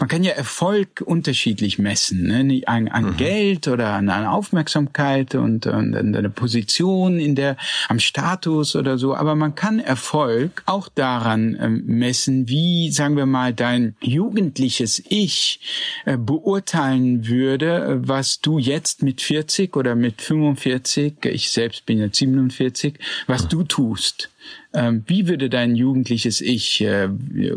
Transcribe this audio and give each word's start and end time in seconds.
man 0.00 0.08
kann 0.08 0.24
ja 0.24 0.32
Erfolg 0.32 1.02
unterschiedlich 1.04 1.78
messen, 1.78 2.22
ne? 2.22 2.62
an, 2.66 2.88
an 2.88 3.04
mhm. 3.04 3.16
Geld 3.18 3.68
oder 3.68 3.90
an, 3.90 4.08
an 4.08 4.24
Aufmerksamkeit 4.24 5.34
und, 5.34 5.66
und 5.66 5.94
an 5.94 6.14
eine 6.14 6.30
Position 6.30 7.20
in 7.20 7.34
der, 7.34 7.58
am 7.88 8.00
Status 8.00 8.76
oder 8.76 8.96
so. 8.96 9.14
Aber 9.14 9.34
man 9.34 9.54
kann 9.54 9.78
Erfolg 9.78 10.62
auch 10.64 10.88
daran 10.88 11.54
äh, 11.54 11.68
messen, 11.68 12.48
wie, 12.48 12.90
sagen 12.90 13.18
wir 13.18 13.26
mal, 13.26 13.52
dein 13.52 13.94
jugendliches 14.00 15.02
Ich 15.06 15.60
äh, 16.06 16.16
beurteilen 16.16 17.28
würde, 17.28 18.00
was 18.02 18.40
du 18.40 18.58
jetzt 18.58 19.02
mit 19.02 19.20
40 19.20 19.76
oder 19.76 19.94
mit 19.94 20.22
45, 20.22 21.26
ich 21.26 21.50
selbst 21.50 21.84
bin 21.84 21.98
jetzt 21.98 22.16
47, 22.16 22.98
was 23.26 23.44
mhm. 23.44 23.48
du 23.50 23.62
tust. 23.64 24.29
Ähm, 24.72 25.02
wie 25.06 25.26
würde 25.26 25.50
dein 25.50 25.74
jugendliches 25.74 26.40
Ich 26.40 26.80
äh, 26.80 27.08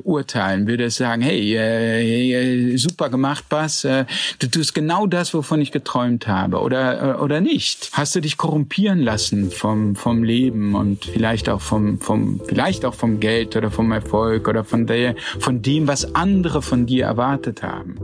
urteilen? 0.03 0.67
Würde 0.67 0.85
es 0.85 0.95
sagen, 0.95 1.21
hey, 1.21 1.55
äh, 1.55 2.77
super 2.77 3.09
gemacht, 3.09 3.49
Bas, 3.49 3.83
äh, 3.83 4.05
du 4.39 4.47
tust 4.47 4.73
genau 4.73 5.05
das, 5.05 5.33
wovon 5.33 5.61
ich 5.61 5.71
geträumt 5.71 6.27
habe, 6.27 6.59
oder 6.59 7.17
äh, 7.17 7.21
oder 7.21 7.39
nicht? 7.39 7.89
Hast 7.93 8.15
du 8.15 8.21
dich 8.21 8.37
korrumpieren 8.37 8.99
lassen 8.99 9.51
vom 9.51 9.95
vom 9.95 10.23
Leben 10.23 10.73
und 10.73 11.05
vielleicht 11.05 11.49
auch 11.49 11.61
vom 11.61 11.99
vom 11.99 12.41
vielleicht 12.47 12.83
auch 12.85 12.95
vom 12.95 13.19
Geld 13.19 13.55
oder 13.55 13.69
vom 13.69 13.91
Erfolg 13.91 14.47
oder 14.47 14.63
von 14.63 14.87
der 14.87 15.15
von 15.39 15.61
dem, 15.61 15.87
was 15.87 16.15
andere 16.15 16.61
von 16.61 16.85
dir 16.85 17.05
erwartet 17.05 17.61
haben? 17.61 17.97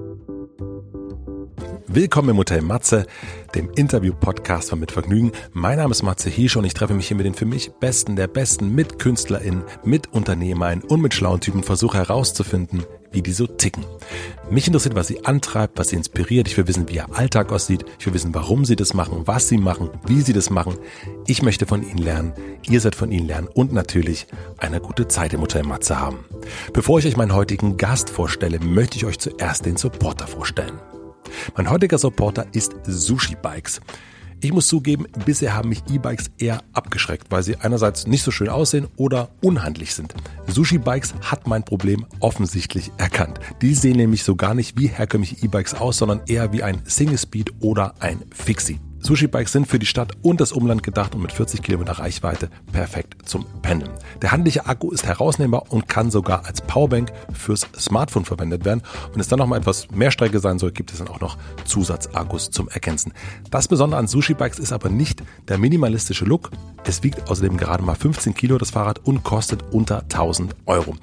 Willkommen 1.88 2.30
im 2.30 2.38
Hotel 2.38 2.62
Matze, 2.62 3.08
dem 3.56 3.72
Interview-Podcast 3.76 4.70
von 4.70 4.80
Mit 4.80 4.92
Vergnügen. 4.92 5.32
Mein 5.54 5.78
Name 5.78 5.92
ist 5.92 6.04
Matze 6.04 6.30
Hiesch 6.30 6.56
und 6.56 6.66
ich 6.66 6.74
treffe 6.74 6.94
mich 6.94 7.08
hier 7.08 7.18
mit 7.18 7.26
den 7.26 7.34
für 7.34 7.46
mich 7.46 7.72
Besten 7.80 8.16
der 8.16 8.28
Besten, 8.28 8.76
mit 8.76 9.00
KünstlerInnen, 9.00 9.64
mit 9.84 10.14
UnternehmerInnen 10.14 10.84
und 10.84 11.02
mit 11.02 11.14
schlauen 11.14 11.40
Typen, 11.40 11.64
versuche 11.64 11.98
herauszufinden, 11.98 12.84
wie 13.12 13.22
die 13.22 13.32
so 13.32 13.48
ticken. 13.48 13.86
Mich 14.52 14.68
interessiert, 14.68 14.96
was 14.96 15.08
sie 15.08 15.26
antreibt, 15.26 15.80
was 15.80 15.90
sie 15.90 15.96
inspiriert. 15.96 16.48
Ich 16.48 16.58
will 16.58 16.68
wissen, 16.68 16.88
wie 16.90 16.96
ihr 16.96 17.16
Alltag 17.16 17.52
aussieht. 17.52 17.86
Ich 18.00 18.06
will 18.06 18.14
wissen, 18.14 18.34
warum 18.34 18.66
sie 18.66 18.76
das 18.76 18.94
machen, 18.94 19.24
was 19.26 19.48
sie 19.48 19.58
machen, 19.58 19.90
wie 20.06 20.22
sie 20.22 20.34
das 20.34 20.50
machen. 20.50 20.78
Ich 21.28 21.42
möchte 21.42 21.66
von 21.66 21.82
ihnen 21.82 21.98
lernen. 21.98 22.34
Ihr 22.70 22.82
seid 22.82 22.96
von 22.96 23.12
ihnen 23.12 23.28
lernen 23.28 23.48
und 23.48 23.74
natürlich 23.74 24.28
eine 24.58 24.80
gute 24.80 25.08
Zeit 25.08 25.34
im 25.34 25.42
Hotel 25.42 25.64
Matze 25.64 26.00
haben. 26.00 26.26
Bevor 26.74 27.00
ich 27.00 27.08
euch 27.08 27.18
meinen 27.18 27.34
heutigen 27.34 27.78
Gast 27.78 28.10
vorstelle, 28.10 28.60
möchte 28.60 28.98
ich 28.98 29.06
euch 29.06 29.20
zuerst 29.20 29.66
den 29.66 29.78
Supporter 29.78 30.28
vorstellen. 30.28 30.80
Mein 31.56 31.70
heutiger 31.70 31.98
Supporter 31.98 32.46
ist 32.52 32.76
Sushi 32.86 33.36
Bikes. 33.36 33.82
Ich 34.42 34.54
muss 34.54 34.68
zugeben, 34.68 35.06
bisher 35.26 35.54
haben 35.54 35.68
mich 35.68 35.84
E-Bikes 35.92 36.32
eher 36.38 36.64
abgeschreckt, 36.72 37.28
weil 37.30 37.44
sie 37.44 37.58
einerseits 37.58 38.08
nicht 38.08 38.24
so 38.24 38.32
schön 38.32 38.48
aussehen 38.48 38.88
oder 38.96 39.30
unhandlich 39.42 39.94
sind. 39.94 40.16
Sushi 40.48 40.78
Bikes 40.78 41.14
hat 41.22 41.46
mein 41.46 41.64
Problem 41.64 42.06
offensichtlich 42.22 42.92
erkannt. 42.98 43.42
Die 43.62 43.76
sehen 43.76 43.98
nämlich 43.98 44.24
so 44.24 44.38
gar 44.38 44.54
nicht 44.54 44.78
wie 44.80 44.88
herkömmliche 44.88 45.44
E-Bikes 45.44 45.74
aus, 45.74 45.98
sondern 45.98 46.22
eher 46.26 46.54
wie 46.54 46.64
ein 46.64 46.82
Single 46.86 47.18
Speed 47.18 47.52
oder 47.60 47.96
ein 48.00 48.24
Fixie. 48.32 48.80
Sushi-Bikes 49.02 49.52
sind 49.52 49.68
für 49.68 49.80
die 49.80 49.86
Stadt 49.86 50.12
und 50.22 50.42
das 50.42 50.52
Umland 50.52 50.84
gedacht 50.84 51.16
und 51.16 51.22
mit 51.22 51.32
40 51.32 51.62
Kilometer 51.62 51.94
Reichweite 51.94 52.50
perfekt 52.72 53.28
zum 53.28 53.46
Pendeln. 53.62 53.92
Der 54.22 54.32
handliche 54.32 54.66
Akku 54.66 54.92
ist 54.92 55.06
herausnehmbar 55.06 55.64
und 55.70 55.88
kann 55.88 56.12
sogar 56.12 56.46
als 56.46 56.62
Powerbank 56.62 57.12
fürs 57.34 57.68
Smartphone 57.78 58.26
verwendet 58.26 58.66
werden. 58.66 58.82
Wenn 59.12 59.20
es 59.20 59.28
dann 59.28 59.40
noch 59.40 59.48
mal 59.48 59.58
etwas 59.58 59.90
mehr 59.92 60.12
Strecke 60.12 60.40
sein 60.40 60.60
soll, 60.60 60.72
gibt 60.72 60.92
es 60.92 61.00
dann 61.00 61.08
auch 61.08 61.22
noch 61.22 61.38
Zusatzakkus 61.66 62.52
zum 62.52 62.70
Ergänzen. 62.70 63.14
Das 63.52 63.68
Besondere 63.68 64.00
an 64.00 64.08
Sushi-Bikes 64.08 64.60
ist 64.60 64.74
aber 64.74 64.90
nicht 64.90 65.24
der 65.48 65.58
minimalistische 65.58 66.26
Look. 66.26 66.52
Es 66.84 67.04
wiegt 67.04 67.30
außerdem 67.30 67.58
gerade 67.58 67.84
mal 67.84 67.96
15 67.96 68.34
Kilo 68.34 68.58
das 68.58 68.72
Fahrrad 68.72 69.00
und 69.06 69.24
kostet 69.24 69.64
unter 69.72 70.02
1000 70.04 70.56
Euro. 70.66 70.96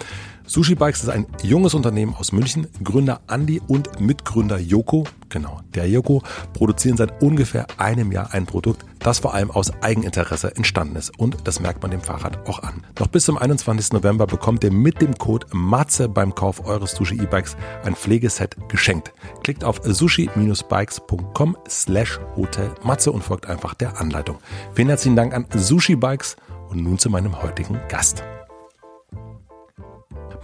Sushi 0.46 0.76
Bikes 0.76 1.02
ist 1.02 1.08
ein 1.08 1.26
junges 1.42 1.74
Unternehmen 1.74 2.14
aus 2.14 2.30
München. 2.30 2.68
Gründer 2.84 3.20
Andy 3.28 3.60
und 3.66 4.00
Mitgründer 4.00 4.58
Joko, 4.58 5.04
genau, 5.28 5.60
der 5.74 5.88
Joko, 5.88 6.22
produzieren 6.52 6.96
seit 6.96 7.20
ungefähr 7.20 7.66
einem 7.78 8.12
Jahr 8.12 8.32
ein 8.32 8.46
Produkt, 8.46 8.84
das 9.00 9.18
vor 9.18 9.34
allem 9.34 9.50
aus 9.50 9.72
Eigeninteresse 9.82 10.54
entstanden 10.54 10.96
ist. 10.96 11.18
Und 11.18 11.48
das 11.48 11.58
merkt 11.58 11.82
man 11.82 11.90
dem 11.90 12.00
Fahrrad 12.00 12.48
auch 12.48 12.62
an. 12.62 12.84
Noch 12.98 13.08
bis 13.08 13.24
zum 13.24 13.36
21. 13.36 13.92
November 13.92 14.26
bekommt 14.26 14.62
ihr 14.62 14.72
mit 14.72 15.00
dem 15.00 15.14
Code 15.14 15.48
MATZE 15.52 16.08
beim 16.08 16.34
Kauf 16.34 16.64
eures 16.64 16.92
Sushi 16.92 17.16
E-Bikes 17.16 17.56
ein 17.84 17.96
Pflegeset 17.96 18.56
geschenkt. 18.68 19.12
Klickt 19.42 19.64
auf 19.64 19.80
sushi-bikes.com 19.82 21.56
slash 21.68 22.20
Hotel 22.36 22.70
Matze 22.84 23.10
und 23.10 23.22
folgt 23.22 23.46
einfach 23.46 23.74
der 23.74 24.00
Anleitung. 24.00 24.38
Vielen 24.74 24.88
herzlichen 24.88 25.16
Dank 25.16 25.34
an 25.34 25.46
Sushi 25.52 25.96
Bikes 25.96 26.36
und 26.68 26.82
nun 26.82 26.98
zu 26.98 27.10
meinem 27.10 27.42
heutigen 27.42 27.80
Gast. 27.88 28.22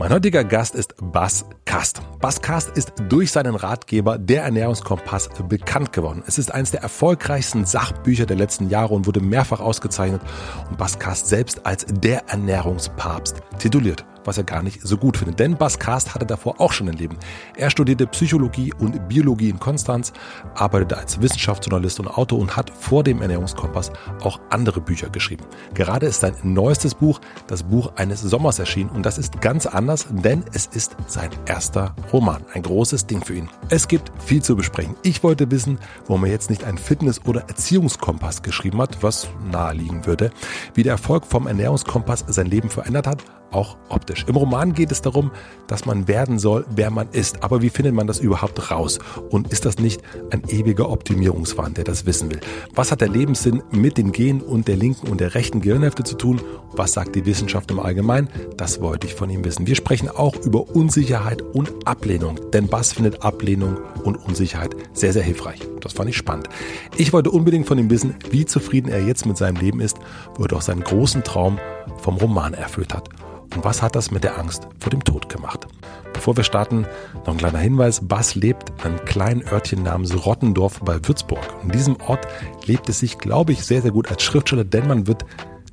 Mein 0.03 0.13
heutiger 0.13 0.43
Gast 0.43 0.75
ist 0.75 0.97
Bas 1.01 1.45
Kast. 1.65 2.03
Bas 2.19 2.43
Kast 2.43 2.77
ist 2.77 2.93
durch 3.09 3.31
seinen 3.31 3.55
Ratgeber 3.55 4.19
Der 4.19 4.43
Ernährungskompass 4.43 5.31
bekannt 5.49 5.93
geworden. 5.93 6.25
Es 6.27 6.39
ist 6.39 6.53
eines 6.53 6.73
der 6.73 6.83
erfolgreichsten 6.83 7.65
Sachbücher 7.67 8.27
der 8.27 8.37
letzten 8.37 8.69
Jahre 8.69 8.95
und 8.95 9.07
wurde 9.07 9.21
mehrfach 9.21 9.61
ausgezeichnet 9.61 10.21
und 10.69 10.77
Bas 10.77 10.99
Kast 10.99 11.29
selbst 11.29 11.65
als 11.65 11.87
der 11.89 12.29
Ernährungspapst 12.29 13.37
tituliert 13.61 14.05
was 14.25 14.39
er 14.39 14.45
gar 14.45 14.63
nicht 14.63 14.81
so 14.83 14.97
gut 14.97 15.17
findet. 15.17 15.39
Denn 15.39 15.57
Bas 15.57 15.79
Kast 15.79 16.15
hatte 16.15 16.27
davor 16.27 16.61
auch 16.61 16.73
schon 16.73 16.89
ein 16.89 16.97
Leben. 16.97 17.17
Er 17.57 17.71
studierte 17.71 18.07
Psychologie 18.07 18.73
und 18.79 19.09
Biologie 19.09 19.51
in 19.51 19.59
Konstanz, 19.59 20.13
arbeitete 20.55 20.99
als 20.99 21.21
Wissenschaftsjournalist 21.21 22.01
und 22.01 22.09
Autor 22.09 22.39
und 22.39 22.57
hat 22.57 22.71
vor 22.71 23.05
dem 23.05 23.23
Ernährungskompass 23.23 23.93
auch 24.23 24.41
andere 24.51 24.81
Bücher 24.81 25.11
geschrieben. 25.11 25.45
Gerade 25.75 26.07
ist 26.07 26.21
sein 26.21 26.35
neuestes 26.43 26.95
Buch, 26.95 27.21
das 27.47 27.63
Buch 27.63 27.93
eines 27.97 28.21
Sommers 28.21 28.59
erschienen 28.59 28.91
und 28.91 29.05
das 29.05 29.19
ist 29.19 29.41
ganz 29.41 29.67
anders, 29.67 30.07
denn 30.11 30.45
es 30.53 30.67
ist 30.67 30.97
sein 31.07 31.31
erster 31.47 31.95
Roman. 32.13 32.45
Ein 32.53 32.63
großes 32.63 33.07
Ding 33.07 33.25
für 33.25 33.35
ihn. 33.35 33.49
Es 33.69 33.89
gibt 33.89 34.13
viel 34.25 34.43
zu 34.43 34.57
besprechen. 34.57 34.97
Ich 35.03 35.23
wollte 35.23 35.51
wissen, 35.51 35.79
warum 36.07 36.25
er 36.25 36.31
jetzt 36.31 36.51
nicht 36.51 36.65
einen 36.65 36.79
Fitness- 36.79 37.25
oder 37.25 37.43
Erziehungskompass 37.49 38.43
geschrieben 38.43 38.81
hat, 38.81 39.03
was 39.03 39.29
naheliegen 39.51 40.07
würde, 40.07 40.31
wie 40.75 40.83
der 40.83 40.93
Erfolg 40.93 41.27
vom 41.27 41.47
Ernährungskompass 41.47 42.25
sein 42.29 42.47
Leben 42.47 42.71
verändert 42.71 43.07
hat 43.07 43.25
auch 43.53 43.77
optisch. 43.89 44.25
Im 44.29 44.37
Roman 44.37 44.73
geht 44.75 44.93
es 44.93 45.03
darum, 45.03 45.31
dass 45.67 45.87
man 45.87 46.09
werden 46.09 46.39
soll, 46.39 46.65
wer 46.75 46.91
man 46.91 47.09
ist. 47.13 47.43
Aber 47.43 47.63
wie 47.63 47.71
findet 47.71 47.95
man 47.95 48.07
das 48.07 48.19
überhaupt 48.19 48.71
raus? 48.71 48.99
Und 49.31 49.53
ist 49.53 49.65
das 49.65 49.79
nicht 49.79 50.03
ein 50.31 50.43
ewiger 50.49 50.91
Optimierungswahn, 50.91 51.75
der 51.75 51.85
das 51.85 52.07
wissen 52.07 52.31
will? 52.31 52.41
Was 52.75 52.91
hat 52.91 53.01
der 53.01 53.09
Lebenssinn 53.09 53.63
mit 53.71 53.99
den 53.99 54.13
Genen 54.13 54.41
und 54.41 54.69
der 54.69 54.77
linken 54.77 55.09
und 55.09 55.21
der 55.21 55.35
rechten 55.35 55.61
Gehirnhälfte 55.61 56.05
zu 56.05 56.17
tun? 56.17 56.41
Was 56.73 56.93
sagt 56.93 57.15
die 57.15 57.27
Wissenschaft 57.27 57.71
im 57.71 57.81
Allgemeinen? 57.81 58.29
Das 58.57 58.81
wollte 58.81 59.07
ich 59.07 59.15
von 59.15 59.31
ihm 59.31 59.45
wissen. 59.45 59.67
Wir 59.67 59.77
sprechen 59.77 60.09
auch 60.09 60.37
über 60.37 60.75
Unsicherheit 60.75 61.43
und 61.43 61.87
Ablehnung. 61.87 62.41
Denn 62.53 62.69
Bass 62.69 62.93
findet 62.93 63.23
Ablehnung 63.23 63.79
und 64.05 64.17
Unsicherheit 64.17 64.75
sehr, 64.93 65.13
sehr 65.13 65.23
hilfreich. 65.23 65.61
Das 65.81 65.93
fand 65.93 66.09
ich 66.11 66.17
spannend. 66.17 66.49
Ich 66.97 67.13
wollte 67.13 67.31
unbedingt 67.31 67.67
von 67.67 67.79
ihm 67.79 67.91
wissen, 67.91 68.15
wie 68.31 68.47
zufrieden 68.47 68.89
er 68.89 69.05
jetzt 69.05 69.27
mit 69.27 69.37
seinem 69.37 69.57
Leben 69.57 69.81
ist, 69.81 69.99
wo 70.37 70.45
er 70.45 70.49
doch 70.49 70.63
seinen 70.63 70.83
großen 70.83 71.25
Traum 71.25 71.59
vom 71.99 72.17
Roman 72.17 72.55
erfüllt 72.55 72.95
hat. 72.95 73.09
Und 73.55 73.65
was 73.65 73.83
hat 73.83 73.97
das 73.97 74.11
mit 74.11 74.25
der 74.25 74.39
Angst 74.39 74.69
vor 74.79 74.91
dem 74.91 75.05
Tod 75.05 75.29
gemacht? 75.29 75.67
Bevor 76.13 76.37
wir 76.37 76.45
starten, 76.45 76.87
noch 77.27 77.35
ein 77.35 77.39
kleiner 77.39 77.59
Hinweis. 77.59 78.01
Bas 78.07 78.35
lebt 78.35 78.71
in 78.71 78.93
einem 78.93 79.05
kleinen 79.05 79.47
Örtchen 79.47 79.83
namens 79.83 80.25
Rottendorf 80.25 80.81
bei 80.81 80.99
Würzburg. 81.07 81.43
In 81.63 81.71
diesem 81.71 81.97
Ort 82.07 82.27
lebt 82.67 82.89
es 82.89 83.01
sich, 83.01 83.19
glaube 83.19 83.53
ich, 83.53 83.65
sehr, 83.65 83.83
sehr 83.83 83.91
gut 83.91 84.11
als 84.11 84.23
Schriftsteller, 84.23 84.65
denn 84.65 84.87
man 84.87 85.07
wird 85.07 85.25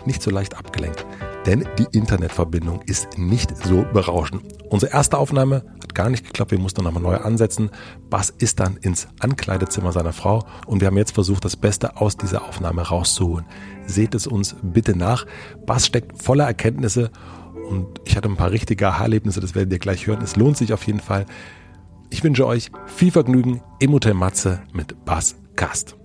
nicht 0.05 0.21
so 0.21 0.31
leicht 0.31 0.57
abgelenkt. 0.57 1.05
Denn 1.45 1.65
die 1.77 1.87
Internetverbindung 1.97 2.81
ist 2.85 3.17
nicht 3.17 3.55
so 3.65 3.85
berauschend. 3.93 4.43
Unsere 4.69 4.91
erste 4.91 5.17
Aufnahme 5.17 5.63
hat 5.81 5.95
gar 5.95 6.09
nicht 6.09 6.25
geklappt, 6.25 6.51
wir 6.51 6.59
mussten 6.59 6.83
nochmal 6.83 7.01
neu 7.01 7.15
ansetzen. 7.15 7.69
Bas 8.09 8.29
ist 8.29 8.59
dann 8.59 8.77
ins 8.77 9.07
Ankleidezimmer 9.19 9.91
seiner 9.91 10.13
Frau 10.13 10.45
und 10.67 10.81
wir 10.81 10.87
haben 10.87 10.97
jetzt 10.97 11.13
versucht, 11.13 11.45
das 11.45 11.55
Beste 11.55 11.97
aus 11.97 12.17
dieser 12.17 12.43
Aufnahme 12.43 12.81
rauszuholen. 12.81 13.45
Seht 13.85 14.15
es 14.15 14.27
uns 14.27 14.55
bitte 14.61 14.97
nach. 14.97 15.25
Bas 15.65 15.85
steckt 15.85 16.21
voller 16.21 16.45
Erkenntnisse 16.45 17.09
und 17.69 18.01
ich 18.05 18.17
hatte 18.17 18.27
ein 18.27 18.35
paar 18.35 18.51
richtige 18.51 18.87
Aha-Erlebnisse, 18.87 19.39
das 19.39 19.53
werdet 19.53 19.71
ihr 19.71 19.79
gleich 19.79 20.07
hören. 20.07 20.21
Es 20.23 20.35
lohnt 20.35 20.57
sich 20.57 20.73
auf 20.73 20.83
jeden 20.87 20.99
Fall. 20.99 21.25
Ich 22.09 22.23
wünsche 22.23 22.47
euch 22.47 22.71
viel 22.87 23.11
Vergnügen 23.11 23.61
im 23.79 23.93
Hotel 23.93 24.15
Matze 24.15 24.63
mit 24.73 25.05
Bass 25.05 25.35
Cast. 25.55 25.95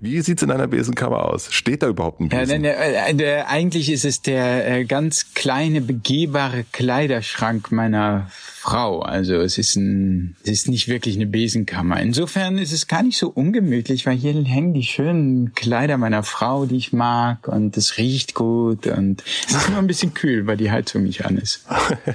Wie 0.00 0.20
sieht's 0.20 0.42
in 0.42 0.50
einer 0.50 0.66
Besenkammer 0.66 1.24
aus? 1.26 1.52
Steht 1.52 1.82
da 1.82 1.88
überhaupt 1.88 2.20
ein 2.20 2.28
Besen? 2.28 2.64
Ja, 2.64 2.72
äh, 2.72 3.12
äh, 3.12 3.42
eigentlich 3.42 3.90
ist 3.90 4.04
es 4.04 4.20
der 4.20 4.68
äh, 4.68 4.84
ganz 4.84 5.34
kleine 5.34 5.80
begehbare 5.80 6.64
Kleiderschrank 6.72 7.70
meiner 7.70 8.28
Frau. 8.62 9.00
Also 9.00 9.34
es 9.34 9.58
ist 9.58 9.74
ein, 9.74 10.36
es 10.44 10.50
ist 10.50 10.68
nicht 10.68 10.86
wirklich 10.86 11.16
eine 11.16 11.26
Besenkammer. 11.26 12.00
Insofern 12.00 12.58
ist 12.58 12.72
es 12.72 12.86
gar 12.86 13.02
nicht 13.02 13.18
so 13.18 13.28
ungemütlich, 13.28 14.06
weil 14.06 14.16
hier 14.16 14.32
hängen 14.44 14.72
die 14.72 14.84
schönen 14.84 15.52
Kleider 15.54 15.98
meiner 15.98 16.22
Frau, 16.22 16.64
die 16.64 16.76
ich 16.76 16.92
mag 16.92 17.48
und 17.48 17.76
es 17.76 17.98
riecht 17.98 18.34
gut 18.34 18.86
und 18.86 19.24
es 19.48 19.54
ist 19.54 19.68
nur 19.68 19.78
ein 19.78 19.88
bisschen 19.88 20.14
kühl, 20.14 20.46
weil 20.46 20.56
die 20.56 20.70
Heizung 20.70 21.02
nicht 21.02 21.24
an 21.24 21.38
ist. 21.38 21.66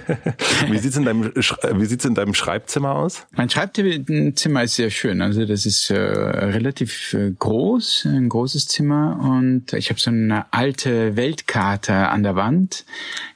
wie 0.70 0.78
sieht's 0.78 0.96
in 0.96 1.04
deinem, 1.04 1.34
wie 1.36 1.86
sieht's 1.86 2.06
in 2.06 2.16
deinem 2.16 2.34
Schreibzimmer 2.34 2.96
aus? 2.96 3.28
Mein 3.36 3.50
Schreibzimmer 3.50 4.64
ist 4.64 4.76
sehr 4.76 4.90
schön. 4.90 5.22
Also 5.22 5.46
das 5.46 5.66
ist 5.66 5.90
äh, 5.90 5.98
relativ 5.98 7.14
äh, 7.14 7.32
groß 7.38 8.06
ein 8.06 8.30
großes 8.30 8.68
Zimmer 8.68 9.20
und 9.22 9.74
ich 9.74 9.90
habe 9.90 10.00
so 10.00 10.12
eine 10.12 10.46
alte 10.52 11.18
Weltkarte 11.18 11.94
an 11.94 12.24
der 12.24 12.36
Wand. 12.36 12.86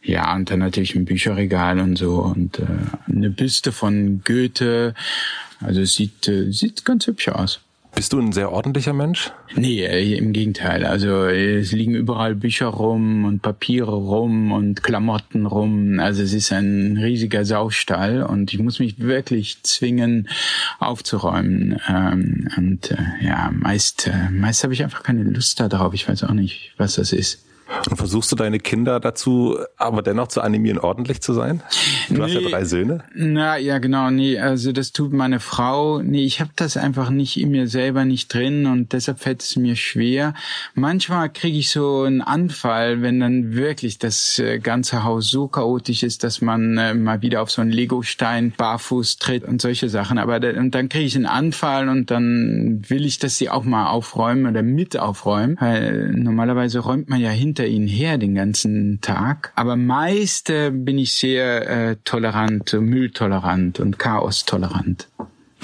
Ja, 0.02 0.34
und 0.34 0.50
dann 0.50 0.60
natürlich 0.60 0.96
ein 0.96 1.06
Bücherregal 1.06 1.80
und 1.80 1.98
so 1.98 2.22
und 2.22 2.60
äh, 2.60 2.66
eine 3.07 3.30
Büste 3.30 3.71
von 3.71 4.21
Goethe. 4.24 4.94
Also 5.59 5.81
es 5.81 5.95
sieht, 5.95 6.27
äh, 6.27 6.51
sieht 6.51 6.86
ganz 6.86 7.07
hübsch 7.07 7.30
aus. 7.30 7.62
Bist 7.94 8.13
du 8.13 8.19
ein 8.19 8.31
sehr 8.31 8.53
ordentlicher 8.53 8.94
Mensch? 8.94 9.31
Nee, 9.53 9.83
äh, 9.83 10.15
im 10.18 10.31
Gegenteil. 10.31 10.86
Also 10.86 11.25
es 11.25 11.74
liegen 11.74 11.94
überall 11.94 12.36
Bücher 12.36 12.68
rum 12.68 13.25
und 13.25 13.42
Papiere 13.42 13.92
rum 13.92 14.53
und 14.53 14.81
Klamotten 14.81 15.45
rum. 15.45 16.00
Also 16.00 16.24
es 16.24 16.31
ist 16.31 16.53
ein 16.53 16.98
riesiger 16.98 17.44
Saustall 17.44 18.24
und 18.24 18.53
ich 18.53 18.59
muss 18.59 18.80
mich 18.80 19.00
wirklich 19.00 19.62
zwingen 19.63 20.30
aufzuräumen. 20.80 21.81
Ähm, 21.89 22.48
und 22.56 22.92
äh, 22.92 22.98
ja, 23.21 23.51
meist, 23.53 24.07
äh, 24.07 24.30
meist 24.31 24.63
habe 24.63 24.74
ich 24.74 24.83
einfach 24.83 25.03
keine 25.03 25.24
Lust 25.24 25.59
darauf. 25.59 25.94
Ich 25.94 26.07
weiß 26.07 26.24
auch 26.24 26.33
nicht, 26.33 26.74
was 26.77 26.95
das 26.95 27.12
ist. 27.12 27.44
Und 27.90 27.98
versuchst 27.98 28.32
du 28.32 28.36
deine 28.36 28.60
Kinder 28.60 29.00
dazu, 29.00 29.58
aber 29.78 30.02
dennoch 30.02 30.28
zu 30.28 30.42
animieren, 30.42 30.78
ordentlich 30.78 31.22
zu 31.22 31.34
sein? 31.34 31.62
Du 32.10 32.16
nee, 32.16 32.22
hast 32.22 32.34
ja 32.34 32.50
drei 32.50 32.66
Söhne. 32.66 33.04
Na 33.16 33.58
ja, 33.58 33.80
genau. 33.80 34.10
Nee, 34.10 34.40
also 34.40 34.72
das 34.72 34.92
tut 34.92 35.14
meine 35.14 35.40
Frau. 35.40 36.02
Nee, 36.02 36.24
ich 36.24 36.40
habe 36.42 36.52
das 36.56 36.78
einfach 36.78 37.10
nicht 37.10 37.40
in 37.40 37.52
mir 37.52 37.68
selber 37.68 38.06
nicht 38.06 38.34
drin 38.34 38.66
und 38.66 38.94
deshalb 38.94 39.20
fällt 39.20 39.42
es 39.42 39.56
mir 39.56 39.76
schwer. 39.76 40.34
Manchmal 40.76 41.30
kriege 41.30 41.58
ich 41.58 41.72
so 41.72 42.04
einen 42.04 42.22
Anfall, 42.22 43.02
wenn 43.02 43.20
dann 43.20 43.56
wirklich 43.56 43.98
das 43.98 44.38
äh, 44.40 44.60
ganze 44.60 45.04
Haus 45.04 45.30
so 45.30 45.48
chaotisch 45.48 46.04
ist, 46.04 46.24
dass 46.24 46.42
man 46.42 46.78
äh, 46.78 46.94
mal 46.94 47.22
wieder 47.22 47.42
auf 47.42 47.52
so 47.52 47.62
einen 47.62 47.72
Legostein 47.72 48.54
barfuß 48.56 49.18
tritt 49.18 49.44
und 49.44 49.62
solche 49.62 49.90
Sachen. 49.90 50.18
Aber 50.18 50.40
da, 50.40 50.50
und 50.52 50.76
dann 50.76 50.90
kriege 50.90 51.06
ich 51.06 51.16
einen 51.16 51.26
Anfall 51.26 51.90
und 51.90 52.12
dann 52.12 52.82
will 52.88 53.06
ich, 53.06 53.20
dass 53.20 53.38
sie 53.38 53.50
auch 53.50 53.64
mal 53.64 53.88
aufräumen 53.88 54.46
oder 54.46 54.62
mit 54.62 54.98
aufräumen. 54.98 55.58
Weil 55.60 56.12
normalerweise 56.12 56.80
räumt 56.80 57.10
man 57.10 57.20
ja 57.20 57.30
hinter 57.30 57.61
hinter 57.62 57.68
ihnen 57.68 57.88
her 57.88 58.18
den 58.18 58.36
ganzen 58.36 59.00
Tag. 59.02 59.52
Aber 59.56 59.75
meist 59.75 60.50
äh, 60.50 60.72
bin 60.72 60.98
ich 60.98 61.13
sehr 61.13 61.69
äh, 61.69 61.96
tolerant, 62.04 62.74
mülltolerant 62.74 63.80
und 63.80 64.00
chaostolerant. 64.00 65.08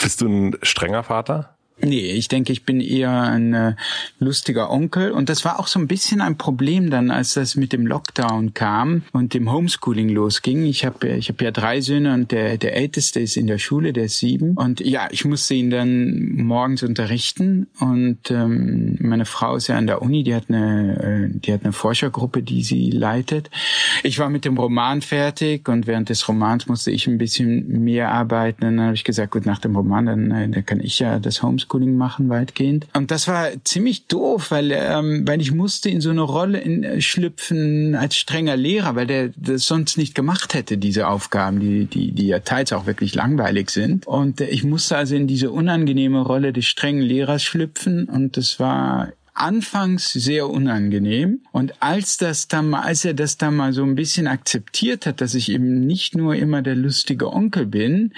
Bist 0.02 0.22
du 0.22 0.28
ein 0.28 0.56
strenger 0.62 1.04
Vater? 1.04 1.57
Nee, 1.80 2.12
ich 2.14 2.28
denke, 2.28 2.52
ich 2.52 2.66
bin 2.66 2.82
eher 2.82 3.22
ein 3.22 3.54
äh, 3.54 3.76
lustiger 4.18 4.72
Onkel. 4.72 5.12
Und 5.12 5.30
das 5.30 5.46
war 5.46 5.60
auch 5.60 5.68
so 5.68 5.78
ein 5.78 5.88
bisschen 5.88 6.22
ein 6.22 6.38
Problem 6.38 6.90
dann, 6.90 7.12
als 7.12 7.36
das 7.36 7.56
mit 7.56 7.72
dem 7.72 7.86
Lockdown 7.86 8.56
kam 8.56 9.04
und 9.14 9.36
dem 9.36 9.52
Homeschooling 9.52 10.10
losging. 10.10 10.66
Ich 10.66 10.86
habe 10.86 11.08
ich 11.08 11.30
hab 11.30 11.40
ja 11.40 11.52
drei 11.52 11.82
Söhne 11.82 12.16
und 12.16 12.32
der, 12.32 12.58
der 12.58 12.76
älteste 12.76 13.20
ist 13.20 13.38
in 13.38 13.46
der 13.46 13.60
Schule, 13.60 13.94
der 13.94 14.06
ist 14.06 14.18
sieben. 14.18 14.54
Und 14.54 14.80
ja, 14.80 15.08
ich 15.12 15.24
musste 15.24 15.54
ihn 15.54 15.70
dann 15.70 16.32
morgens 16.36 16.82
unterrichten. 16.82 17.68
Und 17.80 18.32
ähm, 18.32 18.98
meine 19.00 19.26
Frau 19.26 19.56
ist 19.56 19.68
ja 19.68 19.78
an 19.78 19.86
der 19.86 20.02
Uni, 20.02 20.24
die 20.24 20.34
hat 20.34 20.46
eine, 20.50 21.30
äh, 21.32 21.40
die 21.40 21.54
hat 21.54 21.64
eine 21.64 21.74
Forschergruppe, 21.74 22.42
die 22.42 22.64
sie 22.64 22.90
leitet. 22.90 23.52
Ich 24.02 24.18
war 24.18 24.30
mit 24.30 24.46
dem 24.46 24.58
Roman 24.58 25.04
fertig 25.04 25.70
und 25.70 25.86
während 25.86 26.10
des 26.10 26.28
Romans 26.28 26.66
musste 26.66 26.90
ich 26.90 27.06
ein 27.06 27.20
bisschen 27.20 27.84
mehr 27.84 28.12
arbeiten. 28.12 28.66
Und 28.66 28.78
dann 28.78 28.86
habe 28.88 28.96
ich 28.96 29.04
gesagt, 29.04 29.32
gut, 29.32 29.46
nach 29.46 29.60
dem 29.60 29.76
Roman, 29.76 30.08
dann, 30.08 30.32
äh, 30.32 30.50
dann 30.50 30.66
kann 30.66 30.80
ich 30.80 30.98
ja 30.98 31.20
das 31.20 31.44
Homeschooling 31.44 31.67
Homeschooling 31.68 31.98
machen 31.98 32.30
weitgehend. 32.30 32.88
Und 32.94 33.12
das 33.12 33.28
war 33.28 33.50
ziemlich 33.64 34.08
doof, 34.08 34.52
weil 34.52 34.72
ähm, 34.72 35.28
weil 35.28 35.42
ich 35.42 35.52
musste 35.52 35.90
in 35.90 36.02
so 36.02 36.10
eine 36.10 36.22
Rolle 36.22 36.60
in, 36.60 36.84
äh, 36.84 37.02
schlüpfen 37.02 37.96
als 37.96 38.18
strenger 38.18 38.56
Lehrer, 38.56 38.96
weil 38.96 39.08
der 39.08 39.30
das 39.36 39.66
sonst 39.66 39.98
nicht 39.98 40.16
gemacht 40.16 40.54
hätte 40.54 40.78
diese 40.78 41.08
Aufgaben, 41.08 41.60
die 41.60 41.86
die 41.86 42.12
die 42.12 42.28
ja 42.28 42.40
teils 42.40 42.74
auch 42.74 42.86
wirklich 42.86 43.16
langweilig 43.16 43.70
sind. 43.70 44.08
Und 44.08 44.42
äh, 44.42 44.48
ich 44.48 44.64
musste 44.64 44.98
also 44.98 45.16
in 45.16 45.28
diese 45.28 45.52
unangenehme 45.52 46.22
Rolle 46.22 46.54
des 46.54 46.66
strengen 46.66 47.02
Lehrers 47.02 47.44
schlüpfen 47.44 48.06
und 48.06 48.38
das 48.38 48.60
war 48.60 49.10
anfangs 49.38 50.12
sehr 50.12 50.50
unangenehm. 50.50 51.42
Und 51.52 51.82
als 51.82 52.18
das 52.18 52.48
dann 52.48 52.70
mal, 52.70 52.82
als 52.82 53.06
er 53.06 53.14
das 53.14 53.38
dann 53.38 53.56
mal 53.56 53.74
so 53.74 53.84
ein 53.84 53.96
bisschen 53.96 54.28
akzeptiert 54.28 55.06
hat, 55.06 55.22
dass 55.22 55.36
ich 55.36 55.52
eben 55.52 55.82
nicht 55.82 56.16
nur 56.16 56.36
immer 56.36 56.62
der 56.62 56.76
lustige 56.76 57.32
Onkel 57.32 57.66
bin, 57.66 58.14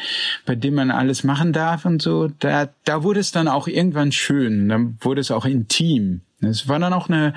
bei 0.45 0.56
dem 0.56 0.75
man 0.75 0.92
alles 0.92 1.24
machen 1.24 1.54
darf 1.54 1.86
und 1.86 2.01
so, 2.01 2.30
da, 2.39 2.69
da 2.86 3.04
wurde 3.04 3.19
es 3.19 3.31
dann 3.31 3.48
auch 3.48 3.68
irgendwann 3.68 4.12
schön. 4.12 4.69
Dann 4.69 4.98
wurde 5.01 5.21
es 5.21 5.31
auch 5.31 5.45
intim. 5.45 6.21
Es 6.42 6.69
war 6.69 6.80
dann 6.80 6.94
auch 6.94 7.10
eine, 7.10 7.33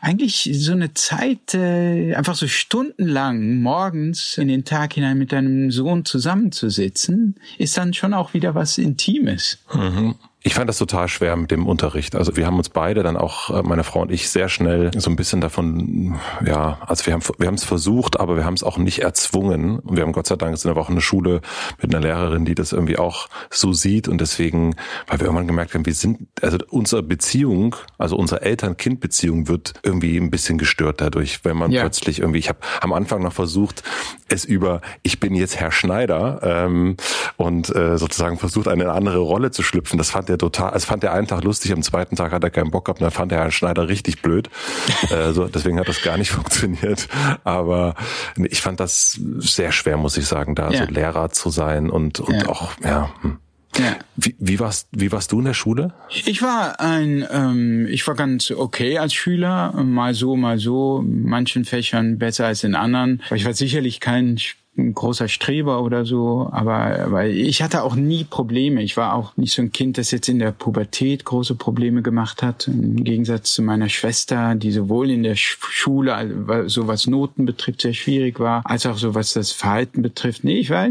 eigentlich 0.00 0.48
so 0.54 0.72
eine 0.72 0.94
Zeit, 0.94 1.52
äh, 1.52 2.14
einfach 2.14 2.34
so 2.34 2.48
stundenlang 2.48 3.60
morgens 3.60 4.38
in 4.38 4.48
den 4.48 4.64
Tag 4.64 4.94
hinein 4.94 5.18
mit 5.18 5.32
deinem 5.32 5.70
Sohn 5.70 6.06
zusammenzusitzen, 6.06 7.36
ist 7.58 7.76
dann 7.76 7.92
schon 7.92 8.14
auch 8.14 8.32
wieder 8.32 8.54
was 8.54 8.78
Intimes. 8.78 9.58
Mhm. 9.74 10.14
Ich 10.46 10.54
fand 10.54 10.68
das 10.68 10.78
total 10.78 11.08
schwer 11.08 11.34
mit 11.34 11.50
dem 11.50 11.66
Unterricht. 11.66 12.14
Also 12.14 12.36
wir 12.36 12.46
haben 12.46 12.56
uns 12.56 12.68
beide 12.68 13.02
dann 13.02 13.16
auch, 13.16 13.50
äh, 13.50 13.64
meine 13.64 13.82
Frau 13.82 14.02
und 14.02 14.12
ich, 14.12 14.30
sehr 14.30 14.48
schnell 14.48 14.92
so 14.96 15.10
ein 15.10 15.16
bisschen 15.16 15.40
davon, 15.40 16.20
ja, 16.46 16.78
also 16.86 17.04
wir 17.04 17.14
haben 17.14 17.22
wir 17.38 17.48
haben 17.48 17.56
es 17.56 17.64
versucht, 17.64 18.20
aber 18.20 18.36
wir 18.36 18.44
haben 18.44 18.54
es 18.54 18.62
auch 18.62 18.78
nicht 18.78 19.00
erzwungen. 19.00 19.80
Und 19.80 19.96
wir 19.96 20.04
haben 20.04 20.12
Gott 20.12 20.28
sei 20.28 20.36
Dank 20.36 20.56
sind 20.56 20.72
wir 20.72 20.80
auch 20.80 20.88
eine 20.88 21.00
Schule 21.00 21.40
mit 21.82 21.92
einer 21.92 22.00
Lehrerin, 22.00 22.44
die 22.44 22.54
das 22.54 22.70
irgendwie 22.70 22.96
auch 22.96 23.26
so 23.50 23.72
sieht. 23.72 24.06
Und 24.06 24.20
deswegen, 24.20 24.76
weil 25.08 25.18
wir 25.18 25.26
irgendwann 25.26 25.48
gemerkt 25.48 25.74
haben, 25.74 25.84
wir 25.84 25.94
sind, 25.94 26.28
also 26.40 26.58
unsere 26.70 27.02
Beziehung, 27.02 27.74
also 27.98 28.14
unsere 28.14 28.42
Eltern-Kind-Beziehung 28.42 29.48
wird 29.48 29.74
irgendwie 29.82 30.16
ein 30.16 30.30
bisschen 30.30 30.58
gestört 30.58 31.00
dadurch, 31.00 31.44
wenn 31.44 31.56
man 31.56 31.72
ja. 31.72 31.80
plötzlich 31.80 32.20
irgendwie, 32.20 32.38
ich 32.38 32.48
habe 32.48 32.60
am 32.82 32.92
Anfang 32.92 33.20
noch 33.20 33.32
versucht, 33.32 33.82
es 34.28 34.44
über, 34.44 34.80
ich 35.02 35.18
bin 35.18 35.34
jetzt 35.34 35.56
Herr 35.56 35.72
Schneider 35.72 36.38
ähm, 36.44 36.96
und 37.36 37.74
äh, 37.74 37.98
sozusagen 37.98 38.38
versucht, 38.38 38.68
eine 38.68 38.92
andere 38.92 39.18
Rolle 39.18 39.50
zu 39.50 39.64
schlüpfen. 39.64 39.98
Das 39.98 40.10
fand 40.10 40.28
er 40.36 40.38
total, 40.38 40.72
es 40.74 40.84
fand 40.84 41.04
er 41.04 41.12
einen 41.12 41.26
Tag 41.26 41.44
lustig, 41.44 41.72
am 41.72 41.82
zweiten 41.82 42.16
Tag 42.16 42.32
hat 42.32 42.44
er 42.44 42.50
keinen 42.50 42.70
Bock 42.70 42.86
gehabt, 42.86 43.00
dann 43.00 43.10
fand 43.10 43.32
er 43.32 43.38
Herrn 43.38 43.52
Schneider 43.52 43.88
richtig 43.88 44.22
blöd. 44.22 44.50
äh, 45.10 45.32
so, 45.32 45.48
deswegen 45.48 45.78
hat 45.78 45.88
das 45.88 46.02
gar 46.02 46.16
nicht 46.18 46.30
funktioniert. 46.32 47.08
Aber 47.44 47.94
ich 48.36 48.60
fand 48.60 48.80
das 48.80 49.18
sehr 49.38 49.72
schwer, 49.72 49.96
muss 49.96 50.16
ich 50.16 50.26
sagen, 50.26 50.54
da 50.54 50.70
ja. 50.70 50.86
so 50.86 50.92
Lehrer 50.92 51.30
zu 51.30 51.50
sein 51.50 51.90
und, 51.90 52.20
und 52.20 52.42
ja. 52.42 52.48
auch, 52.48 52.72
ja. 52.82 53.10
Hm. 53.22 53.38
Ja. 53.78 53.96
Wie, 54.16 54.34
wie, 54.38 54.58
warst, 54.58 54.88
wie 54.92 55.12
warst 55.12 55.32
du 55.32 55.38
in 55.40 55.44
der 55.44 55.54
Schule? 55.54 55.92
Ich 56.08 56.40
war 56.40 56.80
ein, 56.80 57.26
ähm, 57.30 57.86
ich 57.90 58.06
war 58.06 58.14
ganz 58.14 58.50
okay 58.50 58.98
als 58.98 59.12
Schüler, 59.12 59.72
mal 59.72 60.14
so, 60.14 60.34
mal 60.34 60.58
so, 60.58 61.00
in 61.00 61.24
manchen 61.24 61.66
Fächern 61.66 62.18
besser 62.18 62.46
als 62.46 62.64
in 62.64 62.74
anderen. 62.74 63.22
Aber 63.26 63.36
ich 63.36 63.44
war 63.44 63.52
sicherlich 63.52 64.00
kein 64.00 64.38
ein 64.78 64.94
großer 64.94 65.28
Streber 65.28 65.82
oder 65.82 66.04
so, 66.04 66.48
aber 66.52 67.06
weil 67.10 67.30
ich 67.30 67.62
hatte 67.62 67.82
auch 67.82 67.94
nie 67.94 68.24
Probleme. 68.24 68.82
Ich 68.82 68.96
war 68.96 69.14
auch 69.14 69.36
nicht 69.36 69.52
so 69.52 69.62
ein 69.62 69.72
Kind, 69.72 69.98
das 69.98 70.10
jetzt 70.10 70.28
in 70.28 70.38
der 70.38 70.52
Pubertät 70.52 71.24
große 71.24 71.54
Probleme 71.54 72.02
gemacht 72.02 72.42
hat. 72.42 72.68
Im 72.68 73.02
Gegensatz 73.02 73.54
zu 73.54 73.62
meiner 73.62 73.88
Schwester, 73.88 74.54
die 74.54 74.72
sowohl 74.72 75.10
in 75.10 75.22
der 75.22 75.36
Schule, 75.36 76.66
so 76.66 76.86
was 76.86 77.06
Noten 77.06 77.46
betrifft, 77.46 77.82
sehr 77.82 77.94
schwierig 77.94 78.38
war, 78.40 78.62
als 78.64 78.86
auch 78.86 78.98
so 78.98 79.14
was 79.14 79.32
das 79.32 79.52
Verhalten 79.52 80.02
betrifft. 80.02 80.44
Nee, 80.44 80.58
ich 80.58 80.70
war 80.70 80.88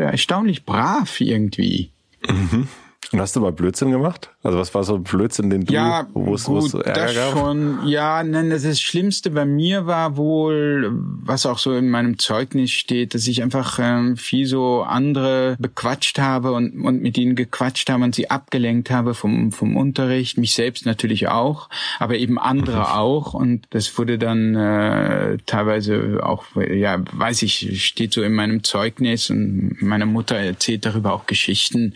erstaunlich 0.00 0.64
brav 0.64 1.20
irgendwie. 1.20 1.90
Mhm. 2.28 2.68
Und 3.10 3.20
hast 3.22 3.34
du 3.34 3.40
mal 3.40 3.52
Blödsinn 3.52 3.90
gemacht? 3.90 4.30
Also 4.42 4.58
was 4.58 4.74
war 4.74 4.84
so 4.84 4.96
ein 4.96 5.02
Blödsinn, 5.02 5.48
den 5.48 5.64
du, 5.64 5.72
ja, 5.72 6.06
wo 6.12 6.34
es, 6.34 6.44
gut, 6.44 6.74
wo 6.74 6.78
Ärger 6.78 7.04
das 7.04 7.14
gab? 7.14 7.32
schon, 7.32 7.86
ja, 7.86 8.22
nein, 8.22 8.50
das, 8.50 8.64
das 8.64 8.82
Schlimmste 8.82 9.30
bei 9.30 9.46
mir 9.46 9.86
war 9.86 10.18
wohl, 10.18 10.90
was 10.92 11.46
auch 11.46 11.58
so 11.58 11.74
in 11.74 11.88
meinem 11.88 12.18
Zeugnis 12.18 12.70
steht, 12.70 13.14
dass 13.14 13.26
ich 13.26 13.42
einfach 13.42 13.78
ähm, 13.80 14.18
viel 14.18 14.46
so 14.46 14.82
andere 14.82 15.56
bequatscht 15.58 16.18
habe 16.18 16.52
und, 16.52 16.84
und 16.84 17.00
mit 17.00 17.16
ihnen 17.16 17.34
gequatscht 17.34 17.88
habe 17.88 18.04
und 18.04 18.14
sie 18.14 18.30
abgelenkt 18.30 18.90
habe 18.90 19.14
vom, 19.14 19.52
vom 19.52 19.76
Unterricht, 19.76 20.36
mich 20.36 20.52
selbst 20.52 20.84
natürlich 20.84 21.28
auch, 21.28 21.70
aber 21.98 22.16
eben 22.16 22.38
andere 22.38 22.80
mhm. 22.80 22.84
auch 22.84 23.32
und 23.32 23.66
das 23.70 23.96
wurde 23.96 24.18
dann 24.18 24.54
äh, 24.54 25.38
teilweise 25.46 26.20
auch, 26.22 26.44
ja, 26.56 27.02
weiß 27.12 27.40
ich, 27.42 27.82
steht 27.82 28.12
so 28.12 28.22
in 28.22 28.34
meinem 28.34 28.64
Zeugnis 28.64 29.30
und 29.30 29.80
meine 29.80 30.04
Mutter 30.04 30.36
erzählt 30.36 30.84
darüber 30.84 31.14
auch 31.14 31.26
Geschichten, 31.26 31.94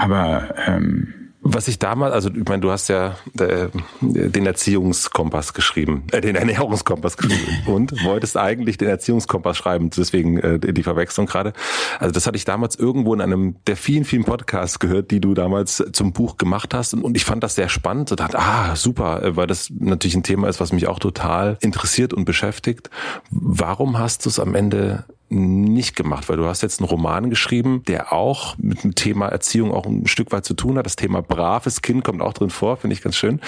aber 0.00 0.54
ähm, 0.66 1.20
was 1.42 1.68
ich 1.68 1.78
damals, 1.78 2.12
also 2.12 2.28
ich 2.30 2.46
meine, 2.46 2.60
du 2.60 2.70
hast 2.70 2.88
ja 2.88 3.16
äh, 3.38 3.68
den 4.00 4.44
Erziehungskompass 4.44 5.54
geschrieben, 5.54 6.04
äh, 6.12 6.20
den 6.20 6.36
Ernährungskompass 6.36 7.16
geschrieben 7.16 7.56
und 7.66 8.04
wolltest 8.04 8.36
eigentlich 8.36 8.76
den 8.76 8.88
Erziehungskompass 8.88 9.56
schreiben, 9.56 9.88
deswegen 9.90 10.38
äh, 10.38 10.58
die 10.58 10.82
Verwechslung 10.82 11.26
gerade. 11.26 11.54
Also 11.98 12.12
das 12.12 12.26
hatte 12.26 12.36
ich 12.36 12.44
damals 12.44 12.76
irgendwo 12.76 13.14
in 13.14 13.22
einem 13.22 13.56
der 13.66 13.76
vielen, 13.76 14.04
vielen 14.04 14.24
Podcasts 14.24 14.78
gehört, 14.78 15.10
die 15.10 15.20
du 15.20 15.32
damals 15.32 15.82
zum 15.92 16.12
Buch 16.12 16.36
gemacht 16.36 16.74
hast 16.74 16.92
und, 16.92 17.02
und 17.02 17.16
ich 17.16 17.24
fand 17.24 17.42
das 17.42 17.54
sehr 17.54 17.70
spannend 17.70 18.10
und 18.10 18.20
dachte, 18.20 18.38
ah, 18.38 18.76
super, 18.76 19.22
äh, 19.22 19.36
weil 19.36 19.46
das 19.46 19.70
natürlich 19.70 20.16
ein 20.16 20.22
Thema 20.22 20.48
ist, 20.48 20.60
was 20.60 20.72
mich 20.72 20.88
auch 20.88 20.98
total 20.98 21.56
interessiert 21.62 22.12
und 22.12 22.26
beschäftigt. 22.26 22.90
Warum 23.30 23.98
hast 23.98 24.26
du 24.26 24.28
es 24.28 24.38
am 24.38 24.54
Ende 24.54 25.04
nicht 25.30 25.94
gemacht, 25.94 26.28
weil 26.28 26.36
du 26.36 26.46
hast 26.46 26.62
jetzt 26.62 26.80
einen 26.80 26.88
Roman 26.88 27.30
geschrieben, 27.30 27.82
der 27.86 28.12
auch 28.12 28.58
mit 28.58 28.82
dem 28.82 28.94
Thema 28.94 29.28
Erziehung 29.28 29.72
auch 29.72 29.86
ein 29.86 30.06
Stück 30.06 30.32
weit 30.32 30.44
zu 30.44 30.54
tun 30.54 30.76
hat. 30.76 30.86
Das 30.86 30.96
Thema 30.96 31.22
braves 31.22 31.82
Kind 31.82 32.04
kommt 32.04 32.20
auch 32.20 32.32
drin 32.32 32.50
vor, 32.50 32.76
finde 32.76 32.94
ich 32.94 33.02
ganz 33.02 33.16
schön. 33.16 33.40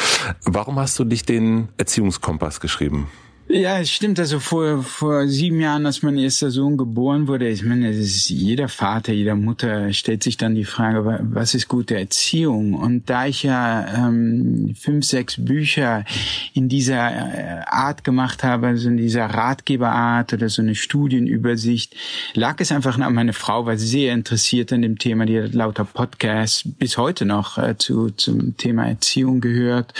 Warum 0.44 0.78
hast 0.78 0.98
du 0.98 1.04
nicht 1.04 1.28
den 1.28 1.68
Erziehungskompass 1.78 2.60
geschrieben? 2.60 3.08
Ja, 3.54 3.78
es 3.80 3.90
stimmt. 3.90 4.18
Also 4.18 4.40
vor, 4.40 4.82
vor 4.82 5.28
sieben 5.28 5.60
Jahren, 5.60 5.84
als 5.84 6.02
mein 6.02 6.16
erster 6.16 6.50
Sohn 6.50 6.78
geboren 6.78 7.28
wurde, 7.28 7.50
ich 7.50 7.62
meine, 7.62 7.88
das 7.88 7.98
ist 7.98 8.30
jeder 8.30 8.66
Vater, 8.66 9.12
jeder 9.12 9.34
Mutter 9.34 9.92
stellt 9.92 10.22
sich 10.22 10.38
dann 10.38 10.54
die 10.54 10.64
Frage, 10.64 11.20
was 11.20 11.54
ist 11.54 11.68
gute 11.68 11.98
Erziehung? 11.98 12.72
Und 12.72 13.10
da 13.10 13.26
ich 13.26 13.42
ja 13.42 14.06
ähm, 14.08 14.74
fünf, 14.74 15.04
sechs 15.04 15.36
Bücher 15.36 16.06
in 16.54 16.70
dieser 16.70 17.10
äh, 17.10 17.60
Art 17.66 18.04
gemacht 18.04 18.42
habe, 18.42 18.68
also 18.68 18.88
in 18.88 18.96
dieser 18.96 19.26
Ratgeberart 19.26 20.32
oder 20.32 20.48
so 20.48 20.62
eine 20.62 20.74
Studienübersicht, 20.74 21.94
lag 22.32 22.58
es 22.58 22.72
einfach 22.72 22.96
nach, 22.96 23.10
meine 23.10 23.34
Frau 23.34 23.66
war 23.66 23.76
sehr 23.76 24.14
interessiert 24.14 24.72
an 24.72 24.80
dem 24.80 24.96
Thema, 24.96 25.26
die 25.26 25.38
hat 25.38 25.52
lauter 25.52 25.84
Podcasts 25.84 26.62
bis 26.64 26.96
heute 26.96 27.26
noch 27.26 27.58
äh, 27.58 27.76
zu, 27.76 28.08
zum 28.12 28.56
Thema 28.56 28.88
Erziehung 28.88 29.42
gehört. 29.42 29.92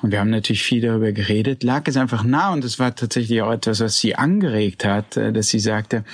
Und 0.00 0.12
wir 0.12 0.20
haben 0.20 0.30
natürlich 0.30 0.62
viel 0.62 0.80
darüber 0.80 1.12
geredet, 1.12 1.62
lag 1.62 1.86
es 1.88 1.98
einfach 1.98 2.24
nah 2.24 2.54
und 2.54 2.64
es 2.64 2.78
war 2.78 2.85
war 2.86 2.94
tatsächlich 2.94 3.42
auch 3.42 3.50
etwas, 3.50 3.80
was 3.80 3.98
sie 3.98 4.14
angeregt 4.14 4.84
hat, 4.84 5.16
äh, 5.16 5.32
dass 5.32 5.48
sie 5.48 5.58
sagte, 5.58 6.04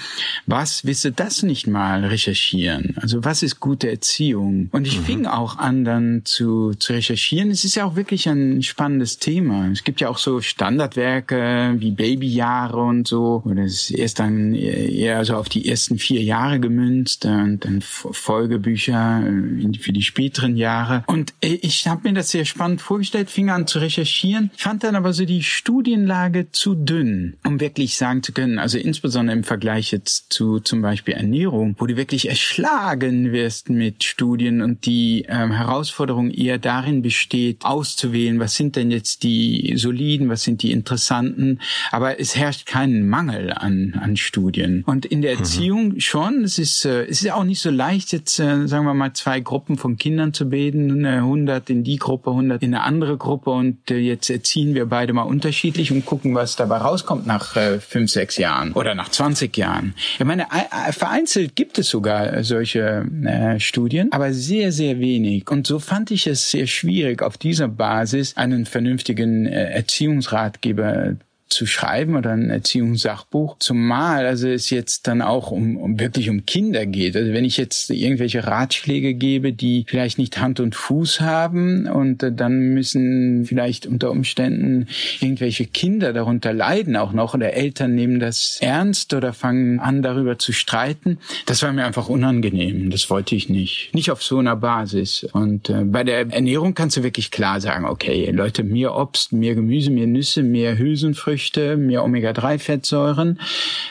was 0.46 0.82
du 0.82 1.12
das 1.12 1.42
nicht 1.42 1.66
mal 1.66 2.04
recherchieren? 2.04 2.94
Also 2.96 3.24
was 3.24 3.42
ist 3.42 3.60
gute 3.60 3.90
Erziehung? 3.90 4.68
Und 4.72 4.86
ich 4.86 5.00
mhm. 5.00 5.04
fing 5.04 5.26
auch 5.26 5.58
an, 5.58 5.84
dann 5.84 6.22
zu, 6.24 6.72
zu 6.74 6.94
recherchieren. 6.94 7.50
Es 7.50 7.64
ist 7.64 7.74
ja 7.74 7.84
auch 7.84 7.96
wirklich 7.96 8.26
ein 8.28 8.62
spannendes 8.62 9.18
Thema. 9.18 9.68
Es 9.70 9.84
gibt 9.84 10.00
ja 10.00 10.08
auch 10.08 10.18
so 10.18 10.40
Standardwerke 10.40 11.74
wie 11.76 11.90
Babyjahre 11.90 12.80
und 12.80 13.06
so. 13.06 13.42
Oder 13.44 13.64
es 13.64 13.90
ist 13.90 13.98
erst 13.98 14.18
dann 14.20 14.54
eher 14.54 15.24
so 15.24 15.36
auf 15.36 15.48
die 15.48 15.68
ersten 15.68 15.98
vier 15.98 16.22
Jahre 16.22 16.58
gemünzt 16.58 17.26
und 17.26 17.64
dann 17.64 17.82
Folgebücher 17.82 19.22
äh, 19.26 19.78
für 19.78 19.92
die 19.92 20.02
späteren 20.02 20.56
Jahre. 20.56 21.04
Und 21.06 21.34
äh, 21.42 21.58
ich 21.60 21.86
habe 21.86 22.08
mir 22.08 22.14
das 22.14 22.30
sehr 22.30 22.46
spannend 22.46 22.80
vorgestellt, 22.80 23.28
fing 23.28 23.50
an 23.50 23.66
zu 23.66 23.78
recherchieren, 23.78 24.50
fand 24.56 24.84
dann 24.84 24.96
aber 24.96 25.12
so 25.12 25.26
die 25.26 25.42
Studienlage 25.42 26.50
zu 26.52 26.74
dünn, 26.74 27.36
um 27.44 27.60
wirklich 27.60 27.96
sagen 27.96 28.22
zu 28.22 28.32
können, 28.32 28.58
also 28.58 28.78
insbesondere 28.78 29.36
im 29.36 29.44
Vergleich 29.44 29.90
jetzt 29.90 30.32
zu 30.32 30.60
zum 30.60 30.82
Beispiel 30.82 31.14
Ernährung, 31.14 31.76
wo 31.78 31.86
du 31.86 31.96
wirklich 31.96 32.28
erschlagen 32.28 33.32
wirst 33.32 33.70
mit 33.70 34.04
Studien 34.04 34.62
und 34.62 34.86
die 34.86 35.26
ähm, 35.28 35.52
Herausforderung 35.52 36.30
eher 36.30 36.58
darin 36.58 37.02
besteht, 37.02 37.64
auszuwählen, 37.64 38.38
was 38.38 38.54
sind 38.54 38.76
denn 38.76 38.90
jetzt 38.90 39.22
die 39.22 39.74
soliden, 39.76 40.28
was 40.28 40.42
sind 40.42 40.62
die 40.62 40.72
interessanten, 40.72 41.60
aber 41.90 42.20
es 42.20 42.36
herrscht 42.36 42.66
kein 42.66 43.08
Mangel 43.08 43.52
an, 43.52 43.94
an 44.00 44.16
Studien. 44.16 44.84
Und 44.86 45.06
in 45.06 45.22
der 45.22 45.34
mhm. 45.34 45.38
Erziehung 45.38 45.88
mhm. 45.88 46.00
schon, 46.00 46.44
es 46.44 46.58
ist, 46.58 46.84
äh, 46.84 47.04
es 47.04 47.22
ist 47.22 47.30
auch 47.32 47.44
nicht 47.44 47.60
so 47.60 47.70
leicht, 47.70 48.12
jetzt 48.12 48.38
äh, 48.38 48.66
sagen 48.68 48.84
wir 48.84 48.94
mal 48.94 49.12
zwei 49.14 49.40
Gruppen 49.40 49.78
von 49.78 49.96
Kindern 49.96 50.34
zu 50.34 50.48
bilden, 50.48 51.04
100 51.04 51.70
in 51.70 51.84
die 51.84 51.96
Gruppe, 51.96 52.30
100 52.30 52.62
in 52.62 52.74
eine 52.74 52.84
andere 52.84 53.16
Gruppe 53.16 53.50
und 53.50 53.90
äh, 53.90 53.96
jetzt 53.96 54.28
erziehen 54.30 54.74
wir 54.74 54.86
beide 54.86 55.12
mal 55.12 55.22
unterschiedlich 55.22 55.90
und 55.92 56.04
gucken, 56.04 56.34
was 56.34 56.41
was 56.42 56.56
dabei 56.56 56.78
rauskommt 56.78 57.24
nach 57.24 57.56
äh, 57.56 57.78
fünf, 57.78 58.10
sechs 58.10 58.36
Jahren 58.36 58.72
oder 58.72 58.96
nach 58.96 59.10
20 59.10 59.56
Jahren. 59.56 59.94
Ich 60.18 60.24
meine, 60.24 60.46
vereinzelt 60.90 61.54
gibt 61.54 61.78
es 61.78 61.88
sogar 61.88 62.42
solche 62.42 63.06
äh, 63.24 63.60
Studien, 63.60 64.10
aber 64.10 64.32
sehr, 64.32 64.72
sehr 64.72 64.98
wenig. 64.98 65.48
Und 65.48 65.66
so 65.66 65.78
fand 65.78 66.10
ich 66.10 66.26
es 66.26 66.50
sehr 66.50 66.66
schwierig, 66.66 67.22
auf 67.22 67.38
dieser 67.38 67.68
Basis 67.68 68.36
einen 68.36 68.66
vernünftigen 68.66 69.46
äh, 69.46 69.70
Erziehungsratgeber 69.70 71.14
zu 71.52 71.66
schreiben 71.66 72.16
oder 72.16 72.30
ein 72.30 72.50
Erziehungssachbuch. 72.50 73.56
Zumal 73.58 74.26
also 74.26 74.48
es 74.48 74.70
jetzt 74.70 75.06
dann 75.06 75.22
auch 75.22 75.50
um, 75.50 75.76
um 75.76 76.00
wirklich 76.00 76.30
um 76.30 76.46
Kinder 76.46 76.86
geht. 76.86 77.16
Also 77.16 77.32
wenn 77.32 77.44
ich 77.44 77.56
jetzt 77.56 77.90
irgendwelche 77.90 78.46
Ratschläge 78.46 79.14
gebe, 79.14 79.52
die 79.52 79.84
vielleicht 79.86 80.18
nicht 80.18 80.40
Hand 80.40 80.60
und 80.60 80.74
Fuß 80.74 81.20
haben 81.20 81.86
und 81.86 82.22
äh, 82.22 82.32
dann 82.32 82.74
müssen 82.74 83.44
vielleicht 83.44 83.86
unter 83.86 84.10
Umständen 84.10 84.86
irgendwelche 85.20 85.66
Kinder 85.66 86.12
darunter 86.12 86.52
leiden 86.52 86.96
auch 86.96 87.12
noch 87.12 87.34
oder 87.34 87.52
Eltern 87.52 87.94
nehmen 87.94 88.20
das 88.20 88.58
ernst 88.60 89.14
oder 89.14 89.32
fangen 89.32 89.80
an 89.80 90.02
darüber 90.02 90.38
zu 90.38 90.52
streiten. 90.52 91.18
Das 91.46 91.62
war 91.62 91.72
mir 91.72 91.84
einfach 91.84 92.08
unangenehm. 92.08 92.90
Das 92.90 93.10
wollte 93.10 93.34
ich 93.34 93.48
nicht. 93.48 93.90
Nicht 93.92 94.10
auf 94.10 94.22
so 94.22 94.38
einer 94.38 94.56
Basis. 94.56 95.26
Und 95.32 95.68
äh, 95.68 95.84
bei 95.84 96.04
der 96.04 96.30
Ernährung 96.30 96.74
kannst 96.74 96.96
du 96.96 97.02
wirklich 97.02 97.30
klar 97.30 97.60
sagen, 97.60 97.84
okay, 97.84 98.30
Leute, 98.30 98.64
mehr 98.64 98.94
Obst, 98.94 99.32
mehr 99.32 99.54
Gemüse, 99.54 99.90
mehr 99.90 100.06
Nüsse, 100.06 100.42
mehr 100.42 100.78
Hülsenfrüchte, 100.78 101.41
Früchte, 101.42 101.76
mehr 101.76 102.04
Omega-3-Fettsäuren. 102.04 103.40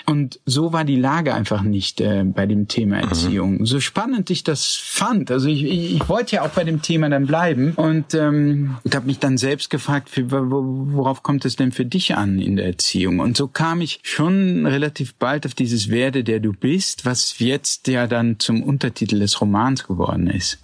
Und 0.05 0.39
so 0.45 0.71
war 0.71 0.85
die 0.85 0.95
Lage 0.95 1.33
einfach 1.33 1.63
nicht 1.63 1.99
äh, 1.99 2.23
bei 2.23 2.45
dem 2.45 2.69
Thema 2.69 2.97
mhm. 2.97 3.03
Erziehung. 3.03 3.57
Mhm. 3.57 3.65
So 3.65 3.81
spannend 3.81 4.29
ich 4.29 4.45
das 4.45 4.75
fand. 4.75 5.31
Also 5.31 5.49
ich, 5.49 5.65
ich, 5.65 5.95
ich 5.95 6.09
wollte 6.09 6.37
ja 6.37 6.43
auch 6.43 6.49
bei 6.49 6.63
dem 6.63 6.81
Thema 6.81 7.09
dann 7.09 7.27
bleiben 7.27 7.73
und 7.75 8.13
ähm, 8.13 8.77
ich 8.85 8.95
habe 8.95 9.07
mich 9.07 9.19
dann 9.19 9.37
selbst 9.37 9.69
gefragt, 9.69 10.09
worauf 10.15 11.23
kommt 11.23 11.43
es 11.43 11.57
denn 11.57 11.73
für 11.73 11.85
dich 11.85 12.15
an 12.15 12.39
in 12.39 12.55
der 12.55 12.67
Erziehung? 12.67 13.19
Und 13.19 13.35
so 13.35 13.47
kam 13.47 13.81
ich 13.81 13.99
schon 14.03 14.65
relativ 14.65 15.15
bald 15.15 15.45
auf 15.45 15.53
dieses 15.53 15.89
Werde, 15.89 16.23
der 16.23 16.39
du 16.39 16.53
bist, 16.53 17.05
was 17.05 17.37
jetzt 17.39 17.87
ja 17.89 18.07
dann 18.07 18.39
zum 18.39 18.63
Untertitel 18.63 19.19
des 19.19 19.41
Romans 19.41 19.85
geworden 19.85 20.27
ist. 20.27 20.59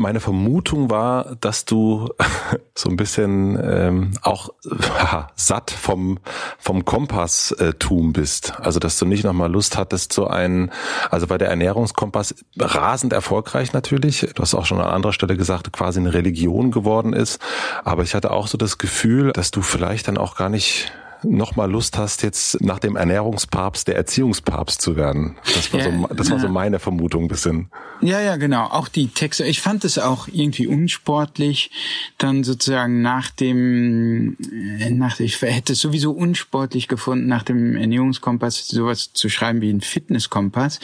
Meine 0.00 0.20
Vermutung 0.20 0.90
war, 0.90 1.36
dass 1.36 1.64
du 1.64 2.08
so 2.74 2.88
ein 2.88 2.96
bisschen 2.96 3.58
ähm, 3.62 4.10
auch 4.22 4.50
haha, 4.98 5.28
satt 5.34 5.70
vom 5.70 6.18
vom 6.58 6.84
Kompasstum 6.84 8.12
bist. 8.12 8.54
Also 8.60 8.78
dass 8.80 8.98
du 8.98 9.06
nicht 9.06 9.24
nochmal 9.24 9.50
Lust 9.50 9.76
hattest, 9.76 10.12
so 10.12 10.26
ein, 10.26 10.70
also 11.10 11.26
bei 11.26 11.38
der 11.38 11.48
Ernährungskompass 11.48 12.34
rasend 12.58 13.12
erfolgreich 13.12 13.72
natürlich. 13.72 14.28
Du 14.34 14.42
hast 14.42 14.54
auch 14.54 14.66
schon 14.66 14.80
an 14.80 14.86
anderer 14.86 15.12
Stelle 15.12 15.36
gesagt, 15.36 15.72
quasi 15.72 16.00
eine 16.00 16.14
Religion 16.14 16.70
geworden 16.70 17.12
ist. 17.12 17.40
Aber 17.84 18.02
ich 18.02 18.14
hatte 18.14 18.30
auch 18.30 18.46
so 18.46 18.58
das 18.58 18.78
Gefühl, 18.78 19.32
dass 19.32 19.50
du 19.50 19.62
vielleicht 19.62 20.08
dann 20.08 20.18
auch 20.18 20.36
gar 20.36 20.48
nicht 20.48 20.92
nochmal 21.30 21.70
Lust 21.70 21.98
hast, 21.98 22.22
jetzt 22.22 22.60
nach 22.60 22.78
dem 22.78 22.96
Ernährungspapst 22.96 23.88
der 23.88 23.96
Erziehungspapst 23.96 24.80
zu 24.80 24.96
werden. 24.96 25.36
Das 25.54 25.72
war, 25.72 25.80
ja, 25.80 25.90
so, 25.90 26.14
das 26.14 26.30
war 26.30 26.38
so 26.38 26.48
meine 26.48 26.78
Vermutung 26.78 27.24
ein 27.24 27.28
bisschen. 27.28 27.70
Ja, 28.00 28.20
ja, 28.20 28.36
genau. 28.36 28.64
Auch 28.64 28.88
die 28.88 29.08
Texte. 29.08 29.44
Ich 29.44 29.60
fand 29.60 29.84
es 29.84 29.98
auch 29.98 30.28
irgendwie 30.30 30.66
unsportlich, 30.66 31.70
dann 32.18 32.44
sozusagen 32.44 33.00
nach 33.02 33.30
dem, 33.30 34.36
äh, 34.80 34.90
nach, 34.90 35.18
ich 35.20 35.40
hätte 35.40 35.72
es 35.72 35.80
sowieso 35.80 36.12
unsportlich 36.12 36.88
gefunden, 36.88 37.26
nach 37.26 37.42
dem 37.42 37.76
Ernährungskompass 37.76 38.68
sowas 38.68 39.12
zu 39.12 39.28
schreiben 39.28 39.60
wie 39.60 39.70
ein 39.70 39.80
Fitnesskompass. 39.80 40.80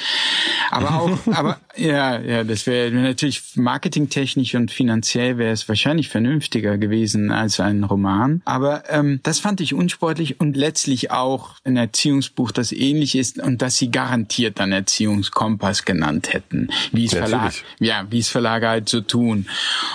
Aber 0.70 0.94
auch, 1.02 1.18
aber 1.32 1.60
ja, 1.76 2.20
ja, 2.20 2.44
das 2.44 2.66
wäre 2.66 2.90
natürlich 2.90 3.42
marketingtechnisch 3.56 4.54
und 4.54 4.70
finanziell 4.70 5.38
wäre 5.38 5.52
es 5.52 5.68
wahrscheinlich 5.68 6.08
vernünftiger 6.08 6.78
gewesen 6.78 7.30
als 7.30 7.60
ein 7.60 7.84
Roman. 7.84 8.42
Aber 8.44 8.84
ähm, 8.90 9.20
das 9.22 9.38
fand 9.38 9.60
ich 9.60 9.74
unsportlich 9.74 10.31
und 10.38 10.56
letztlich 10.56 11.10
auch 11.10 11.56
ein 11.64 11.76
Erziehungsbuch, 11.76 12.52
das 12.52 12.72
ähnlich 12.72 13.14
ist 13.16 13.38
und 13.38 13.62
das 13.62 13.76
sie 13.76 13.90
garantiert 13.90 14.58
dann 14.58 14.72
Erziehungskompass 14.72 15.84
genannt 15.84 16.32
hätten, 16.32 16.68
wie 16.92 17.06
es 17.06 17.12
Verlag, 17.12 17.52
ja, 17.80 18.06
wie 18.10 18.18
es 18.18 18.28
Verlage 18.28 18.68
halt 18.68 18.88
so 18.88 19.00
tun. 19.00 19.46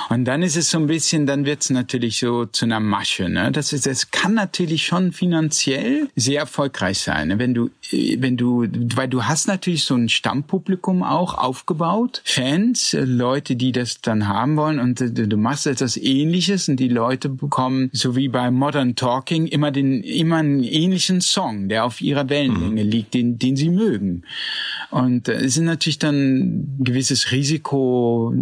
Und 0.10 0.25
dann 0.25 0.44
ist 0.44 0.58
es 0.58 0.70
so 0.70 0.77
ein 0.77 0.88
bisschen, 0.88 1.25
dann 1.25 1.46
wird 1.46 1.62
es 1.62 1.70
natürlich 1.70 2.20
so 2.20 2.46
zu 2.46 2.65
einer 2.65 2.79
Masche. 2.79 3.29
Ne? 3.29 3.51
Das 3.51 3.74
ist, 3.74 3.88
es 3.88 4.12
kann 4.12 4.34
natürlich 4.34 4.86
schon 4.86 5.12
finanziell 5.12 6.10
sehr 6.15 6.41
erfolgreich 6.41 7.00
sein, 7.00 7.29
ne? 7.29 7.39
wenn 7.39 7.53
du, 7.53 7.70
wenn 7.91 8.38
du, 8.38 8.65
weil 8.96 9.08
du 9.08 9.24
hast 9.24 9.48
natürlich 9.48 9.84
so 9.84 9.96
ein 9.96 10.10
Stammpublikum 10.10 11.03
auch 11.03 11.38
aufgebaut, 11.38 12.22
Fans, 12.25 12.96
Leute, 13.00 13.56
die 13.56 13.72
das 13.72 14.01
dann 14.01 14.27
haben 14.27 14.58
wollen 14.58 14.79
und 14.79 15.00
du 15.00 15.38
machst 15.38 15.67
etwas 15.67 15.98
Ähnliches 15.98 16.67
und 16.70 16.77
die 16.77 16.89
Leute 16.89 17.29
bekommen, 17.29 17.89
so 17.94 18.15
wie 18.15 18.27
bei 18.27 18.51
Modern 18.51 18.96
Talking, 18.96 19.48
immer 19.48 19.72
den 19.72 20.03
immer 20.03 20.26
einen 20.36 20.63
ähnlichen 20.63 21.22
Song, 21.22 21.69
der 21.69 21.86
auf 21.86 22.01
ihrer 22.01 22.29
Wellenlänge 22.29 22.84
mhm. 22.84 22.89
liegt, 22.89 23.13
den, 23.13 23.39
den 23.39 23.55
sie 23.55 23.69
mögen. 23.69 24.24
Und 24.89 25.27
äh, 25.27 25.34
es 25.34 25.57
ist 25.57 25.60
natürlich 25.60 26.00
dann 26.00 26.15
ein 26.15 26.77
gewisses 26.79 27.31
Risiko, 27.31 28.34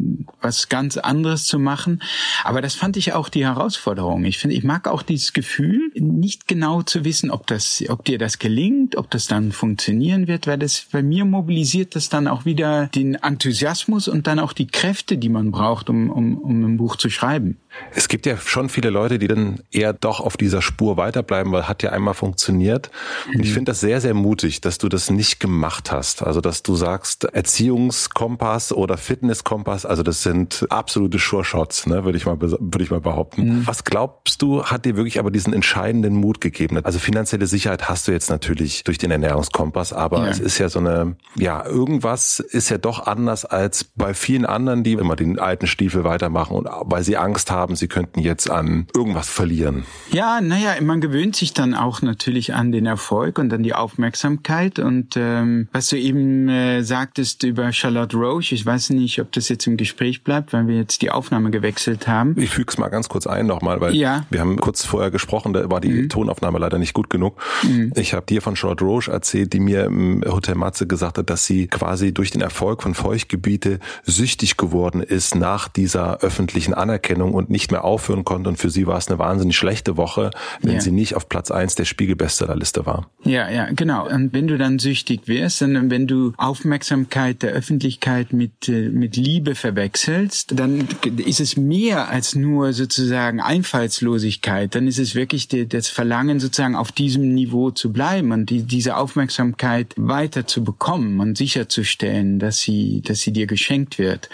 was 0.42 0.70
ganz 0.70 0.98
anderes 0.98 1.46
zu 1.46 1.60
machen. 1.60 2.02
Aber 2.44 2.62
das 2.62 2.76
fand 2.76 2.98
ich 2.98 3.14
auch 3.14 3.30
die 3.30 3.46
Herausforderung. 3.46 4.26
Ich 4.26 4.38
finde, 4.38 4.56
ich 4.56 4.64
mag 4.64 4.88
auch 4.88 5.04
dieses 5.04 5.34
Gefühl, 5.34 5.92
nicht 5.96 6.48
genau 6.48 6.82
zu 6.82 7.06
wissen, 7.06 7.32
ob 7.32 7.48
das, 7.48 7.84
ob 7.90 8.06
dir 8.06 8.18
das 8.18 8.40
gelingt, 8.40 8.96
ob 8.96 9.10
das 9.12 9.28
dann 9.28 9.52
funktionieren 9.52 10.28
wird, 10.28 10.48
weil 10.48 10.58
das 10.58 10.88
bei 10.92 11.04
mir 11.04 11.26
mobilisiert 11.26 11.96
das 11.96 12.10
dann 12.10 12.28
auch 12.28 12.46
wieder 12.46 12.88
den 12.88 13.16
Enthusiasmus 13.16 14.08
und 14.08 14.28
dann 14.28 14.40
auch 14.40 14.54
die 14.54 14.68
Kräfte, 14.68 15.18
die 15.18 15.30
man 15.30 15.52
braucht, 15.52 15.90
um, 15.90 16.10
um, 16.10 16.38
um 16.38 16.64
ein 16.64 16.78
Buch 16.78 16.96
zu 16.96 17.10
schreiben. 17.10 17.58
Es 17.94 18.08
gibt 18.08 18.26
ja 18.26 18.38
schon 18.38 18.70
viele 18.70 18.90
Leute, 18.90 19.20
die 19.20 19.28
dann 19.28 19.62
eher 19.72 19.94
doch 19.94 20.20
auf 20.20 20.38
dieser 20.38 20.62
Spur 20.62 20.98
weiterbleiben, 20.98 21.52
weil 21.52 21.68
hat 21.68 21.84
ja 21.84 21.92
einmal 21.92 22.14
funktioniert. 22.14 22.92
Und 23.34 23.42
ich 23.42 23.50
mhm. 23.50 23.54
finde 23.54 23.72
das 23.72 23.80
sehr, 23.80 24.02
sehr 24.02 24.14
mutig, 24.14 24.62
dass 24.62 24.78
du 24.78 24.90
das 24.90 25.10
nicht 25.10 25.40
gemacht 25.40 25.92
hast. 25.92 26.24
Also, 26.24 26.42
dass 26.42 26.64
du 26.64 26.76
sagst, 26.76 27.24
Erziehungskompass 27.24 28.74
oder 28.74 28.98
Fitnesskompass, 28.98 29.86
also 29.86 30.04
das 30.04 30.24
sind 30.24 30.66
absolute 30.70 31.18
Sure-Shots, 31.18 31.88
ne, 31.88 32.04
würde 32.04 32.18
ich 32.18 32.26
mal, 32.26 32.40
würde 32.40 32.84
ich 32.84 32.92
mal 32.92 33.02
behaupten. 33.02 33.60
Mhm. 33.60 33.68
Was 33.68 33.84
glaubst 33.84 34.42
du, 34.42 34.66
hat 34.66 34.86
dir 34.86 34.98
wirklich 34.98 35.20
aber 35.20 35.32
diesen 35.32 35.54
entscheidenden 35.54 36.16
Mut 36.16 36.42
gegeben? 36.42 36.80
Also 36.84 37.00
finanzielle 37.00 37.48
Sicherheit 37.48 37.88
hast 37.90 38.08
du 38.08 38.12
jetzt 38.12 38.30
natürlich 38.30 38.84
durch 38.84 38.98
den 38.98 39.12
Ernährungskompass, 39.12 39.94
aber 39.94 40.26
ja. 40.26 40.28
es 40.28 40.40
ist 40.40 40.58
ja 40.58 40.70
so 40.70 40.80
eine, 40.80 41.16
ja, 41.36 41.66
irgendwas 41.66 42.40
ist 42.40 42.70
ja 42.70 42.78
doch 42.78 43.08
anders 43.08 43.46
als 43.46 43.84
bei 43.84 44.14
vielen 44.14 44.46
anderen, 44.46 44.84
die 44.84 44.94
immer 44.94 45.16
den 45.16 45.40
alten 45.40 45.68
Stiefel 45.68 46.04
weitermachen 46.04 46.56
und 46.56 46.68
weil 46.86 47.04
sie 47.04 47.18
Angst 47.18 47.52
haben, 47.52 47.65
haben, 47.66 47.76
sie 47.76 47.88
könnten 47.88 48.20
jetzt 48.20 48.50
an 48.50 48.86
irgendwas 48.96 49.28
verlieren? 49.28 49.86
Ja, 50.12 50.40
naja, 50.40 50.76
man 50.82 51.02
gewöhnt 51.02 51.36
sich 51.36 51.54
dann 51.54 51.74
auch 51.74 52.04
natürlich 52.04 52.54
an 52.54 52.72
den 52.72 52.86
Erfolg 52.86 53.40
und 53.40 53.52
an 53.52 53.64
die 53.64 53.74
Aufmerksamkeit. 53.74 54.78
Und 54.78 55.18
ähm, 55.18 55.68
was 55.72 55.88
du 55.88 55.98
eben 55.98 56.48
äh, 56.48 56.84
sagtest 56.84 57.44
über 57.44 57.74
Charlotte 57.74 58.16
Roche, 58.16 58.54
ich 58.54 58.66
weiß 58.66 58.92
nicht, 58.92 59.20
ob 59.20 59.32
das 59.32 59.50
jetzt 59.50 59.66
im 59.66 59.78
Gespräch 59.78 60.24
bleibt, 60.24 60.54
weil 60.54 60.68
wir 60.68 60.78
jetzt 60.78 61.02
die 61.02 61.10
Aufnahme 61.10 61.50
gewechselt 61.50 62.08
haben. 62.08 62.40
Ich 62.40 62.52
füge 62.52 62.72
es 62.72 62.78
mal 62.78 62.90
ganz 62.90 63.10
kurz 63.10 63.26
ein 63.26 63.48
nochmal, 63.48 63.82
weil 63.82 63.96
ja. 63.96 64.26
wir 64.30 64.40
haben 64.40 64.58
kurz 64.58 64.86
vorher 64.86 65.10
gesprochen, 65.10 65.54
da 65.54 65.70
war 65.72 65.82
die 65.82 65.90
mhm. 65.90 66.10
Tonaufnahme 66.10 66.60
leider 66.60 66.78
nicht 66.78 66.94
gut 66.94 67.10
genug. 67.10 67.42
Mhm. 67.64 67.92
Ich 67.96 68.14
habe 68.14 68.26
dir 68.28 68.44
von 68.44 68.56
Charlotte 68.56 68.86
Roche 68.86 69.12
erzählt, 69.12 69.54
die 69.54 69.60
mir 69.60 69.86
im 69.86 70.24
Hotel 70.26 70.56
Matze 70.56 70.86
gesagt 70.86 71.18
hat, 71.18 71.30
dass 71.30 71.46
sie 71.46 71.68
quasi 71.68 72.14
durch 72.14 72.30
den 72.30 72.42
Erfolg 72.42 72.84
von 72.84 72.94
Feuchtgebiete 72.94 73.80
süchtig 74.04 74.58
geworden 74.58 75.02
ist 75.02 75.36
nach 75.36 75.68
dieser 75.68 76.20
öffentlichen 76.20 76.74
Anerkennung 76.74 77.34
und 77.34 77.50
nicht 77.56 77.72
mehr 77.72 77.86
aufhören 77.86 78.26
konnte. 78.26 78.50
Und 78.50 78.58
für 78.58 78.70
sie 78.70 78.86
war 78.86 78.98
es 78.98 79.08
eine 79.08 79.18
wahnsinnig 79.18 79.56
schlechte 79.56 79.96
Woche, 79.96 80.32
wenn 80.62 80.76
ja. 80.76 80.82
sie 80.82 80.92
nicht 80.92 81.16
auf 81.16 81.30
Platz 81.30 81.52
eins 81.52 81.76
der 81.76 81.86
Spiegel-Bestsellerliste 81.86 82.86
war. 82.86 83.10
Ja, 83.24 83.50
ja, 83.50 83.70
genau. 83.72 84.10
Und 84.10 84.34
wenn 84.34 84.48
du 84.48 84.58
dann 84.58 84.78
süchtig 84.78 85.30
wirst, 85.30 85.62
und 85.62 85.90
wenn 85.90 86.06
du 86.06 86.34
Aufmerksamkeit 86.36 87.44
der 87.44 87.52
Öffentlichkeit 87.54 88.34
mit, 88.34 88.68
äh, 88.68 88.90
mit 88.90 89.16
Liebe 89.16 89.56
verwechselst, 89.56 90.60
dann 90.60 90.86
ist 91.26 91.40
es 91.40 91.56
mehr 91.56 92.10
als 92.10 92.36
nur 92.36 92.74
sozusagen 92.74 93.40
Einfallslosigkeit. 93.40 94.76
Dann 94.76 94.88
ist 94.88 95.00
es 95.00 95.16
wirklich 95.16 95.48
das 95.48 95.88
Verlangen 95.88 96.42
sozusagen 96.42 96.76
auf 96.76 96.92
diesem 96.92 97.34
Niveau 97.34 97.72
zu 97.72 97.94
bleiben 97.94 98.34
und 98.34 98.50
die, 98.50 98.64
diese 98.64 98.98
Aufmerksamkeit 98.98 99.94
weiter 99.96 100.46
zu 100.46 100.66
bekommen 100.66 101.22
und 101.22 101.38
sicherzustellen, 101.38 102.38
dass 102.40 102.60
sie, 102.60 103.02
dass 103.02 103.22
sie 103.22 103.32
dir 103.32 103.48
geschenkt 103.48 103.98
wird. 103.98 104.30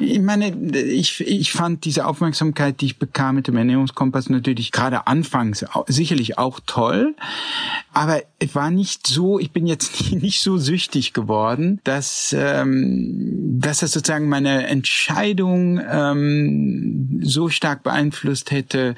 Ich 0.00 0.20
meine, 0.20 0.54
ich, 0.76 1.20
ich 1.26 1.52
fand 1.52 1.86
diese 1.86 2.06
Aufmerksamkeit, 2.06 2.57
die 2.58 2.86
ich 2.86 2.98
bekam 2.98 3.36
mit 3.36 3.48
dem 3.48 3.56
Ernährungskompass 3.56 4.28
natürlich 4.28 4.72
gerade 4.72 5.06
anfangs 5.06 5.64
sicherlich 5.86 6.38
auch 6.38 6.60
toll, 6.66 7.14
aber 7.92 8.22
es 8.38 8.54
war 8.54 8.70
nicht 8.70 9.06
so, 9.06 9.38
ich 9.38 9.50
bin 9.50 9.66
jetzt 9.66 10.12
nicht 10.22 10.40
so 10.40 10.58
süchtig 10.58 11.12
geworden, 11.12 11.80
dass, 11.84 12.34
ähm, 12.38 13.58
dass 13.60 13.80
das 13.80 13.92
sozusagen 13.92 14.28
meine 14.28 14.66
Entscheidung 14.66 15.80
ähm, 15.90 17.20
so 17.22 17.48
stark 17.48 17.82
beeinflusst 17.82 18.50
hätte, 18.50 18.94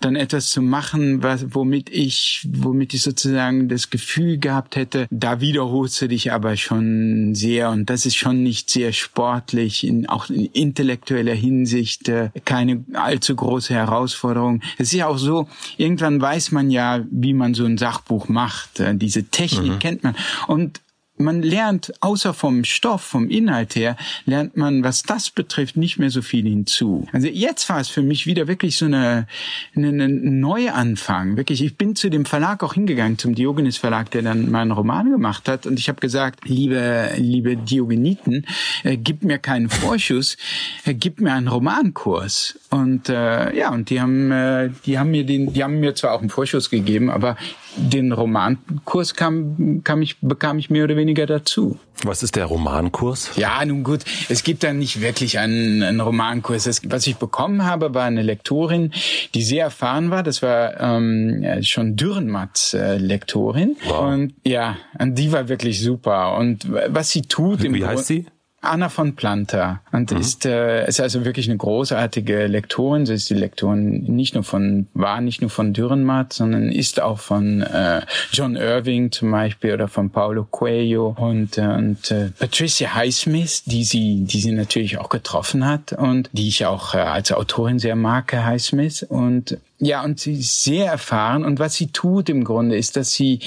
dann 0.00 0.16
etwas 0.16 0.48
zu 0.48 0.62
machen, 0.62 1.22
was, 1.22 1.54
womit 1.54 1.90
ich, 1.90 2.48
womit 2.50 2.94
ich 2.94 3.02
sozusagen 3.02 3.68
das 3.68 3.90
Gefühl 3.90 4.38
gehabt 4.38 4.76
hätte, 4.76 5.06
da 5.10 5.40
wiederholst 5.40 6.00
du 6.02 6.08
dich 6.08 6.32
aber 6.32 6.56
schon 6.56 7.34
sehr. 7.34 7.70
Und 7.70 7.90
das 7.90 8.06
ist 8.06 8.16
schon 8.16 8.42
nicht 8.42 8.70
sehr 8.70 8.92
sportlich, 8.92 9.86
in, 9.86 10.08
auch 10.08 10.28
in 10.28 10.46
intellektueller 10.46 11.34
Hinsicht 11.34 12.08
äh, 12.08 12.30
keine 12.44 12.84
allzu 13.02 13.34
große 13.36 13.74
Herausforderung. 13.74 14.62
Es 14.78 14.88
ist 14.88 14.94
ja 14.94 15.06
auch 15.06 15.18
so, 15.18 15.48
irgendwann 15.76 16.20
weiß 16.20 16.52
man 16.52 16.70
ja, 16.70 17.00
wie 17.10 17.34
man 17.34 17.54
so 17.54 17.64
ein 17.64 17.78
Sachbuch 17.78 18.28
macht. 18.28 18.80
Äh, 18.80 18.94
diese 18.94 19.24
Technik 19.24 19.72
mhm. 19.72 19.78
kennt 19.78 20.04
man. 20.04 20.16
Und 20.46 20.80
man 21.20 21.42
lernt 21.42 21.92
außer 22.00 22.34
vom 22.34 22.64
Stoff, 22.64 23.02
vom 23.02 23.28
Inhalt 23.28 23.76
her, 23.76 23.96
lernt 24.26 24.56
man, 24.56 24.82
was 24.82 25.02
das 25.02 25.30
betrifft, 25.30 25.76
nicht 25.76 25.98
mehr 25.98 26.10
so 26.10 26.22
viel 26.22 26.44
hinzu. 26.44 27.06
Also 27.12 27.28
jetzt 27.28 27.68
war 27.68 27.80
es 27.80 27.88
für 27.88 28.02
mich 28.02 28.26
wieder 28.26 28.48
wirklich 28.48 28.76
so 28.76 28.86
eine, 28.86 29.26
eine, 29.76 29.88
eine 29.88 30.08
Neuanfang. 30.08 31.36
Wirklich, 31.36 31.62
ich 31.62 31.76
bin 31.76 31.96
zu 31.96 32.10
dem 32.10 32.24
Verlag 32.24 32.62
auch 32.62 32.74
hingegangen, 32.74 33.18
zum 33.18 33.34
Diogenes 33.34 33.76
Verlag, 33.76 34.10
der 34.10 34.22
dann 34.22 34.50
meinen 34.50 34.72
Roman 34.72 35.10
gemacht 35.10 35.48
hat, 35.48 35.66
und 35.66 35.78
ich 35.78 35.88
habe 35.88 36.00
gesagt, 36.00 36.48
liebe, 36.48 37.10
liebe 37.16 37.56
Diogeniten, 37.56 38.46
äh, 38.82 38.96
gib 38.96 39.22
mir 39.22 39.38
keinen 39.38 39.68
Vorschuss, 39.68 40.36
äh, 40.84 40.94
gib 40.94 41.20
mir 41.20 41.32
einen 41.32 41.48
Romankurs. 41.48 42.58
Und 42.70 43.08
äh, 43.08 43.56
ja, 43.56 43.72
und 43.72 43.90
die 43.90 44.00
haben, 44.00 44.30
äh, 44.30 44.70
die 44.86 44.98
haben 44.98 45.10
mir 45.10 45.24
den, 45.24 45.52
die 45.52 45.62
haben 45.62 45.80
mir 45.80 45.94
zwar 45.94 46.12
auch 46.12 46.20
einen 46.20 46.30
Vorschuss 46.30 46.70
gegeben, 46.70 47.10
aber 47.10 47.36
den 47.76 48.12
Romankurs 48.12 49.14
kam, 49.14 49.82
kam 49.84 50.02
ich, 50.02 50.18
bekam 50.20 50.58
ich 50.58 50.70
mehr 50.70 50.84
oder 50.84 50.96
weniger 50.96 51.09
dazu. 51.14 51.78
Was 52.02 52.22
ist 52.22 52.36
der 52.36 52.46
Romankurs? 52.46 53.32
Ja, 53.36 53.64
nun 53.64 53.84
gut, 53.84 54.00
es 54.28 54.42
gibt 54.42 54.62
da 54.62 54.72
nicht 54.72 55.00
wirklich 55.00 55.38
einen, 55.38 55.82
einen 55.82 56.00
Romankurs. 56.00 56.64
Das, 56.64 56.80
was 56.86 57.06
ich 57.06 57.16
bekommen 57.16 57.64
habe, 57.64 57.94
war 57.94 58.04
eine 58.04 58.22
Lektorin, 58.22 58.92
die 59.34 59.42
sehr 59.42 59.64
erfahren 59.64 60.10
war. 60.10 60.22
Das 60.22 60.42
war 60.42 60.80
ähm, 60.80 61.44
schon 61.62 61.96
Dürrenmatts 61.96 62.74
äh, 62.74 62.96
Lektorin. 62.96 63.76
Wow. 63.84 64.12
Und 64.12 64.34
ja, 64.46 64.76
und 64.98 65.16
die 65.16 65.32
war 65.32 65.48
wirklich 65.48 65.80
super. 65.80 66.36
Und 66.36 66.66
was 66.88 67.10
sie 67.10 67.22
tut... 67.22 67.62
Wie, 67.62 67.74
wie 67.74 67.84
heißt 67.84 68.06
sie? 68.06 68.26
Anna 68.62 68.90
von 68.90 69.16
Planta 69.16 69.80
und 69.90 70.10
mhm. 70.10 70.18
ist, 70.18 70.44
äh, 70.44 70.86
ist 70.86 71.00
also 71.00 71.24
wirklich 71.24 71.48
eine 71.48 71.56
großartige 71.56 72.46
Lektorin. 72.46 73.06
Sie 73.06 73.14
ist 73.14 73.30
die 73.30 73.34
Lektorin 73.34 74.04
nicht 74.04 74.34
nur 74.34 74.44
von, 74.44 74.86
war 74.92 75.22
nicht 75.22 75.40
nur 75.40 75.48
von 75.48 75.72
Dürrenmatt, 75.72 76.34
sondern 76.34 76.70
ist 76.70 77.00
auch 77.00 77.18
von 77.18 77.62
äh, 77.62 78.02
John 78.32 78.56
Irving 78.56 79.12
zum 79.12 79.30
Beispiel 79.30 79.72
oder 79.72 79.88
von 79.88 80.10
Paulo 80.10 80.44
Coelho 80.44 81.16
und, 81.18 81.56
äh, 81.56 81.62
und 81.62 82.10
äh, 82.10 82.30
Patricia 82.38 82.94
Highsmith, 82.94 83.64
die 83.64 83.84
sie, 83.84 84.24
die 84.24 84.40
sie 84.40 84.52
natürlich 84.52 84.98
auch 84.98 85.08
getroffen 85.08 85.66
hat 85.66 85.94
und 85.94 86.28
die 86.32 86.48
ich 86.48 86.66
auch 86.66 86.94
äh, 86.94 86.98
als 86.98 87.32
Autorin 87.32 87.78
sehr 87.78 87.96
mag, 87.96 88.30
Highsmith. 88.34 89.04
Und 89.04 89.56
ja, 89.78 90.04
und 90.04 90.20
sie 90.20 90.34
ist 90.34 90.62
sehr 90.62 90.86
erfahren 90.86 91.46
und 91.46 91.58
was 91.58 91.74
sie 91.74 91.86
tut 91.86 92.28
im 92.28 92.44
Grunde 92.44 92.76
ist, 92.76 92.96
dass 92.96 93.12
sie 93.12 93.40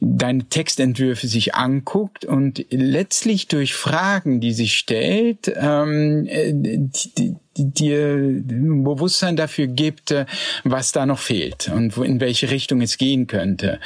deine 0.00 0.48
Textentwürfe 0.48 1.26
sich 1.26 1.54
anguckt 1.54 2.24
und 2.24 2.64
letztlich 2.70 3.48
durch 3.48 3.74
Fragen, 3.74 4.40
die 4.40 4.52
sie 4.52 4.68
stellt, 4.68 5.52
ähm, 5.56 6.26
äh, 6.28 6.52
die, 6.54 7.34
dir 7.58 8.14
ein 8.14 8.84
Bewusstsein 8.84 9.36
dafür 9.36 9.66
gibt, 9.66 10.10
äh, 10.10 10.26
was 10.64 10.92
da 10.92 11.06
noch 11.06 11.18
fehlt 11.18 11.70
und 11.74 11.96
in 11.96 12.20
welche 12.20 12.50
Richtung 12.50 12.80
es 12.80 12.98
gehen 12.98 13.26
könnte. 13.26 13.80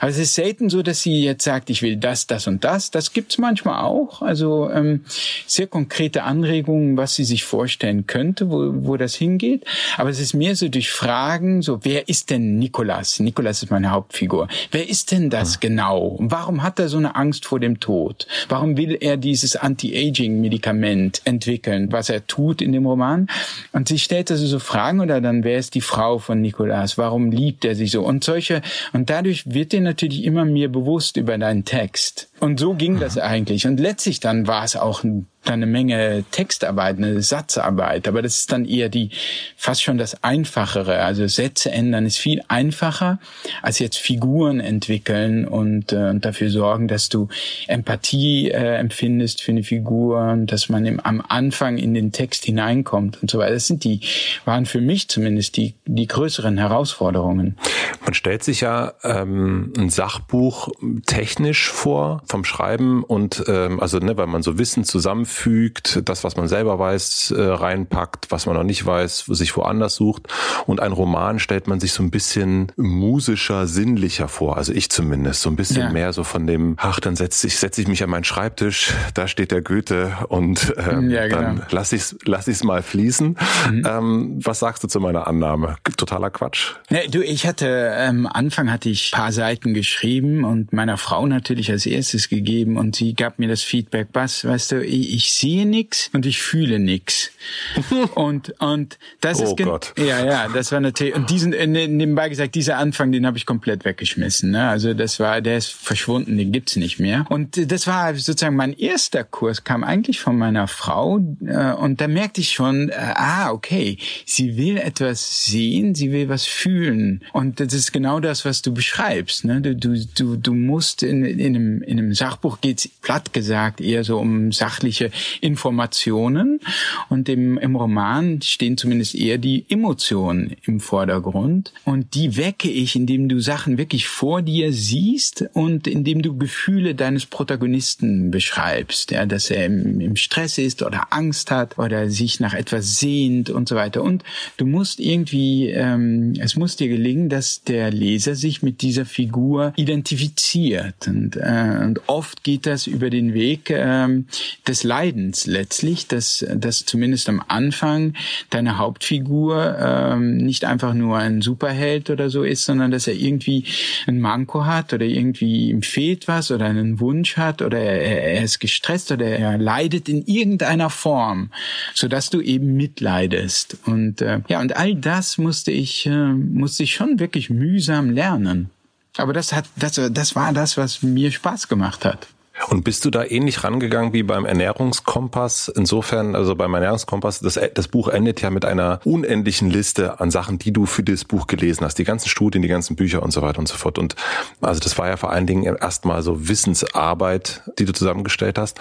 Aber 0.00 0.10
es 0.10 0.18
ist 0.18 0.34
selten 0.34 0.70
so, 0.70 0.82
dass 0.82 1.02
sie 1.02 1.22
jetzt 1.22 1.44
sagt, 1.44 1.70
ich 1.70 1.82
will 1.82 1.96
das, 1.96 2.26
das 2.26 2.46
und 2.46 2.64
das. 2.64 2.90
Das 2.90 3.12
gibt's 3.12 3.38
manchmal 3.38 3.82
auch. 3.82 4.22
Also 4.22 4.70
ähm, 4.70 5.04
sehr 5.46 5.66
konkrete 5.66 6.22
Anregungen, 6.22 6.96
was 6.96 7.14
sie 7.14 7.24
sich 7.24 7.44
vorstellen 7.44 8.06
könnte, 8.06 8.50
wo, 8.50 8.70
wo 8.86 8.96
das 8.96 9.14
hingeht. 9.14 9.64
Aber 9.96 10.10
es 10.10 10.20
ist 10.20 10.34
mehr 10.34 10.56
so 10.56 10.68
durch 10.68 10.90
Fragen, 10.90 11.62
so 11.62 11.80
wer 11.84 12.08
ist 12.08 12.30
denn 12.30 12.58
Nikolas? 12.58 13.20
Nikolas 13.20 13.62
ist 13.62 13.70
meine 13.70 13.90
Hauptfigur. 13.90 14.48
Wer 14.70 14.88
ist 14.88 15.12
denn 15.12 15.30
das 15.30 15.56
mhm. 15.56 15.60
genau? 15.60 16.18
warum 16.20 16.62
hat 16.62 16.78
er 16.78 16.88
so 16.88 16.98
eine 16.98 17.16
Angst 17.16 17.46
vor 17.46 17.60
dem 17.60 17.80
Tod? 17.80 18.26
Warum 18.48 18.76
will 18.76 18.96
er 19.00 19.16
dieses 19.16 19.56
Anti-Aging-Medikament 19.56 21.22
entwickeln, 21.24 21.90
was 21.90 22.10
er 22.10 22.26
tut 22.26 22.62
in 22.62 22.72
dem 22.72 22.86
Roman? 22.86 23.17
Jahren. 23.18 23.28
Und 23.72 23.88
sie 23.88 23.98
stellt 23.98 24.30
also 24.30 24.46
so 24.46 24.58
Fragen 24.58 25.00
oder 25.00 25.20
dann, 25.20 25.44
wer 25.44 25.58
ist 25.58 25.74
die 25.74 25.80
Frau 25.80 26.18
von 26.18 26.40
Nikolas? 26.40 26.98
Warum 26.98 27.30
liebt 27.30 27.64
er 27.64 27.74
sich 27.74 27.90
so? 27.90 28.04
Und 28.04 28.24
solche, 28.24 28.62
und 28.92 29.10
dadurch 29.10 29.52
wird 29.52 29.72
dir 29.72 29.80
natürlich 29.80 30.24
immer 30.24 30.44
mehr 30.44 30.68
bewusst 30.68 31.16
über 31.16 31.36
deinen 31.38 31.64
Text. 31.64 32.27
Und 32.40 32.60
so 32.60 32.74
ging 32.74 33.00
das 33.00 33.18
eigentlich. 33.18 33.66
Und 33.66 33.80
letztlich 33.80 34.20
dann 34.20 34.46
war 34.46 34.64
es 34.64 34.76
auch 34.76 35.02
ein 35.02 35.26
eine 35.52 35.66
Menge 35.66 36.24
Textarbeit, 36.30 36.98
eine 36.98 37.22
Satzarbeit, 37.22 38.06
aber 38.08 38.22
das 38.22 38.38
ist 38.38 38.52
dann 38.52 38.64
eher 38.64 38.88
die 38.88 39.10
fast 39.56 39.82
schon 39.82 39.98
das 39.98 40.22
Einfachere. 40.22 41.00
Also 41.00 41.26
Sätze 41.26 41.70
ändern 41.70 42.06
ist 42.06 42.18
viel 42.18 42.42
einfacher 42.48 43.18
als 43.62 43.78
jetzt 43.78 43.98
Figuren 43.98 44.60
entwickeln 44.60 45.46
und, 45.46 45.92
äh, 45.92 46.10
und 46.10 46.24
dafür 46.24 46.50
sorgen, 46.50 46.88
dass 46.88 47.08
du 47.08 47.28
Empathie 47.66 48.50
äh, 48.50 48.76
empfindest 48.76 49.42
für 49.42 49.52
eine 49.52 49.62
Figur 49.62 50.20
und 50.32 50.52
dass 50.52 50.68
man 50.68 50.84
im, 50.84 51.00
am 51.00 51.22
Anfang 51.26 51.78
in 51.78 51.94
den 51.94 52.12
Text 52.12 52.44
hineinkommt 52.44 53.22
und 53.22 53.30
so 53.30 53.38
weiter. 53.38 53.54
Das 53.54 53.66
sind 53.66 53.84
die 53.84 54.00
waren 54.44 54.66
für 54.66 54.80
mich 54.80 55.08
zumindest 55.08 55.56
die 55.56 55.74
die 55.86 56.06
größeren 56.06 56.58
Herausforderungen. 56.58 57.56
Man 58.04 58.14
stellt 58.14 58.44
sich 58.44 58.60
ja 58.60 58.92
ähm, 59.02 59.72
ein 59.78 59.90
Sachbuch 59.90 60.68
technisch 61.06 61.70
vor 61.70 62.22
vom 62.28 62.44
Schreiben 62.44 63.02
und 63.02 63.44
ähm, 63.48 63.80
also 63.80 63.98
ne, 63.98 64.16
weil 64.16 64.26
man 64.26 64.42
so 64.42 64.58
Wissen 64.58 64.84
zusammenfügt, 64.84 66.02
das, 66.04 66.24
was 66.24 66.36
man 66.36 66.48
selber 66.48 66.78
weiß, 66.78 67.32
äh, 67.36 67.42
reinpackt, 67.42 68.30
was 68.30 68.46
man 68.46 68.54
noch 68.56 68.64
nicht 68.64 68.84
weiß, 68.84 69.26
sich 69.28 69.56
woanders 69.56 69.94
sucht. 69.94 70.28
Und 70.66 70.80
ein 70.80 70.92
Roman 70.92 71.38
stellt 71.38 71.66
man 71.68 71.80
sich 71.80 71.92
so 71.92 72.02
ein 72.02 72.10
bisschen 72.10 72.72
musischer, 72.76 73.66
sinnlicher 73.66 74.28
vor. 74.28 74.56
Also 74.56 74.72
ich 74.72 74.90
zumindest. 74.90 75.42
So 75.42 75.50
ein 75.50 75.56
bisschen 75.56 75.82
ja. 75.82 75.90
mehr 75.90 76.12
so 76.12 76.24
von 76.24 76.46
dem, 76.46 76.76
ach, 76.78 77.00
dann 77.00 77.16
setze 77.16 77.46
ich, 77.46 77.58
setz 77.58 77.78
ich 77.78 77.88
mich 77.88 78.02
an 78.02 78.10
meinen 78.10 78.24
Schreibtisch, 78.24 78.92
da 79.14 79.28
steht 79.28 79.50
der 79.50 79.62
Goethe 79.62 80.12
und 80.28 80.74
ähm, 80.76 81.10
ja, 81.10 81.26
genau. 81.26 81.40
dann 81.40 81.62
lass 81.70 81.92
ich's, 81.92 82.16
lass 82.24 82.48
ich's 82.48 82.64
mal 82.64 82.82
fließen. 82.82 83.36
Mhm. 83.70 83.86
Ähm, 83.86 84.40
was 84.42 84.58
sagst 84.58 84.82
du 84.84 84.88
zu 84.88 85.00
meiner 85.00 85.26
Annahme? 85.26 85.76
Totaler 85.96 86.30
Quatsch. 86.30 86.74
Ja, 86.90 87.00
du, 87.08 87.22
ich 87.22 87.46
hatte, 87.46 87.94
am 87.96 88.20
ähm, 88.20 88.26
Anfang 88.26 88.70
hatte 88.70 88.88
ich 88.88 89.12
paar 89.12 89.32
Seiten 89.32 89.74
geschrieben 89.74 90.44
und 90.44 90.72
meiner 90.72 90.96
Frau 90.96 91.26
natürlich 91.26 91.70
als 91.70 91.86
erstes 91.86 92.17
Bestes 92.18 92.28
gegeben 92.28 92.76
und 92.76 92.96
sie 92.96 93.14
gab 93.14 93.38
mir 93.38 93.48
das 93.48 93.62
Feedback, 93.62 94.08
was, 94.12 94.44
weißt 94.44 94.72
du, 94.72 94.84
ich, 94.84 95.14
ich 95.14 95.32
sehe 95.32 95.66
nix 95.66 96.10
und 96.12 96.26
ich 96.26 96.42
fühle 96.42 96.78
nix. 96.78 97.30
und 98.14 98.54
und 98.60 98.98
das 99.20 99.40
oh 99.40 99.44
ist 99.44 99.56
Gott. 99.56 99.94
ja 99.96 100.24
ja, 100.24 100.48
das 100.48 100.72
war 100.72 100.80
natürlich 100.80 101.14
und 101.14 101.30
diesen 101.30 101.52
äh, 101.52 101.66
ne, 101.66 101.86
nebenbei 101.86 102.28
gesagt, 102.28 102.54
dieser 102.54 102.78
Anfang, 102.78 103.12
den 103.12 103.26
habe 103.26 103.38
ich 103.38 103.46
komplett 103.46 103.84
weggeschmissen. 103.84 104.50
Ne? 104.50 104.68
Also 104.68 104.94
das 104.94 105.20
war, 105.20 105.40
der 105.40 105.58
ist 105.58 105.70
verschwunden, 105.70 106.36
den 106.36 106.50
gibt's 106.52 106.76
nicht 106.76 106.98
mehr. 106.98 107.24
Und 107.28 107.70
das 107.70 107.86
war 107.86 108.14
sozusagen 108.14 108.56
mein 108.56 108.72
erster 108.72 109.24
Kurs, 109.24 109.64
kam 109.64 109.84
eigentlich 109.84 110.20
von 110.20 110.36
meiner 110.36 110.66
Frau 110.66 111.20
äh, 111.46 111.72
und 111.72 112.00
da 112.00 112.08
merkte 112.08 112.40
ich 112.40 112.52
schon, 112.52 112.88
äh, 112.88 112.94
ah 112.96 113.50
okay, 113.52 113.98
sie 114.26 114.56
will 114.56 114.76
etwas 114.78 115.44
sehen, 115.44 115.94
sie 115.94 116.10
will 116.12 116.28
was 116.28 116.46
fühlen 116.46 117.22
und 117.32 117.60
das 117.60 117.72
ist 117.74 117.92
genau 117.92 118.20
das, 118.20 118.44
was 118.44 118.62
du 118.62 118.74
beschreibst. 118.74 119.44
Ne? 119.44 119.60
Du, 119.60 119.76
du, 119.76 120.04
du, 120.16 120.36
du 120.36 120.54
musst 120.54 121.02
in, 121.02 121.24
in, 121.24 121.54
einem, 121.54 121.82
in 121.82 121.98
einem 121.98 122.07
Sachbuch 122.14 122.60
geht's 122.60 122.88
platt 122.88 123.32
gesagt 123.32 123.80
eher 123.80 124.04
so 124.04 124.18
um 124.18 124.52
sachliche 124.52 125.10
Informationen 125.40 126.60
und 127.08 127.28
im, 127.28 127.58
im 127.58 127.76
Roman 127.76 128.42
stehen 128.42 128.76
zumindest 128.76 129.14
eher 129.14 129.38
die 129.38 129.64
Emotionen 129.68 130.56
im 130.62 130.80
Vordergrund 130.80 131.72
und 131.84 132.14
die 132.14 132.36
wecke 132.36 132.70
ich, 132.70 132.96
indem 132.96 133.28
du 133.28 133.40
Sachen 133.40 133.78
wirklich 133.78 134.08
vor 134.08 134.42
dir 134.42 134.72
siehst 134.72 135.44
und 135.52 135.86
indem 135.86 136.22
du 136.22 136.36
Gefühle 136.36 136.94
deines 136.94 137.26
Protagonisten 137.26 138.30
beschreibst, 138.30 139.10
ja, 139.10 139.26
dass 139.26 139.50
er 139.50 139.66
im, 139.66 140.00
im 140.00 140.16
Stress 140.16 140.58
ist 140.58 140.82
oder 140.82 141.08
Angst 141.10 141.50
hat 141.50 141.78
oder 141.78 142.10
sich 142.10 142.40
nach 142.40 142.54
etwas 142.54 142.98
sehnt 142.98 143.50
und 143.50 143.68
so 143.68 143.76
weiter. 143.76 144.02
Und 144.02 144.24
du 144.56 144.66
musst 144.66 145.00
irgendwie, 145.00 145.68
ähm, 145.68 146.34
es 146.38 146.56
muss 146.56 146.76
dir 146.76 146.88
gelingen, 146.88 147.28
dass 147.28 147.62
der 147.62 147.90
Leser 147.90 148.34
sich 148.34 148.62
mit 148.62 148.82
dieser 148.82 149.04
Figur 149.04 149.72
identifiziert. 149.76 151.06
Und, 151.06 151.36
äh, 151.36 151.78
und 151.82 151.97
oft 152.06 152.44
geht 152.44 152.66
das 152.66 152.86
über 152.86 153.10
den 153.10 153.34
Weg 153.34 153.70
ähm, 153.70 154.26
des 154.66 154.84
Leidens 154.84 155.46
letztlich, 155.46 156.06
dass, 156.06 156.44
dass 156.54 156.84
zumindest 156.84 157.28
am 157.28 157.42
Anfang 157.46 158.14
deine 158.50 158.78
Hauptfigur 158.78 159.76
ähm, 159.80 160.36
nicht 160.38 160.64
einfach 160.64 160.94
nur 160.94 161.18
ein 161.18 161.42
Superheld 161.42 162.10
oder 162.10 162.30
so 162.30 162.42
ist, 162.42 162.64
sondern 162.64 162.90
dass 162.90 163.06
er 163.06 163.14
irgendwie 163.14 163.64
ein 164.06 164.20
Manko 164.20 164.64
hat 164.64 164.92
oder 164.92 165.04
irgendwie 165.04 165.70
ihm 165.70 165.82
fehlt 165.82 166.28
was 166.28 166.50
oder 166.50 166.66
einen 166.66 167.00
Wunsch 167.00 167.36
hat 167.36 167.62
oder 167.62 167.78
er, 167.78 168.22
er 168.34 168.44
ist 168.44 168.58
gestresst 168.58 169.12
oder 169.12 169.26
er 169.26 169.58
leidet 169.58 170.08
in 170.08 170.24
irgendeiner 170.26 170.90
Form, 170.90 171.50
so 171.94 172.08
dass 172.08 172.30
du 172.30 172.40
eben 172.40 172.74
mitleidest. 172.74 173.78
Und 173.86 174.22
äh, 174.22 174.40
ja, 174.48 174.60
und 174.60 174.76
all 174.76 174.94
das 174.94 175.38
musste 175.38 175.70
ich 175.70 176.06
äh, 176.06 176.32
musste 176.32 176.82
ich 176.82 176.94
schon 176.94 177.18
wirklich 177.18 177.50
mühsam 177.50 178.10
lernen. 178.10 178.70
Aber 179.18 179.32
das 179.32 179.52
hat 179.52 179.66
das 179.76 180.00
das 180.10 180.34
war 180.34 180.52
das, 180.52 180.76
was 180.76 181.02
mir 181.02 181.30
Spaß 181.30 181.68
gemacht 181.68 182.04
hat. 182.04 182.28
Und 182.68 182.82
bist 182.82 183.04
du 183.04 183.10
da 183.10 183.24
ähnlich 183.24 183.62
rangegangen 183.64 184.12
wie 184.12 184.22
beim 184.22 184.44
Ernährungskompass? 184.44 185.68
Insofern, 185.68 186.34
also 186.34 186.54
beim 186.56 186.74
Ernährungskompass, 186.74 187.40
das, 187.40 187.58
das 187.74 187.88
Buch 187.88 188.08
endet 188.08 188.42
ja 188.42 188.50
mit 188.50 188.64
einer 188.64 189.00
unendlichen 189.04 189.70
Liste 189.70 190.20
an 190.20 190.30
Sachen, 190.30 190.58
die 190.58 190.72
du 190.72 190.84
für 190.84 191.02
das 191.02 191.24
Buch 191.24 191.46
gelesen 191.46 191.84
hast. 191.84 191.98
Die 191.98 192.04
ganzen 192.04 192.28
Studien, 192.28 192.62
die 192.62 192.68
ganzen 192.68 192.96
Bücher 192.96 193.22
und 193.22 193.30
so 193.30 193.42
weiter 193.42 193.60
und 193.60 193.68
so 193.68 193.76
fort. 193.76 193.98
Und 193.98 194.16
also 194.60 194.80
das 194.80 194.98
war 194.98 195.08
ja 195.08 195.16
vor 195.16 195.30
allen 195.30 195.46
Dingen 195.46 195.62
erstmal 195.64 196.22
so 196.22 196.48
Wissensarbeit, 196.48 197.62
die 197.78 197.84
du 197.84 197.92
zusammengestellt 197.92 198.58
hast. 198.58 198.78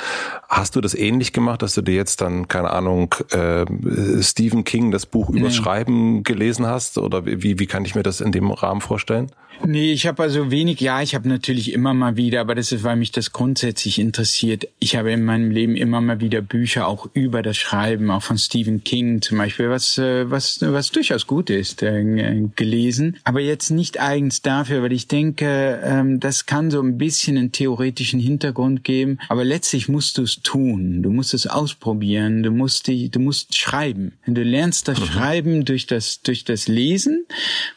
Hast 0.50 0.76
du 0.76 0.82
das 0.82 0.96
ähnlich 0.96 1.32
gemacht, 1.32 1.62
dass 1.62 1.76
du 1.76 1.82
dir 1.82 1.96
jetzt 1.96 2.22
dann, 2.22 2.48
keine 2.48 2.72
Ahnung, 2.72 3.14
äh, 3.32 3.66
Stephen 4.22 4.64
King 4.64 4.92
das 4.92 5.06
Buch 5.06 5.30
übers. 5.30 5.56
Schreiben 5.56 6.24
gelesen 6.24 6.66
hast? 6.66 6.98
Oder 6.98 7.26
wie, 7.26 7.60
wie 7.60 7.68
kann 7.68 7.86
ich 7.86 7.96
mir 7.96 8.04
das 8.04 8.22
in 8.22 8.32
dem 8.32 8.52
Rahmen 8.52 8.82
vorstellen? 8.82 9.32
Nee, 9.66 9.92
ich 9.92 10.08
habe 10.08 10.24
also 10.24 10.52
wenig, 10.52 10.80
ja, 10.80 11.02
ich 11.02 11.16
habe 11.16 11.28
natürlich 11.28 11.74
immer 11.74 11.94
mal 11.94 12.16
wieder, 12.16 12.42
aber 12.42 12.56
das 12.56 12.72
ist, 12.72 12.84
weil 12.84 12.96
mich 12.96 13.12
das 13.12 13.32
grundsätzlich 13.32 14.00
interessiert. 14.00 14.68
Ich 14.80 14.96
habe 14.96 15.12
in 15.12 15.24
meinem 15.24 15.52
Leben 15.52 15.76
immer 15.76 16.00
mal 16.00 16.22
wieder 16.22 16.42
Bücher 16.42 16.88
auch 16.88 17.10
über 17.14 17.42
das 17.42 17.58
Schreiben, 17.58 18.12
auch 18.12 18.24
von 18.24 18.38
Stephen 18.38 18.84
King 18.84 19.22
zum 19.22 19.38
Beispiel, 19.38 19.70
was, 19.70 19.98
äh, 19.98 20.30
was, 20.30 20.60
was 20.62 20.92
durchaus 20.92 21.28
gut 21.28 21.50
ist, 21.50 21.84
äh, 21.84 22.48
gelesen. 22.56 23.18
Aber 23.24 23.40
jetzt 23.40 23.70
nicht 23.70 24.00
eigens 24.00 24.42
dafür, 24.42 24.84
weil 24.84 24.94
ich 24.94 25.08
denke, 25.08 25.82
ähm, 25.84 26.20
das 26.20 26.46
kann 26.46 26.72
so 26.72 26.82
ein 26.82 26.98
bisschen 26.98 27.38
einen 27.38 27.52
theoretischen 27.52 28.20
Hintergrund 28.20 28.84
geben. 28.84 29.20
Aber 29.28 29.44
letztlich 29.44 29.90
musst 29.90 30.18
du 30.18 30.24
es 30.24 30.42
tun. 30.42 31.02
Du 31.04 31.10
musst 31.10 31.34
es 31.34 31.48
ausprobieren. 31.48 32.44
Du 32.44 32.52
musst 32.52 32.88
die, 32.88 33.10
du 33.10 33.20
musst 33.20 33.56
schreiben. 33.56 34.14
Du 34.26 34.44
lernst 34.44 34.88
das 34.88 35.00
mhm. 35.00 35.06
Schreiben 35.06 35.66
durch 35.66 35.88
das, 35.88 36.22
durch 36.22 36.44
das 36.46 36.68
Lesen 36.68 37.26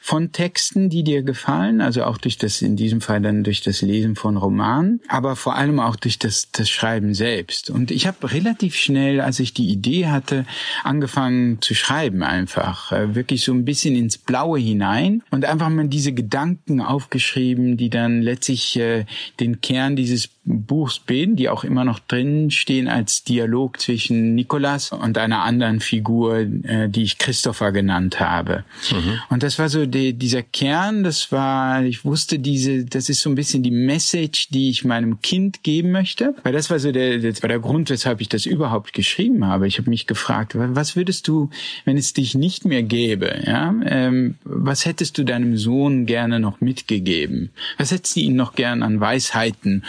von 0.01 0.33
Texten, 0.33 0.91
die 0.91 1.05
dir 1.05 1.23
gefallen 1.23 1.70
gefallen, 1.71 1.81
also 1.81 2.05
auch 2.05 2.19
durch 2.19 2.39
das, 2.39 2.63
in 2.63 2.77
diesem 2.77 3.01
Fall 3.01 3.21
dann 3.21 3.45
durch 3.45 3.63
das 3.63 3.83
Lesen 3.83 4.17
von 4.17 4.37
Romanen, 4.37 5.01
aber 5.09 5.37
vor 5.37 5.57
allem 5.57 5.81
auch 5.81 5.97
durch 5.97 6.19
das, 6.19 6.51
das 6.53 6.69
Schreiben 6.69 7.15
selbst. 7.15 7.71
Und 7.71 7.91
ich 7.91 8.07
habe 8.07 8.33
relativ 8.33 8.77
schnell, 8.77 9.21
als 9.21 9.41
ich 9.41 9.55
die 9.55 9.69
Idee 9.69 10.09
hatte, 10.09 10.45
angefangen 10.85 11.61
zu 11.61 11.75
schreiben 11.75 12.23
einfach, 12.23 12.93
äh, 12.93 13.15
wirklich 13.15 13.45
so 13.45 13.53
ein 13.53 13.65
bisschen 13.65 13.95
ins 13.95 14.19
Blaue 14.19 14.59
hinein 14.59 15.23
und 15.31 15.45
einfach 15.45 15.69
mal 15.69 15.89
diese 15.89 16.13
Gedanken 16.13 16.81
aufgeschrieben, 16.81 17.77
die 17.77 17.91
dann 17.91 18.23
letztlich 18.23 18.77
äh, 18.79 19.05
den 19.39 19.61
Kern 19.61 19.97
dieses 19.97 20.29
Buchs 20.51 20.99
bilden, 20.99 21.37
die 21.37 21.49
auch 21.49 21.65
immer 21.65 21.85
noch 21.85 21.99
drin 21.99 22.51
stehen 22.51 22.89
als 22.89 23.25
Dialog 23.25 23.81
zwischen 23.81 24.35
Nikolas 24.35 24.93
und 24.93 25.19
einer 25.19 25.43
anderen 25.43 25.81
Figur, 25.81 26.39
äh, 26.39 26.89
die 26.89 27.03
ich 27.03 27.19
Christopher 27.19 27.73
genannt 27.73 28.21
habe. 28.21 28.65
Mhm. 28.91 29.21
Und 29.29 29.43
das 29.43 29.59
war 29.59 29.69
so 29.69 29.87
die, 29.87 30.13
dieser 30.15 30.43
Kern, 30.43 31.05
das 31.05 31.33
war, 31.33 31.83
ich 31.85 32.05
wusste 32.05 32.39
diese, 32.39 32.85
das 32.85 33.09
ist 33.09 33.21
so 33.21 33.31
ein 33.31 33.35
bisschen 33.35 33.63
die 33.63 33.71
Message, 33.71 34.49
die 34.49 34.71
ich 34.71 34.85
meinem 34.85 35.21
Kind 35.21 35.63
geben 35.63 35.93
möchte, 35.93 36.35
weil 36.43 36.53
das 36.53 36.71
war 36.71 36.79
so 36.79 36.93
der, 36.93 37.19
das 37.19 37.43
war 37.43 37.49
der 37.49 37.61
Grund, 37.61 37.91
weshalb 37.91 38.21
ich 38.21 38.29
das 38.29 38.47
überhaupt 38.47 38.93
geschrieben 38.93 39.47
habe. 39.47 39.67
Ich 39.67 39.79
habe 39.79 39.91
mich 39.91 40.07
gefragt, 40.07 40.53
was 40.55 40.97
würdest 40.97 41.29
du, 41.29 41.51
wenn 41.85 41.97
es 41.97 42.13
dich 42.13 42.35
nicht 42.35 42.65
mehr 42.65 42.83
gäbe, 42.83 43.43
ja, 43.47 43.75
ähm, 43.85 44.37
was 44.45 44.87
hättest 44.87 45.19
du 45.19 45.25
deinem 45.25 45.57
Sohn 45.57 46.07
gerne 46.07 46.41
noch 46.41 46.61
mitgegeben? 46.61 47.51
Was 47.79 47.91
hättest 47.91 48.17
du 48.17 48.21
ihm 48.21 48.37
noch 48.37 48.55
gern 48.55 48.83
an 48.83 49.01
Weisheiten 49.01 49.85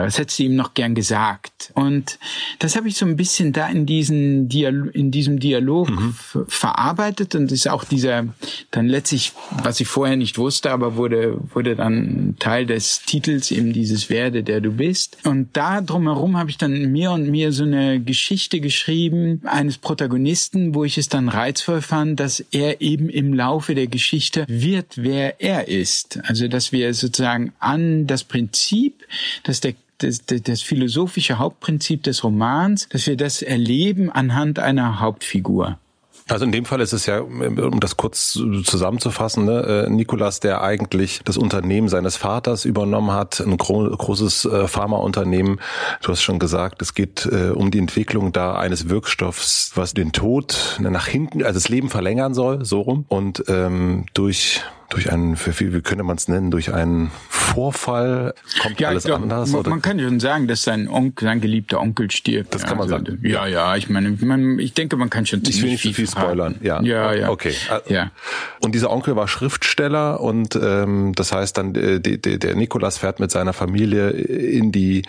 was 0.00 0.18
hättest 0.18 0.38
du 0.38 0.44
ihm 0.44 0.56
noch 0.56 0.74
gern 0.74 0.94
gesagt? 0.94 1.72
Und 1.74 2.18
das 2.58 2.76
habe 2.76 2.88
ich 2.88 2.96
so 2.96 3.06
ein 3.06 3.16
bisschen 3.16 3.52
da 3.52 3.68
in 3.68 3.86
diesen 3.86 4.48
Dialog, 4.48 4.94
in 4.94 5.10
diesem 5.10 5.40
Dialog 5.40 5.90
mhm. 5.90 6.14
verarbeitet 6.48 7.34
und 7.34 7.50
ist 7.52 7.68
auch 7.68 7.84
dieser 7.84 8.26
dann 8.70 8.86
letztlich, 8.86 9.32
was 9.62 9.80
ich 9.80 9.88
vorher 9.88 10.16
nicht 10.16 10.38
wusste, 10.38 10.70
aber 10.70 10.96
wurde 10.96 11.38
wurde 11.52 11.76
dann 11.76 12.36
Teil 12.38 12.66
des 12.66 13.02
Titels 13.02 13.50
eben 13.50 13.72
dieses 13.72 14.10
Werde, 14.10 14.42
der 14.42 14.60
du 14.60 14.72
bist. 14.72 15.16
Und 15.24 15.48
da 15.54 15.80
drumherum 15.80 16.36
habe 16.36 16.50
ich 16.50 16.58
dann 16.58 16.92
mehr 16.92 17.12
und 17.12 17.30
mehr 17.30 17.52
so 17.52 17.64
eine 17.64 18.00
Geschichte 18.00 18.60
geschrieben 18.60 19.40
eines 19.44 19.78
Protagonisten, 19.78 20.74
wo 20.74 20.84
ich 20.84 20.98
es 20.98 21.08
dann 21.08 21.28
reizvoll 21.28 21.82
fand, 21.82 22.20
dass 22.20 22.40
er 22.50 22.80
eben 22.80 23.08
im 23.08 23.34
Laufe 23.34 23.74
der 23.74 23.86
Geschichte 23.86 24.44
wird, 24.48 24.94
wer 24.96 25.40
er 25.40 25.68
ist. 25.68 26.20
Also 26.24 26.48
dass 26.48 26.72
wir 26.72 26.92
sozusagen 26.94 27.52
an 27.58 28.06
das 28.06 28.24
Prinzip, 28.24 29.04
dass 29.44 29.60
der 29.60 29.74
das, 30.04 30.24
das, 30.26 30.42
das 30.42 30.62
philosophische 30.62 31.38
Hauptprinzip 31.38 32.02
des 32.02 32.22
Romans, 32.22 32.88
dass 32.90 33.06
wir 33.06 33.16
das 33.16 33.42
erleben 33.42 34.10
anhand 34.10 34.58
einer 34.58 35.00
Hauptfigur. 35.00 35.78
Also 36.26 36.46
in 36.46 36.52
dem 36.52 36.64
Fall 36.64 36.80
ist 36.80 36.94
es 36.94 37.04
ja, 37.04 37.20
um 37.20 37.80
das 37.80 37.98
kurz 37.98 38.32
zusammenzufassen, 38.32 39.44
ne, 39.44 39.86
äh, 39.86 39.90
Nikolas, 39.90 40.40
der 40.40 40.62
eigentlich 40.62 41.20
das 41.24 41.36
Unternehmen 41.36 41.88
seines 41.90 42.16
Vaters 42.16 42.64
übernommen 42.64 43.10
hat, 43.10 43.40
ein 43.40 43.58
gro 43.58 43.90
großes 43.90 44.46
äh, 44.46 44.66
Pharmaunternehmen. 44.66 45.60
Du 46.00 46.08
hast 46.10 46.22
schon 46.22 46.38
gesagt, 46.38 46.80
es 46.80 46.94
geht 46.94 47.26
äh, 47.26 47.50
um 47.50 47.70
die 47.70 47.78
Entwicklung 47.78 48.32
da 48.32 48.54
eines 48.54 48.88
Wirkstoffs, 48.88 49.72
was 49.74 49.92
den 49.92 50.12
Tod 50.12 50.78
nach 50.80 51.06
hinten, 51.06 51.42
also 51.42 51.58
das 51.58 51.68
Leben 51.68 51.90
verlängern 51.90 52.32
soll, 52.32 52.64
so 52.64 52.80
rum. 52.80 53.04
Und 53.08 53.44
ähm, 53.48 54.06
durch 54.14 54.62
durch 54.94 55.12
einen, 55.12 55.36
wie 55.36 55.80
könnte 55.80 56.04
man 56.04 56.16
es 56.16 56.28
nennen, 56.28 56.52
durch 56.52 56.72
einen 56.72 57.10
Vorfall 57.28 58.32
kommt 58.62 58.78
ja, 58.78 58.88
alles 58.88 59.04
glaub, 59.04 59.22
anders? 59.22 59.50
Man, 59.50 59.60
oder? 59.60 59.70
man 59.70 59.82
kann 59.82 59.98
schon 59.98 60.20
sagen, 60.20 60.46
dass 60.46 60.62
sein 60.62 60.88
Onkel, 60.88 61.26
sein 61.26 61.40
geliebter 61.40 61.80
Onkel 61.80 62.12
stirbt. 62.12 62.54
Das 62.54 62.62
kann 62.62 62.78
man 62.78 62.92
also, 62.92 63.04
sagen. 63.04 63.18
Ja, 63.24 63.46
ja, 63.48 63.74
ich 63.74 63.90
meine, 63.90 64.16
man, 64.20 64.60
ich 64.60 64.72
denke, 64.72 64.96
man 64.96 65.10
kann 65.10 65.26
schon 65.26 65.42
ich 65.44 65.62
will 65.62 65.70
nicht 65.70 65.80
viel, 65.80 65.94
viel 65.94 66.08
spoilern. 66.08 66.56
Ja, 66.62 66.80
ja, 66.82 67.12
ja. 67.12 67.30
Okay. 67.30 67.54
Ja. 67.88 68.12
Und 68.60 68.76
dieser 68.76 68.92
Onkel 68.92 69.16
war 69.16 69.26
Schriftsteller 69.26 70.20
und 70.20 70.56
ähm, 70.62 71.12
das 71.16 71.32
heißt 71.32 71.58
dann, 71.58 71.74
äh, 71.74 72.00
der, 72.00 72.38
der 72.38 72.54
Nikolas 72.54 72.98
fährt 72.98 73.18
mit 73.18 73.32
seiner 73.32 73.52
Familie 73.52 74.10
in 74.10 74.70
die 74.70 75.02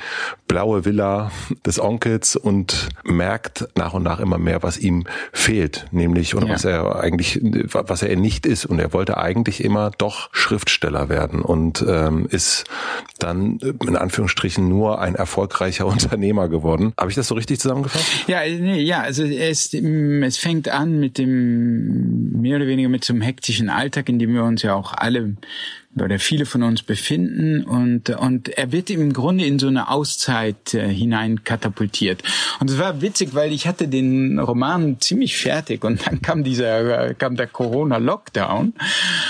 blaue 0.47 0.83
Villa 0.85 1.31
des 1.63 1.79
Onkels 1.79 2.35
und 2.35 2.89
merkt 3.03 3.67
nach 3.75 3.93
und 3.93 4.01
nach 4.01 4.19
immer 4.19 4.39
mehr, 4.39 4.63
was 4.63 4.79
ihm 4.79 5.05
fehlt, 5.31 5.85
nämlich 5.91 6.35
oder 6.35 6.47
ja. 6.47 6.53
was 6.53 6.65
er 6.65 6.99
eigentlich, 6.99 7.39
was 7.43 8.01
er 8.01 8.15
nicht 8.15 8.47
ist. 8.47 8.65
Und 8.65 8.79
er 8.79 8.91
wollte 8.93 9.17
eigentlich 9.17 9.63
immer 9.63 9.74
doch 9.97 10.29
Schriftsteller 10.31 11.09
werden 11.09 11.41
und 11.41 11.83
ähm, 11.87 12.27
ist 12.29 12.65
dann 13.19 13.59
in 13.59 13.95
Anführungsstrichen 13.95 14.67
nur 14.67 14.99
ein 14.99 15.15
erfolgreicher 15.15 15.85
Unternehmer 15.95 16.49
geworden. 16.49 16.93
Habe 16.99 17.09
ich 17.09 17.15
das 17.15 17.27
so 17.27 17.35
richtig 17.35 17.59
zusammengefasst? 17.59 18.27
Ja, 18.27 18.39
nee, 18.41 18.81
ja, 18.81 19.01
also 19.01 19.23
es, 19.23 19.73
es 19.73 20.37
fängt 20.37 20.69
an 20.69 20.99
mit 20.99 21.17
dem 21.17 22.41
mehr 22.41 22.57
oder 22.57 22.67
weniger 22.67 22.89
mit 22.89 23.03
so 23.03 23.13
einem 23.13 23.21
hektischen 23.21 23.69
Alltag, 23.69 24.09
in 24.09 24.19
dem 24.19 24.33
wir 24.33 24.43
uns 24.43 24.61
ja 24.61 24.73
auch 24.73 24.93
alle 24.93 25.35
oder 26.01 26.19
viele 26.19 26.45
von 26.45 26.63
uns 26.63 26.83
befinden 26.83 27.63
und 27.63 28.09
und 28.09 28.49
er 28.49 28.71
wird 28.71 28.89
im 28.89 29.13
Grunde 29.13 29.45
in 29.45 29.59
so 29.59 29.67
eine 29.67 29.89
Auszeit 29.89 30.73
äh, 30.73 30.89
hinein 30.89 31.43
katapultiert. 31.43 32.21
Und 32.59 32.69
es 32.69 32.77
war 32.77 33.01
witzig, 33.01 33.33
weil 33.33 33.53
ich 33.53 33.65
hatte 33.67 33.87
den 33.87 34.39
Roman 34.39 34.99
ziemlich 34.99 35.37
fertig 35.37 35.83
und 35.83 36.05
dann 36.05 36.21
kam 36.21 36.43
dieser 36.43 37.13
kam 37.13 37.37
der 37.37 37.47
Corona 37.47 37.97
Lockdown 37.97 38.73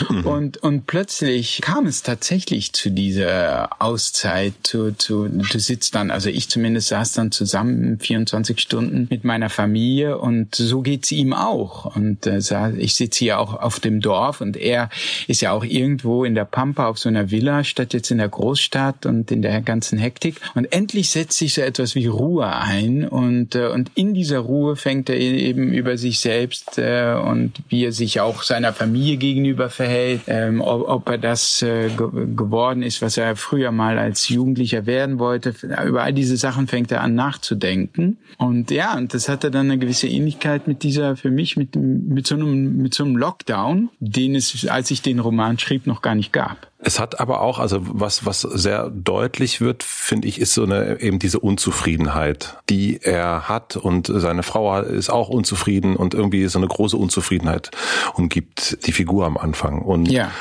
mhm. 0.10 0.26
und 0.26 0.58
und 0.58 0.88
plötzlich 0.88 1.62
kam 1.62 1.86
es 1.86 2.02
tatsächlich 2.02 2.74
zu 2.74 2.90
dieser 2.90 3.82
Auszeit 3.82 4.54
zu 4.64 4.92
zu 4.92 5.28
du 5.28 5.60
sitzt 5.60 5.94
dann 5.94 6.10
also 6.10 6.30
ich 6.30 6.50
zumindest 6.50 6.88
saß 6.88 7.14
dann 7.14 7.32
zusammen 7.32 8.00
24 8.00 8.60
Stunden 8.60 9.08
mit 9.12 9.24
meiner 9.24 9.50
Familie 9.50 10.18
und 10.18 10.56
so 10.56 10.82
geht's 10.82 11.12
ihm 11.12 11.34
auch 11.34 11.96
und 11.96 12.26
äh, 12.26 12.40
ich 12.78 12.96
sitze 12.96 13.20
hier 13.20 13.40
auch 13.40 13.54
auf 13.54 13.80
dem 13.80 14.02
Dorf 14.02 14.42
und 14.42 14.58
er 14.58 14.90
ist 15.28 15.42
ja 15.42 15.52
auch 15.52 15.64
irgendwo 15.64 16.24
in 16.24 16.34
der 16.34 16.46
Pampa 16.56 16.88
auf 16.88 16.98
so 16.98 17.10
einer 17.10 17.32
Villa 17.32 17.66
statt 17.66 17.94
jetzt 17.94 18.12
in 18.12 18.18
der 18.18 18.30
Großstadt 18.30 19.06
und 19.06 19.30
in 19.30 19.42
der 19.42 19.60
ganzen 19.60 20.00
Hektik. 20.00 20.40
Und 20.56 20.72
endlich 20.72 21.10
setzt 21.10 21.38
sich 21.38 21.54
so 21.54 21.60
etwas 21.60 21.96
wie 21.96 22.08
Ruhe 22.08 22.48
ein 22.48 23.06
und, 23.06 23.56
äh, 23.56 23.68
und 23.68 23.92
in 23.96 24.14
dieser 24.14 24.40
Ruhe 24.40 24.78
fängt 24.78 25.10
er 25.10 25.18
eben 25.18 25.74
über 25.74 25.98
sich 25.98 26.22
selbst 26.22 26.78
äh, 26.78 27.14
und 27.14 27.62
wie 27.68 27.84
er 27.84 27.92
sich 27.92 28.22
auch 28.22 28.42
seiner 28.42 28.72
Familie 28.72 29.18
gegenüber 29.18 29.70
verhält, 29.70 30.22
ähm, 30.28 30.62
ob, 30.62 30.88
ob 30.88 31.10
er 31.10 31.18
das 31.18 31.62
äh, 31.62 31.90
geworden 31.90 32.84
ist, 32.84 33.02
was 33.02 33.18
er 33.18 33.36
früher 33.36 33.74
mal 33.74 34.00
als 34.00 34.30
Jugendlicher 34.30 34.86
werden 34.86 35.20
wollte. 35.20 35.54
Über 35.86 36.04
all 36.04 36.14
diese 36.14 36.38
Sachen 36.38 36.68
fängt 36.68 36.90
er 36.90 37.02
an 37.02 37.16
nachzudenken. 37.16 38.18
Und 38.38 38.72
ja, 38.72 38.96
und 38.96 39.14
das 39.14 39.28
hatte 39.28 39.52
dann 39.52 39.70
eine 39.70 39.78
gewisse 39.78 40.08
Ähnlichkeit 40.08 40.70
mit 40.70 40.84
dieser, 40.84 41.18
für 41.18 41.32
mich, 41.32 41.58
mit, 41.58 41.76
mit 41.76 42.26
so 42.26 42.36
einem, 42.36 42.78
mit 42.78 42.94
so 42.94 43.04
einem 43.04 43.18
Lockdown, 43.18 43.90
den 44.00 44.36
es, 44.36 44.66
als 44.70 44.90
ich 44.90 45.02
den 45.02 45.20
Roman 45.20 45.60
schrieb, 45.60 45.86
noch 45.86 46.02
gar 46.02 46.16
nicht 46.16 46.32
gab. 46.32 46.45
shop. 46.46 46.75
Es 46.86 47.00
hat 47.00 47.20
aber 47.20 47.42
auch, 47.42 47.58
also 47.58 47.80
was, 47.82 48.28
was 48.28 48.42
sehr 48.42 48.92
deutlich 48.92 49.60
wird, 49.60 49.82
finde 49.82 50.28
ich, 50.28 50.40
ist 50.40 50.54
so 50.54 50.64
eine, 50.64 51.02
eben 51.02 51.18
diese 51.18 51.40
Unzufriedenheit, 51.40 52.58
die 52.70 53.00
er 53.02 53.50
hat 53.50 53.76
und 53.76 54.06
seine 54.14 54.44
Frau 54.44 54.80
ist 54.80 55.10
auch 55.10 55.30
unzufrieden 55.30 55.96
und 55.96 56.14
irgendwie 56.14 56.46
so 56.46 56.60
eine 56.60 56.68
große 56.68 56.96
Unzufriedenheit 56.96 57.72
umgibt 58.14 58.86
die 58.86 58.92
Figur 58.92 59.26
am 59.26 59.36
Anfang. 59.36 59.82
Und 59.82 60.12
ja 60.12 60.32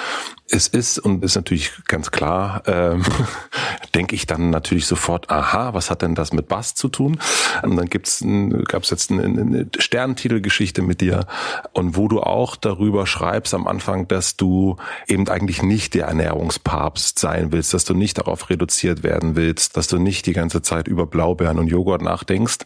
es 0.51 0.69
ist 0.69 0.99
und 0.99 1.25
ist 1.25 1.37
natürlich 1.37 1.73
ganz 1.89 2.11
klar, 2.11 2.63
ähm, 2.67 3.03
denke 3.95 4.15
ich 4.15 4.27
dann 4.27 4.51
natürlich 4.51 4.87
sofort, 4.87 5.31
aha, 5.31 5.73
was 5.73 5.91
hat 5.91 6.03
denn 6.03 6.15
das 6.15 6.33
mit 6.33 6.49
Bass 6.49 6.75
zu 6.75 6.89
tun? 6.89 7.19
Und 7.63 7.77
dann 7.77 7.87
gibt's 7.87 8.23
gab 8.67 8.83
es 8.83 8.91
jetzt 8.91 9.11
eine, 9.11 9.25
eine 9.25 9.67
Sternentitelgeschichte 9.79 10.83
mit 10.83 11.01
dir 11.01 11.27
und 11.73 11.97
wo 11.97 12.09
du 12.09 12.21
auch 12.21 12.57
darüber 12.57 13.07
schreibst 13.07 13.55
am 13.55 13.67
Anfang, 13.67 14.07
dass 14.07 14.37
du 14.37 14.77
eben 15.09 15.29
eigentlich 15.29 15.63
nicht 15.63 15.95
der 15.95 16.09
Ernährungspapst 16.35 17.19
sein 17.19 17.53
willst, 17.53 17.75
dass 17.75 17.85
du 17.85 17.95
nicht 17.95 18.19
darauf 18.19 18.51
reduziert 18.51 19.03
werden 19.03 19.37
willst, 19.37 19.77
dass 19.77 19.87
du 19.87 19.99
nicht 19.99 20.27
die 20.27 20.33
ganze 20.33 20.63
Zeit 20.63 20.89
über 20.89 21.07
Blaubeeren 21.07 21.59
und 21.59 21.69
Joghurt 21.69 22.03
nachdenkst. 22.03 22.59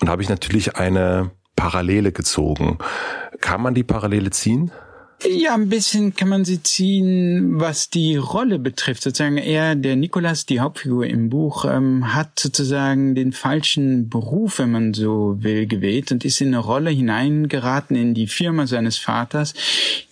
Und 0.00 0.08
habe 0.08 0.22
ich 0.22 0.28
natürlich 0.28 0.76
eine 0.76 1.30
Parallele 1.54 2.12
gezogen. 2.12 2.78
Kann 3.40 3.60
man 3.60 3.74
die 3.74 3.84
Parallele 3.84 4.30
ziehen? 4.30 4.72
Ja, 5.28 5.54
ein 5.54 5.68
bisschen 5.68 6.14
kann 6.14 6.28
man 6.28 6.44
sie 6.44 6.62
ziehen, 6.62 7.60
was 7.60 7.90
die 7.90 8.16
Rolle 8.16 8.58
betrifft. 8.58 9.02
Sozusagen 9.02 9.36
er, 9.36 9.74
der 9.74 9.96
Nikolas, 9.96 10.46
die 10.46 10.60
Hauptfigur 10.60 11.06
im 11.06 11.30
Buch, 11.30 11.64
ähm, 11.64 12.14
hat 12.14 12.38
sozusagen 12.38 13.14
den 13.14 13.32
falschen 13.32 14.08
Beruf, 14.08 14.58
wenn 14.58 14.70
man 14.70 14.94
so 14.94 15.36
will, 15.40 15.66
gewählt 15.66 16.12
und 16.12 16.24
ist 16.24 16.40
in 16.40 16.48
eine 16.48 16.58
Rolle 16.58 16.90
hineingeraten 16.90 17.96
in 17.96 18.14
die 18.14 18.26
Firma 18.26 18.66
seines 18.66 18.98
Vaters, 18.98 19.54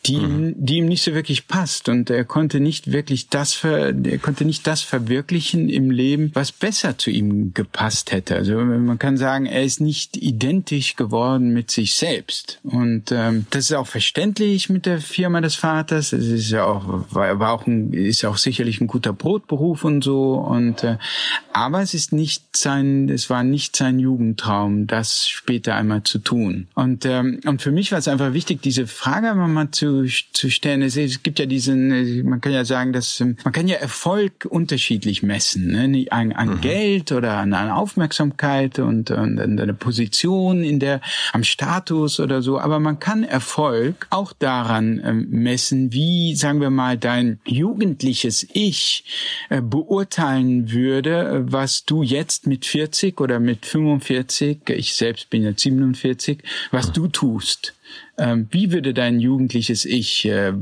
die, 0.06 0.16
mhm. 0.16 0.54
die 0.56 0.78
ihm 0.78 0.86
nicht 0.86 1.02
so 1.02 1.14
wirklich 1.14 1.46
passt 1.46 1.88
und 1.88 2.10
er 2.10 2.24
konnte 2.24 2.60
nicht 2.60 2.92
wirklich 2.92 3.28
das, 3.28 3.52
ver, 3.52 3.94
er 4.04 4.18
konnte 4.18 4.44
nicht 4.44 4.66
das 4.66 4.82
verwirklichen 4.82 5.68
im 5.68 5.90
Leben, 5.90 6.30
was 6.34 6.52
besser 6.52 6.98
zu 6.98 7.10
ihm 7.10 7.52
gepasst 7.52 8.12
hätte. 8.12 8.36
Also 8.36 8.56
man 8.56 8.98
kann 8.98 9.16
sagen, 9.16 9.46
er 9.46 9.62
ist 9.62 9.80
nicht 9.80 10.16
identisch 10.16 10.96
geworden 10.96 11.52
mit 11.52 11.70
sich 11.70 11.94
selbst 11.94 12.60
und 12.62 13.12
ähm, 13.12 13.46
das 13.50 13.66
ist 13.66 13.74
auch 13.74 13.86
verständlich 13.86 14.70
mit 14.70 14.86
der 14.86 14.99
Firma 15.00 15.40
des 15.40 15.54
Vaters. 15.54 16.12
Es 16.12 16.26
ist 16.26 16.50
ja 16.50 16.64
auch 16.64 17.04
war, 17.10 17.50
auch 17.50 17.66
ein, 17.66 17.92
ist 17.92 18.24
auch 18.24 18.36
sicherlich 18.36 18.80
ein 18.80 18.86
guter 18.86 19.12
Brotberuf 19.12 19.84
und 19.84 20.02
so 20.02 20.34
und 20.34 20.84
äh, 20.84 20.96
aber 21.52 21.82
es 21.82 21.94
ist 21.94 22.12
nicht 22.12 22.56
sein, 22.56 23.08
es 23.08 23.30
war 23.30 23.42
nicht 23.42 23.76
sein 23.76 23.98
Jugendtraum, 23.98 24.86
das 24.86 25.28
später 25.28 25.74
einmal 25.74 26.02
zu 26.02 26.18
tun. 26.18 26.68
Und 26.74 27.04
ähm, 27.04 27.40
und 27.44 27.62
für 27.62 27.72
mich 27.72 27.92
war 27.92 27.98
es 27.98 28.08
einfach 28.08 28.32
wichtig, 28.32 28.62
diese 28.62 28.86
Frage 28.86 29.34
mal 29.34 29.70
zu 29.70 29.90
zu, 30.32 30.50
stellen. 30.50 30.82
Es, 30.82 30.96
es 30.96 31.22
gibt 31.22 31.38
ja 31.38 31.46
diesen, 31.46 32.24
man 32.28 32.40
kann 32.40 32.52
ja 32.52 32.64
sagen, 32.64 32.92
dass 32.92 33.20
man 33.20 33.52
kann 33.52 33.68
ja 33.68 33.76
Erfolg 33.76 34.46
unterschiedlich 34.48 35.22
messen, 35.22 35.68
ne? 35.68 36.06
an, 36.10 36.32
an 36.32 36.48
mhm. 36.48 36.60
Geld 36.60 37.12
oder 37.12 37.38
an, 37.38 37.52
an 37.52 37.70
Aufmerksamkeit 37.70 38.78
und, 38.78 39.10
und 39.10 39.40
an 39.40 39.56
der 39.56 39.72
Position 39.72 40.62
in 40.62 40.80
der, 40.80 41.00
am 41.32 41.44
Status 41.44 42.20
oder 42.20 42.42
so. 42.42 42.58
Aber 42.58 42.80
man 42.80 42.98
kann 42.98 43.24
Erfolg 43.24 44.06
auch 44.10 44.32
daran 44.38 44.89
ähm, 44.98 45.28
messen, 45.30 45.92
wie, 45.92 46.34
sagen 46.34 46.60
wir 46.60 46.70
mal, 46.70 46.98
dein 46.98 47.38
jugendliches 47.46 48.46
Ich 48.52 49.04
äh, 49.50 49.60
beurteilen 49.60 50.72
würde, 50.72 51.44
was 51.46 51.84
du 51.84 52.02
jetzt 52.02 52.46
mit 52.46 52.66
40 52.66 53.20
oder 53.20 53.38
mit 53.38 53.66
45, 53.66 54.60
ich 54.70 54.94
selbst 54.94 55.30
bin 55.30 55.44
ja 55.44 55.52
47, 55.54 56.42
was 56.70 56.92
du 56.92 57.06
tust. 57.06 57.74
Ähm, 58.20 58.48
wie 58.50 58.70
würde 58.70 58.92
dein 58.92 59.18
jugendliches 59.18 59.84
Ich 59.84 60.26
äh, 60.26 60.52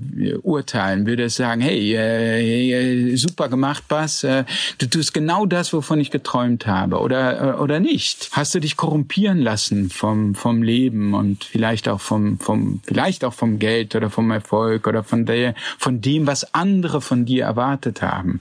urteilen? 0.43 1.07
Würde 1.07 1.25
es 1.25 1.35
sagen, 1.35 1.61
hey, 1.61 1.95
äh, 1.95 3.17
super 3.17 3.49
gemacht, 3.49 3.89
Bas, 3.89 4.23
äh, 4.23 4.45
du 4.79 4.87
tust 4.87 5.13
genau 5.13 5.45
das, 5.45 5.73
wovon 5.73 6.01
ich 6.01 6.11
geträumt 6.11 6.67
habe, 6.67 7.01
oder 7.01 7.57
äh, 7.57 7.61
oder 7.61 7.81
nicht? 7.81 8.31
Hast 8.33 8.55
du 8.55 8.61
dich 8.61 8.77
korrumpieren 8.77 9.41
lassen 9.41 9.91
vom 9.91 10.37
vom 10.37 10.63
Leben 10.63 11.15
und 11.15 11.45
vielleicht 11.45 11.89
auch 11.89 12.01
vom 12.01 12.39
vom 12.39 12.81
vielleicht 12.85 13.25
auch 13.25 13.35
vom 13.35 13.59
Geld 13.59 13.97
oder 13.97 14.09
vom 14.09 14.31
Erfolg 14.31 14.87
oder 14.87 15.03
von 15.03 15.27
der 15.27 15.55
von 15.79 16.01
dem, 16.01 16.27
was 16.27 16.55
andere 16.55 17.01
von 17.01 17.25
dir 17.25 17.45
erwartet 17.45 18.03
haben? 18.03 18.41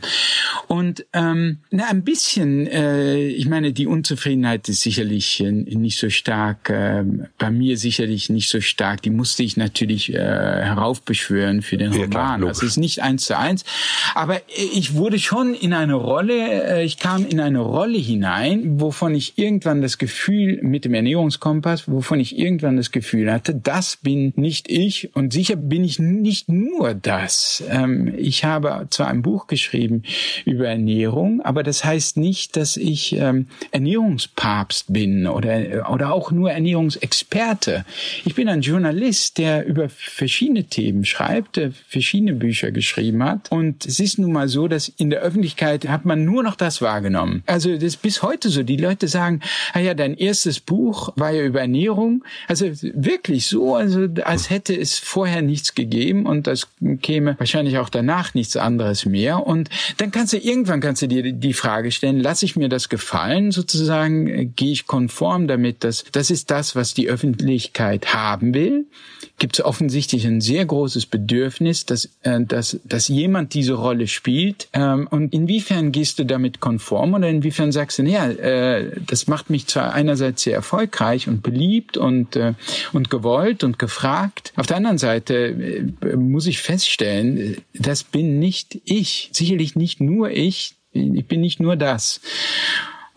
Und 0.67 1.05
ähm, 1.13 1.57
na, 1.71 1.87
ein 1.89 2.03
bisschen, 2.03 2.67
äh, 2.67 3.17
ich 3.27 3.47
meine, 3.47 3.73
die 3.73 3.87
Unzufriedenheit 3.87 4.69
ist 4.69 4.81
sicherlich 4.81 5.39
äh, 5.39 5.51
nicht 5.51 5.97
so 5.97 6.09
stark, 6.09 6.69
äh, 6.69 7.03
bei 7.39 7.49
mir 7.49 7.77
sicherlich 7.77 8.29
nicht 8.29 8.49
so 8.49 8.61
stark 8.61 9.06
die 9.07 9.13
musste 9.13 9.41
ich 9.41 9.55
natürlich 9.55 10.13
äh, 10.13 10.17
heraufbeschwören 10.17 11.61
für 11.61 11.77
den 11.77 11.93
Roman. 11.93 12.09
Klar, 12.09 12.39
das 12.39 12.61
ist 12.61 12.75
nicht 12.75 13.01
eins 13.03 13.23
zu 13.23 13.37
eins. 13.37 13.63
Aber 14.15 14.41
ich 14.73 14.95
wurde 14.95 15.17
schon 15.17 15.53
in 15.53 15.71
eine 15.71 15.93
Rolle, 15.93 16.79
äh, 16.79 16.83
ich 16.83 16.97
kam 16.97 17.25
in 17.25 17.39
eine 17.39 17.59
Rolle 17.59 17.97
hinein, 17.97 18.81
wovon 18.81 19.15
ich 19.15 19.37
irgendwann 19.37 19.81
das 19.81 19.97
Gefühl 19.97 20.59
mit 20.61 20.83
dem 20.83 20.93
Ernährungskompass, 20.93 21.89
wovon 21.89 22.19
ich 22.19 22.37
irgendwann 22.37 22.75
das 22.75 22.91
Gefühl 22.91 23.31
hatte, 23.31 23.55
das 23.55 23.95
bin 23.95 24.33
nicht 24.35 24.69
ich 24.69 25.15
und 25.15 25.31
sicher 25.31 25.55
bin 25.55 25.85
ich 25.85 25.99
nicht 25.99 26.49
nur 26.49 26.93
das. 26.93 27.63
Ähm, 27.69 28.13
ich 28.17 28.43
habe 28.43 28.87
zwar 28.89 29.07
ein 29.07 29.21
Buch 29.21 29.47
geschrieben 29.47 30.03
über 30.43 30.67
Ernährung, 30.67 31.39
aber 31.39 31.63
das 31.63 31.85
heißt 31.85 32.17
nicht, 32.17 32.57
dass 32.57 32.75
ich 32.75 33.15
ähm, 33.15 33.47
Ernährungspapst 33.71 34.91
bin 34.91 35.27
oder, 35.27 35.89
oder 35.93 36.11
auch 36.11 36.31
nur 36.31 36.51
Ernährungsexperte. 36.51 37.85
Ich 38.25 38.35
bin 38.35 38.49
ein 38.49 38.59
Journalist 38.59 38.96
Journalist, 38.97 39.37
der 39.37 39.65
über 39.67 39.89
verschiedene 39.89 40.63
Themen 40.63 41.05
schreibt, 41.05 41.55
der 41.55 41.71
verschiedene 41.87 42.33
Bücher 42.33 42.71
geschrieben 42.71 43.23
hat. 43.23 43.51
Und 43.51 43.85
es 43.85 43.99
ist 43.99 44.17
nun 44.17 44.31
mal 44.31 44.47
so, 44.47 44.67
dass 44.67 44.89
in 44.89 45.11
der 45.11 45.21
Öffentlichkeit 45.21 45.87
hat 45.87 46.05
man 46.05 46.25
nur 46.25 46.41
noch 46.41 46.55
das 46.55 46.81
wahrgenommen. 46.81 47.43
Also 47.45 47.73
das 47.75 47.83
ist 47.83 48.01
bis 48.01 48.23
heute 48.23 48.49
so. 48.49 48.63
Die 48.63 48.77
Leute 48.77 49.07
sagen, 49.07 49.41
ah 49.73 49.79
ja, 49.79 49.93
dein 49.93 50.15
erstes 50.15 50.59
Buch 50.59 51.13
war 51.15 51.31
ja 51.31 51.43
über 51.43 51.61
Ernährung. 51.61 52.23
Also 52.47 52.65
wirklich 52.81 53.45
so, 53.45 53.75
also 53.75 54.07
als 54.23 54.49
hätte 54.49 54.75
es 54.75 54.97
vorher 54.97 55.43
nichts 55.43 55.75
gegeben 55.75 56.25
und 56.25 56.47
das 56.47 56.67
käme 57.03 57.35
wahrscheinlich 57.37 57.77
auch 57.77 57.89
danach 57.89 58.33
nichts 58.33 58.57
anderes 58.57 59.05
mehr. 59.05 59.45
Und 59.45 59.69
dann 59.97 60.09
kannst 60.09 60.33
du 60.33 60.37
irgendwann 60.37 60.81
kannst 60.81 61.03
du 61.03 61.07
dir 61.07 61.31
die 61.33 61.53
Frage 61.53 61.91
stellen, 61.91 62.19
lasse 62.19 62.45
ich 62.45 62.55
mir 62.55 62.69
das 62.69 62.89
gefallen 62.89 63.51
sozusagen, 63.51 64.55
gehe 64.55 64.71
ich 64.71 64.87
konform 64.87 65.47
damit, 65.47 65.83
dass 65.83 66.03
das 66.11 66.31
ist 66.31 66.49
das, 66.49 66.75
was 66.75 66.95
die 66.95 67.09
Öffentlichkeit 67.09 68.15
haben 68.15 68.55
will 68.55 68.76
gibt 69.39 69.59
es 69.59 69.65
offensichtlich 69.65 70.25
ein 70.25 70.41
sehr 70.41 70.65
großes 70.65 71.05
Bedürfnis, 71.05 71.85
dass, 71.85 72.09
äh, 72.23 72.41
dass, 72.41 72.79
dass 72.83 73.07
jemand 73.07 73.53
diese 73.53 73.73
Rolle 73.73 74.07
spielt. 74.07 74.67
Ähm, 74.73 75.07
und 75.09 75.33
inwiefern 75.33 75.91
gehst 75.91 76.19
du 76.19 76.25
damit 76.25 76.59
konform 76.59 77.13
oder 77.13 77.29
inwiefern 77.29 77.71
sagst 77.71 77.99
du, 77.99 78.03
ja, 78.03 78.27
äh, 78.29 78.91
das 79.05 79.27
macht 79.27 79.49
mich 79.49 79.67
zwar 79.67 79.93
einerseits 79.93 80.43
sehr 80.43 80.55
erfolgreich 80.55 81.27
und 81.27 81.43
beliebt 81.43 81.97
und, 81.97 82.35
äh, 82.35 82.53
und 82.93 83.09
gewollt 83.09 83.63
und 83.63 83.79
gefragt. 83.79 84.53
Auf 84.55 84.65
der 84.65 84.77
anderen 84.77 84.97
Seite 84.97 85.35
äh, 86.01 86.15
muss 86.15 86.47
ich 86.47 86.59
feststellen, 86.59 87.57
das 87.73 88.03
bin 88.03 88.39
nicht 88.39 88.81
ich. 88.85 89.29
Sicherlich 89.33 89.75
nicht 89.75 90.01
nur 90.01 90.31
ich. 90.31 90.75
Ich 90.93 91.27
bin 91.27 91.41
nicht 91.41 91.59
nur 91.59 91.75
das. 91.75 92.21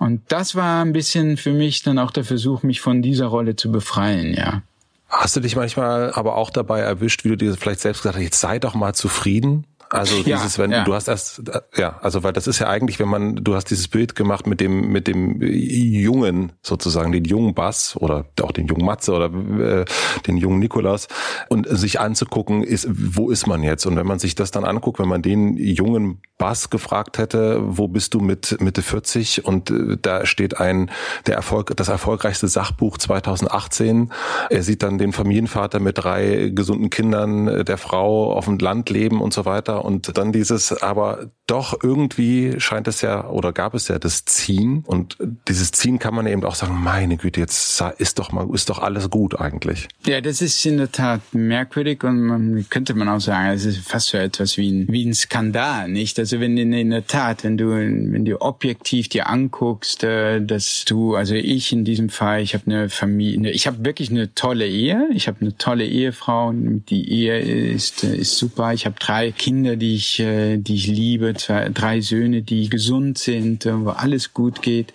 Und 0.00 0.22
das 0.28 0.54
war 0.54 0.82
ein 0.82 0.94
bisschen 0.94 1.36
für 1.36 1.52
mich 1.52 1.82
dann 1.82 1.98
auch 1.98 2.10
der 2.10 2.24
Versuch, 2.24 2.62
mich 2.62 2.80
von 2.80 3.02
dieser 3.02 3.26
Rolle 3.26 3.54
zu 3.54 3.70
befreien, 3.70 4.32
ja. 4.32 4.62
Hast 5.10 5.34
du 5.34 5.40
dich 5.40 5.56
manchmal 5.56 6.12
aber 6.12 6.36
auch 6.36 6.50
dabei 6.50 6.80
erwischt, 6.80 7.24
wie 7.24 7.30
du 7.30 7.36
dir 7.36 7.54
vielleicht 7.56 7.80
selbst 7.80 8.02
gesagt 8.02 8.16
hast, 8.16 8.22
jetzt 8.22 8.40
sei 8.40 8.58
doch 8.60 8.74
mal 8.74 8.94
zufrieden? 8.94 9.66
Also 9.92 10.22
dieses, 10.22 10.56
ja, 10.56 10.62
wenn 10.62 10.70
ja. 10.70 10.84
du 10.84 10.94
hast 10.94 11.08
erst, 11.08 11.42
ja, 11.76 11.98
also 12.00 12.22
weil 12.22 12.32
das 12.32 12.46
ist 12.46 12.60
ja 12.60 12.68
eigentlich, 12.68 13.00
wenn 13.00 13.08
man, 13.08 13.34
du 13.36 13.56
hast 13.56 13.66
dieses 13.66 13.88
Bild 13.88 14.14
gemacht 14.14 14.46
mit 14.46 14.60
dem, 14.60 14.92
mit 14.92 15.08
dem 15.08 15.42
jungen 15.42 16.52
sozusagen, 16.62 17.10
den 17.10 17.24
jungen 17.24 17.54
Bass 17.54 17.96
oder 17.96 18.26
auch 18.40 18.52
den 18.52 18.68
jungen 18.68 18.84
Matze 18.84 19.12
oder 19.12 19.26
äh, 19.26 19.84
den 20.28 20.36
jungen 20.36 20.60
Nikolas 20.60 21.08
und 21.48 21.66
sich 21.68 21.98
anzugucken, 21.98 22.62
ist, 22.62 22.88
wo 22.88 23.30
ist 23.30 23.48
man 23.48 23.64
jetzt? 23.64 23.84
Und 23.84 23.96
wenn 23.96 24.06
man 24.06 24.20
sich 24.20 24.36
das 24.36 24.52
dann 24.52 24.64
anguckt, 24.64 25.00
wenn 25.00 25.08
man 25.08 25.22
den 25.22 25.56
jungen 25.56 26.22
Bass 26.38 26.70
gefragt 26.70 27.18
hätte, 27.18 27.60
wo 27.60 27.88
bist 27.88 28.14
du 28.14 28.20
mit 28.20 28.60
Mitte 28.60 28.82
40 28.82 29.44
und 29.44 29.72
äh, 29.72 29.96
da 30.00 30.24
steht 30.24 30.60
ein, 30.60 30.88
der 31.26 31.34
Erfolg, 31.34 31.76
das 31.76 31.88
erfolgreichste 31.88 32.46
Sachbuch 32.46 32.96
2018. 32.96 34.12
Er 34.50 34.62
sieht 34.62 34.84
dann 34.84 34.98
den 34.98 35.12
Familienvater 35.12 35.80
mit 35.80 35.98
drei 35.98 36.52
gesunden 36.54 36.90
Kindern, 36.90 37.48
äh, 37.48 37.64
der 37.64 37.76
Frau 37.76 38.32
auf 38.32 38.44
dem 38.44 38.58
Land 38.58 38.88
leben 38.88 39.20
und 39.20 39.32
so 39.34 39.44
weiter 39.44 39.79
und 39.84 40.16
dann 40.16 40.32
dieses, 40.32 40.72
aber 40.82 41.30
doch 41.46 41.76
irgendwie 41.82 42.54
scheint 42.58 42.86
es 42.86 43.00
ja 43.00 43.28
oder 43.28 43.52
gab 43.52 43.74
es 43.74 43.88
ja 43.88 43.98
das 43.98 44.24
Ziehen 44.24 44.84
und 44.86 45.16
dieses 45.48 45.72
Ziehen 45.72 45.98
kann 45.98 46.14
man 46.14 46.26
eben 46.28 46.44
auch 46.44 46.54
sagen, 46.54 46.80
meine 46.80 47.16
Güte, 47.16 47.40
jetzt 47.40 47.82
ist 47.98 48.18
doch 48.20 48.30
mal, 48.30 48.48
ist 48.54 48.70
doch 48.70 48.78
alles 48.78 49.10
gut 49.10 49.40
eigentlich. 49.40 49.88
Ja, 50.06 50.20
das 50.20 50.42
ist 50.42 50.64
in 50.64 50.78
der 50.78 50.92
Tat 50.92 51.20
merkwürdig 51.32 52.04
und 52.04 52.20
man 52.22 52.66
könnte 52.70 52.94
man 52.94 53.08
auch 53.08 53.20
sagen, 53.20 53.48
es 53.48 53.64
ist 53.64 53.78
fast 53.78 54.08
so 54.08 54.18
etwas 54.18 54.56
wie 54.56 54.70
ein, 54.70 54.86
wie 54.88 55.04
ein 55.04 55.14
Skandal, 55.14 55.88
nicht? 55.88 56.20
Also 56.20 56.38
wenn 56.38 56.56
in, 56.56 56.72
in 56.72 56.90
der 56.90 57.06
Tat, 57.06 57.42
wenn 57.42 57.56
du, 57.56 57.70
wenn 57.70 58.24
du 58.24 58.40
objektiv 58.40 59.08
dir 59.08 59.28
anguckst, 59.28 60.04
äh, 60.04 60.40
dass 60.40 60.84
du, 60.84 61.16
also 61.16 61.34
ich 61.34 61.72
in 61.72 61.84
diesem 61.84 62.10
Fall, 62.10 62.42
ich 62.42 62.54
habe 62.54 62.64
eine 62.66 62.88
Familie, 62.88 63.50
ich 63.50 63.66
habe 63.66 63.84
wirklich 63.84 64.10
eine 64.10 64.34
tolle 64.34 64.68
Ehe, 64.68 65.08
ich 65.12 65.26
habe 65.26 65.38
eine 65.40 65.56
tolle 65.56 65.84
Ehefrau, 65.84 66.52
die 66.54 67.10
Ehe 67.10 67.40
ist, 67.40 68.04
ist 68.04 68.36
super, 68.36 68.72
ich 68.72 68.86
habe 68.86 68.96
drei 69.00 69.32
Kinder, 69.32 69.69
Kinder, 69.70 69.76
die 69.76 69.94
ich, 69.94 70.20
äh, 70.20 70.56
die 70.56 70.74
ich 70.74 70.86
liebe, 70.86 71.34
zwei, 71.34 71.68
drei 71.68 72.00
Söhne, 72.00 72.42
die 72.42 72.68
gesund 72.68 73.18
sind, 73.18 73.66
wo 73.66 73.90
alles 73.90 74.34
gut 74.34 74.62
geht 74.62 74.92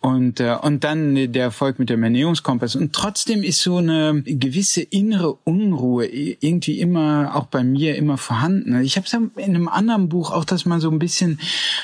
und 0.00 0.38
äh, 0.38 0.56
und 0.62 0.84
dann 0.84 1.32
der 1.32 1.42
Erfolg 1.42 1.80
mit 1.80 1.90
dem 1.90 2.04
Ernährungskompass. 2.04 2.76
Und 2.76 2.92
trotzdem 2.92 3.42
ist 3.42 3.60
so 3.62 3.78
eine 3.78 4.22
gewisse 4.24 4.80
innere 4.80 5.32
Unruhe 5.42 6.06
irgendwie 6.06 6.78
immer 6.78 7.34
auch 7.34 7.46
bei 7.46 7.64
mir 7.64 7.96
immer 7.96 8.16
vorhanden. 8.16 8.80
Ich 8.82 8.96
habe 8.96 9.06
es 9.06 9.12
in 9.12 9.30
einem 9.36 9.66
anderen 9.66 10.08
Buch 10.08 10.30
auch 10.30 10.44
das 10.44 10.66
mal 10.66 10.80
so 10.80 10.88
ein 10.88 11.00
bisschen 11.00 11.40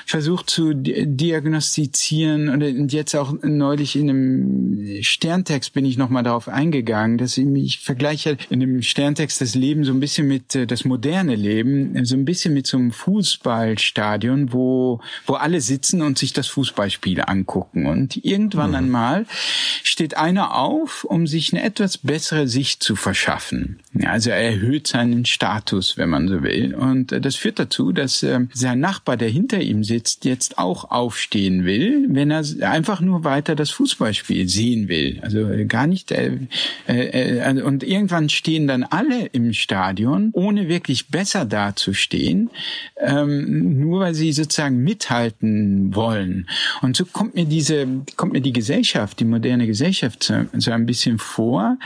versucht 0.06 0.48
zu 0.48 0.74
diagnostizieren. 0.74 2.50
Und 2.50 2.92
jetzt 2.92 3.16
auch 3.16 3.34
neulich 3.42 3.96
in 3.96 4.08
einem 4.08 5.02
Sterntext 5.02 5.72
bin 5.72 5.84
ich 5.84 5.96
noch 5.96 6.08
mal 6.08 6.22
darauf 6.22 6.46
eingegangen, 6.46 7.18
dass 7.18 7.36
ich 7.36 7.46
mich 7.46 7.80
vergleiche 7.80 8.36
in 8.48 8.60
dem 8.60 8.82
Sterntext 8.82 9.40
das 9.40 9.56
Leben 9.56 9.82
so 9.82 9.92
ein 9.92 9.98
bisschen 9.98 10.28
mit 10.28 10.54
äh, 10.54 10.66
das 10.68 10.84
moderne 10.84 11.34
Leben 11.34 12.04
so 12.04 12.14
ein 12.14 12.24
bisschen 12.24 12.54
mit 12.54 12.68
so 12.68 12.76
einem 12.76 12.92
Fußballstadion, 12.92 14.52
wo 14.52 15.00
wo 15.26 15.34
alle 15.34 15.60
sitzen 15.60 16.02
und 16.02 16.16
sich 16.18 16.32
das 16.32 16.46
Fußballspiel 16.46 17.22
angucken. 17.26 17.86
Und 17.86 18.03
und 18.04 18.22
irgendwann 18.22 18.70
mhm. 18.70 18.76
einmal 18.76 19.26
steht 19.82 20.18
einer 20.18 20.56
auf, 20.56 21.04
um 21.04 21.26
sich 21.26 21.54
eine 21.54 21.62
etwas 21.62 21.96
bessere 21.96 22.48
Sicht 22.48 22.82
zu 22.82 22.96
verschaffen. 22.96 23.80
Ja, 23.94 24.10
also 24.10 24.28
er 24.28 24.42
erhöht 24.42 24.86
seinen 24.88 25.24
Status, 25.24 25.96
wenn 25.96 26.10
man 26.10 26.28
so 26.28 26.42
will. 26.42 26.74
Und 26.74 27.12
äh, 27.12 27.20
das 27.22 27.36
führt 27.36 27.58
dazu, 27.58 27.92
dass 27.92 28.22
äh, 28.22 28.40
sein 28.52 28.78
Nachbar, 28.78 29.16
der 29.16 29.30
hinter 29.30 29.62
ihm 29.62 29.84
sitzt, 29.84 30.26
jetzt 30.26 30.58
auch 30.58 30.90
aufstehen 30.90 31.64
will, 31.64 32.06
wenn 32.10 32.30
er 32.30 32.44
einfach 32.68 33.00
nur 33.00 33.24
weiter 33.24 33.54
das 33.54 33.70
Fußballspiel 33.70 34.50
sehen 34.50 34.88
will. 34.88 35.20
Also 35.22 35.48
äh, 35.48 35.64
gar 35.64 35.86
nicht. 35.86 36.12
Äh, 36.12 36.40
äh, 36.86 37.40
also, 37.40 37.64
und 37.64 37.84
irgendwann 37.84 38.28
stehen 38.28 38.66
dann 38.66 38.82
alle 38.82 39.26
im 39.32 39.54
Stadion, 39.54 40.28
ohne 40.34 40.68
wirklich 40.68 41.08
besser 41.08 41.46
dazustehen, 41.46 42.50
ähm, 42.98 43.80
nur 43.80 44.00
weil 44.00 44.14
sie 44.14 44.30
sozusagen 44.32 44.82
mithalten 44.82 45.94
wollen. 45.94 46.50
Und 46.82 46.98
so 46.98 47.06
kommt 47.06 47.34
mir 47.34 47.46
diese 47.46 47.86
kommt 48.16 48.32
mir 48.32 48.40
die 48.40 48.52
Gesellschaft, 48.52 49.20
die 49.20 49.24
moderne 49.24 49.66
Gesellschaft 49.66 50.22
so, 50.24 50.34
so 50.56 50.70
ein 50.70 50.86
bisschen 50.86 51.18
vor. 51.18 51.78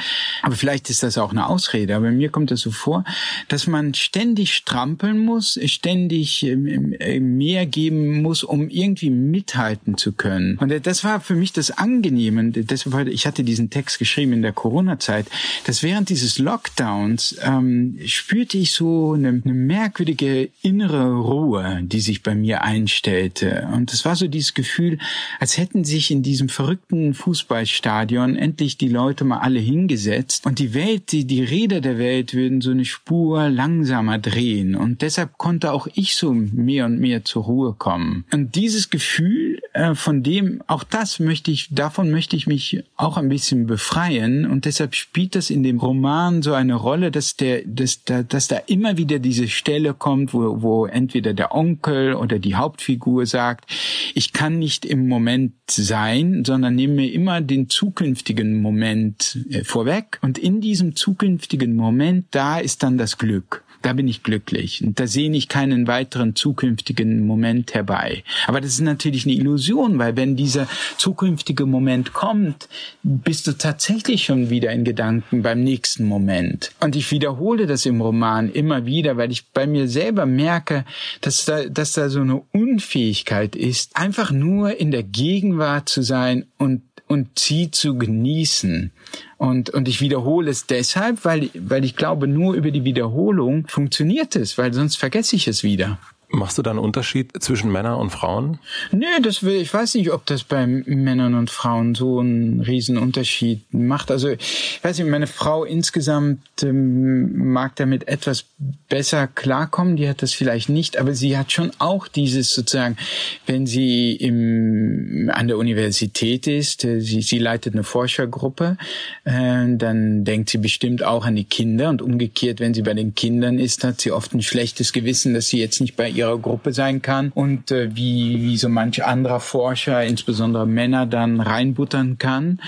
Aber 0.43 0.55
vielleicht 0.55 0.91
ist 0.91 1.03
das 1.03 1.19
auch 1.19 1.31
eine 1.31 1.49
Ausrede. 1.49 1.97
Aber 1.97 2.11
mir 2.11 2.31
kommt 2.31 2.51
das 2.51 2.61
so 2.61 2.71
vor, 2.71 3.05
dass 3.49 3.67
man 3.67 3.95
ständig 3.95 4.55
strampeln 4.55 5.19
muss, 5.19 5.59
ständig 5.67 6.43
ähm, 6.45 6.95
äh, 6.99 7.21
mehr 7.21 7.67
geben 7.67 8.23
muss, 8.23 8.45
um 8.45 8.69
irgendwie 8.69 9.11
mithalten 9.11 9.97
zu 9.97 10.13
können. 10.13 10.59
Und 10.59 10.71
äh, 10.71 10.81
das 10.81 11.05
war 11.05 11.21
für 11.21 11.35
mich 11.35 11.53
das 11.53 11.71
Angenehme. 11.71 12.51
Deshalb, 12.51 13.09
ich 13.09 13.27
hatte 13.27 13.45
diesen 13.45 13.71
Text 13.71 13.99
geschrieben 13.99 14.33
in 14.33 14.43
der 14.43 14.53
Corona-Zeit, 14.53 15.27
dass 15.65 15.83
während 15.83 16.09
dieses 16.09 16.39
Lockdowns 16.39 17.37
ähm, 17.43 17.99
spürte 18.07 18.59
ich 18.59 18.73
so 18.73 19.13
eine, 19.13 19.41
eine 19.45 19.55
merkwürdige 19.55 20.51
innere 20.63 21.15
Ruhe, 21.15 21.81
die 21.83 22.01
sich 22.01 22.23
bei 22.23 22.35
mir 22.35 22.63
einstellte. 22.63 23.69
Und 23.73 23.93
es 23.93 24.05
war 24.05 24.17
so 24.17 24.27
dieses 24.27 24.55
Gefühl, 24.55 24.99
als 25.39 25.59
hätten 25.59 25.85
sie 25.85 25.98
sich 25.99 26.13
in 26.13 26.23
diesem 26.23 26.49
verrückten 26.49 27.13
Fußballstadion 27.13 28.37
endlich 28.37 28.79
die 28.79 28.89
Leute 28.89 29.25
mal 29.25 29.39
alle 29.39 29.59
hingesetzt 29.59 30.47
und 30.47 30.61
die 30.61 30.73
Welt, 30.73 31.11
die, 31.11 31.25
die 31.25 31.43
Räder 31.43 31.81
der 31.81 31.99
Welt 31.99 32.35
würden 32.35 32.61
so 32.61 32.71
eine 32.71 32.85
Spur 32.85 33.49
langsamer 33.49 34.19
drehen 34.19 34.77
und 34.77 35.03
deshalb 35.03 35.37
konnte 35.39 35.73
auch 35.73 35.89
ich 35.95 36.15
so 36.15 36.33
mehr 36.33 36.87
und 36.87 37.01
mehr 37.01 37.25
zur 37.25 37.45
Ruhe 37.45 37.75
kommen. 37.77 38.25
Und 38.33 38.55
dieses 38.55 38.91
Gefühl, 38.91 39.61
äh, 39.73 39.97
von 39.97 40.23
dem, 40.23 40.63
auch 40.69 40.85
das 40.85 41.19
möchte 41.19 41.51
ich, 41.51 41.69
davon 41.73 42.13
möchte 42.13 42.37
ich 42.37 42.47
mich 42.47 42.85
auch 42.97 43.17
ein 43.17 43.29
bisschen 43.29 43.67
befreien 43.67 44.47
und 44.47 44.67
deshalb 44.67 44.95
spielt 44.95 45.35
das 45.35 45.51
in 45.51 45.65
dem 45.65 45.79
Roman 45.79 46.43
so 46.43 46.55
eine 46.55 46.77
Rolle, 46.77 47.11
dass 47.11 47.35
der, 47.35 47.63
dass 47.67 48.05
da, 48.05 48.23
dass 48.23 48.47
da 48.47 48.59
immer 48.67 48.97
wieder 48.97 49.19
diese 49.19 49.49
Stelle 49.49 49.95
kommt, 49.95 50.33
wo, 50.33 50.63
wo 50.63 50.87
entweder 50.87 51.35
der 51.35 51.53
Onkel 51.53 52.15
oder 52.15 52.39
die 52.39 52.55
Hauptfigur 52.55 53.27
sagt, 53.27 53.69
ich 54.15 54.33
kann 54.33 54.61
nicht 54.61 54.85
im 54.85 55.09
Moment 55.09 55.55
sein, 55.89 56.45
sondern 56.45 56.75
nehme 56.77 57.09
immer 57.11 57.41
den 57.41 57.69
zukünftigen 57.69 58.63
Moment 58.63 59.39
äh, 59.51 59.65
vorweg. 59.65 60.19
Und 60.23 60.39
in 60.39 60.61
diesem 60.61 60.95
zukünftigen 60.95 61.75
Moment, 61.75 62.27
da 62.31 62.59
ist 62.59 62.83
dann 62.83 62.99
das 62.99 63.19
Glück 63.19 63.65
da 63.83 63.93
bin 63.93 64.09
ich 64.09 64.23
glücklich. 64.23 64.83
Und 64.85 64.99
da 64.99 65.07
sehe 65.07 65.31
ich 65.31 65.49
keinen 65.49 65.87
weiteren 65.87 66.35
zukünftigen 66.35 67.27
Moment 67.27 67.75
herbei. 67.75 68.25
Aber 68.47 68.61
das 68.61 68.73
ist 68.73 68.81
natürlich 68.81 69.25
eine 69.25 69.35
Illusion, 69.35 69.99
weil 69.99 70.17
wenn 70.17 70.37
dieser 70.37 70.67
zukünftige 70.97 71.67
Moment 71.67 72.13
kommt, 72.13 72.69
bist 73.03 73.47
du 73.47 73.53
tatsächlich 73.53 74.25
schon 74.25 74.51
wieder 74.51 74.73
in 74.73 74.85
Gedanken 74.85 75.43
beim 75.43 75.63
nächsten 75.63 76.05
Moment. 76.05 76.73
Und 76.81 76.97
ich 76.97 77.11
wiederhole 77.11 77.67
das 77.67 77.87
im 77.87 78.01
Roman 78.01 78.51
immer 78.51 78.87
wieder, 78.87 79.17
weil 79.17 79.31
ich 79.31 79.47
bei 79.49 79.67
mir 79.67 79.89
selber 79.89 80.27
merke, 80.27 80.85
dass 81.21 81.45
da, 81.45 81.65
dass 81.65 81.93
da 81.93 82.09
so 82.09 82.21
eine 82.21 82.43
Unfähigkeit 82.53 83.55
ist, 83.55 83.97
einfach 83.97 84.31
nur 84.31 84.79
in 84.79 84.91
der 84.91 85.03
Gegenwart 85.03 85.89
zu 85.89 86.03
sein 86.03 86.47
und 86.59 86.83
und 87.09 87.39
sie 87.39 87.71
zu 87.71 87.97
genießen. 87.97 88.93
Und, 89.39 89.71
und 89.71 89.87
ich 89.89 90.01
wiederhole 90.01 90.51
es 90.51 90.67
deshalb, 90.67 91.25
weil, 91.25 91.49
weil 91.55 91.85
ich 91.85 91.95
glaube, 91.95 92.27
nur 92.27 92.55
über 92.55 92.73
die 92.73 92.85
Wiederholung 92.85 93.67
funktioniert 93.69 94.35
es, 94.35 94.59
weil 94.59 94.75
sonst 94.75 94.97
vergesse 94.97 95.37
ich 95.37 95.47
es 95.47 95.63
wieder. 95.63 95.99
Machst 96.31 96.59
du 96.59 96.63
da 96.63 96.71
einen 96.71 96.79
Unterschied 96.79 97.43
zwischen 97.43 97.73
Männern 97.73 97.99
und 97.99 98.11
Frauen? 98.11 98.59
Nee, 98.93 99.07
das 99.23 99.43
will, 99.43 99.55
ich 99.63 99.73
weiß 99.73 99.95
nicht, 99.95 100.13
ob 100.13 100.27
das 100.27 100.45
bei 100.45 100.67
Männern 100.67 101.35
und 101.35 101.51
Frauen 101.51 101.95
so 101.95 102.19
einen 102.19 102.61
riesen 102.61 102.99
Unterschied 102.99 103.63
macht. 103.73 104.11
Also, 104.11 104.29
ich 104.29 104.79
weiß 104.83 104.99
nicht, 104.99 105.09
meine 105.09 105.27
Frau 105.27 105.65
insgesamt 105.65 106.43
ähm, 106.63 107.51
mag 107.51 107.77
damit 107.77 108.09
etwas 108.09 108.45
besser 108.91 109.27
klarkommen. 109.27 109.97
Die 109.97 110.07
hat 110.07 110.21
das 110.21 110.35
vielleicht 110.35 110.69
nicht, 110.69 110.99
aber 110.99 111.15
sie 111.15 111.39
hat 111.39 111.51
schon 111.51 111.71
auch 111.79 112.09
dieses 112.09 112.53
sozusagen, 112.53 112.99
wenn 113.47 113.67
sie 113.67 114.13
im, 114.13 115.31
an 115.33 115.49
der 115.49 115.57
Universität 115.57 116.47
ist, 116.47 116.85
äh, 116.85 117.01
sie, 117.01 117.23
sie 117.23 117.39
leitet 117.39 117.73
eine 117.73 117.85
Forschergruppe, 117.85 118.77
äh, 119.25 119.65
dann 119.67 120.25
denkt 120.25 120.51
sie 120.51 120.59
bestimmt 120.59 121.03
auch 121.03 121.25
an 121.25 121.37
die 121.37 121.45
Kinder 121.45 121.89
und 121.89 122.03
umgekehrt, 122.03 122.61
wenn 122.61 122.75
sie 122.75 122.83
bei 122.83 122.93
den 122.93 123.15
Kindern 123.15 123.59
ist, 123.59 123.83
hat 123.83 124.03
sie 124.03 124.13
oft 124.13 124.35
ein 124.35 124.43
schlechtes 124.43 124.93
Gewissen, 124.93 125.33
dass 125.33 125.49
sie 125.49 125.59
jetzt 125.59 125.81
nicht 125.81 125.97
bei 125.97 126.18
ihrer 126.19 126.39
Gruppe 126.39 126.73
sein 126.73 127.03
kann 127.03 127.31
und 127.35 127.71
äh, 127.71 127.95
wie, 127.95 128.43
wie 128.43 128.57
so 128.57 128.69
manch 128.69 129.05
anderer 129.05 129.41
Forscher, 129.41 130.05
insbesondere 130.05 130.67
Männer, 130.67 131.07
dann 131.07 131.41
reinbuttern 131.41 132.19
kann. 132.19 132.61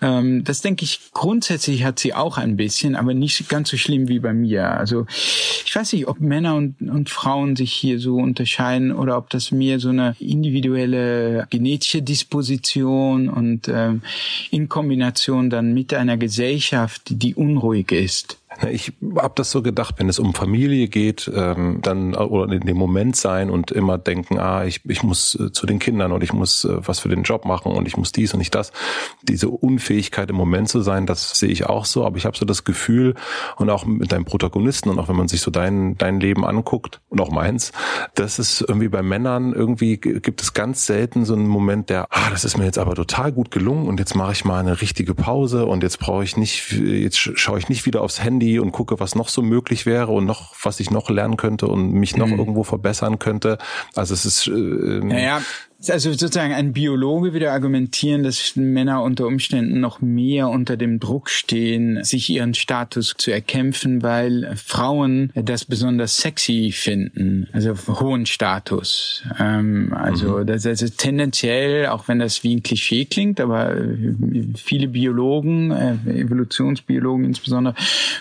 Ähm, 0.00 0.44
das 0.44 0.60
denke 0.60 0.84
ich, 0.84 1.00
grundsätzlich 1.12 1.84
hat 1.84 1.98
sie 1.98 2.14
auch 2.14 2.38
ein 2.38 2.56
bisschen, 2.56 2.96
aber 2.96 3.14
nicht 3.14 3.48
ganz 3.48 3.70
so 3.70 3.76
schlimm 3.76 4.08
wie 4.08 4.18
bei 4.18 4.32
mir. 4.32 4.70
Also 4.70 5.06
ich 5.64 5.74
weiß 5.74 5.92
nicht, 5.94 6.06
ob 6.06 6.20
Männer 6.20 6.54
und, 6.54 6.80
und 6.80 7.10
Frauen 7.10 7.56
sich 7.56 7.72
hier 7.72 7.98
so 7.98 8.16
unterscheiden 8.16 8.92
oder 8.92 9.16
ob 9.16 9.30
das 9.30 9.50
mehr 9.50 9.80
so 9.80 9.88
eine 9.88 10.14
individuelle 10.18 11.46
genetische 11.50 12.02
Disposition 12.02 13.28
und 13.28 13.68
ähm, 13.68 14.02
in 14.50 14.68
Kombination 14.68 15.50
dann 15.50 15.72
mit 15.72 15.94
einer 15.94 16.16
Gesellschaft, 16.16 17.02
die 17.06 17.34
unruhig 17.34 17.92
ist. 17.92 18.38
Ich 18.70 18.92
habe 19.16 19.32
das 19.34 19.50
so 19.50 19.62
gedacht, 19.62 19.96
wenn 19.98 20.08
es 20.08 20.18
um 20.18 20.34
Familie 20.34 20.88
geht, 20.88 21.30
ähm, 21.34 21.80
dann 21.82 22.14
oder 22.14 22.52
in 22.52 22.60
dem 22.60 22.76
Moment 22.76 23.16
sein 23.16 23.50
und 23.50 23.70
immer 23.70 23.98
denken, 23.98 24.38
ah, 24.38 24.64
ich, 24.64 24.80
ich 24.88 25.02
muss 25.02 25.34
äh, 25.34 25.52
zu 25.52 25.66
den 25.66 25.78
Kindern 25.78 26.12
und 26.12 26.22
ich 26.22 26.32
muss 26.32 26.64
äh, 26.64 26.76
was 26.86 27.00
für 27.00 27.08
den 27.08 27.22
Job 27.22 27.44
machen 27.44 27.72
und 27.72 27.86
ich 27.86 27.96
muss 27.96 28.12
dies 28.12 28.32
und 28.34 28.38
nicht 28.38 28.54
das. 28.54 28.72
Diese 29.22 29.48
Unfähigkeit 29.48 30.30
im 30.30 30.36
Moment 30.36 30.68
zu 30.68 30.80
sein, 30.80 31.06
das 31.06 31.38
sehe 31.38 31.48
ich 31.48 31.66
auch 31.66 31.84
so, 31.84 32.04
aber 32.04 32.16
ich 32.16 32.26
habe 32.26 32.36
so 32.36 32.44
das 32.44 32.64
Gefühl 32.64 33.14
und 33.56 33.70
auch 33.70 33.84
mit 33.84 34.12
deinem 34.12 34.24
Protagonisten 34.24 34.90
und 34.90 34.98
auch 34.98 35.08
wenn 35.08 35.16
man 35.16 35.28
sich 35.28 35.40
so 35.40 35.50
dein, 35.50 35.96
dein 35.96 36.20
Leben 36.20 36.44
anguckt 36.44 37.00
und 37.08 37.20
auch 37.20 37.30
meins, 37.30 37.72
dass 38.14 38.38
es 38.38 38.60
irgendwie 38.60 38.88
bei 38.88 39.02
Männern 39.02 39.52
irgendwie 39.52 39.96
gibt 39.96 40.42
es 40.42 40.54
ganz 40.54 40.86
selten 40.86 41.24
so 41.24 41.34
einen 41.34 41.48
Moment, 41.48 41.90
der, 41.90 42.06
ah, 42.10 42.30
das 42.30 42.44
ist 42.44 42.58
mir 42.58 42.64
jetzt 42.64 42.78
aber 42.78 42.94
total 42.94 43.32
gut 43.32 43.50
gelungen 43.50 43.88
und 43.88 43.98
jetzt 43.98 44.14
mache 44.14 44.32
ich 44.32 44.44
mal 44.44 44.60
eine 44.60 44.80
richtige 44.80 45.14
Pause 45.14 45.66
und 45.66 45.82
jetzt 45.82 45.98
brauche 45.98 46.24
ich 46.24 46.36
nicht, 46.36 46.72
jetzt 46.72 47.18
schaue 47.18 47.58
ich 47.58 47.68
nicht 47.68 47.86
wieder 47.86 48.02
aufs 48.02 48.22
Handy 48.22 48.41
und 48.58 48.72
gucke, 48.72 49.00
was 49.00 49.14
noch 49.14 49.28
so 49.28 49.42
möglich 49.42 49.86
wäre 49.86 50.12
und 50.12 50.24
noch, 50.24 50.54
was 50.62 50.80
ich 50.80 50.90
noch 50.90 51.10
lernen 51.10 51.36
könnte 51.36 51.66
und 51.66 51.92
mich 51.92 52.16
noch 52.16 52.28
mhm. 52.28 52.38
irgendwo 52.38 52.62
verbessern 52.62 53.18
könnte. 53.18 53.58
Also 53.94 54.14
es 54.14 54.24
ist. 54.24 54.46
Äh, 54.46 54.50
naja, 54.50 55.42
also 55.90 56.12
sozusagen 56.12 56.52
ein 56.52 56.72
Biologe 56.72 57.32
würde 57.32 57.50
argumentieren, 57.50 58.22
dass 58.22 58.56
Männer 58.56 59.02
unter 59.02 59.26
Umständen 59.26 59.80
noch 59.80 60.00
mehr 60.00 60.48
unter 60.48 60.76
dem 60.76 61.00
Druck 61.00 61.30
stehen, 61.30 62.02
sich 62.04 62.30
ihren 62.30 62.54
Status 62.54 63.14
zu 63.16 63.30
erkämpfen, 63.30 64.02
weil 64.02 64.54
Frauen 64.56 65.30
das 65.34 65.64
besonders 65.64 66.18
sexy 66.18 66.72
finden, 66.72 67.48
also 67.52 67.74
hohen 68.00 68.26
Status. 68.26 69.24
Ähm, 69.38 69.92
also 69.94 70.38
mhm. 70.38 70.46
das, 70.46 70.62
das 70.62 70.82
ist 70.82 70.98
tendenziell, 70.98 71.86
auch 71.86 72.08
wenn 72.08 72.18
das 72.18 72.44
wie 72.44 72.54
ein 72.54 72.62
Klischee 72.62 73.04
klingt, 73.04 73.40
aber 73.40 73.76
viele 74.56 74.88
Biologen, 74.88 75.70
äh, 75.70 75.96
Evolutionsbiologen 76.06 77.24
insbesondere, 77.24 77.74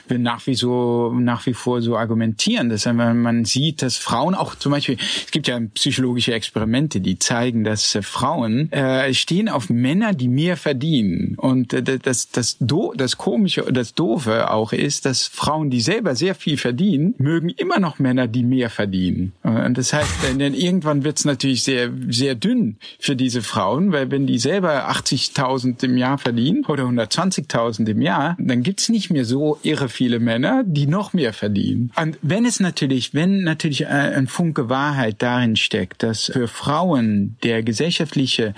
würden 0.08 0.24
nach 0.24 0.48
wie 0.48 0.56
so 0.56 1.14
nach 1.14 1.46
wie 1.46 1.54
vor 1.54 1.82
so 1.82 1.98
argumentieren, 1.98 2.70
dass 2.70 2.86
man 2.86 3.46
sieht, 3.46 3.82
dass 3.82 3.98
Frauen 3.98 4.36
auch 4.36 4.56
zum 4.56 4.72
Beispiel, 4.72 4.98
es 5.00 5.32
gibt 5.32 5.48
ja 5.48 5.60
psychologische 5.74 6.34
Experimente, 6.34 7.02
die 7.02 7.20
zeigen 7.20 7.51
zeigen, 7.52 7.64
dass 7.64 7.96
äh, 7.96 8.02
Frauen 8.02 8.72
äh, 8.72 9.14
stehen 9.14 9.50
auf 9.50 9.70
Männer, 9.70 10.14
die 10.14 10.28
mehr 10.28 10.58
verdienen. 10.58 11.36
Und 11.38 11.74
äh, 11.74 12.00
das, 12.00 12.30
das, 12.30 12.58
do, 12.60 12.94
das 12.96 13.18
Komische, 13.18 13.64
das 13.72 13.94
Doofe 13.94 14.52
auch 14.52 14.74
ist, 14.74 15.06
dass 15.06 15.28
Frauen, 15.28 15.70
die 15.70 15.82
selber 15.82 16.16
sehr 16.16 16.36
viel 16.36 16.58
verdienen, 16.58 17.14
mögen 17.18 17.50
immer 17.50 17.80
noch 17.80 18.00
Männer, 18.00 18.28
die 18.28 18.44
mehr 18.44 18.70
verdienen. 18.70 19.34
Und 19.44 19.78
das 19.78 19.94
heißt, 19.94 20.40
denn 20.40 20.54
irgendwann 20.54 21.04
wird 21.04 21.20
es 21.20 21.26
natürlich 21.26 21.64
sehr, 21.64 21.92
sehr 22.10 22.36
dünn 22.36 22.78
für 23.00 23.16
diese 23.16 23.42
Frauen, 23.42 23.92
weil 23.92 24.12
wenn 24.12 24.28
die 24.28 24.40
selber 24.40 24.90
80.000 24.90 25.84
im 25.86 25.98
Jahr 25.98 26.18
verdienen 26.18 26.66
oder 26.66 26.84
120.000 26.84 27.90
im 27.90 28.02
Jahr, 28.02 28.36
dann 28.40 28.64
gibt's 28.64 28.90
nicht 28.90 29.10
mehr 29.10 29.26
so 29.26 29.60
irre 29.64 29.90
viele 29.90 30.20
Männer, 30.20 30.64
die 30.66 30.88
noch 30.88 31.14
mehr 31.14 31.34
verdienen. 31.34 31.92
Und 32.00 32.18
wenn 32.22 32.46
es 32.46 32.60
natürlich, 32.60 33.14
wenn 33.14 33.44
natürlich 33.44 33.88
ein 33.88 34.28
Funke 34.28 34.70
Wahrheit 34.70 35.22
darin 35.22 35.56
steckt, 35.56 36.04
dass 36.04 36.32
für 36.32 36.48
Frauen 36.48 37.38
der 37.44 37.64
gesellschaftliche 37.64 38.54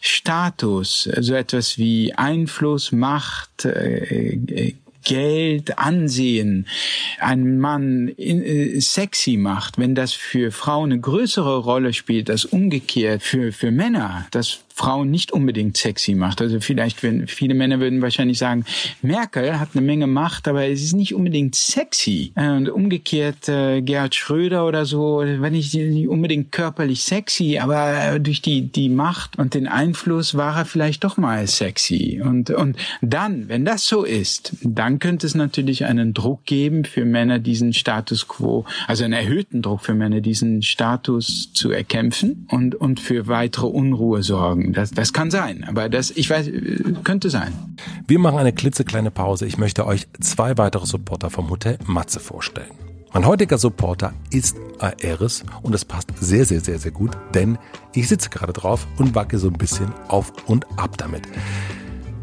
Status, 0.00 1.08
so 1.20 1.34
etwas 1.34 1.78
wie 1.78 2.12
Einfluss, 2.14 2.92
Macht, 2.92 3.64
äh, 3.64 4.34
äh, 4.34 4.74
Geld, 5.06 5.78
Ansehen 5.78 6.66
einen 7.20 7.60
Mann 7.60 8.08
äh, 8.18 8.80
sexy 8.80 9.36
macht, 9.36 9.78
wenn 9.78 9.94
das 9.94 10.12
für 10.12 10.50
Frauen 10.50 10.90
eine 10.90 11.00
größere 11.00 11.58
Rolle 11.58 11.92
spielt 11.92 12.28
als 12.28 12.44
umgekehrt 12.44 13.22
für, 13.22 13.52
für 13.52 13.70
Männer, 13.70 14.26
das 14.32 14.65
Frauen 14.76 15.10
nicht 15.10 15.32
unbedingt 15.32 15.78
sexy 15.78 16.14
macht. 16.14 16.42
Also 16.42 16.60
vielleicht, 16.60 17.02
wenn 17.02 17.26
viele 17.28 17.54
Männer 17.54 17.80
würden 17.80 18.02
wahrscheinlich 18.02 18.36
sagen, 18.36 18.66
Merkel 19.00 19.58
hat 19.58 19.70
eine 19.72 19.80
Menge 19.80 20.06
Macht, 20.06 20.46
aber 20.48 20.66
es 20.66 20.82
ist 20.82 20.92
nicht 20.92 21.14
unbedingt 21.14 21.54
sexy. 21.54 22.32
Und 22.36 22.68
umgekehrt 22.68 23.48
äh, 23.48 23.80
Gerhard 23.80 24.14
Schröder 24.14 24.66
oder 24.66 24.84
so, 24.84 25.22
wenn 25.24 25.54
ich 25.54 25.72
nicht 25.72 26.08
unbedingt 26.08 26.52
körperlich 26.52 27.04
sexy, 27.04 27.58
aber 27.58 28.18
durch 28.18 28.42
die 28.42 28.70
die 28.70 28.90
Macht 28.90 29.38
und 29.38 29.54
den 29.54 29.66
Einfluss 29.66 30.34
war 30.34 30.58
er 30.58 30.66
vielleicht 30.66 31.04
doch 31.04 31.16
mal 31.16 31.46
sexy. 31.46 32.20
Und 32.22 32.50
und 32.50 32.76
dann, 33.00 33.48
wenn 33.48 33.64
das 33.64 33.86
so 33.86 34.04
ist, 34.04 34.56
dann 34.62 34.98
könnte 34.98 35.26
es 35.26 35.34
natürlich 35.34 35.86
einen 35.86 36.12
Druck 36.12 36.44
geben 36.44 36.84
für 36.84 37.06
Männer 37.06 37.38
diesen 37.38 37.72
Status 37.72 38.28
quo, 38.28 38.66
also 38.86 39.04
einen 39.04 39.14
erhöhten 39.14 39.62
Druck 39.62 39.80
für 39.80 39.94
Männer 39.94 40.20
diesen 40.20 40.60
Status 40.60 41.50
zu 41.54 41.70
erkämpfen 41.70 42.46
und 42.50 42.74
und 42.74 43.00
für 43.00 43.26
weitere 43.26 43.68
Unruhe 43.68 44.22
sorgen. 44.22 44.65
Das, 44.72 44.90
das 44.90 45.12
kann 45.12 45.30
sein, 45.30 45.64
aber 45.64 45.88
das, 45.88 46.10
ich 46.10 46.28
weiß, 46.28 46.50
könnte 47.04 47.30
sein. 47.30 47.52
Wir 48.06 48.18
machen 48.18 48.38
eine 48.38 48.52
klitzekleine 48.52 49.10
Pause. 49.10 49.46
Ich 49.46 49.58
möchte 49.58 49.86
euch 49.86 50.08
zwei 50.20 50.56
weitere 50.58 50.86
Supporter 50.86 51.30
vom 51.30 51.50
Hotel 51.50 51.78
Matze 51.86 52.20
vorstellen. 52.20 52.70
Mein 53.12 53.26
heutiger 53.26 53.56
Supporter 53.56 54.12
ist 54.30 54.56
Aeris 54.78 55.42
und 55.62 55.74
es 55.74 55.84
passt 55.84 56.12
sehr, 56.20 56.44
sehr, 56.44 56.60
sehr, 56.60 56.78
sehr 56.78 56.90
gut, 56.90 57.16
denn 57.34 57.56
ich 57.94 58.08
sitze 58.08 58.28
gerade 58.28 58.52
drauf 58.52 58.86
und 58.98 59.14
wacke 59.14 59.38
so 59.38 59.48
ein 59.48 59.54
bisschen 59.54 59.90
auf 60.08 60.32
und 60.46 60.66
ab 60.78 60.98
damit. 60.98 61.22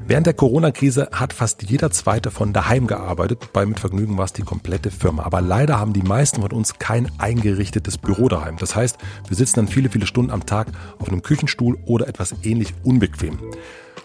Während 0.05 0.27
der 0.27 0.33
Corona-Krise 0.33 1.09
hat 1.13 1.31
fast 1.31 1.63
jeder 1.69 1.89
Zweite 1.89 2.29
von 2.29 2.51
daheim 2.51 2.87
gearbeitet. 2.87 3.53
Bei 3.53 3.65
Mitvergnügen 3.65 4.17
war 4.17 4.25
es 4.25 4.33
die 4.33 4.41
komplette 4.41 4.91
Firma. 4.91 5.23
Aber 5.23 5.39
leider 5.39 5.79
haben 5.79 5.93
die 5.93 6.01
meisten 6.01 6.41
von 6.41 6.51
uns 6.51 6.77
kein 6.77 7.09
eingerichtetes 7.19 7.97
Büro 7.97 8.27
daheim. 8.27 8.57
Das 8.57 8.75
heißt, 8.75 8.97
wir 9.27 9.37
sitzen 9.37 9.55
dann 9.55 9.67
viele, 9.69 9.89
viele 9.89 10.05
Stunden 10.05 10.31
am 10.31 10.45
Tag 10.45 10.67
auf 10.99 11.07
einem 11.07 11.21
Küchenstuhl 11.21 11.77
oder 11.85 12.09
etwas 12.09 12.35
ähnlich 12.43 12.73
unbequem. 12.83 13.39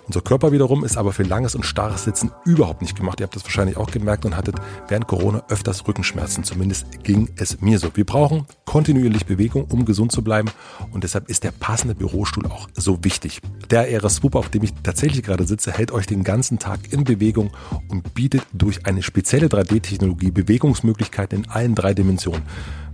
Unser 0.09 0.23
Körper 0.23 0.53
wiederum 0.53 0.85
ist 0.85 0.97
aber 0.97 1.13
für 1.13 1.23
langes 1.23 1.55
und 1.55 1.67
starres 1.67 2.05
Sitzen 2.05 2.31
überhaupt 2.47 2.81
nicht 2.81 2.97
gemacht. 2.97 3.21
Ihr 3.21 3.25
habt 3.25 3.37
das 3.37 3.45
wahrscheinlich 3.45 3.77
auch 3.77 3.91
gemerkt 3.91 4.25
und 4.25 4.39
hattet 4.39 4.57
während 4.89 5.07
Corona 5.07 5.43
öfters 5.51 5.87
Rückenschmerzen. 5.87 6.45
Zumindest 6.45 7.05
ging 7.05 7.29
es 7.37 7.61
mir 7.61 7.79
so. 7.79 7.91
Wir 7.95 8.07
brauchen 8.07 8.47
kontinuierlich 8.65 9.27
Bewegung, 9.27 9.67
um 9.67 9.85
gesund 9.85 10.11
zu 10.11 10.25
bleiben. 10.25 10.51
Und 10.93 11.05
deshalb 11.05 11.29
ist 11.29 11.45
der 11.45 11.51
passende 11.51 11.95
Bürostuhl 11.95 12.47
auch 12.47 12.69
so 12.75 13.05
wichtig. 13.05 13.43
Der 13.69 13.87
RS 14.03 14.17
Swoop, 14.17 14.35
auf 14.35 14.49
dem 14.49 14.63
ich 14.63 14.73
tatsächlich 14.83 15.23
gerade 15.23 15.45
sitze, 15.45 15.73
hält 15.73 15.93
euch 15.93 16.07
den 16.07 16.25
ganzen 16.25 16.59
Tag 16.59 16.91
in 16.91 17.05
Bewegung 17.05 17.51
und 17.89 18.15
bietet 18.15 18.45
durch 18.55 18.87
eine 18.87 19.03
spezielle 19.03 19.49
3D-Technologie 19.49 20.31
Bewegungsmöglichkeiten 20.31 21.45
in 21.45 21.51
allen 21.51 21.75
drei 21.75 21.93
Dimensionen. 21.93 22.45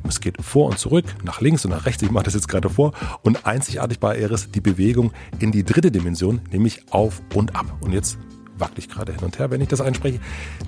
Es 0.09 0.21
geht 0.21 0.43
vor 0.43 0.69
und 0.69 0.79
zurück, 0.79 1.05
nach 1.25 1.41
links 1.41 1.65
und 1.65 1.71
nach 1.71 1.87
rechts. 1.87 2.03
Ich 2.03 2.11
mache 2.11 2.25
das 2.25 2.35
jetzt 2.35 2.49
gerade 2.49 2.69
vor. 2.69 2.93
Und 3.23 3.47
einzigartig 3.47 4.01
bei 4.01 4.17
Eris 4.17 4.51
die 4.51 4.61
Bewegung 4.61 5.13
in 5.39 5.53
die 5.53 5.65
dritte 5.65 5.91
Dimension, 5.91 6.41
nämlich 6.51 6.83
auf 6.91 7.23
und 7.35 7.57
ab. 7.57 7.67
Und 7.81 7.93
jetzt 7.93 8.19
wackel 8.59 8.79
ich 8.79 8.89
gerade 8.89 9.13
hin 9.13 9.25
und 9.25 9.39
her, 9.39 9.51
wenn 9.51 9.61
ich 9.61 9.69
das 9.69 9.81
einspreche. 9.81 10.21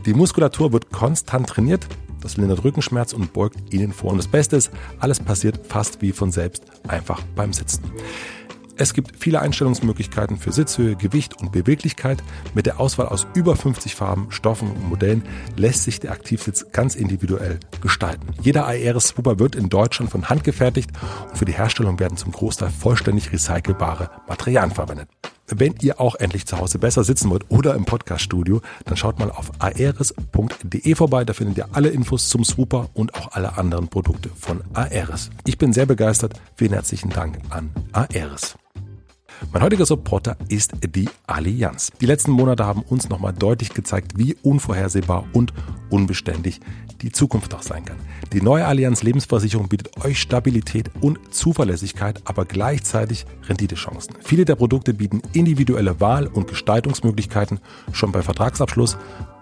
Die 0.05 0.15
Muskulatur 0.15 0.73
wird 0.73 0.91
konstant 0.91 1.49
trainiert. 1.49 1.87
Das 2.21 2.37
lindert 2.37 2.65
Rückenschmerz 2.65 3.13
und 3.13 3.33
beugt 3.33 3.73
ihnen 3.73 3.93
vor. 3.93 4.11
Und 4.11 4.19
das 4.19 4.27
Beste 4.27 4.57
ist, 4.57 4.71
alles 4.99 5.21
passiert 5.21 5.67
fast 5.67 6.03
wie 6.03 6.13
von 6.13 6.33
selbst, 6.33 6.65
einfach 6.89 7.23
beim 7.37 7.53
Sitzen. 7.53 7.85
Es 8.79 8.93
gibt 8.93 9.17
viele 9.19 9.41
Einstellungsmöglichkeiten 9.41 10.37
für 10.37 10.53
Sitzhöhe, 10.53 10.97
Gewicht 10.97 11.41
und 11.41 11.51
Beweglichkeit. 11.51 12.23
Mit 12.55 12.67
der 12.67 12.79
Auswahl 12.79 13.09
aus 13.09 13.27
über 13.35 13.57
50 13.57 13.95
Farben, 13.95 14.27
Stoffen 14.31 14.71
und 14.71 14.89
Modellen 14.89 15.23
lässt 15.57 15.85
sich 15.85 15.99
der 15.99 16.13
Aktivsitz 16.13 16.67
ganz 16.73 16.95
individuell 16.95 17.59
gestalten. 17.81 18.29
Jeder 18.43 18.67
Aeris 18.67 19.09
Swooper 19.09 19.39
wird 19.39 19.55
in 19.55 19.71
Deutschland 19.71 20.11
von 20.11 20.29
Hand 20.29 20.45
gefertigt 20.45 20.91
und 21.31 21.39
für 21.39 21.47
die 21.47 21.55
Herstellung 21.55 21.99
werden 21.99 22.19
zum 22.19 22.33
Großteil 22.33 22.71
vollständig 22.71 23.33
recycelbare 23.33 24.11
Materialien 24.29 24.75
verwendet. 24.75 25.09
Wenn 25.49 25.75
ihr 25.81 26.01
auch 26.01 26.17
endlich 26.17 26.47
zu 26.47 26.59
Hause 26.59 26.79
besser 26.79 27.05
sitzen 27.05 27.31
wollt 27.31 27.45
oder 27.51 27.75
im 27.75 27.85
Podcaststudio, 27.85 28.61
dann 28.85 28.97
schaut 28.97 29.19
mal 29.19 29.31
auf 29.31 29.53
aeris.de 29.61 30.95
vorbei. 30.95 31.25
Da 31.25 31.33
findet 31.33 31.59
ihr 31.59 31.69
alle 31.73 31.89
Infos 31.89 32.29
zum 32.29 32.45
Swooper 32.45 32.91
und 32.95 33.15
auch 33.15 33.33
alle 33.33 33.57
anderen 33.57 33.89
Produkte 33.89 34.31
von 34.37 34.63
Aeris. 34.75 35.31
Ich 35.47 35.57
bin 35.57 35.73
sehr 35.73 35.87
begeistert. 35.87 36.35
Vielen 36.57 36.73
herzlichen 36.73 37.11
Dank 37.11 37.39
an 37.51 37.71
Aeris. 37.93 38.57
Mein 39.53 39.63
heutiger 39.63 39.87
Supporter 39.87 40.37
ist 40.49 40.73
die 40.95 41.09
Allianz. 41.27 41.91
Die 42.01 42.07
letzten 42.07 42.31
Monate 42.31 42.65
haben 42.65 42.83
uns 42.83 43.09
nochmal 43.09 43.33
deutlich 43.33 43.75
gezeigt, 43.75 44.19
wie 44.19 44.37
unvorhersehbar 44.43 45.25
und 45.33 45.53
unbeständig 45.91 46.61
die 47.03 47.13
Zukunft 47.13 47.55
auch 47.55 47.63
sein 47.63 47.85
kann. 47.85 47.99
Die 48.33 48.41
neue 48.41 48.67
Allianz 48.67 49.03
Lebensversicherung 49.03 49.69
bietet 49.69 50.05
euch 50.05 50.21
Stabilität 50.21 50.91
und 51.01 51.35
Zuverlässigkeit, 51.35 52.23
aber 52.25 52.45
gleichzeitig 52.45 53.27
Renditechancen. 53.49 54.17
Viele 54.21 54.45
der 54.45 54.57
Produkte 54.57 54.95
bieten 54.95 55.23
individuelle 55.33 56.01
Wahl- 56.01 56.27
und 56.27 56.49
Gestaltungsmöglichkeiten 56.49 57.61
schon 57.93 58.13
bei 58.13 58.23
Vertragsabschluss 58.23 58.97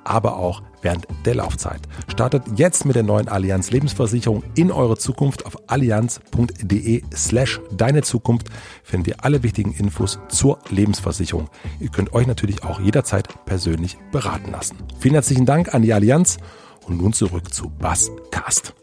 aber 0.04 0.36
auch 0.36 0.62
während 0.82 1.06
der 1.24 1.36
Laufzeit. 1.36 1.80
Startet 2.08 2.42
jetzt 2.56 2.84
mit 2.84 2.96
der 2.96 3.02
neuen 3.02 3.28
Allianz 3.28 3.70
Lebensversicherung 3.70 4.44
in 4.54 4.70
eure 4.70 4.96
Zukunft 4.96 5.46
auf 5.46 5.56
allianz.de 5.68 7.02
slash 7.14 7.60
deine 7.72 8.02
Zukunft 8.02 8.48
findet 8.82 9.08
ihr 9.08 9.24
alle 9.24 9.42
wichtigen 9.42 9.72
Infos 9.72 10.18
zur 10.28 10.58
Lebensversicherung. 10.68 11.48
Ihr 11.80 11.88
könnt 11.88 12.12
euch 12.12 12.26
natürlich 12.26 12.62
auch 12.64 12.80
jederzeit 12.80 13.28
persönlich 13.46 13.98
beraten 14.12 14.52
lassen. 14.52 14.76
Vielen 14.98 15.14
herzlichen 15.14 15.46
Dank 15.46 15.74
an 15.74 15.82
die 15.82 15.92
Allianz 15.92 16.36
und 16.86 16.98
nun 16.98 17.12
zurück 17.12 17.52
zu 17.52 17.70
Basscast. 17.70 18.74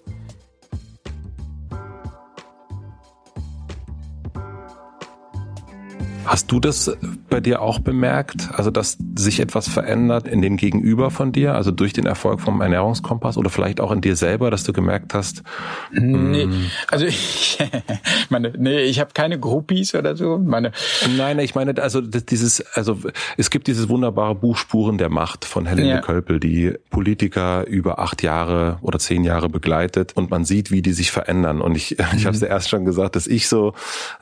Hast 6.25 6.51
du 6.51 6.59
das 6.59 6.95
bei 7.29 7.39
dir 7.39 7.61
auch 7.61 7.79
bemerkt? 7.79 8.49
Also, 8.53 8.71
dass 8.71 8.97
sich 9.15 9.39
etwas 9.39 9.67
verändert 9.67 10.27
in 10.27 10.41
dem 10.41 10.57
Gegenüber 10.57 11.11
von 11.11 11.31
dir, 11.31 11.55
also 11.55 11.71
durch 11.71 11.93
den 11.93 12.05
Erfolg 12.05 12.41
vom 12.41 12.61
Ernährungskompass 12.61 13.37
oder 13.37 13.49
vielleicht 13.49 13.81
auch 13.81 13.91
in 13.91 14.01
dir 14.01 14.15
selber, 14.15 14.51
dass 14.51 14.63
du 14.63 14.73
gemerkt 14.73 15.13
hast? 15.13 15.43
Nee, 15.91 16.43
hm. 16.43 16.71
also 16.87 17.05
ich, 17.05 17.57
meine, 18.29 18.53
nee, 18.57 18.81
ich 18.81 18.99
habe 18.99 19.11
keine 19.13 19.39
Groupies 19.39 19.95
oder 19.95 20.15
so. 20.15 20.37
Meine 20.37 20.71
Nein, 21.17 21.39
ich 21.39 21.55
meine, 21.55 21.81
also 21.81 22.01
dieses, 22.01 22.61
also 22.75 22.97
es 23.37 23.49
gibt 23.49 23.67
dieses 23.67 23.89
wunderbare 23.89 24.35
Buch 24.35 24.57
Spuren 24.57 24.97
der 24.97 25.09
Macht 25.09 25.45
von 25.45 25.65
Helene 25.65 25.89
ja. 25.89 26.01
Kölpel, 26.01 26.39
die 26.39 26.73
Politiker 26.89 27.65
über 27.67 27.99
acht 27.99 28.23
Jahre 28.23 28.77
oder 28.81 28.99
zehn 28.99 29.23
Jahre 29.23 29.49
begleitet 29.49 30.13
und 30.15 30.29
man 30.29 30.45
sieht, 30.45 30.71
wie 30.71 30.81
die 30.81 30.93
sich 30.93 31.11
verändern. 31.11 31.61
Und 31.61 31.75
ich, 31.75 31.99
ich 32.15 32.25
habe 32.25 32.35
es 32.35 32.41
ja 32.41 32.47
erst 32.47 32.69
schon 32.69 32.85
gesagt, 32.85 33.15
dass 33.15 33.27
ich 33.27 33.47
so, 33.47 33.73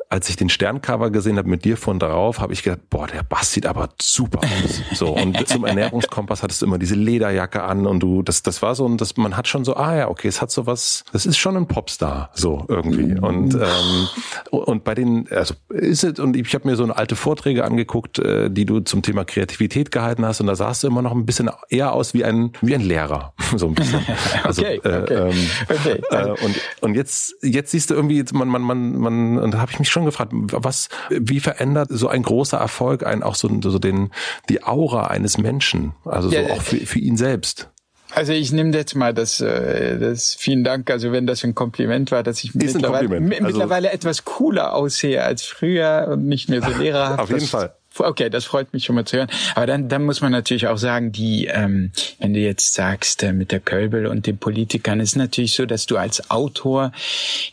als 0.10 0.30
ich 0.30 0.36
den 0.36 0.50
Sterncover 0.50 1.12
gesehen 1.12 1.38
habe 1.38 1.50
mit 1.50 1.66
dir 1.66 1.78
von 1.78 1.89
darauf, 1.98 2.40
habe 2.40 2.54
ich 2.54 2.62
gedacht, 2.62 2.82
boah, 2.92 3.08
der 3.08 3.24
Bass 3.24 3.52
sieht 3.52 3.66
aber 3.66 3.90
super 4.00 4.42
aus. 4.42 4.82
So 4.94 5.16
und 5.16 5.48
zum 5.48 5.66
Ernährungskompass 5.66 6.44
hattest 6.44 6.62
du 6.62 6.68
immer 6.68 6.78
diese 6.78 6.96
Lederjacke 6.96 7.64
an 7.64 7.88
und 7.88 8.02
du, 8.02 8.22
das, 8.22 8.44
das 8.44 8.62
war 8.62 8.76
so, 8.76 8.86
und 8.86 9.02
das, 9.02 9.18
man 9.18 9.36
hat 9.36 9.48
schon 9.48 9.66
so, 9.66 9.76
ah 9.76 9.96
ja, 9.96 10.10
okay, 10.10 10.28
es 10.28 10.42
hat 10.42 10.52
so 10.52 10.68
was, 10.68 11.04
das 11.12 11.26
ist 11.26 11.38
schon 11.38 11.58
ein 11.58 11.68
Popstar, 11.68 12.30
so 12.34 12.66
irgendwie. 12.68 13.18
Und 13.20 13.56
ähm, 13.56 14.08
und 14.52 14.84
bei 14.84 14.96
den, 14.96 15.28
also 15.32 15.56
ist 15.70 16.04
es 16.04 16.20
und 16.20 16.36
ich 16.36 16.54
habe 16.54 16.68
mir 16.68 16.76
so 16.76 16.84
eine 16.84 16.96
alte 16.96 17.16
Vorträge 17.16 17.64
angeguckt, 17.64 18.20
äh, 18.20 18.50
die 18.50 18.66
du 18.66 18.82
zum 18.82 19.02
Thema 19.02 19.26
Kreativität 19.26 19.92
gehalten 19.92 20.26
hast 20.26 20.42
und 20.42 20.48
da 20.48 20.56
sahst 20.56 20.84
du 20.84 20.88
immer 20.88 21.02
noch 21.02 21.12
ein 21.12 21.26
bisschen 21.26 21.50
eher 21.70 21.94
aus 21.94 22.14
wie 22.14 22.24
ein 22.24 22.52
wie 22.62 22.76
ein 22.76 22.82
Lehrer, 22.82 23.34
so 23.56 23.68
ein 23.68 23.76
bisschen. 23.76 24.00
Also, 24.44 24.62
okay, 24.62 24.80
äh, 24.84 25.02
okay. 25.02 25.14
Ähm, 25.14 25.50
okay. 25.70 26.02
Äh, 26.12 26.46
und 26.46 26.56
und 26.82 26.96
jetzt 26.96 27.36
jetzt 27.42 27.72
siehst 27.72 27.90
du 27.90 27.94
irgendwie, 27.94 28.24
man 28.34 28.48
man 28.48 28.62
man 28.62 28.98
man 28.98 29.38
und 29.40 29.54
da 29.54 29.60
habe 29.60 29.72
ich 29.72 29.80
mich 29.80 29.90
schon 29.90 30.06
gefragt, 30.06 30.32
was 30.34 30.90
wie 31.10 31.40
verändert 31.40 31.79
so 31.88 32.08
ein 32.08 32.24
großer 32.24 32.58
Erfolg 32.58 33.06
einen 33.06 33.24
auch 33.24 33.36
so 33.36 33.50
so 33.62 33.80
den 33.80 34.12
die 34.50 34.64
Aura 34.64 35.08
eines 35.08 35.38
Menschen, 35.38 35.94
also 36.06 36.30
so 36.30 36.36
ja, 36.36 36.54
auch 36.54 36.62
für, 36.62 36.78
für 36.78 37.00
ihn 37.00 37.18
selbst. 37.18 37.70
Also 38.12 38.34
ich 38.34 38.52
nehme 38.52 38.76
jetzt 38.76 38.96
mal 38.96 39.14
das, 39.14 39.40
äh, 39.40 40.00
das 40.00 40.34
vielen 40.34 40.64
Dank, 40.64 40.90
also 40.90 41.12
wenn 41.12 41.28
das 41.28 41.44
ein 41.44 41.54
Kompliment 41.54 42.12
war, 42.12 42.24
dass 42.24 42.44
ich 42.44 42.56
mittlerweile, 42.56 43.08
also, 43.08 43.44
mittlerweile 43.44 43.92
etwas 43.92 44.26
cooler 44.26 44.74
aussehe 44.74 45.24
als 45.24 45.44
früher 45.44 46.08
und 46.12 46.26
nicht 46.26 46.50
mehr 46.50 46.62
so 46.62 46.72
lehrerhaft. 46.80 47.20
Auf 47.20 47.30
jeden 47.30 47.46
Fall. 47.46 47.76
Okay, 47.98 48.30
das 48.30 48.46
freut 48.46 48.72
mich 48.74 48.86
schon 48.86 48.96
mal 48.96 49.06
zu 49.06 49.18
hören. 49.18 49.30
Aber 49.56 49.66
dann, 49.66 49.90
dann 49.90 50.06
muss 50.06 50.22
man 50.22 50.32
natürlich 50.32 50.68
auch 50.68 50.78
sagen, 50.78 51.12
die, 51.12 51.48
ähm, 51.48 51.92
wenn 52.20 52.34
du 52.34 52.40
jetzt 52.40 52.74
sagst 52.74 53.24
äh, 53.24 53.34
mit 53.34 53.52
der 53.52 53.60
Kölbel 53.60 54.08
und 54.08 54.26
den 54.28 54.38
Politikern, 54.38 55.00
ist 55.00 55.16
natürlich 55.16 55.54
so, 55.54 55.66
dass 55.66 55.86
du 55.86 55.98
als 55.98 56.30
Autor, 56.30 56.92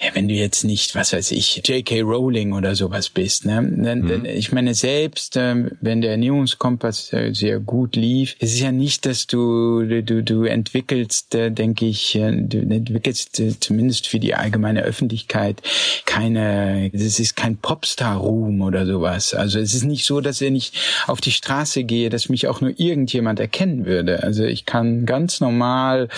ja, 0.01 0.15
wenn 0.15 0.29
du 0.29 0.35
jetzt 0.35 0.65
nicht, 0.65 0.95
was 0.95 1.13
weiß 1.13 1.33
ich, 1.33 1.63
J.K. 1.65 2.03
Rowling 2.03 2.53
oder 2.53 2.75
sowas 2.75 3.09
bist, 3.09 3.45
ne, 3.45 3.57
dann, 3.77 4.01
mhm. 4.01 4.25
ich 4.25 4.53
meine 4.53 4.75
selbst, 4.75 5.37
ähm, 5.37 5.73
wenn 5.81 6.01
der 6.01 6.13
Ernährungskompass 6.13 7.13
äh, 7.13 7.33
sehr 7.33 7.59
gut 7.59 7.97
lief, 7.97 8.37
es 8.39 8.55
ist 8.55 8.61
ja 8.61 8.73
nicht, 8.73 9.07
dass 9.07 9.27
du 9.27 9.85
du 10.03 10.23
du 10.23 10.45
entwickelst, 10.45 11.35
äh, 11.35 11.51
denke 11.51 11.87
ich, 11.87 12.15
äh, 12.15 12.33
du 12.33 12.59
entwickelst 12.59 13.41
äh, 13.41 13.59
zumindest 13.59 14.07
für 14.07 14.21
die 14.21 14.35
allgemeine 14.35 14.83
Öffentlichkeit 14.83 15.63
keine, 16.05 16.91
es 16.93 17.19
ist 17.19 17.37
kein 17.37 17.57
Popstar-Ruhm 17.57 18.61
oder 18.61 18.87
sowas. 18.87 19.35
Also 19.35 19.59
es 19.59 19.75
ist 19.75 19.85
nicht 19.85 20.05
so, 20.05 20.21
dass 20.27 20.41
wenn 20.41 20.57
ich 20.57 20.73
auf 21.07 21.21
die 21.21 21.31
Straße 21.31 21.85
gehe, 21.85 22.11
dass 22.11 22.29
mich 22.29 22.49
auch 22.49 22.61
nur 22.61 22.73
irgendjemand 22.77 23.41
erkennen 23.41 23.87
würde. 23.87 24.23
Also 24.23 24.45
ich 24.45 24.67
kann 24.67 25.07
ganz 25.07 25.41
normal 25.41 26.09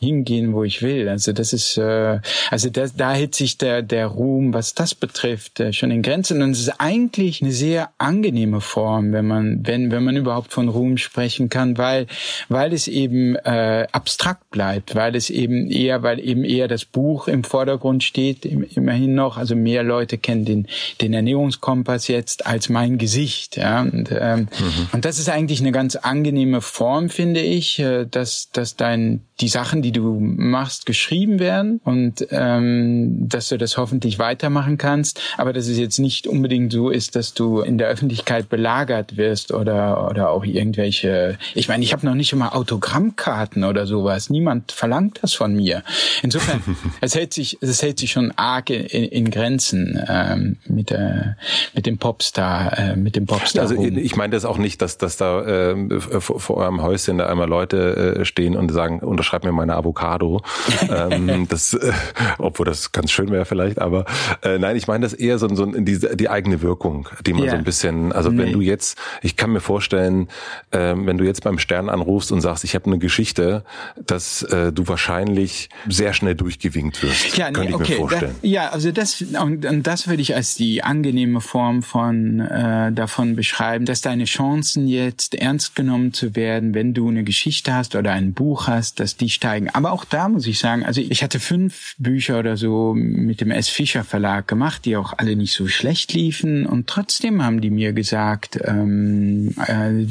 hingehen, 0.00 0.52
wo 0.52 0.64
ich 0.64 0.82
will. 0.82 1.08
Also 1.08 1.32
das 1.32 1.52
ist, 1.52 1.78
äh, 1.78 2.20
also 2.50 2.70
da, 2.70 2.86
da 2.96 3.12
hält 3.12 3.34
sich 3.34 3.58
der, 3.58 3.82
der 3.82 4.06
Ruhm, 4.06 4.52
was 4.52 4.74
das 4.74 4.94
betrifft, 4.94 5.60
äh, 5.60 5.72
schon 5.72 5.90
in 5.90 6.02
Grenzen. 6.02 6.42
Und 6.42 6.50
es 6.50 6.60
ist 6.60 6.80
eigentlich 6.80 7.42
eine 7.42 7.52
sehr 7.52 7.90
angenehme 7.98 8.60
Form, 8.60 9.12
wenn 9.12 9.26
man, 9.26 9.66
wenn, 9.66 9.90
wenn 9.90 10.04
man 10.04 10.16
überhaupt 10.16 10.52
von 10.52 10.68
Ruhm 10.68 10.98
sprechen 10.98 11.48
kann, 11.48 11.78
weil, 11.78 12.06
weil 12.48 12.72
es 12.72 12.88
eben 12.88 13.36
äh, 13.36 13.86
abstrakt 13.92 14.50
bleibt, 14.50 14.94
weil 14.94 15.16
es 15.16 15.30
eben 15.30 15.70
eher, 15.70 16.02
weil 16.02 16.20
eben 16.20 16.44
eher 16.44 16.68
das 16.68 16.84
Buch 16.84 17.28
im 17.28 17.44
Vordergrund 17.44 18.04
steht, 18.04 18.44
immerhin 18.44 19.14
noch. 19.14 19.38
Also 19.38 19.56
mehr 19.56 19.82
Leute 19.82 20.18
kennen 20.18 20.44
den, 20.44 20.66
den 21.00 21.14
Ernährungskompass 21.14 22.08
jetzt 22.08 22.46
als 22.46 22.68
mein 22.68 22.98
Gesicht 22.98 23.45
nicht. 23.46 23.56
Ja? 23.56 23.80
Und, 23.80 24.10
ähm, 24.12 24.40
mhm. 24.58 24.88
und 24.92 25.04
das 25.04 25.18
ist 25.18 25.28
eigentlich 25.28 25.60
eine 25.60 25.72
ganz 25.72 25.96
angenehme 25.96 26.60
Form, 26.60 27.08
finde 27.08 27.40
ich, 27.40 27.78
äh, 27.78 28.06
dass, 28.06 28.50
dass 28.52 28.76
dein 28.76 29.22
die 29.40 29.48
Sachen, 29.48 29.82
die 29.82 29.92
du 29.92 30.18
machst, 30.18 30.86
geschrieben 30.86 31.38
werden 31.38 31.80
und 31.84 32.26
ähm, 32.30 33.28
dass 33.28 33.48
du 33.48 33.58
das 33.58 33.76
hoffentlich 33.76 34.18
weitermachen 34.18 34.78
kannst, 34.78 35.20
aber 35.36 35.52
dass 35.52 35.68
es 35.68 35.78
jetzt 35.78 35.98
nicht 35.98 36.26
unbedingt 36.26 36.72
so 36.72 36.88
ist, 36.88 37.16
dass 37.16 37.34
du 37.34 37.60
in 37.60 37.76
der 37.76 37.88
Öffentlichkeit 37.88 38.48
belagert 38.48 39.16
wirst 39.18 39.52
oder 39.52 40.08
oder 40.10 40.30
auch 40.30 40.44
irgendwelche. 40.44 41.38
Ich 41.54 41.68
meine, 41.68 41.84
ich 41.84 41.92
habe 41.92 42.06
noch 42.06 42.14
nicht 42.14 42.32
immer 42.32 42.56
Autogrammkarten 42.56 43.64
oder 43.64 43.86
sowas. 43.86 44.30
Niemand 44.30 44.72
verlangt 44.72 45.18
das 45.22 45.34
von 45.34 45.54
mir. 45.54 45.82
Insofern, 46.22 46.62
es 47.02 47.14
hält 47.14 47.34
sich 47.34 47.58
es 47.60 47.82
hält 47.82 47.98
sich 47.98 48.12
schon 48.12 48.32
arg 48.36 48.70
in, 48.70 48.86
in 48.86 49.30
Grenzen 49.30 50.02
ähm, 50.08 50.56
mit 50.66 50.88
der 50.88 51.36
mit 51.74 51.84
dem 51.84 51.98
Popstar 51.98 52.78
äh, 52.78 52.96
mit 52.96 53.16
dem 53.16 53.26
Popstar. 53.38 53.62
Also 53.62 53.82
ich 53.82 54.16
meine 54.16 54.30
das 54.30 54.44
auch 54.44 54.58
nicht, 54.58 54.82
dass 54.82 54.98
dass 54.98 55.16
da 55.16 55.42
äh, 55.42 56.00
vor, 56.00 56.40
vor 56.40 56.56
eurem 56.56 56.82
Häuschen 56.82 57.18
da 57.18 57.26
einmal 57.26 57.48
Leute 57.48 58.16
äh, 58.20 58.24
stehen 58.24 58.56
und 58.56 58.70
sagen 58.72 59.00
unterschreib 59.00 59.44
mir 59.44 59.52
meine 59.52 59.74
Avocado. 59.74 60.42
ähm, 60.88 61.46
das, 61.48 61.74
äh, 61.74 61.92
obwohl 62.38 62.66
das 62.66 62.92
ganz 62.92 63.10
schön 63.10 63.30
wäre 63.30 63.44
vielleicht, 63.44 63.80
aber 63.80 64.04
äh, 64.42 64.58
nein, 64.58 64.76
ich 64.76 64.86
meine 64.86 65.04
das 65.04 65.12
eher 65.12 65.38
so, 65.38 65.48
so 65.54 65.66
die, 65.66 65.98
die 66.16 66.28
eigene 66.28 66.62
Wirkung, 66.62 67.08
die 67.24 67.32
man 67.32 67.42
yeah. 67.42 67.50
so 67.52 67.56
ein 67.56 67.64
bisschen, 67.64 68.12
also 68.12 68.30
nee. 68.30 68.38
wenn 68.38 68.52
du 68.52 68.60
jetzt, 68.60 68.98
ich 69.22 69.36
kann 69.36 69.50
mir 69.50 69.60
vorstellen, 69.60 70.28
äh, 70.70 70.94
wenn 70.96 71.18
du 71.18 71.24
jetzt 71.24 71.42
beim 71.44 71.58
Stern 71.58 71.88
anrufst 71.88 72.32
und 72.32 72.40
sagst, 72.40 72.64
ich 72.64 72.74
habe 72.74 72.86
eine 72.86 72.98
Geschichte, 72.98 73.64
dass 74.04 74.42
äh, 74.42 74.72
du 74.72 74.88
wahrscheinlich 74.88 75.68
sehr 75.88 76.12
schnell 76.12 76.34
durchgewinkt 76.34 77.02
wirst. 77.02 77.36
Ja, 77.36 77.48
nee, 77.48 77.52
kann 77.52 77.68
ich 77.68 77.74
okay. 77.74 77.92
mir 77.92 77.98
vorstellen. 77.98 78.34
Da, 78.42 78.48
ja, 78.48 78.68
also 78.70 78.92
das 78.92 79.22
und, 79.22 79.64
und 79.64 79.86
das 79.86 80.08
würde 80.08 80.22
ich 80.22 80.34
als 80.34 80.54
die 80.54 80.82
angenehme 80.82 81.40
Form 81.40 81.82
von 81.82 82.40
äh, 82.40 82.92
davon 82.92 83.25
beschreiben, 83.34 83.86
dass 83.86 84.00
deine 84.00 84.24
Chancen 84.24 84.86
jetzt 84.86 85.34
ernst 85.34 85.74
genommen 85.74 86.12
zu 86.12 86.36
werden, 86.36 86.74
wenn 86.74 86.94
du 86.94 87.08
eine 87.08 87.24
Geschichte 87.24 87.74
hast 87.74 87.96
oder 87.96 88.12
ein 88.12 88.34
Buch 88.34 88.68
hast, 88.68 89.00
dass 89.00 89.16
die 89.16 89.30
steigen. 89.30 89.70
Aber 89.70 89.92
auch 89.92 90.04
da 90.04 90.28
muss 90.28 90.46
ich 90.46 90.58
sagen, 90.58 90.84
also 90.84 91.00
ich 91.00 91.22
hatte 91.22 91.40
fünf 91.40 91.94
Bücher 91.98 92.38
oder 92.38 92.56
so 92.56 92.94
mit 92.94 93.40
dem 93.40 93.50
S. 93.50 93.68
Fischer 93.68 94.04
Verlag 94.04 94.46
gemacht, 94.46 94.84
die 94.84 94.96
auch 94.96 95.14
alle 95.16 95.34
nicht 95.34 95.54
so 95.54 95.66
schlecht 95.66 96.12
liefen. 96.12 96.66
Und 96.66 96.86
trotzdem 96.86 97.42
haben 97.42 97.60
die 97.60 97.70
mir 97.70 97.92
gesagt, 97.92 98.58
ähm, 98.64 99.54
äh, 99.66 100.04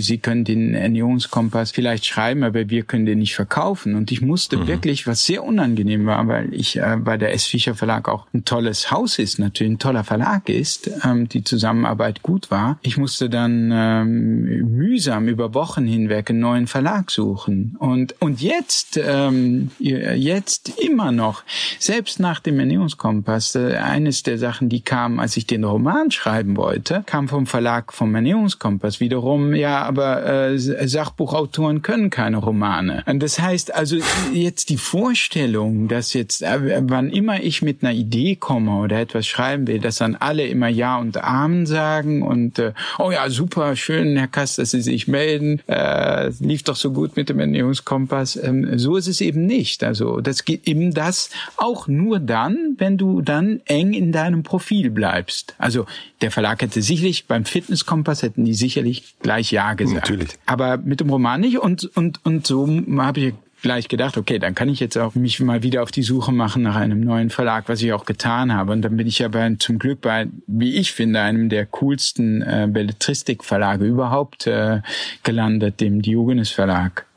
sie 0.00 0.18
können 0.18 0.44
den 0.44 0.74
Ernährungskompass 0.74 1.72
vielleicht 1.72 2.06
schreiben, 2.06 2.44
aber 2.44 2.70
wir 2.70 2.84
können 2.84 3.06
den 3.06 3.18
nicht 3.18 3.34
verkaufen. 3.34 3.94
Und 3.94 4.12
ich 4.12 4.20
musste 4.20 4.56
mhm. 4.56 4.68
wirklich, 4.68 5.06
was 5.06 5.24
sehr 5.24 5.44
unangenehm 5.44 6.06
war, 6.06 6.26
weil 6.28 6.54
ich 6.54 6.78
äh, 6.78 6.96
bei 6.98 7.16
der 7.16 7.34
S. 7.34 7.46
Fischer 7.46 7.74
Verlag 7.74 8.08
auch 8.08 8.26
ein 8.32 8.44
tolles 8.44 8.90
Haus 8.90 9.18
ist, 9.18 9.38
natürlich 9.38 9.72
ein 9.72 9.78
toller 9.78 10.04
Verlag 10.04 10.48
ist, 10.48 10.90
ähm, 11.04 11.28
die 11.28 11.44
Zusammenarbeit 11.44 12.22
gut 12.22 12.37
war. 12.50 12.78
Ich 12.82 12.96
musste 12.96 13.28
dann 13.28 13.70
ähm, 13.72 14.42
mühsam 14.76 15.28
über 15.28 15.54
Wochen 15.54 15.86
hinweg 15.86 16.30
einen 16.30 16.40
neuen 16.40 16.66
Verlag 16.66 17.10
suchen. 17.10 17.76
Und 17.78 18.14
und 18.20 18.40
jetzt, 18.40 19.00
ähm, 19.02 19.70
jetzt 19.78 20.78
immer 20.80 21.12
noch, 21.12 21.44
selbst 21.78 22.20
nach 22.20 22.40
dem 22.40 22.58
Ernährungskompass, 22.58 23.54
äh, 23.54 23.76
eines 23.76 24.22
der 24.22 24.38
Sachen, 24.38 24.68
die 24.68 24.80
kam, 24.80 25.18
als 25.18 25.36
ich 25.36 25.46
den 25.46 25.64
Roman 25.64 26.10
schreiben 26.10 26.56
wollte, 26.56 27.02
kam 27.06 27.28
vom 27.28 27.46
Verlag 27.46 27.92
vom 27.92 28.14
Ernährungskompass 28.14 29.00
wiederum, 29.00 29.54
ja, 29.54 29.82
aber 29.82 30.26
äh, 30.26 30.58
Sachbuchautoren 30.58 31.82
können 31.82 32.10
keine 32.10 32.38
Romane. 32.38 33.02
Und 33.06 33.22
das 33.22 33.40
heißt 33.40 33.74
also 33.74 33.96
jetzt 34.32 34.68
die 34.68 34.76
Vorstellung, 34.76 35.88
dass 35.88 36.12
jetzt, 36.12 36.42
äh, 36.42 36.82
wann 36.82 37.10
immer 37.10 37.42
ich 37.42 37.62
mit 37.62 37.82
einer 37.82 37.92
Idee 37.92 38.36
komme 38.36 38.78
oder 38.78 39.00
etwas 39.00 39.26
schreiben 39.26 39.66
will, 39.66 39.78
dass 39.78 39.96
dann 39.96 40.16
alle 40.16 40.46
immer 40.46 40.68
Ja 40.68 40.98
und 40.98 41.16
Amen 41.22 41.66
sagen 41.66 42.22
und 42.28 42.58
äh, 42.58 42.72
oh 42.98 43.10
ja, 43.10 43.28
super, 43.30 43.74
schön, 43.76 44.16
Herr 44.16 44.28
Kast, 44.28 44.58
dass 44.58 44.70
Sie 44.70 44.82
sich 44.82 45.08
melden, 45.08 45.60
äh, 45.66 46.30
lief 46.40 46.62
doch 46.62 46.76
so 46.76 46.92
gut 46.92 47.16
mit 47.16 47.28
dem 47.28 47.40
Ernährungskompass. 47.40 48.36
Ähm, 48.36 48.78
so 48.78 48.96
ist 48.96 49.08
es 49.08 49.20
eben 49.20 49.46
nicht. 49.46 49.82
Also 49.82 50.20
das 50.20 50.44
geht 50.44 50.68
eben 50.68 50.92
das 50.92 51.30
auch 51.56 51.88
nur 51.88 52.20
dann, 52.20 52.74
wenn 52.78 52.98
du 52.98 53.22
dann 53.22 53.60
eng 53.64 53.92
in 53.92 54.12
deinem 54.12 54.42
Profil 54.42 54.90
bleibst. 54.90 55.54
Also 55.58 55.86
der 56.20 56.30
Verlag 56.30 56.62
hätte 56.62 56.82
sicherlich 56.82 57.26
beim 57.26 57.44
Fitnesskompass 57.44 58.22
hätten 58.22 58.44
die 58.44 58.54
sicherlich 58.54 59.14
gleich 59.20 59.50
ja 59.52 59.74
gesagt. 59.74 60.10
Natürlich. 60.10 60.30
Aber 60.46 60.76
mit 60.76 61.00
dem 61.00 61.10
Roman 61.10 61.40
nicht 61.40 61.58
und 61.58 61.84
und 61.96 62.24
und 62.24 62.46
so 62.46 62.68
habe 62.98 63.20
ich 63.20 63.34
gleich 63.62 63.88
gedacht, 63.88 64.16
okay, 64.16 64.38
dann 64.38 64.54
kann 64.54 64.68
ich 64.68 64.80
jetzt 64.80 64.96
auch 64.96 65.14
mich 65.14 65.40
mal 65.40 65.62
wieder 65.62 65.82
auf 65.82 65.90
die 65.90 66.02
Suche 66.02 66.32
machen 66.32 66.62
nach 66.62 66.76
einem 66.76 67.00
neuen 67.00 67.30
Verlag, 67.30 67.68
was 67.68 67.82
ich 67.82 67.92
auch 67.92 68.04
getan 68.04 68.52
habe. 68.52 68.72
Und 68.72 68.82
dann 68.82 68.96
bin 68.96 69.06
ich 69.06 69.24
aber 69.24 69.50
zum 69.58 69.78
Glück 69.78 70.00
bei, 70.00 70.28
wie 70.46 70.76
ich 70.76 70.92
finde, 70.92 71.20
einem 71.20 71.48
der 71.48 71.66
coolsten 71.66 72.42
äh, 72.42 72.68
Belletristikverlage 72.70 73.84
überhaupt 73.84 74.46
äh, 74.46 74.80
gelandet, 75.22 75.80
dem 75.80 76.02
Diogenes 76.02 76.50
Verlag. 76.50 77.07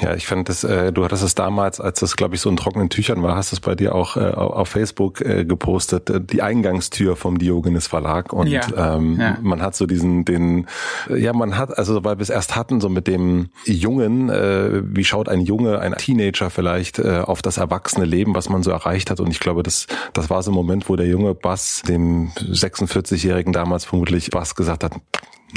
Ja, 0.00 0.14
ich 0.14 0.26
fand 0.26 0.48
das, 0.48 0.64
äh, 0.64 0.92
du 0.92 1.04
hattest 1.04 1.22
es 1.22 1.34
damals, 1.34 1.80
als 1.80 2.00
das, 2.00 2.16
glaube 2.16 2.34
ich, 2.34 2.40
so 2.40 2.50
in 2.50 2.56
trockenen 2.56 2.90
Tüchern 2.90 3.22
war, 3.22 3.36
hast 3.36 3.52
es 3.52 3.60
bei 3.60 3.74
dir 3.74 3.94
auch 3.94 4.16
äh, 4.16 4.20
auf 4.20 4.68
Facebook 4.68 5.20
äh, 5.22 5.44
gepostet, 5.44 6.10
äh, 6.10 6.20
die 6.20 6.42
Eingangstür 6.42 7.16
vom 7.16 7.38
Diogenes 7.38 7.86
Verlag. 7.86 8.32
Und 8.32 8.48
ja, 8.48 8.62
ähm, 8.76 9.18
ja. 9.18 9.38
man 9.40 9.62
hat 9.62 9.74
so 9.74 9.86
diesen, 9.86 10.24
den, 10.24 10.66
ja, 11.08 11.32
man 11.32 11.56
hat, 11.56 11.76
also 11.78 12.04
weil 12.04 12.18
wir 12.18 12.22
es 12.22 12.30
erst 12.30 12.56
hatten, 12.56 12.80
so 12.80 12.88
mit 12.88 13.06
dem 13.06 13.48
Jungen, 13.64 14.28
äh, 14.28 14.82
wie 14.84 15.04
schaut 15.04 15.28
ein 15.28 15.40
Junge, 15.40 15.78
ein 15.78 15.94
Teenager 15.94 16.50
vielleicht 16.50 16.98
äh, 16.98 17.20
auf 17.24 17.40
das 17.40 17.56
erwachsene 17.56 18.04
Leben, 18.04 18.34
was 18.34 18.50
man 18.50 18.62
so 18.62 18.70
erreicht 18.70 19.10
hat. 19.10 19.20
Und 19.20 19.30
ich 19.30 19.40
glaube, 19.40 19.62
das, 19.62 19.86
das 20.12 20.28
war 20.28 20.42
so 20.42 20.50
ein 20.50 20.54
Moment, 20.54 20.88
wo 20.88 20.96
der 20.96 21.06
junge 21.06 21.34
Bass 21.34 21.82
dem 21.88 22.30
46-Jährigen 22.32 23.52
damals 23.52 23.86
vermutlich 23.86 24.30
Bass 24.30 24.54
gesagt 24.54 24.84
hat, 24.84 24.92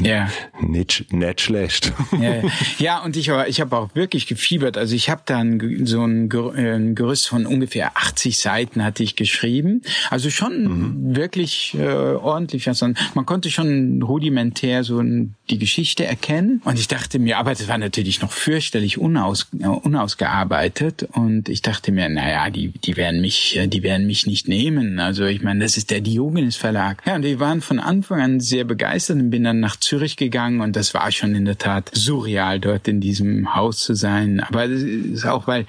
ja. 0.02 0.30
Nicht, 0.60 1.12
nicht 1.12 1.40
schlecht. 1.40 1.92
Ja, 2.20 2.42
ja 2.78 2.98
und 3.02 3.16
ich, 3.16 3.28
ich 3.28 3.60
habe 3.60 3.76
auch 3.76 3.94
wirklich 3.94 4.26
gefiebert. 4.26 4.76
Also 4.76 4.94
ich 4.94 5.10
habe 5.10 5.22
da 5.24 5.38
ein, 5.38 5.86
so 5.86 6.04
ein, 6.04 6.30
ein 6.56 6.94
Gerüst 6.94 7.28
von 7.28 7.46
ungefähr 7.46 7.96
80 7.96 8.38
Seiten 8.38 8.84
hatte 8.84 9.02
ich 9.02 9.16
geschrieben. 9.16 9.82
Also 10.10 10.30
schon 10.30 10.64
mhm. 10.64 11.16
wirklich 11.16 11.74
äh, 11.78 11.86
ordentlich. 11.86 12.68
Also 12.68 12.88
man 13.14 13.26
konnte 13.26 13.50
schon 13.50 14.02
rudimentär 14.02 14.84
so 14.84 15.02
die 15.02 15.58
Geschichte 15.58 16.04
erkennen. 16.04 16.60
Und 16.64 16.78
ich 16.78 16.88
dachte 16.88 17.18
mir, 17.18 17.38
aber 17.38 17.50
das 17.50 17.68
war 17.68 17.78
natürlich 17.78 18.20
noch 18.20 18.32
fürchterlich 18.32 18.98
unaus, 18.98 19.48
unausgearbeitet. 19.52 21.08
Und 21.12 21.48
ich 21.48 21.62
dachte 21.62 21.92
mir, 21.92 22.08
naja, 22.08 22.50
die, 22.50 22.68
die 22.68 22.96
werden 22.96 23.20
mich, 23.20 23.58
die 23.66 23.82
werden 23.82 24.06
mich 24.06 24.26
nicht 24.26 24.48
nehmen. 24.48 24.98
Also 24.98 25.24
ich 25.24 25.42
meine, 25.42 25.60
das 25.60 25.76
ist 25.76 25.90
der 25.90 26.00
Diogenes 26.00 26.56
Verlag. 26.56 27.02
Ja, 27.06 27.16
und 27.16 27.22
die 27.22 27.40
waren 27.40 27.60
von 27.60 27.78
Anfang 27.78 28.20
an 28.20 28.40
sehr 28.40 28.64
begeistert 28.64 29.16
und 29.16 29.30
bin 29.30 29.44
dann 29.44 29.60
nach 29.60 29.76
Zürich 29.88 30.18
gegangen 30.18 30.60
und 30.60 30.76
das 30.76 30.92
war 30.92 31.10
schon 31.12 31.34
in 31.34 31.46
der 31.46 31.56
Tat 31.56 31.90
surreal, 31.94 32.60
dort 32.60 32.88
in 32.88 33.00
diesem 33.00 33.54
Haus 33.54 33.78
zu 33.78 33.94
sein. 33.94 34.40
Aber 34.40 34.68
das 34.68 34.82
ist 34.82 35.24
auch, 35.24 35.46
weil, 35.46 35.64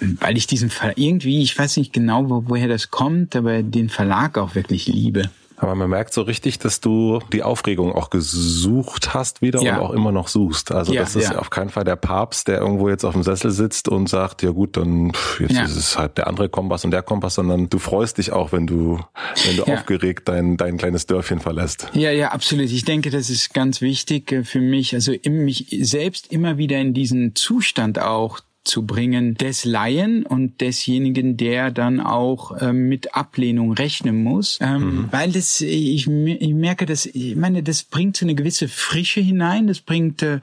weil 0.00 0.38
ich 0.38 0.46
diesen 0.46 0.70
Fall 0.70 0.94
irgendwie, 0.96 1.42
ich 1.42 1.58
weiß 1.58 1.76
nicht 1.76 1.92
genau, 1.92 2.30
wo, 2.30 2.44
woher 2.46 2.68
das 2.68 2.90
kommt, 2.90 3.36
aber 3.36 3.62
den 3.62 3.90
Verlag 3.90 4.38
auch 4.38 4.54
wirklich 4.54 4.86
liebe. 4.86 5.30
Aber 5.62 5.76
man 5.76 5.88
merkt 5.88 6.12
so 6.12 6.22
richtig, 6.22 6.58
dass 6.58 6.80
du 6.80 7.20
die 7.32 7.44
Aufregung 7.44 7.92
auch 7.92 8.10
gesucht 8.10 9.14
hast 9.14 9.42
wieder 9.42 9.62
ja. 9.62 9.76
und 9.76 9.80
auch 9.80 9.90
immer 9.92 10.10
noch 10.10 10.26
suchst. 10.26 10.72
Also 10.72 10.92
ja, 10.92 11.02
das 11.02 11.14
ist 11.14 11.30
ja. 11.30 11.38
auf 11.38 11.50
keinen 11.50 11.70
Fall 11.70 11.84
der 11.84 11.94
Papst, 11.94 12.48
der 12.48 12.58
irgendwo 12.58 12.88
jetzt 12.88 13.04
auf 13.04 13.12
dem 13.12 13.22
Sessel 13.22 13.52
sitzt 13.52 13.88
und 13.88 14.08
sagt, 14.08 14.42
ja 14.42 14.50
gut, 14.50 14.76
dann 14.76 15.12
jetzt 15.38 15.52
ist 15.52 15.76
es 15.76 15.96
halt 15.96 16.18
der 16.18 16.26
andere 16.26 16.48
Kompass 16.48 16.84
und 16.84 16.90
der 16.90 17.02
Kompass, 17.02 17.36
sondern 17.36 17.68
du 17.70 17.78
freust 17.78 18.18
dich 18.18 18.32
auch, 18.32 18.50
wenn 18.50 18.66
du, 18.66 18.98
wenn 19.46 19.56
du 19.56 19.62
aufgeregt 19.72 20.28
dein, 20.28 20.56
dein 20.56 20.78
kleines 20.78 21.06
Dörfchen 21.06 21.38
verlässt. 21.38 21.86
Ja, 21.92 22.10
ja, 22.10 22.32
absolut. 22.32 22.66
Ich 22.66 22.84
denke, 22.84 23.10
das 23.10 23.30
ist 23.30 23.54
ganz 23.54 23.80
wichtig 23.80 24.32
äh, 24.32 24.42
für 24.42 24.60
mich. 24.60 24.94
Also 24.94 25.12
mich 25.28 25.68
selbst 25.82 26.32
immer 26.32 26.58
wieder 26.58 26.80
in 26.80 26.92
diesen 26.92 27.36
Zustand 27.36 28.00
auch 28.00 28.40
zu 28.64 28.86
bringen 28.86 29.34
des 29.34 29.64
Laien 29.64 30.24
und 30.24 30.60
desjenigen, 30.60 31.36
der 31.36 31.70
dann 31.70 32.00
auch 32.00 32.60
ähm, 32.60 32.88
mit 32.88 33.14
Ablehnung 33.14 33.72
rechnen 33.72 34.22
muss, 34.22 34.58
ähm, 34.60 34.82
mhm. 34.82 35.08
weil 35.10 35.32
das 35.32 35.60
ich, 35.60 36.06
ich 36.06 36.54
merke, 36.54 36.86
dass 36.86 37.06
ich 37.06 37.34
meine, 37.34 37.62
das 37.62 37.82
bringt 37.82 38.16
so 38.16 38.24
eine 38.24 38.34
gewisse 38.34 38.68
Frische 38.68 39.20
hinein, 39.20 39.66
das 39.66 39.80
bringt 39.80 40.22
äh, 40.22 40.40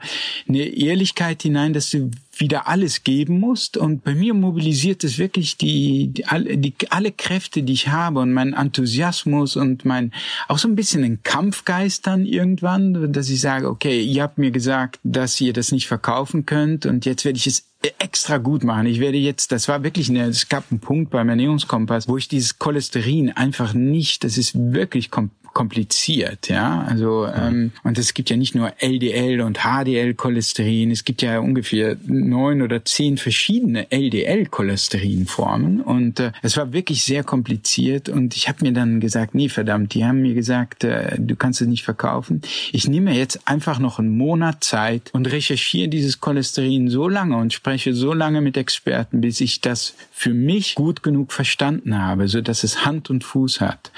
eine 0.48 0.64
Ehrlichkeit 0.64 1.42
hinein, 1.42 1.72
dass 1.72 1.90
du 1.90 2.10
wieder 2.40 2.68
alles 2.68 3.04
geben 3.04 3.38
musst. 3.38 3.76
Und 3.76 4.02
bei 4.02 4.14
mir 4.14 4.34
mobilisiert 4.34 5.04
es 5.04 5.18
wirklich 5.18 5.56
die, 5.56 6.08
die, 6.08 6.24
alle, 6.26 6.56
die, 6.56 6.74
alle 6.88 7.12
Kräfte, 7.12 7.62
die 7.62 7.72
ich 7.72 7.88
habe 7.88 8.20
und 8.20 8.32
mein 8.32 8.54
Enthusiasmus 8.54 9.56
und 9.56 9.84
mein, 9.84 10.12
auch 10.48 10.58
so 10.58 10.68
ein 10.68 10.76
bisschen 10.76 11.04
ein 11.04 11.22
Kampfgeist 11.22 12.06
dann 12.06 12.24
irgendwann, 12.26 13.12
dass 13.12 13.28
ich 13.28 13.40
sage, 13.40 13.68
okay, 13.68 14.02
ihr 14.02 14.22
habt 14.22 14.38
mir 14.38 14.50
gesagt, 14.50 14.98
dass 15.04 15.40
ihr 15.40 15.52
das 15.52 15.72
nicht 15.72 15.86
verkaufen 15.86 16.46
könnt 16.46 16.86
und 16.86 17.04
jetzt 17.04 17.24
werde 17.24 17.36
ich 17.36 17.46
es 17.46 17.69
extra 17.98 18.38
gut 18.38 18.64
machen. 18.64 18.86
Ich 18.86 19.00
werde 19.00 19.18
jetzt, 19.18 19.52
das 19.52 19.68
war 19.68 19.82
wirklich 19.82 20.10
eine, 20.10 20.24
es 20.24 20.48
gab 20.48 20.64
einen 20.70 20.80
Punkt 20.80 21.10
beim 21.10 21.28
Ernährungskompass, 21.28 22.08
wo 22.08 22.16
ich 22.16 22.28
dieses 22.28 22.58
Cholesterin 22.58 23.30
einfach 23.30 23.72
nicht, 23.74 24.24
das 24.24 24.36
ist 24.36 24.52
wirklich 24.54 25.10
kom 25.10 25.30
kompliziert, 25.52 26.48
ja. 26.48 26.82
Also 26.82 27.26
ähm, 27.26 27.72
und 27.82 27.98
es 27.98 28.14
gibt 28.14 28.30
ja 28.30 28.36
nicht 28.36 28.54
nur 28.54 28.72
LDL 28.78 29.40
und 29.40 29.58
HDL-Cholesterin, 29.58 30.90
es 30.90 31.04
gibt 31.04 31.22
ja 31.22 31.40
ungefähr 31.40 31.96
neun 32.06 32.62
oder 32.62 32.84
zehn 32.84 33.16
verschiedene 33.18 33.90
LDL-Cholesterinformen 33.90 35.80
und 35.80 36.20
äh, 36.20 36.30
es 36.42 36.56
war 36.56 36.72
wirklich 36.72 37.02
sehr 37.02 37.24
kompliziert 37.24 38.08
und 38.08 38.36
ich 38.36 38.48
habe 38.48 38.64
mir 38.64 38.72
dann 38.72 39.00
gesagt, 39.00 39.34
nee, 39.34 39.48
verdammt, 39.48 39.94
die 39.94 40.04
haben 40.04 40.22
mir 40.22 40.34
gesagt, 40.34 40.84
äh, 40.84 41.16
du 41.18 41.34
kannst 41.34 41.60
es 41.60 41.66
nicht 41.66 41.84
verkaufen. 41.84 42.42
Ich 42.72 42.86
nehme 42.86 43.12
jetzt 43.16 43.48
einfach 43.48 43.80
noch 43.80 43.98
einen 43.98 44.16
Monat 44.16 44.62
Zeit 44.62 45.10
und 45.12 45.30
recherchiere 45.30 45.88
dieses 45.88 46.20
Cholesterin 46.20 46.88
so 46.88 47.08
lange 47.08 47.36
und 47.36 47.52
spreche 47.52 47.69
so 47.78 48.12
lange 48.12 48.40
mit 48.40 48.56
Experten, 48.56 49.20
bis 49.20 49.40
ich 49.40 49.60
das 49.60 49.94
für 50.10 50.34
mich 50.34 50.74
gut 50.74 51.02
genug 51.02 51.32
verstanden 51.32 51.98
habe, 51.98 52.28
so 52.28 52.40
dass 52.40 52.64
es 52.64 52.84
Hand 52.84 53.10
und 53.10 53.24
Fuß 53.24 53.60
hat. 53.60 53.92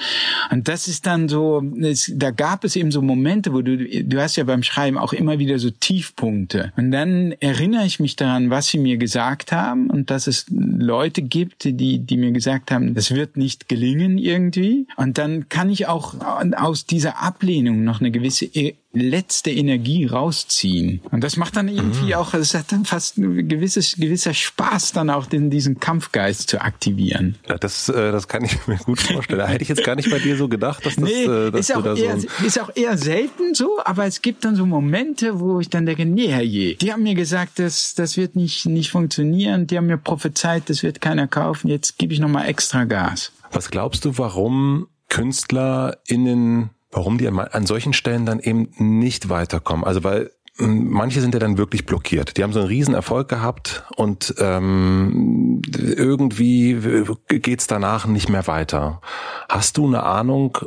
Und 0.50 0.68
das 0.68 0.88
ist 0.88 1.06
dann 1.06 1.28
so 1.28 1.62
es, 1.80 2.12
da 2.14 2.30
gab 2.30 2.64
es 2.64 2.76
eben 2.76 2.90
so 2.90 3.02
Momente, 3.02 3.52
wo 3.52 3.62
du, 3.62 3.76
du 3.76 4.20
hast 4.20 4.36
ja 4.36 4.44
beim 4.44 4.62
Schreiben 4.62 4.98
auch 4.98 5.12
immer 5.12 5.38
wieder 5.38 5.58
so 5.58 5.70
Tiefpunkte. 5.70 6.72
Und 6.76 6.90
dann 6.90 7.32
erinnere 7.40 7.86
ich 7.86 8.00
mich 8.00 8.16
daran, 8.16 8.50
was 8.50 8.68
sie 8.68 8.78
mir 8.78 8.96
gesagt 8.96 9.52
haben 9.52 9.90
und 9.90 10.10
dass 10.10 10.26
es 10.26 10.46
Leute 10.50 11.22
gibt, 11.22 11.64
die, 11.64 11.98
die 11.98 12.16
mir 12.16 12.32
gesagt 12.32 12.70
haben, 12.70 12.94
das 12.94 13.14
wird 13.14 13.36
nicht 13.36 13.68
gelingen 13.68 14.18
irgendwie. 14.18 14.86
Und 14.96 15.18
dann 15.18 15.48
kann 15.48 15.70
ich 15.70 15.86
auch 15.86 16.14
aus 16.56 16.86
dieser 16.86 17.22
Ablehnung 17.22 17.84
noch 17.84 18.00
eine 18.00 18.10
gewisse 18.10 18.46
e- 18.46 18.74
letzte 18.92 19.50
Energie 19.50 20.06
rausziehen. 20.06 21.00
Und 21.10 21.24
das 21.24 21.36
macht 21.36 21.56
dann 21.56 21.68
irgendwie 21.68 22.08
mhm. 22.08 22.14
auch, 22.14 22.34
es 22.34 22.54
hat 22.54 22.72
dann 22.72 22.84
fast 22.84 23.16
ein 23.18 23.48
gewisses, 23.48 23.96
gewisser 23.96 24.34
Spaß, 24.34 24.92
dann 24.92 25.08
auch 25.08 25.26
den, 25.26 25.50
diesen 25.50 25.80
Kampfgeist 25.80 26.50
zu 26.50 26.60
aktivieren. 26.60 27.36
Ja, 27.48 27.56
das, 27.56 27.88
äh, 27.88 28.12
das 28.12 28.28
kann 28.28 28.44
ich 28.44 28.66
mir 28.66 28.76
gut 28.76 29.00
vorstellen. 29.00 29.38
Da 29.38 29.48
hätte 29.48 29.62
ich 29.62 29.68
jetzt 29.68 29.84
gar 29.84 29.96
nicht 29.96 30.10
bei 30.10 30.18
dir 30.18 30.36
so 30.36 30.48
gedacht, 30.48 30.84
dass 30.84 30.96
das, 30.96 31.04
nee, 31.04 31.24
äh, 31.24 31.50
dass 31.50 31.70
ist, 31.70 31.76
auch 31.76 31.82
da 31.82 31.94
eher, 31.94 32.20
so 32.20 32.28
ist 32.44 32.60
auch 32.60 32.70
eher 32.74 32.98
selten 32.98 33.54
so, 33.54 33.80
aber 33.84 34.04
es 34.04 34.20
gibt 34.20 34.44
dann 34.44 34.56
so 34.56 34.66
Momente, 34.66 35.40
wo 35.40 35.60
ich 35.60 35.70
dann 35.70 35.86
denke, 35.86 36.04
nee, 36.04 36.28
herrje, 36.28 36.74
die 36.74 36.92
haben 36.92 37.02
mir 37.02 37.14
gesagt, 37.14 37.58
das, 37.58 37.94
das 37.94 38.16
wird 38.16 38.36
nicht, 38.36 38.66
nicht 38.66 38.90
funktionieren, 38.90 39.66
die 39.66 39.78
haben 39.78 39.86
mir 39.86 39.98
prophezeit, 39.98 40.68
das 40.68 40.82
wird 40.82 41.00
keiner 41.00 41.26
kaufen, 41.26 41.68
jetzt 41.68 41.98
gebe 41.98 42.12
ich 42.12 42.20
nochmal 42.20 42.48
extra 42.48 42.84
Gas. 42.84 43.32
Was 43.52 43.70
glaubst 43.70 44.04
du, 44.04 44.18
warum 44.18 44.88
KünstlerInnen 45.08 46.70
warum 46.92 47.18
die 47.18 47.26
an 47.26 47.66
solchen 47.66 47.92
Stellen 47.92 48.26
dann 48.26 48.38
eben 48.38 48.68
nicht 48.76 49.28
weiterkommen. 49.28 49.84
Also 49.84 50.04
weil 50.04 50.30
hm, 50.58 50.90
manche 50.90 51.20
sind 51.20 51.34
ja 51.34 51.40
dann 51.40 51.56
wirklich 51.56 51.86
blockiert. 51.86 52.36
Die 52.36 52.42
haben 52.42 52.52
so 52.52 52.60
einen 52.60 52.68
riesen 52.68 52.94
Erfolg 52.94 53.28
gehabt 53.28 53.84
und 53.96 54.34
ähm, 54.38 55.62
irgendwie 55.66 57.06
geht's 57.28 57.66
danach 57.66 58.06
nicht 58.06 58.28
mehr 58.28 58.46
weiter. 58.46 59.00
Hast 59.48 59.78
du 59.78 59.86
eine 59.86 60.02
Ahnung, 60.02 60.58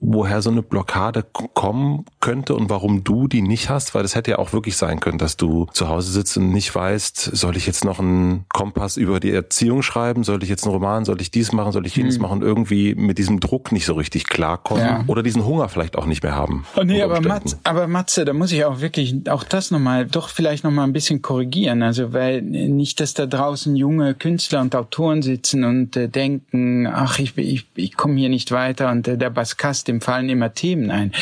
woher 0.00 0.42
so 0.42 0.50
eine 0.50 0.62
Blockade 0.62 1.24
kommen 1.32 2.04
könnte 2.20 2.54
und 2.54 2.70
warum 2.70 3.02
du 3.02 3.26
die 3.26 3.42
nicht 3.42 3.68
hast, 3.68 3.94
weil 3.94 4.02
das 4.02 4.14
hätte 4.14 4.32
ja 4.32 4.38
auch 4.38 4.52
wirklich 4.52 4.76
sein 4.76 5.00
können, 5.00 5.18
dass 5.18 5.36
du 5.36 5.66
zu 5.72 5.88
Hause 5.88 6.12
sitzt 6.12 6.36
und 6.36 6.50
nicht 6.50 6.74
weißt, 6.74 7.36
soll 7.36 7.56
ich 7.56 7.66
jetzt 7.66 7.84
noch 7.84 7.98
einen 7.98 8.44
Kompass 8.48 8.96
über 8.96 9.18
die 9.18 9.32
Erziehung 9.32 9.82
schreiben, 9.82 10.22
soll 10.24 10.42
ich 10.42 10.48
jetzt 10.48 10.64
einen 10.64 10.74
Roman, 10.74 11.04
soll 11.04 11.20
ich 11.20 11.30
dies 11.30 11.52
machen, 11.52 11.72
soll 11.72 11.86
ich 11.86 11.96
jenes 11.96 12.16
mhm. 12.18 12.22
machen, 12.22 12.42
irgendwie 12.42 12.94
mit 12.94 13.18
diesem 13.18 13.40
Druck 13.40 13.72
nicht 13.72 13.86
so 13.86 13.94
richtig 13.94 14.28
klarkommen 14.28 14.84
ja. 14.84 15.04
oder 15.08 15.22
diesen 15.22 15.44
Hunger 15.44 15.68
vielleicht 15.68 15.96
auch 15.96 16.06
nicht 16.06 16.22
mehr 16.22 16.34
haben. 16.34 16.64
Oh 16.76 16.84
nee, 16.84 17.02
aber, 17.02 17.20
Matze, 17.20 17.58
aber 17.64 17.88
Matze, 17.88 18.24
da 18.24 18.32
muss 18.32 18.52
ich 18.52 18.64
auch 18.64 18.80
wirklich 18.80 19.28
auch 19.28 19.42
das 19.42 19.70
nochmal, 19.70 20.06
doch 20.06 20.28
vielleicht 20.28 20.62
nochmal 20.62 20.86
ein 20.86 20.92
bisschen 20.92 21.22
korrigieren, 21.22 21.82
also 21.82 22.12
weil 22.12 22.42
nicht, 22.42 23.00
dass 23.00 23.14
da 23.14 23.26
draußen 23.26 23.74
junge 23.74 24.14
Künstler 24.14 24.60
und 24.60 24.76
Autoren 24.76 25.22
sitzen 25.22 25.64
und 25.64 25.96
äh, 25.96 26.08
denken, 26.08 26.86
ach, 26.86 27.18
ich, 27.18 27.36
ich, 27.36 27.66
ich 27.74 27.96
komme 27.96 28.18
hier 28.18 28.28
nicht 28.28 28.52
weiter 28.52 28.90
und 28.90 29.08
äh, 29.08 29.18
der 29.18 29.30
Baskast 29.30 29.87
dem 29.88 30.00
fallen 30.00 30.28
immer 30.28 30.54
Themen 30.54 30.90
ein. 30.90 31.12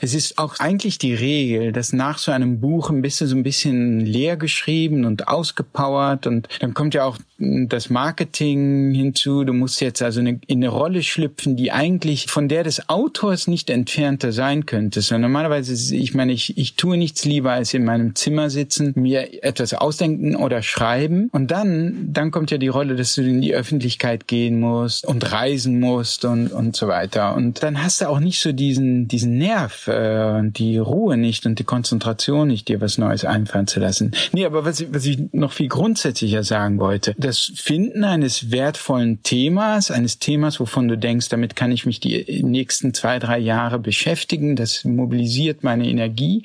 Es 0.00 0.14
ist 0.14 0.38
auch 0.38 0.58
eigentlich 0.58 0.98
die 0.98 1.14
Regel, 1.14 1.72
dass 1.72 1.92
nach 1.92 2.18
so 2.18 2.32
einem 2.32 2.60
Buch 2.60 2.90
ein 2.90 3.02
bisschen 3.02 3.28
so 3.28 3.36
ein 3.36 3.42
bisschen 3.42 4.00
leer 4.00 4.36
geschrieben 4.36 5.04
und 5.04 5.28
ausgepowert 5.28 6.26
und 6.26 6.48
dann 6.60 6.74
kommt 6.74 6.94
ja 6.94 7.04
auch 7.04 7.18
das 7.38 7.90
Marketing 7.90 8.94
hinzu. 8.94 9.44
Du 9.44 9.52
musst 9.52 9.80
jetzt 9.80 10.02
also 10.02 10.20
in 10.20 10.40
eine 10.48 10.68
Rolle 10.68 11.02
schlüpfen, 11.02 11.56
die 11.56 11.70
eigentlich 11.70 12.26
von 12.26 12.48
der 12.48 12.64
des 12.64 12.88
Autors 12.88 13.46
nicht 13.46 13.68
entfernter 13.68 14.32
sein 14.32 14.64
könnte. 14.64 15.02
So 15.02 15.18
normalerweise, 15.18 15.94
ich 15.94 16.14
meine, 16.14 16.32
ich, 16.32 16.56
ich 16.56 16.76
tue 16.76 16.96
nichts 16.96 17.24
lieber 17.24 17.52
als 17.52 17.74
in 17.74 17.84
meinem 17.84 18.14
Zimmer 18.14 18.48
sitzen, 18.48 18.92
mir 18.96 19.44
etwas 19.44 19.74
ausdenken 19.74 20.36
oder 20.36 20.62
schreiben. 20.62 21.28
Und 21.32 21.50
dann, 21.50 22.08
dann 22.12 22.30
kommt 22.30 22.50
ja 22.50 22.58
die 22.58 22.68
Rolle, 22.68 22.96
dass 22.96 23.14
du 23.14 23.22
in 23.22 23.42
die 23.42 23.54
Öffentlichkeit 23.54 24.26
gehen 24.26 24.58
musst 24.58 25.06
und 25.06 25.30
reisen 25.30 25.78
musst 25.78 26.24
und, 26.24 26.52
und 26.52 26.74
so 26.74 26.88
weiter. 26.88 27.34
Und 27.34 27.62
dann 27.62 27.82
hast 27.82 28.00
du 28.00 28.08
auch 28.08 28.15
auch 28.16 28.20
nicht 28.20 28.40
so 28.40 28.52
diesen, 28.52 29.08
diesen 29.08 29.36
Nerv, 29.36 29.88
äh, 29.88 30.40
die 30.42 30.78
Ruhe 30.78 31.18
nicht 31.18 31.44
und 31.44 31.58
die 31.58 31.64
Konzentration 31.64 32.48
nicht, 32.48 32.68
dir 32.68 32.80
was 32.80 32.96
Neues 32.96 33.26
einfallen 33.26 33.66
zu 33.66 33.78
lassen. 33.78 34.12
Nee, 34.32 34.46
aber 34.46 34.64
was, 34.64 34.82
was 34.92 35.04
ich 35.04 35.18
noch 35.32 35.52
viel 35.52 35.68
grundsätzlicher 35.68 36.42
sagen 36.42 36.78
wollte, 36.78 37.14
das 37.18 37.52
Finden 37.54 38.04
eines 38.04 38.50
wertvollen 38.50 39.22
Themas, 39.22 39.90
eines 39.90 40.18
Themas, 40.18 40.60
wovon 40.60 40.88
du 40.88 40.96
denkst, 40.96 41.28
damit 41.28 41.56
kann 41.56 41.72
ich 41.72 41.84
mich 41.84 42.00
die 42.00 42.42
nächsten 42.42 42.94
zwei, 42.94 43.18
drei 43.18 43.38
Jahre 43.38 43.78
beschäftigen, 43.78 44.56
das 44.56 44.84
mobilisiert 44.84 45.62
meine 45.62 45.86
Energie, 45.86 46.42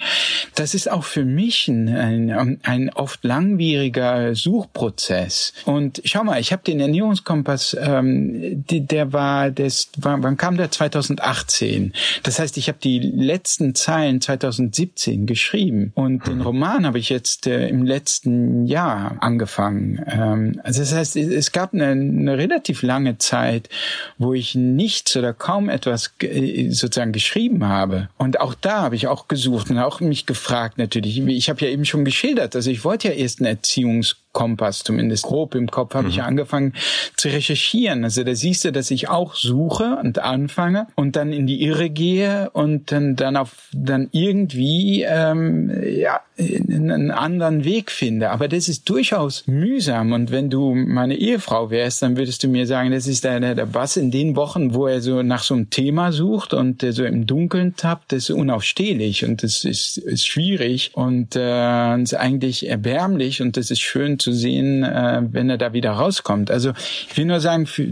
das 0.55 0.73
ist 0.73 0.91
auch 0.91 1.05
für 1.05 1.23
mich 1.23 1.69
ein, 1.69 1.87
ein, 1.87 2.59
ein 2.63 2.89
oft 2.89 3.23
langwieriger 3.23 4.35
Suchprozess. 4.35 5.53
Und 5.63 6.01
schau 6.03 6.25
mal, 6.25 6.41
ich 6.41 6.51
habe 6.51 6.63
den 6.63 6.81
Ernährungskompass, 6.81 7.77
ähm, 7.79 8.65
der 8.69 9.13
war, 9.13 9.51
das 9.51 9.87
war, 9.97 10.21
wann 10.21 10.35
kam 10.35 10.57
der? 10.57 10.69
2018. 10.71 11.60
Das 12.23 12.39
heißt, 12.39 12.57
ich 12.57 12.67
habe 12.67 12.77
die 12.81 12.99
letzten 12.99 13.75
Zeilen 13.75 14.21
2017 14.21 15.25
geschrieben 15.25 15.91
und 15.95 16.27
den 16.27 16.37
mhm. 16.37 16.41
Roman 16.41 16.85
habe 16.85 16.99
ich 16.99 17.09
jetzt 17.09 17.47
äh, 17.47 17.67
im 17.67 17.83
letzten 17.83 18.65
Jahr 18.65 19.17
angefangen. 19.21 20.03
Ähm, 20.07 20.59
also 20.63 20.81
das 20.81 20.93
heißt, 20.93 21.15
es 21.15 21.51
gab 21.51 21.73
eine, 21.73 21.87
eine 21.87 22.37
relativ 22.37 22.81
lange 22.81 23.17
Zeit, 23.17 23.69
wo 24.17 24.33
ich 24.33 24.55
nichts 24.55 25.15
oder 25.15 25.33
kaum 25.33 25.69
etwas 25.69 26.11
äh, 26.19 26.69
sozusagen 26.69 27.11
geschrieben 27.11 27.65
habe. 27.65 28.09
Und 28.17 28.39
auch 28.39 28.53
da 28.53 28.81
habe 28.81 28.95
ich 28.95 29.07
auch 29.07 29.27
gesucht 29.27 29.69
und 29.69 29.77
auch 29.77 29.99
mich 29.99 30.25
gefragt 30.25 30.77
natürlich. 30.77 31.19
Ich 31.19 31.49
habe 31.49 31.65
ja 31.65 31.71
eben 31.71 31.85
schon 31.85 32.05
geschildert, 32.05 32.55
also 32.55 32.69
ich 32.69 32.83
wollte 32.83 33.09
ja 33.09 33.13
erst 33.13 33.39
einen 33.39 33.47
Erziehungskompass, 34.31 34.83
zumindest 34.83 35.23
grob 35.23 35.55
im 35.55 35.69
Kopf, 35.69 35.93
habe 35.93 36.05
mhm. 36.05 36.09
ich 36.09 36.23
angefangen 36.23 36.73
zu 37.15 37.29
recherchieren. 37.29 38.03
Also 38.03 38.23
da 38.23 38.33
siehst 38.35 38.65
du, 38.65 38.71
dass 38.71 38.91
ich 38.91 39.09
auch 39.09 39.35
suche 39.35 39.97
und 40.01 40.19
anfange 40.19 40.87
und 40.95 41.15
dann 41.15 41.33
in 41.33 41.47
die 41.47 41.61
Irre 41.63 41.89
gehe 41.89 42.49
und 42.51 42.91
dann, 42.91 43.15
dann 43.15 43.37
auf 43.37 43.69
dann 43.73 44.09
irgendwie 44.11 45.03
ähm, 45.07 45.71
ja 45.83 46.21
einen 46.37 47.11
anderen 47.11 47.63
Weg 47.63 47.91
finde. 47.91 48.31
Aber 48.31 48.47
das 48.47 48.67
ist 48.67 48.89
durchaus 48.89 49.45
mühsam. 49.47 50.11
Und 50.13 50.31
wenn 50.31 50.49
du 50.49 50.73
meine 50.73 51.15
Ehefrau 51.15 51.69
wärst, 51.69 52.01
dann 52.01 52.17
würdest 52.17 52.43
du 52.43 52.47
mir 52.47 52.65
sagen, 52.65 52.91
das 52.91 53.07
ist 53.07 53.23
der, 53.23 53.39
der, 53.39 53.55
der 53.55 53.65
Bass 53.65 53.97
in 53.97 54.11
den 54.11 54.35
Wochen, 54.35 54.73
wo 54.73 54.87
er 54.87 55.01
so 55.01 55.21
nach 55.21 55.43
so 55.43 55.53
einem 55.53 55.69
Thema 55.69 56.11
sucht 56.11 56.53
und 56.53 56.81
der 56.81 56.93
so 56.93 57.03
im 57.03 57.27
Dunkeln 57.27 57.75
tappt, 57.75 58.11
das 58.11 58.29
ist 58.29 58.31
unaufstehlich 58.31 59.25
und 59.25 59.43
das 59.43 59.63
ist, 59.65 59.97
ist 59.97 60.25
schwierig 60.25 60.91
und 60.93 61.35
äh, 61.35 62.01
ist 62.01 62.15
eigentlich 62.15 62.67
erbärmlich 62.67 63.41
und 63.41 63.57
das 63.57 63.69
ist 63.69 63.81
schön 63.81 64.19
zu 64.21 64.31
sehen, 64.31 64.83
äh, 64.83 65.21
wenn 65.31 65.49
er 65.49 65.57
da 65.57 65.73
wieder 65.73 65.91
rauskommt. 65.91 66.51
Also 66.51 66.71
ich 67.09 67.17
will 67.17 67.25
nur 67.25 67.39
sagen, 67.39 67.65
für, 67.65 67.87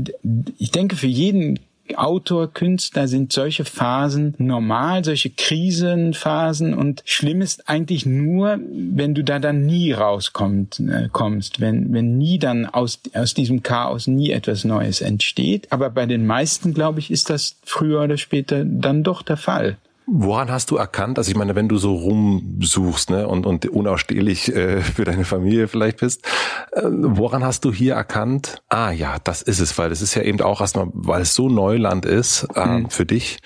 ich 0.57 0.71
denke, 0.71 0.95
für 0.95 1.07
jeden 1.07 1.59
Autor, 1.95 2.53
Künstler 2.53 3.07
sind 3.07 3.33
solche 3.33 3.65
Phasen 3.65 4.35
normal, 4.37 5.03
solche 5.03 5.29
Krisenphasen 5.29 6.73
und 6.73 7.01
schlimm 7.05 7.41
ist 7.41 7.67
eigentlich 7.67 8.05
nur, 8.05 8.59
wenn 8.61 9.15
du 9.15 9.23
da 9.23 9.39
dann 9.39 9.65
nie 9.65 9.91
rauskommst, 9.91 10.79
äh, 10.81 11.09
kommst, 11.11 11.59
wenn, 11.59 11.91
wenn 11.93 12.17
nie 12.17 12.39
dann 12.39 12.65
aus, 12.65 12.99
aus 13.13 13.33
diesem 13.33 13.63
Chaos 13.63 14.07
nie 14.07 14.31
etwas 14.31 14.65
Neues 14.65 15.01
entsteht. 15.01 15.71
Aber 15.71 15.89
bei 15.89 16.05
den 16.05 16.25
meisten, 16.25 16.73
glaube 16.73 16.99
ich, 16.99 17.11
ist 17.11 17.29
das 17.29 17.55
früher 17.63 18.03
oder 18.03 18.17
später 18.17 18.65
dann 18.65 19.03
doch 19.03 19.21
der 19.21 19.37
Fall. 19.37 19.77
Woran 20.11 20.49
hast 20.49 20.71
du 20.71 20.77
erkannt, 20.77 21.17
also 21.17 21.29
ich 21.29 21.37
meine, 21.37 21.55
wenn 21.55 21.69
du 21.69 21.77
so 21.77 21.95
rumsuchst 21.95 23.09
ne, 23.09 23.27
und, 23.27 23.45
und 23.45 23.67
unausstehlich 23.67 24.53
äh, 24.55 24.81
für 24.81 25.05
deine 25.05 25.25
Familie 25.25 25.67
vielleicht 25.67 25.99
bist, 25.99 26.25
äh, 26.71 26.81
woran 26.83 27.43
hast 27.43 27.65
du 27.65 27.71
hier 27.71 27.93
erkannt, 27.93 28.61
ah 28.69 28.91
ja, 28.91 29.17
das 29.23 29.41
ist 29.41 29.59
es, 29.59 29.77
weil 29.77 29.89
das 29.89 30.01
ist 30.01 30.15
ja 30.15 30.23
eben 30.23 30.41
auch 30.41 30.61
erstmal, 30.61 30.87
weil 30.93 31.21
es 31.21 31.35
so 31.35 31.49
Neuland 31.49 32.05
ist 32.05 32.47
äh, 32.55 32.65
mhm. 32.65 32.89
für 32.89 33.05
dich. 33.05 33.39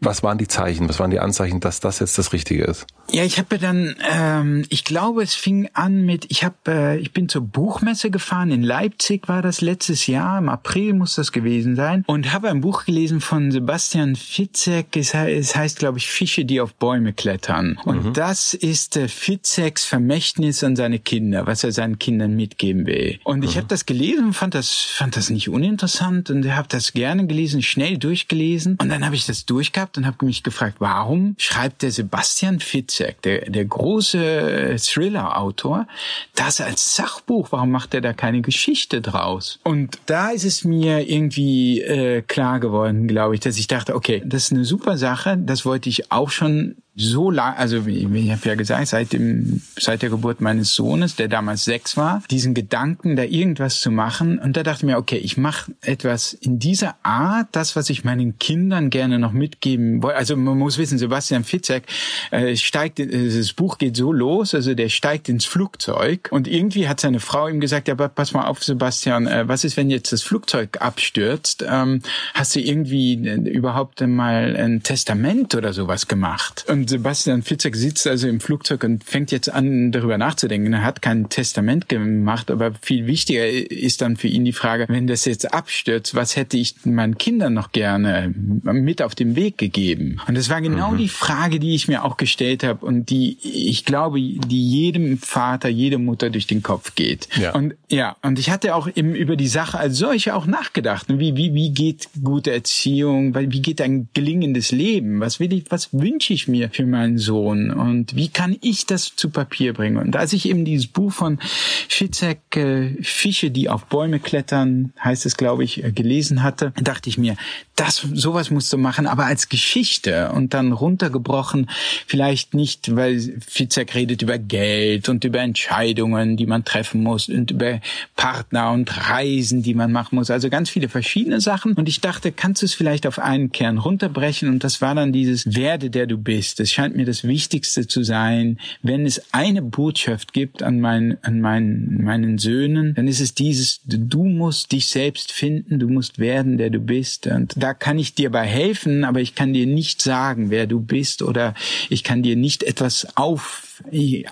Was 0.00 0.22
waren 0.22 0.38
die 0.38 0.48
Zeichen, 0.48 0.88
was 0.88 0.98
waren 0.98 1.10
die 1.10 1.20
Anzeichen, 1.20 1.60
dass 1.60 1.80
das 1.80 2.00
jetzt 2.00 2.18
das 2.18 2.32
Richtige 2.32 2.64
ist? 2.64 2.86
Ja, 3.10 3.24
ich 3.24 3.38
habe 3.38 3.58
dann, 3.58 3.96
ähm, 4.10 4.64
ich 4.68 4.84
glaube, 4.84 5.22
es 5.22 5.34
fing 5.34 5.70
an 5.72 6.04
mit, 6.04 6.26
ich 6.30 6.44
habe, 6.44 6.56
äh, 6.66 6.98
ich 6.98 7.12
bin 7.12 7.28
zur 7.28 7.42
Buchmesse 7.42 8.10
gefahren, 8.10 8.50
in 8.50 8.62
Leipzig 8.62 9.28
war 9.28 9.40
das 9.40 9.60
letztes 9.60 10.06
Jahr, 10.06 10.38
im 10.38 10.48
April 10.50 10.92
muss 10.92 11.14
das 11.14 11.32
gewesen 11.32 11.74
sein, 11.74 12.04
und 12.06 12.32
habe 12.32 12.50
ein 12.50 12.60
Buch 12.60 12.84
gelesen 12.84 13.20
von 13.20 13.50
Sebastian 13.50 14.14
Fitzek, 14.14 14.94
es, 14.96 15.14
es 15.14 15.56
heißt, 15.56 15.78
glaube 15.78 15.98
ich, 15.98 16.07
Fische, 16.08 16.44
die 16.44 16.60
auf 16.60 16.74
Bäume 16.74 17.12
klettern. 17.12 17.78
Und 17.84 18.04
mhm. 18.04 18.12
das 18.12 18.54
ist 18.54 18.96
äh, 18.96 19.08
Fitzeks 19.08 19.84
Vermächtnis 19.84 20.64
an 20.64 20.76
seine 20.76 20.98
Kinder, 20.98 21.46
was 21.46 21.64
er 21.64 21.72
seinen 21.72 21.98
Kindern 21.98 22.34
mitgeben 22.36 22.86
will. 22.86 23.18
Und 23.24 23.44
ich 23.44 23.54
mhm. 23.54 23.58
habe 23.58 23.68
das 23.68 23.86
gelesen 23.86 24.26
und 24.26 24.32
fand 24.34 24.54
das, 24.54 24.72
fand 24.72 25.16
das 25.16 25.30
nicht 25.30 25.48
uninteressant 25.48 26.30
und 26.30 26.48
habe 26.54 26.68
das 26.68 26.92
gerne 26.92 27.26
gelesen, 27.26 27.62
schnell 27.62 27.98
durchgelesen. 27.98 28.76
Und 28.80 28.88
dann 28.88 29.04
habe 29.04 29.14
ich 29.14 29.26
das 29.26 29.46
durchgehabt 29.46 29.98
und 29.98 30.06
habe 30.06 30.24
mich 30.24 30.42
gefragt, 30.42 30.76
warum 30.78 31.34
schreibt 31.38 31.82
der 31.82 31.90
Sebastian 31.90 32.60
Fitzek, 32.60 33.22
der, 33.22 33.50
der 33.50 33.64
große 33.64 34.76
Thriller-Autor, 34.78 35.86
das 36.34 36.60
als 36.60 36.94
Sachbuch? 36.96 37.52
Warum 37.52 37.70
macht 37.70 37.94
er 37.94 38.00
da 38.00 38.12
keine 38.12 38.42
Geschichte 38.42 39.00
draus? 39.00 39.58
Und 39.64 39.98
da 40.06 40.30
ist 40.30 40.44
es 40.44 40.64
mir 40.64 41.08
irgendwie 41.08 41.80
äh, 41.80 42.22
klar 42.22 42.60
geworden, 42.60 43.08
glaube 43.08 43.34
ich, 43.34 43.40
dass 43.40 43.58
ich 43.58 43.66
dachte, 43.66 43.94
okay, 43.94 44.22
das 44.24 44.44
ist 44.44 44.52
eine 44.52 44.64
super 44.64 44.96
Sache, 44.96 45.36
das 45.38 45.64
wollte 45.64 45.88
ich 45.88 45.97
auch 46.10 46.30
schon 46.30 46.76
so 47.00 47.30
lang, 47.30 47.54
also 47.56 47.86
ich 47.86 48.04
habe 48.04 48.48
ja 48.48 48.54
gesagt, 48.56 48.88
seit 48.88 49.12
dem 49.12 49.62
seit 49.78 50.02
der 50.02 50.10
Geburt 50.10 50.40
meines 50.40 50.74
Sohnes, 50.74 51.14
der 51.14 51.28
damals 51.28 51.64
sechs 51.64 51.96
war, 51.96 52.22
diesen 52.30 52.54
Gedanken, 52.54 53.14
da 53.14 53.22
irgendwas 53.22 53.80
zu 53.80 53.90
machen. 53.90 54.38
Und 54.38 54.56
da 54.56 54.64
dachte 54.64 54.80
ich 54.80 54.86
mir, 54.86 54.98
okay, 54.98 55.16
ich 55.16 55.36
mache 55.36 55.72
etwas 55.80 56.32
in 56.32 56.58
dieser 56.58 56.96
Art, 57.04 57.48
das, 57.52 57.76
was 57.76 57.88
ich 57.90 58.04
meinen 58.04 58.38
Kindern 58.38 58.90
gerne 58.90 59.18
noch 59.18 59.32
mitgeben 59.32 60.02
wollte. 60.02 60.16
Also 60.16 60.36
man 60.36 60.58
muss 60.58 60.76
wissen, 60.78 60.98
Sebastian 60.98 61.44
Fitzek 61.44 61.84
äh, 62.32 62.56
steigt, 62.56 62.98
äh, 62.98 63.28
das 63.28 63.52
Buch 63.52 63.78
geht 63.78 63.96
so 63.96 64.12
los, 64.12 64.54
also 64.54 64.74
der 64.74 64.88
steigt 64.88 65.28
ins 65.28 65.44
Flugzeug 65.44 66.28
und 66.32 66.48
irgendwie 66.48 66.88
hat 66.88 67.00
seine 67.00 67.20
Frau 67.20 67.46
ihm 67.46 67.60
gesagt, 67.60 67.88
ja, 67.88 67.94
pass 67.94 68.32
mal 68.32 68.46
auf, 68.46 68.64
Sebastian, 68.64 69.26
äh, 69.26 69.46
was 69.46 69.62
ist, 69.62 69.76
wenn 69.76 69.88
jetzt 69.88 70.12
das 70.12 70.22
Flugzeug 70.22 70.78
abstürzt? 70.80 71.64
Ähm, 71.68 72.02
hast 72.34 72.56
du 72.56 72.60
irgendwie 72.60 73.14
äh, 73.14 73.36
überhaupt 73.36 74.00
mal 74.00 74.56
ein 74.56 74.82
Testament 74.82 75.54
oder 75.54 75.72
sowas 75.72 76.08
gemacht? 76.08 76.64
Und 76.68 76.87
Sebastian 76.88 77.42
Fitzek 77.42 77.76
sitzt 77.76 78.06
also 78.06 78.28
im 78.28 78.40
Flugzeug 78.40 78.84
und 78.84 79.04
fängt 79.04 79.30
jetzt 79.30 79.50
an, 79.50 79.92
darüber 79.92 80.18
nachzudenken. 80.18 80.72
Er 80.72 80.84
hat 80.84 81.02
kein 81.02 81.28
Testament 81.28 81.88
gemacht, 81.88 82.50
aber 82.50 82.72
viel 82.80 83.06
wichtiger 83.06 83.48
ist 83.48 84.00
dann 84.00 84.16
für 84.16 84.28
ihn 84.28 84.44
die 84.44 84.52
Frage, 84.52 84.86
wenn 84.88 85.06
das 85.06 85.24
jetzt 85.24 85.52
abstürzt, 85.52 86.14
was 86.14 86.36
hätte 86.36 86.56
ich 86.56 86.74
meinen 86.84 87.18
Kindern 87.18 87.54
noch 87.54 87.72
gerne 87.72 88.32
mit 88.34 89.02
auf 89.02 89.14
den 89.14 89.36
Weg 89.36 89.58
gegeben? 89.58 90.20
Und 90.26 90.36
das 90.36 90.48
war 90.48 90.60
genau 90.60 90.92
mhm. 90.92 90.98
die 90.98 91.08
Frage, 91.08 91.58
die 91.58 91.74
ich 91.74 91.88
mir 91.88 92.04
auch 92.04 92.16
gestellt 92.16 92.64
habe 92.64 92.84
und 92.84 93.10
die, 93.10 93.38
ich 93.42 93.84
glaube, 93.84 94.18
die 94.20 94.68
jedem 94.68 95.18
Vater, 95.18 95.68
jede 95.68 95.98
Mutter 95.98 96.30
durch 96.30 96.46
den 96.46 96.62
Kopf 96.62 96.94
geht. 96.94 97.28
Ja. 97.40 97.54
Und 97.54 97.74
ja, 97.90 98.16
und 98.22 98.38
ich 98.38 98.50
hatte 98.50 98.74
auch 98.74 98.88
eben 98.94 99.14
über 99.14 99.36
die 99.36 99.48
Sache 99.48 99.78
als 99.78 99.96
solche 99.96 100.34
auch 100.34 100.46
nachgedacht. 100.46 101.06
Wie, 101.08 101.36
wie, 101.36 101.54
wie 101.54 101.70
geht 101.70 102.08
gute 102.22 102.52
Erziehung? 102.52 103.34
Wie 103.34 103.62
geht 103.62 103.80
ein 103.80 104.08
gelingendes 104.12 104.72
Leben? 104.72 105.20
Was 105.20 105.40
will 105.40 105.52
ich, 105.52 105.64
was 105.70 105.92
wünsche 105.92 106.32
ich 106.32 106.48
mir 106.48 106.70
für 106.78 106.86
meinen 106.86 107.18
Sohn 107.18 107.72
und 107.72 108.14
wie 108.14 108.28
kann 108.28 108.56
ich 108.60 108.86
das 108.86 109.16
zu 109.16 109.30
Papier 109.30 109.72
bringen? 109.72 109.96
Und 109.96 110.14
als 110.14 110.32
ich 110.32 110.48
eben 110.48 110.64
dieses 110.64 110.86
Buch 110.86 111.10
von 111.10 111.40
Fitzek, 111.88 112.56
äh, 112.56 113.02
Fische, 113.02 113.50
die 113.50 113.68
auf 113.68 113.86
Bäume 113.86 114.20
klettern, 114.20 114.92
heißt 115.02 115.26
es, 115.26 115.36
glaube 115.36 115.64
ich, 115.64 115.82
äh, 115.82 115.90
gelesen 115.90 116.44
hatte, 116.44 116.72
dachte 116.80 117.08
ich 117.08 117.18
mir, 117.18 117.34
das, 117.78 117.96
sowas 118.12 118.50
musst 118.50 118.72
du 118.72 118.78
machen, 118.78 119.06
aber 119.06 119.26
als 119.26 119.48
Geschichte 119.48 120.32
und 120.32 120.52
dann 120.52 120.72
runtergebrochen, 120.72 121.70
vielleicht 122.06 122.52
nicht, 122.52 122.96
weil 122.96 123.20
Fitzek 123.46 123.94
redet 123.94 124.22
über 124.22 124.36
Geld 124.38 125.08
und 125.08 125.24
über 125.24 125.40
Entscheidungen, 125.40 126.36
die 126.36 126.46
man 126.46 126.64
treffen 126.64 127.02
muss 127.02 127.28
und 127.28 127.52
über 127.52 127.80
Partner 128.16 128.72
und 128.72 129.08
Reisen, 129.08 129.62
die 129.62 129.74
man 129.74 129.92
machen 129.92 130.16
muss, 130.16 130.30
also 130.30 130.50
ganz 130.50 130.70
viele 130.70 130.88
verschiedene 130.88 131.40
Sachen. 131.40 131.74
Und 131.74 131.88
ich 131.88 132.00
dachte, 132.00 132.32
kannst 132.32 132.62
du 132.62 132.66
es 132.66 132.74
vielleicht 132.74 133.06
auf 133.06 133.20
einen 133.20 133.52
Kern 133.52 133.78
runterbrechen? 133.78 134.48
Und 134.48 134.64
das 134.64 134.80
war 134.80 134.96
dann 134.96 135.12
dieses 135.12 135.54
Werde, 135.54 135.90
der 135.90 136.06
du 136.06 136.18
bist. 136.18 136.58
Das 136.58 136.72
scheint 136.72 136.96
mir 136.96 137.06
das 137.06 137.24
Wichtigste 137.24 137.86
zu 137.86 138.02
sein. 138.02 138.58
Wenn 138.82 139.06
es 139.06 139.22
eine 139.32 139.62
Botschaft 139.62 140.32
gibt 140.32 140.64
an, 140.64 140.80
mein, 140.80 141.18
an 141.22 141.40
meinen, 141.40 142.02
meinen 142.02 142.38
Söhnen, 142.38 142.94
dann 142.94 143.06
ist 143.06 143.20
es 143.20 143.34
dieses, 143.34 143.80
du 143.84 144.24
musst 144.24 144.72
dich 144.72 144.88
selbst 144.88 145.30
finden, 145.30 145.78
du 145.78 145.88
musst 145.88 146.18
werden, 146.18 146.58
der 146.58 146.70
du 146.70 146.80
bist. 146.80 147.28
Und 147.28 147.54
da 147.68 147.74
kann 147.74 147.98
ich 147.98 148.14
dir 148.14 148.30
bei 148.30 148.46
helfen, 148.46 149.04
aber 149.04 149.20
ich 149.20 149.34
kann 149.34 149.52
dir 149.52 149.66
nicht 149.66 150.00
sagen, 150.00 150.48
wer 150.48 150.66
du 150.66 150.80
bist 150.80 151.20
oder 151.20 151.52
ich 151.90 152.02
kann 152.02 152.22
dir 152.22 152.34
nicht 152.34 152.62
etwas 152.62 153.06
auf 153.14 153.67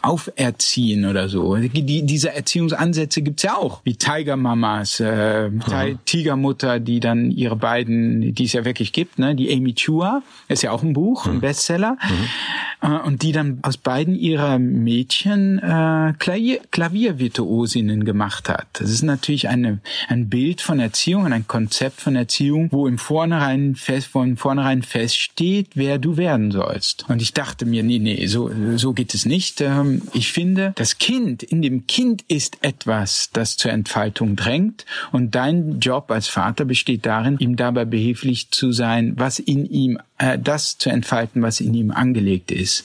auferziehen 0.03 1.07
oder 1.07 1.29
so. 1.29 1.57
Die, 1.57 2.03
diese 2.03 2.33
Erziehungsansätze 2.33 3.23
gibt's 3.23 3.43
ja 3.43 3.57
auch, 3.57 3.81
wie 3.85 3.95
Tigermamas, 3.95 5.01
äh, 5.01 5.49
mhm. 5.49 5.99
Tigermutter, 6.05 6.81
die 6.81 7.01
dann 7.01 7.31
ihre 7.31 7.57
beiden, 7.57 8.35
die 8.35 8.45
es 8.45 8.53
ja 8.53 8.65
wirklich 8.65 8.93
gibt, 8.93 9.19
ne, 9.19 9.35
die 9.35 9.53
Amy 9.53 9.75
Chua, 9.75 10.23
ist 10.49 10.63
ja 10.63 10.71
auch 10.71 10.83
ein 10.83 10.93
Buch, 10.93 11.27
mhm. 11.27 11.33
ein 11.33 11.41
Bestseller, 11.41 11.97
mhm. 12.83 12.89
äh, 12.89 12.99
und 13.07 13.23
die 13.23 13.33
dann 13.33 13.59
aus 13.63 13.77
beiden 13.77 14.15
ihrer 14.15 14.59
Mädchen 14.59 15.59
äh, 15.59 16.15
Klavier, 16.19 16.61
Klaviervirtuosinnen 16.71 18.05
gemacht 18.05 18.49
hat. 18.49 18.67
Das 18.75 18.91
ist 18.91 19.03
natürlich 19.03 19.49
eine, 19.49 19.79
ein 20.09 20.29
Bild 20.29 20.61
von 20.61 20.81
Erziehung, 20.81 21.33
ein 21.33 21.47
Konzept 21.47 22.01
von 22.01 22.17
Erziehung, 22.17 22.69
wo 22.73 22.87
im 22.87 22.99
Vornherein 22.99 23.75
fest, 23.75 24.09
von 24.09 24.37
vornherein 24.37 24.83
feststeht, 24.83 25.71
wer 25.75 25.99
du 25.99 26.17
werden 26.17 26.51
sollst. 26.51 27.05
Und 27.09 27.23
ich 27.23 27.33
dachte 27.33 27.67
mir, 27.67 27.83
nee, 27.83 27.99
nee, 27.99 28.27
so, 28.27 28.51
so 28.77 28.93
geht 28.93 29.15
es 29.15 29.27
nicht. 29.27 29.36
Ähm, 29.61 30.03
ich 30.13 30.33
finde, 30.33 30.73
das 30.77 30.99
Kind, 30.99 31.43
in 31.43 31.63
dem 31.63 31.87
Kind 31.87 32.25
ist 32.29 32.59
etwas, 32.63 33.31
das 33.33 33.57
zur 33.57 33.71
Entfaltung 33.71 34.37
drängt. 34.37 34.85
Und 35.13 35.35
dein 35.35 35.81
Job 35.81 36.11
als 36.11 36.29
Vater 36.29 36.65
besteht 36.65 37.07
darin, 37.07 37.39
ihm 37.39 37.57
dabei 37.57 37.85
behilflich 37.85 38.51
zu 38.51 38.73
sein, 38.73 39.15
was 39.17 39.39
in 39.39 39.67
ihm, 39.67 39.99
äh, 40.19 40.39
das 40.39 40.79
zu 40.79 40.91
entfalten, 40.91 41.43
was 41.43 41.61
in 41.61 41.75
ihm 41.75 41.91
angelegt 41.91 42.51
ist. 42.51 42.85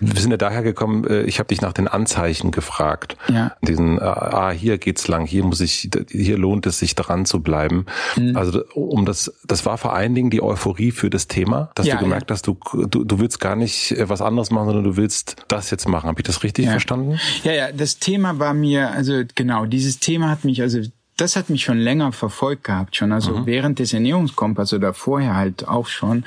Wir 0.00 0.20
sind 0.20 0.30
ja 0.30 0.36
daher 0.36 0.62
gekommen, 0.62 1.06
äh, 1.06 1.22
ich 1.22 1.38
habe 1.38 1.48
dich 1.48 1.60
nach 1.60 1.72
den 1.72 1.88
Anzeichen 1.88 2.50
gefragt. 2.50 3.16
Ja. 3.28 3.56
Diesen, 3.62 3.98
äh, 3.98 4.02
ah, 4.02 4.50
hier 4.50 4.78
geht's 4.78 5.08
lang, 5.08 5.26
hier 5.26 5.44
muss 5.44 5.60
ich, 5.60 5.90
hier 6.10 6.38
lohnt 6.38 6.66
es 6.66 6.78
sich 6.78 6.94
dran 6.94 7.24
zu 7.26 7.40
bleiben. 7.40 7.86
Mhm. 8.16 8.36
Also 8.36 8.64
um 8.74 9.06
das, 9.06 9.32
das 9.46 9.64
war 9.64 9.78
vor 9.78 9.94
allen 9.94 10.14
Dingen 10.14 10.30
die 10.30 10.42
Euphorie 10.42 10.90
für 10.90 11.10
das 11.10 11.28
Thema, 11.28 11.70
dass 11.74 11.86
ja, 11.86 11.96
du 11.96 12.04
gemerkt 12.04 12.30
ja. 12.30 12.34
hast, 12.34 12.46
du, 12.46 12.58
du, 12.88 13.04
du 13.04 13.18
willst 13.18 13.40
gar 13.40 13.56
nicht 13.56 13.92
äh, 13.92 14.08
was 14.08 14.20
anderes 14.20 14.50
machen, 14.50 14.66
sondern 14.66 14.84
du 14.84 14.96
willst 14.96 15.36
das 15.48 15.70
jetzt 15.70 15.88
machen. 15.88 16.08
Habe 16.08 16.20
ich 16.20 16.26
das 16.26 16.42
richtig 16.42 16.66
ja. 16.66 16.72
verstanden? 16.72 17.18
Ja, 17.44 17.52
ja, 17.52 17.72
das 17.72 17.98
Thema 17.98 18.38
war 18.38 18.54
mir, 18.54 18.90
also 18.90 19.22
genau, 19.34 19.66
dieses 19.66 19.98
Thema 19.98 20.30
hat 20.30 20.44
mich 20.44 20.62
also 20.62 20.80
das 21.16 21.34
hat 21.34 21.48
mich 21.48 21.64
schon 21.64 21.78
länger 21.78 22.12
verfolgt 22.12 22.64
gehabt, 22.64 22.96
schon 22.96 23.10
also 23.10 23.38
mhm. 23.38 23.46
während 23.46 23.78
des 23.78 23.94
Ernährungskompass 23.94 24.74
oder 24.74 24.92
vorher 24.92 25.34
halt 25.34 25.66
auch 25.66 25.86
schon. 25.86 26.24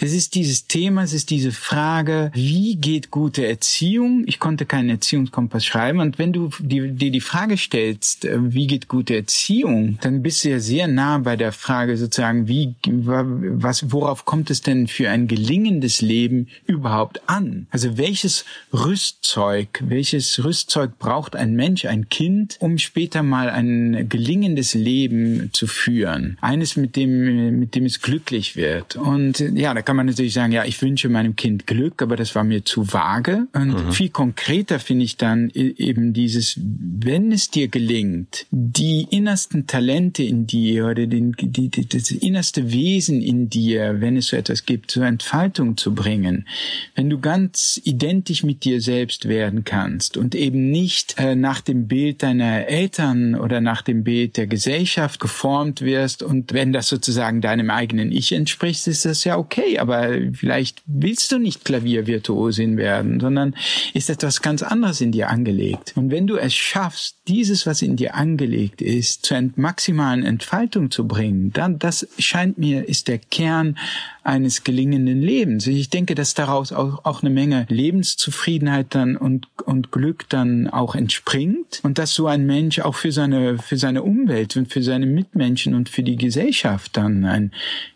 Es 0.00 0.12
ist 0.12 0.34
dieses 0.34 0.66
Thema, 0.66 1.04
es 1.04 1.12
ist 1.12 1.30
diese 1.30 1.52
Frage, 1.52 2.32
wie 2.34 2.74
geht 2.76 3.12
gute 3.12 3.46
Erziehung? 3.46 4.24
Ich 4.26 4.40
konnte 4.40 4.66
keinen 4.66 4.90
Erziehungskompass 4.90 5.64
schreiben 5.64 6.00
und 6.00 6.18
wenn 6.18 6.32
du 6.32 6.50
dir 6.58 6.88
die, 6.88 7.12
die 7.12 7.20
Frage 7.20 7.56
stellst, 7.56 8.24
äh, 8.24 8.36
wie 8.40 8.66
geht 8.66 8.88
gute 8.88 9.14
Erziehung, 9.14 9.98
dann 10.00 10.22
bist 10.22 10.44
du 10.44 10.50
ja 10.50 10.58
sehr 10.58 10.88
nah 10.88 11.18
bei 11.18 11.36
der 11.36 11.52
Frage 11.52 11.96
sozusagen, 11.96 12.48
wie 12.48 12.74
was 12.84 13.92
worauf 13.92 14.24
kommt 14.24 14.50
es 14.50 14.60
denn 14.60 14.88
für 14.88 15.08
ein 15.08 15.28
gelingendes 15.28 16.00
Leben 16.00 16.48
überhaupt 16.66 17.20
an? 17.28 17.68
Also 17.70 17.96
welches 17.96 18.44
Rüstzeug, 18.72 19.84
welches 19.86 20.42
Rüstzeug 20.42 20.98
braucht 20.98 21.36
ein 21.36 21.54
Mensch, 21.54 21.84
ein 21.84 22.08
Kind, 22.08 22.56
um 22.60 22.78
später 22.78 23.22
mal 23.22 23.48
ein 23.48 24.08
gelingendes 24.08 24.31
gelingendes 24.32 24.72
Leben 24.72 25.50
zu 25.52 25.66
führen. 25.66 26.38
Eines, 26.40 26.76
mit 26.76 26.96
dem, 26.96 27.58
mit 27.60 27.74
dem 27.74 27.84
es 27.84 28.00
glücklich 28.00 28.56
wird. 28.56 28.96
Und 28.96 29.40
ja, 29.40 29.74
da 29.74 29.82
kann 29.82 29.96
man 29.96 30.06
natürlich 30.06 30.32
sagen, 30.32 30.52
ja, 30.52 30.64
ich 30.64 30.80
wünsche 30.80 31.10
meinem 31.10 31.36
Kind 31.36 31.66
Glück, 31.66 32.00
aber 32.00 32.16
das 32.16 32.34
war 32.34 32.42
mir 32.42 32.64
zu 32.64 32.90
vage. 32.94 33.46
Und 33.52 33.88
mhm. 33.88 33.92
viel 33.92 34.08
konkreter 34.08 34.78
finde 34.78 35.04
ich 35.04 35.18
dann 35.18 35.50
e, 35.54 35.74
eben 35.76 36.14
dieses, 36.14 36.58
wenn 36.58 37.30
es 37.30 37.50
dir 37.50 37.68
gelingt, 37.68 38.46
die 38.50 39.06
innersten 39.10 39.66
Talente 39.66 40.22
in 40.22 40.46
dir 40.46 40.86
oder 40.86 41.06
den, 41.06 41.32
die, 41.32 41.68
die, 41.68 41.86
das 41.86 42.10
innerste 42.10 42.72
Wesen 42.72 43.20
in 43.20 43.50
dir, 43.50 44.00
wenn 44.00 44.16
es 44.16 44.28
so 44.28 44.36
etwas 44.36 44.64
gibt, 44.64 44.90
zur 44.90 45.04
Entfaltung 45.04 45.76
zu 45.76 45.94
bringen, 45.94 46.46
wenn 46.94 47.10
du 47.10 47.18
ganz 47.18 47.78
identisch 47.84 48.44
mit 48.44 48.64
dir 48.64 48.80
selbst 48.80 49.28
werden 49.28 49.64
kannst 49.64 50.16
und 50.16 50.34
eben 50.34 50.70
nicht 50.70 51.16
äh, 51.18 51.34
nach 51.34 51.60
dem 51.60 51.86
Bild 51.86 52.22
deiner 52.22 52.66
Eltern 52.66 53.34
oder 53.34 53.60
nach 53.60 53.82
dem 53.82 54.04
Bild 54.04 54.21
Bild 54.22 54.36
der 54.36 54.46
Gesellschaft 54.46 55.18
geformt 55.18 55.80
wirst 55.80 56.22
und 56.22 56.52
wenn 56.52 56.72
das 56.72 56.86
sozusagen 56.86 57.40
deinem 57.40 57.70
eigenen 57.70 58.12
Ich 58.12 58.30
entspricht, 58.30 58.86
ist 58.86 59.04
das 59.04 59.24
ja 59.24 59.36
okay, 59.36 59.80
aber 59.80 60.10
vielleicht 60.32 60.80
willst 60.86 61.32
du 61.32 61.38
nicht 61.38 61.64
Klaviervirtuosin 61.64 62.76
werden, 62.76 63.18
sondern 63.18 63.56
ist 63.94 64.10
etwas 64.10 64.40
ganz 64.40 64.62
anderes 64.62 65.00
in 65.00 65.10
dir 65.10 65.28
angelegt. 65.28 65.94
Und 65.96 66.12
wenn 66.12 66.28
du 66.28 66.36
es 66.36 66.54
schaffst, 66.54 67.16
dieses, 67.28 67.66
was 67.66 67.82
in 67.82 67.96
dir 67.96 68.16
angelegt 68.16 68.82
ist, 68.82 69.24
zur 69.24 69.50
maximalen 69.54 70.24
Entfaltung 70.24 70.90
zu 70.90 71.06
bringen, 71.06 71.52
dann 71.52 71.78
das 71.78 72.08
scheint 72.18 72.58
mir 72.58 72.88
ist 72.88 73.06
der 73.06 73.18
Kern 73.18 73.78
eines 74.24 74.64
gelingenden 74.64 75.20
Lebens. 75.20 75.66
Ich 75.66 75.90
denke, 75.90 76.14
dass 76.14 76.34
daraus 76.34 76.72
auch, 76.72 77.04
auch 77.04 77.22
eine 77.22 77.30
Menge 77.30 77.66
Lebenszufriedenheit 77.68 78.88
dann 78.90 79.16
und, 79.16 79.48
und 79.64 79.92
Glück 79.92 80.28
dann 80.28 80.68
auch 80.68 80.94
entspringt 80.94 81.80
und 81.82 81.98
dass 81.98 82.14
so 82.14 82.26
ein 82.26 82.46
Mensch 82.46 82.80
auch 82.80 82.94
für 82.94 83.12
seine, 83.12 83.58
für 83.58 83.76
seine 83.76 84.02
Umwelt 84.02 84.56
und 84.56 84.72
für 84.72 84.82
seine 84.82 85.06
Mitmenschen 85.06 85.74
und 85.74 85.88
für 85.88 86.02
die 86.02 86.16
Gesellschaft 86.16 86.96
dann 86.96 87.24
ein, 87.24 87.52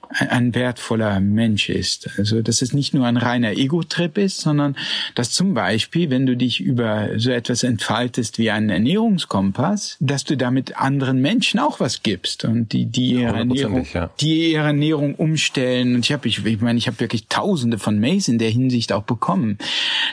ein 0.09 0.55
wertvoller 0.55 1.21
Mensch 1.21 1.69
ist. 1.69 2.09
Also, 2.19 2.43
dass 2.43 2.63
es 2.63 2.73
nicht 2.73 2.95
nur 2.95 3.07
ein 3.07 3.17
reiner 3.17 3.53
Ego-Trip 3.53 4.19
ist, 4.19 4.41
sondern 4.41 4.77
dass 5.15 5.33
zum 5.33 5.55
Beispiel, 5.55 6.11
wenn 6.11 6.27
du 6.27 6.37
dich 6.37 6.61
über 6.61 7.19
so 7.19 7.31
etwas 7.31 7.63
entfaltest 7.63 8.39
wie 8.39 8.51
einen 8.51 8.71
Ernährungskompass, 8.71 9.97
dass 10.01 10.25
du 10.25 10.37
damit 10.37 10.77
anderen 10.77 11.21
Menschen 11.21 11.61
auch 11.61 11.81
was 11.81 12.03
gibst 12.03 12.45
und 12.45 12.73
die, 12.73 12.87
die 12.87 13.15
ihre 13.15 13.37
Ernährung, 13.37 13.87
ja. 13.93 14.11
die 14.21 14.53
ihre 14.53 14.67
Ernährung 14.67 15.15
umstellen. 15.15 15.95
Und 15.95 16.05
ich 16.05 16.13
habe, 16.13 16.29
ich, 16.29 16.45
ich 16.45 16.61
meine, 16.61 16.79
ich 16.79 16.87
habe 16.87 17.01
wirklich 17.01 17.27
Tausende 17.29 17.79
von 17.79 17.99
Mails 17.99 18.29
in 18.29 18.39
der 18.39 18.51
Hinsicht 18.51 18.93
auch 18.93 19.03
bekommen. 19.03 19.59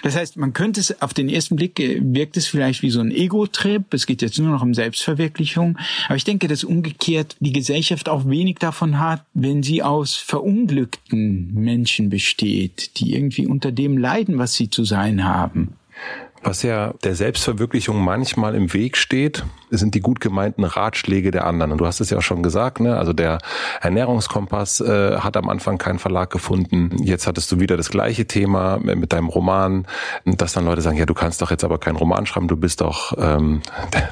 Das 0.02 0.16
heißt, 0.16 0.38
man 0.38 0.54
könnte 0.54 0.80
es 0.80 1.02
auf 1.02 1.14
den 1.14 1.30
ersten 1.30 1.56
Blick 1.56 1.78
wirkt 1.78 2.38
es 2.38 2.48
vielleicht 2.48 2.82
wie 2.82 2.90
so 2.90 3.00
ein 3.00 3.12
Ego-Trip. 3.12 3.94
Es 3.94 4.06
geht 4.06 4.22
jetzt 4.22 4.40
nur 4.40 4.50
noch 4.50 4.62
um 4.62 4.74
Selbstverwirklichung. 4.74 5.78
Aber 6.08 6.16
ich 6.16 6.24
denke, 6.24 6.48
dass 6.48 6.64
umgekehrt 6.64 7.36
die 7.40 7.54
Gesellschaft 7.54 8.10
auch 8.10 8.28
wenig 8.28 8.58
davon 8.60 9.00
hat, 9.00 9.24
wenn 9.34 9.64
sie 9.64 9.83
aus 9.84 10.16
verunglückten 10.16 11.54
Menschen 11.54 12.10
besteht, 12.10 13.00
die 13.00 13.14
irgendwie 13.14 13.48
unter 13.48 13.72
dem 13.72 13.98
leiden, 13.98 14.38
was 14.38 14.54
sie 14.54 14.70
zu 14.70 14.84
sein 14.84 15.24
haben. 15.24 15.76
Was 16.44 16.62
ja 16.62 16.94
der 17.04 17.16
Selbstverwirklichung 17.16 18.04
manchmal 18.04 18.54
im 18.56 18.74
Weg 18.74 18.98
steht, 18.98 19.46
sind 19.70 19.96
die 19.96 20.02
gut 20.02 20.20
gemeinten 20.20 20.66
Ratschläge 20.66 21.32
der 21.32 21.48
anderen. 21.48 21.72
Und 21.72 21.78
du 21.78 21.86
hast 21.86 22.02
es 22.02 22.10
ja 22.10 22.18
auch 22.18 22.24
schon 22.24 22.44
gesagt, 22.44 22.82
ne? 22.82 22.98
Also 22.98 23.14
der 23.14 23.40
Ernährungskompass 23.82 24.82
äh, 24.82 25.20
hat 25.20 25.38
am 25.38 25.48
Anfang 25.48 25.78
keinen 25.78 26.00
Verlag 26.00 26.30
gefunden. 26.32 26.92
Jetzt 27.02 27.28
hattest 27.28 27.50
du 27.52 27.62
wieder 27.62 27.78
das 27.78 27.90
gleiche 27.90 28.26
Thema 28.26 28.78
mit 28.78 29.14
deinem 29.14 29.30
Roman, 29.30 29.88
dass 30.26 30.52
dann 30.52 30.66
Leute 30.66 30.82
sagen, 30.82 30.98
ja, 30.98 31.06
du 31.06 31.14
kannst 31.14 31.42
doch 31.42 31.50
jetzt 31.50 31.64
aber 31.64 31.78
keinen 31.78 31.96
Roman 31.96 32.26
schreiben, 32.26 32.50
du 32.50 32.58
bist 32.58 32.82
doch 32.82 33.14
ähm, 33.18 33.62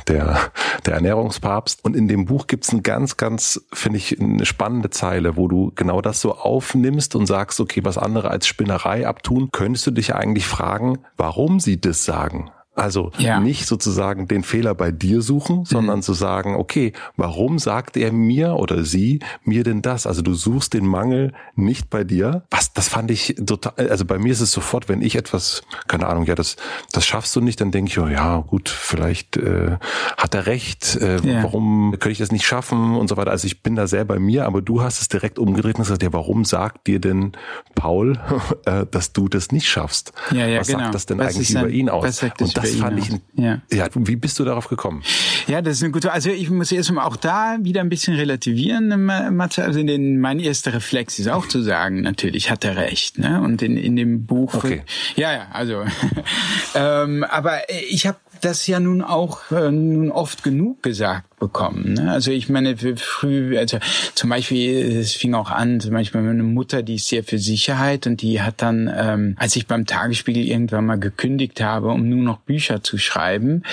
der, 0.07 0.39
der 0.85 0.93
Ernährungspapst. 0.93 1.83
Und 1.83 1.97
in 1.97 2.07
dem 2.07 2.25
Buch 2.25 2.47
gibt's 2.47 2.71
ein 2.71 2.81
ganz, 2.81 3.17
ganz, 3.17 3.61
finde 3.73 3.97
ich, 3.97 4.19
eine 4.21 4.45
spannende 4.45 4.89
Zeile, 4.89 5.35
wo 5.35 5.49
du 5.49 5.73
genau 5.75 6.01
das 6.01 6.21
so 6.21 6.35
aufnimmst 6.35 7.13
und 7.15 7.25
sagst, 7.25 7.59
okay, 7.59 7.81
was 7.83 7.97
andere 7.97 8.31
als 8.31 8.47
Spinnerei 8.47 9.05
abtun, 9.05 9.49
könntest 9.51 9.85
du 9.85 9.91
dich 9.91 10.15
eigentlich 10.15 10.47
fragen, 10.47 10.99
warum 11.17 11.59
sie 11.59 11.79
das 11.79 12.05
sagen 12.05 12.20
sagen. 12.21 12.51
Also 12.81 13.11
ja. 13.19 13.39
nicht 13.39 13.67
sozusagen 13.67 14.27
den 14.27 14.43
Fehler 14.43 14.73
bei 14.73 14.91
dir 14.91 15.21
suchen, 15.21 15.65
sondern 15.65 15.97
mhm. 15.97 16.01
zu 16.01 16.13
sagen, 16.13 16.55
okay, 16.55 16.93
warum 17.15 17.59
sagt 17.59 17.95
er 17.95 18.11
mir 18.11 18.55
oder 18.55 18.83
sie 18.83 19.19
mir 19.43 19.63
denn 19.63 19.83
das? 19.83 20.07
Also 20.07 20.23
du 20.23 20.33
suchst 20.33 20.73
den 20.73 20.87
Mangel 20.87 21.33
nicht 21.55 21.91
bei 21.91 22.03
dir. 22.03 22.43
Was, 22.49 22.73
das 22.73 22.87
fand 22.87 23.11
ich 23.11 23.35
total, 23.45 23.73
also 23.89 24.03
bei 24.05 24.17
mir 24.17 24.31
ist 24.31 24.41
es 24.41 24.51
sofort, 24.51 24.89
wenn 24.89 25.03
ich 25.03 25.15
etwas, 25.15 25.61
keine 25.87 26.07
Ahnung, 26.07 26.25
ja, 26.25 26.33
das, 26.33 26.55
das 26.91 27.05
schaffst 27.05 27.35
du 27.35 27.41
nicht, 27.41 27.61
dann 27.61 27.69
denke 27.69 27.91
ich, 27.91 27.99
oh, 27.99 28.07
ja, 28.07 28.37
gut, 28.39 28.67
vielleicht 28.69 29.37
äh, 29.37 29.77
hat 30.17 30.33
er 30.33 30.47
recht, 30.47 30.95
äh, 30.95 31.19
ja. 31.21 31.43
warum 31.43 31.91
könnte 31.91 32.11
ich 32.13 32.17
das 32.17 32.31
nicht 32.31 32.47
schaffen 32.47 32.95
und 32.95 33.09
so 33.09 33.17
weiter. 33.17 33.29
Also 33.29 33.45
ich 33.45 33.61
bin 33.61 33.75
da 33.75 33.85
sehr 33.85 34.05
bei 34.05 34.17
mir, 34.17 34.47
aber 34.47 34.63
du 34.63 34.81
hast 34.81 35.01
es 35.01 35.07
direkt 35.07 35.37
umgedreht 35.37 35.75
und 35.75 35.83
gesagt, 35.83 36.01
ja, 36.01 36.11
warum 36.13 36.45
sagt 36.45 36.87
dir 36.87 36.99
denn 36.99 37.33
Paul, 37.75 38.17
äh, 38.65 38.87
dass 38.89 39.13
du 39.13 39.27
das 39.27 39.51
nicht 39.51 39.69
schaffst? 39.69 40.13
Ja, 40.31 40.47
ja, 40.47 40.61
Was 40.61 40.67
genau. 40.67 40.79
sagt 40.79 40.95
das 40.95 41.05
denn 41.05 41.19
was 41.19 41.35
eigentlich 41.35 41.51
über 41.51 41.69
ihn 41.69 41.89
aus? 41.89 42.23
Und 42.23 42.57
das 42.57 42.70
fand 42.77 42.99
ich, 42.99 43.09
ja. 43.35 43.61
ja. 43.71 43.87
Wie 43.93 44.15
bist 44.15 44.39
du 44.39 44.45
darauf 44.45 44.67
gekommen? 44.67 45.03
Ja, 45.47 45.61
das 45.61 45.77
ist 45.77 45.83
eine 45.83 45.91
gute, 45.91 46.11
also 46.11 46.29
ich 46.29 46.49
muss 46.49 46.71
erstmal 46.71 47.05
auch 47.05 47.15
da 47.15 47.57
wieder 47.61 47.81
ein 47.81 47.89
bisschen 47.89 48.15
relativieren, 48.15 48.91
äh, 48.91 49.31
Mathe. 49.31 49.63
Also 49.63 49.79
in 49.79 49.87
den, 49.87 50.19
mein 50.19 50.39
erster 50.39 50.73
Reflex 50.73 51.19
ist 51.19 51.29
auch 51.29 51.47
zu 51.47 51.61
sagen, 51.61 52.01
natürlich 52.01 52.51
hat 52.51 52.63
er 52.63 52.75
recht, 52.75 53.17
ne? 53.17 53.41
Und 53.41 53.61
in, 53.61 53.77
in 53.77 53.95
dem 53.95 54.25
Buch, 54.25 54.53
okay. 54.53 54.83
ja, 55.15 55.33
ja, 55.33 55.47
also, 55.51 55.83
ähm, 56.75 57.23
aber 57.23 57.69
ich 57.89 58.07
habe 58.07 58.17
das 58.41 58.67
ja 58.67 58.79
nun 58.79 59.01
auch 59.01 59.51
äh, 59.51 59.71
nun 59.71 60.11
oft 60.11 60.43
genug 60.43 60.83
gesagt 60.83 61.30
bekommen. 61.41 61.95
Ne? 61.95 62.11
Also 62.11 62.31
ich 62.31 62.47
meine, 62.47 62.77
früh, 62.77 63.57
also 63.57 63.79
zum 64.15 64.29
Beispiel, 64.29 64.99
es 64.99 65.13
fing 65.13 65.33
auch 65.33 65.49
an, 65.49 65.81
zum 65.81 65.91
Beispiel 65.91 66.21
meine 66.21 66.43
Mutter, 66.43 66.83
die 66.83 66.95
ist 66.95 67.07
sehr 67.07 67.23
für 67.23 67.39
Sicherheit 67.39 68.07
und 68.07 68.21
die 68.21 68.41
hat 68.41 68.61
dann, 68.61 68.89
ähm, 68.95 69.35
als 69.37 69.55
ich 69.57 69.67
beim 69.67 69.85
Tagesspiegel 69.85 70.47
irgendwann 70.47 70.85
mal 70.85 70.99
gekündigt 70.99 71.59
habe, 71.59 71.89
um 71.89 72.07
nur 72.07 72.21
noch 72.23 72.37
Bücher 72.37 72.83
zu 72.83 72.97
schreiben, 72.97 73.63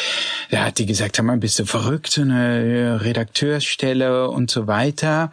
da 0.51 0.65
hat 0.65 0.79
die 0.79 0.87
gesagt, 0.87 1.17
sag 1.17 1.27
mal, 1.27 1.37
bist 1.37 1.59
du 1.59 1.67
verrückt, 1.67 2.11
so 2.11 2.23
eine 2.23 3.05
Redakteursstelle 3.05 4.31
und 4.31 4.51
so 4.51 4.67
weiter. 4.67 5.31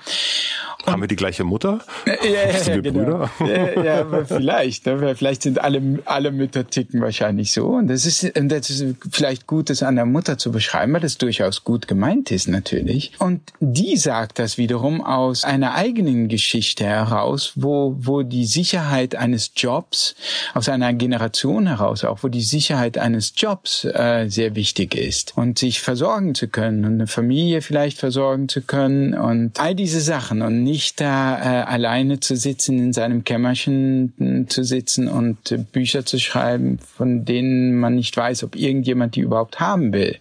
Haben 0.85 1.01
wir 1.01 1.07
die 1.07 1.15
gleiche 1.15 1.43
Mutter? 1.43 1.79
Ja, 2.05 2.13
ja, 2.23 2.73
ja, 2.75 2.81
genau. 2.81 3.29
ja, 3.39 3.83
ja, 3.83 4.25
vielleicht. 4.25 4.85
Ne? 4.85 5.15
Vielleicht 5.15 5.41
sind 5.43 5.59
alle, 5.61 5.99
alle 6.05 6.31
Mütter 6.31 6.67
ticken 6.67 7.01
wahrscheinlich 7.01 7.51
so. 7.51 7.67
Und 7.67 7.87
das 7.87 8.05
ist, 8.05 8.31
das 8.35 8.69
ist 8.69 8.95
vielleicht 9.11 9.47
gut, 9.47 9.69
das 9.69 9.83
an 9.83 9.95
der 9.95 10.05
Mutter 10.05 10.37
zu 10.37 10.51
beschreiben, 10.51 10.93
weil 10.93 11.01
das 11.01 11.17
durchaus 11.17 11.63
gut 11.63 11.87
gemeint 11.87 12.24
ist 12.31 12.47
natürlich. 12.47 13.11
Und 13.19 13.41
die 13.59 13.97
sagt 13.97 14.39
das 14.39 14.57
wiederum 14.57 15.01
aus 15.01 15.43
einer 15.43 15.75
eigenen 15.75 16.27
Geschichte 16.27 16.85
heraus, 16.85 17.53
wo, 17.55 17.95
wo 17.99 18.23
die 18.23 18.45
Sicherheit 18.45 19.15
eines 19.15 19.51
Jobs, 19.55 20.15
aus 20.53 20.69
einer 20.69 20.93
Generation 20.93 21.67
heraus 21.67 22.03
auch, 22.03 22.23
wo 22.23 22.29
die 22.29 22.41
Sicherheit 22.41 22.97
eines 22.97 23.33
Jobs 23.35 23.85
äh, 23.85 24.27
sehr 24.29 24.55
wichtig 24.55 24.95
ist. 24.95 25.33
Und 25.35 25.59
sich 25.59 25.81
versorgen 25.81 26.35
zu 26.35 26.47
können 26.47 26.85
und 26.85 26.93
eine 26.93 27.07
Familie 27.07 27.61
vielleicht 27.61 27.97
versorgen 27.97 28.49
zu 28.49 28.61
können 28.61 29.13
und 29.13 29.59
all 29.59 29.75
diese 29.75 30.01
Sachen 30.01 30.41
und 30.41 30.63
nicht 30.63 30.85
nicht 30.85 31.01
da 31.01 31.37
äh, 31.37 31.63
alleine 31.63 32.19
zu 32.19 32.35
sitzen, 32.35 32.77
in 32.77 32.93
seinem 32.93 33.23
Kämmerchen 33.23 34.13
hm, 34.17 34.49
zu 34.49 34.63
sitzen 34.63 35.07
und 35.07 35.51
äh, 35.51 35.57
Bücher 35.57 36.05
zu 36.05 36.19
schreiben, 36.19 36.79
von 36.79 37.25
denen 37.25 37.75
man 37.75 37.95
nicht 37.95 38.15
weiß, 38.15 38.43
ob 38.43 38.55
irgendjemand 38.55 39.15
die 39.15 39.21
überhaupt 39.21 39.59
haben 39.59 39.93
will. 39.93 40.17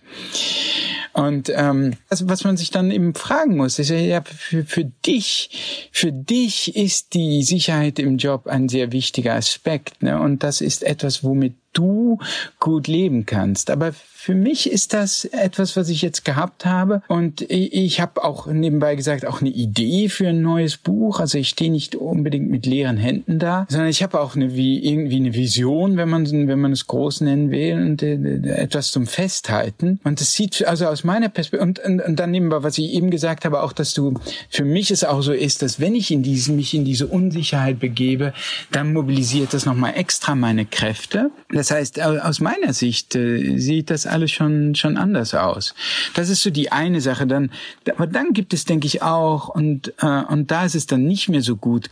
Und 1.15 1.51
ähm, 1.55 1.95
also 2.09 2.29
was 2.29 2.43
man 2.43 2.57
sich 2.57 2.73
dann 2.73 2.91
eben 2.91 3.15
fragen 3.15 3.57
muss, 3.57 3.79
ist 3.79 3.89
ja, 3.89 4.21
für, 4.23 4.65
für 4.65 4.85
dich, 4.85 5.89
für 5.93 6.11
dich 6.11 6.75
ist 6.75 7.15
die 7.15 7.45
Sicherheit 7.45 8.01
im 8.01 8.19
Job 8.19 8.49
ein 8.49 8.69
sehr 8.69 8.91
wichtiger 8.91 9.35
Aspekt. 9.35 10.03
Ne? 10.03 10.21
Und 10.21 10.43
das 10.43 10.61
ist 10.61 10.83
etwas, 10.83 11.23
womit 11.23 11.55
du 11.75 12.19
gut 12.59 12.89
leben 12.89 13.27
kannst. 13.27 13.71
Aber 13.71 13.93
für 14.25 14.35
mich 14.35 14.71
ist 14.73 14.95
das 14.95 15.27
etwas, 15.27 15.77
was 15.77 15.91
ich 15.91 16.01
jetzt 16.01 16.25
gehabt 16.25 16.65
habe. 16.65 17.03
Und 17.09 17.43
ich 17.43 18.01
habe 18.01 18.25
auch 18.25 18.47
nebenbei 18.47 18.95
gesagt, 18.95 19.27
auch 19.27 19.43
eine 19.43 19.51
Idee 19.51 20.09
für 20.09 20.29
ein 20.29 20.41
neues 20.41 20.79
Buch. 20.79 21.21
Also 21.21 21.37
ich 21.37 21.51
stehe 21.51 21.71
nicht 21.71 21.95
unbedingt 21.95 22.49
mit 22.49 22.65
leeren 22.65 22.97
Händen 22.97 23.39
da, 23.39 23.67
sondern 23.69 23.91
ich 23.91 24.03
habe 24.03 24.19
auch 24.19 24.35
eine, 24.35 24.55
wie, 24.57 24.83
irgendwie 24.83 25.17
eine 25.17 25.35
Vision, 25.35 25.99
wenn 25.99 26.09
man, 26.09 26.25
wenn 26.49 26.59
man 26.59 26.73
es 26.73 26.87
groß 26.87 27.21
nennen 27.21 27.51
will, 27.51 27.75
und 27.75 28.03
äh, 28.03 28.15
etwas 28.55 28.93
zum 28.93 29.07
Festhalten. 29.07 30.01
Und 30.05 30.23
das 30.23 30.33
sieht 30.33 30.67
also 30.67 30.87
aus 30.87 31.05
meiner 31.05 31.29
Perspektive, 31.29 31.63
und, 31.63 31.79
und, 31.81 32.01
und 32.01 32.19
dann 32.19 32.31
nebenbei, 32.31 32.63
was 32.63 32.79
ich 32.79 32.95
eben 32.95 33.11
gesagt 33.11 33.45
habe, 33.45 33.63
auch, 33.63 33.75
dass 33.75 33.93
du, 33.93 34.15
für 34.49 34.65
mich 34.65 34.91
es 34.91 35.05
auch 35.05 35.21
so 35.21 35.35
ist, 35.35 35.61
dass 35.61 35.81
wenn 35.81 35.95
ich 35.95 36.11
in 36.11 36.23
diesen, 36.23 36.57
mich 36.57 36.73
in 36.73 36.87
diese 36.87 37.09
Unsicherheit 37.09 37.79
begebe, 37.79 38.33
dann 38.73 38.95
mobilisiert 38.95 39.53
das 39.53 39.67
nochmal 39.67 39.93
extra 39.97 40.35
meine 40.35 40.65
Kräfte. 40.65 41.31
Das 41.51 41.64
heißt, 41.71 42.01
aus 42.01 42.41
meiner 42.41 42.73
Sicht 42.73 43.15
äh, 43.15 43.59
sieht 43.59 43.91
das 43.91 44.07
alles 44.07 44.31
schon, 44.31 44.75
schon 44.75 44.97
anders 44.97 45.35
aus. 45.35 45.75
Das 46.15 46.29
ist 46.29 46.43
so 46.43 46.51
die 46.51 46.73
eine 46.73 47.01
Sache. 47.01 47.27
Dann, 47.27 47.51
aber 47.91 48.07
dann 48.07 48.33
gibt 48.33 48.55
es, 48.55 48.65
denke 48.65 48.87
ich, 48.87 49.03
auch, 49.03 49.49
und, 49.49 49.93
äh, 49.99 50.23
und 50.29 50.51
da 50.51 50.65
ist 50.65 50.75
es 50.75 50.87
dann 50.87 51.05
nicht 51.05 51.29
mehr 51.29 51.43
so 51.43 51.57
gut, 51.57 51.91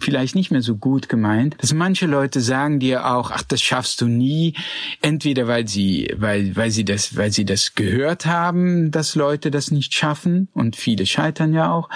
vielleicht 0.00 0.34
nicht 0.34 0.50
mehr 0.50 0.62
so 0.62 0.76
gut 0.76 1.08
gemeint, 1.08 1.56
dass 1.58 1.72
manche 1.72 2.06
Leute 2.06 2.40
sagen 2.40 2.80
dir 2.80 3.06
auch, 3.06 3.30
ach, 3.30 3.42
das 3.42 3.62
schaffst 3.62 4.00
du 4.00 4.06
nie. 4.06 4.54
Entweder 5.00 5.46
weil 5.46 5.68
sie, 5.68 6.12
weil, 6.16 6.56
weil 6.56 6.70
sie 6.70 6.84
das, 6.84 7.16
weil 7.16 7.32
sie 7.32 7.44
das 7.44 7.74
gehört 7.74 8.26
haben, 8.26 8.90
dass 8.90 9.14
Leute 9.14 9.50
das 9.50 9.70
nicht 9.70 9.94
schaffen, 9.94 10.48
und 10.54 10.76
viele 10.76 11.06
scheitern 11.06 11.52
ja 11.52 11.72
auch, 11.72 11.88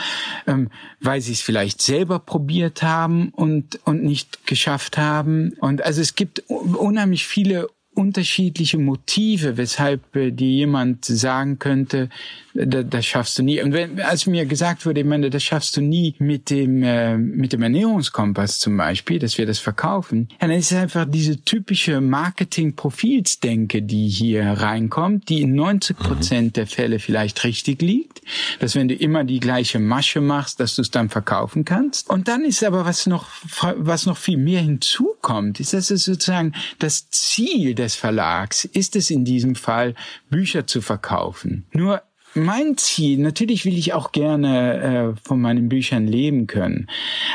ähm, 0.47 0.71
weil 1.07 1.21
sie 1.21 1.33
es 1.33 1.41
vielleicht 1.41 1.81
selber 1.81 2.19
probiert 2.19 2.83
haben 2.83 3.31
und, 3.31 3.79
und 3.85 4.03
nicht 4.03 4.47
geschafft 4.47 4.99
haben. 4.99 5.55
Und 5.61 5.83
also 5.83 6.01
es 6.03 6.15
gibt 6.17 6.41
unheimlich 6.49 7.27
viele 7.27 7.69
unterschiedliche 7.95 8.77
Motive, 8.77 9.57
weshalb 9.57 10.15
äh, 10.15 10.31
dir 10.31 10.51
jemand 10.51 11.07
sagen 11.07 11.59
könnte, 11.59 12.11
das, 12.57 12.87
das 12.89 13.07
schaffst 13.07 13.39
du 13.39 13.43
nie. 13.43 13.61
Und 13.63 13.73
wenn, 13.73 14.01
als 14.01 14.27
mir 14.27 14.47
gesagt 14.47 14.87
wurde, 14.87 15.01
ich 15.01 15.07
meine, 15.07 15.31
das 15.31 15.43
schaffst 15.43 15.77
du 15.77 15.81
nie 15.81 16.15
mit 16.19 16.51
dem, 16.51 16.83
äh, 16.83 17.17
mit 17.17 17.53
dem 17.53 17.63
Ernährungskompass 17.63 18.59
zum 18.59 18.77
Beispiel, 18.77 19.19
dass 19.19 19.39
wir 19.39 19.47
das 19.47 19.59
verkaufen, 19.59 20.29
dann 20.41 20.51
ist 20.51 20.73
es 20.73 20.79
einfach 20.79 21.07
diese 21.09 21.43
typische 21.43 22.01
Marketing-Profilsdenke, 22.01 23.83
die 23.83 24.09
hier 24.09 24.45
reinkommt, 24.45 25.29
die 25.29 25.43
in 25.43 25.55
90 25.55 25.97
Prozent 25.97 26.47
mhm. 26.49 26.53
der 26.53 26.67
Fälle 26.67 26.99
vielleicht 26.99 27.45
richtig 27.45 27.83
liegt, 27.83 28.23
dass 28.61 28.75
wenn 28.75 28.89
du 28.89 28.95
immer 28.95 29.25
die 29.25 29.41
gleiche 29.41 29.79
Masche 29.79 30.21
machst, 30.21 30.61
dass 30.61 30.77
du 30.77 30.83
es 30.83 30.91
dann 30.91 31.09
verkaufen 31.09 31.65
kannst. 31.65 32.09
Und 32.11 32.29
dann 32.29 32.45
ist 32.45 32.65
aber 32.65 32.85
was 32.85 33.07
noch, 33.07 33.29
was 33.77 34.07
noch 34.07 34.17
viel 34.17 34.39
mehr 34.39 34.63
hinzukommt, 34.63 35.61
ist, 35.61 35.73
dass 35.73 35.91
es 35.91 36.05
sozusagen 36.05 36.53
das 36.79 37.11
Ziel 37.11 37.75
des 37.75 37.95
Verlags 37.95 38.65
ist 38.65 38.97
es 38.97 39.11
in 39.11 39.25
diesem 39.25 39.55
Fall, 39.55 39.95
Bücher 40.31 40.67
zu 40.67 40.81
verkaufen. 40.81 41.67
Nur 41.73 42.03
mein 42.37 42.77
Ziel, 42.77 43.19
natürlich 43.19 43.65
will 43.65 43.77
ich 43.79 43.93
auch 43.93 44.13
gerne 44.13 45.15
äh, 45.17 45.21
von 45.27 45.41
meinen 45.41 45.69
Büchern 45.69 46.07
leben 46.07 46.47
können, 46.47 46.89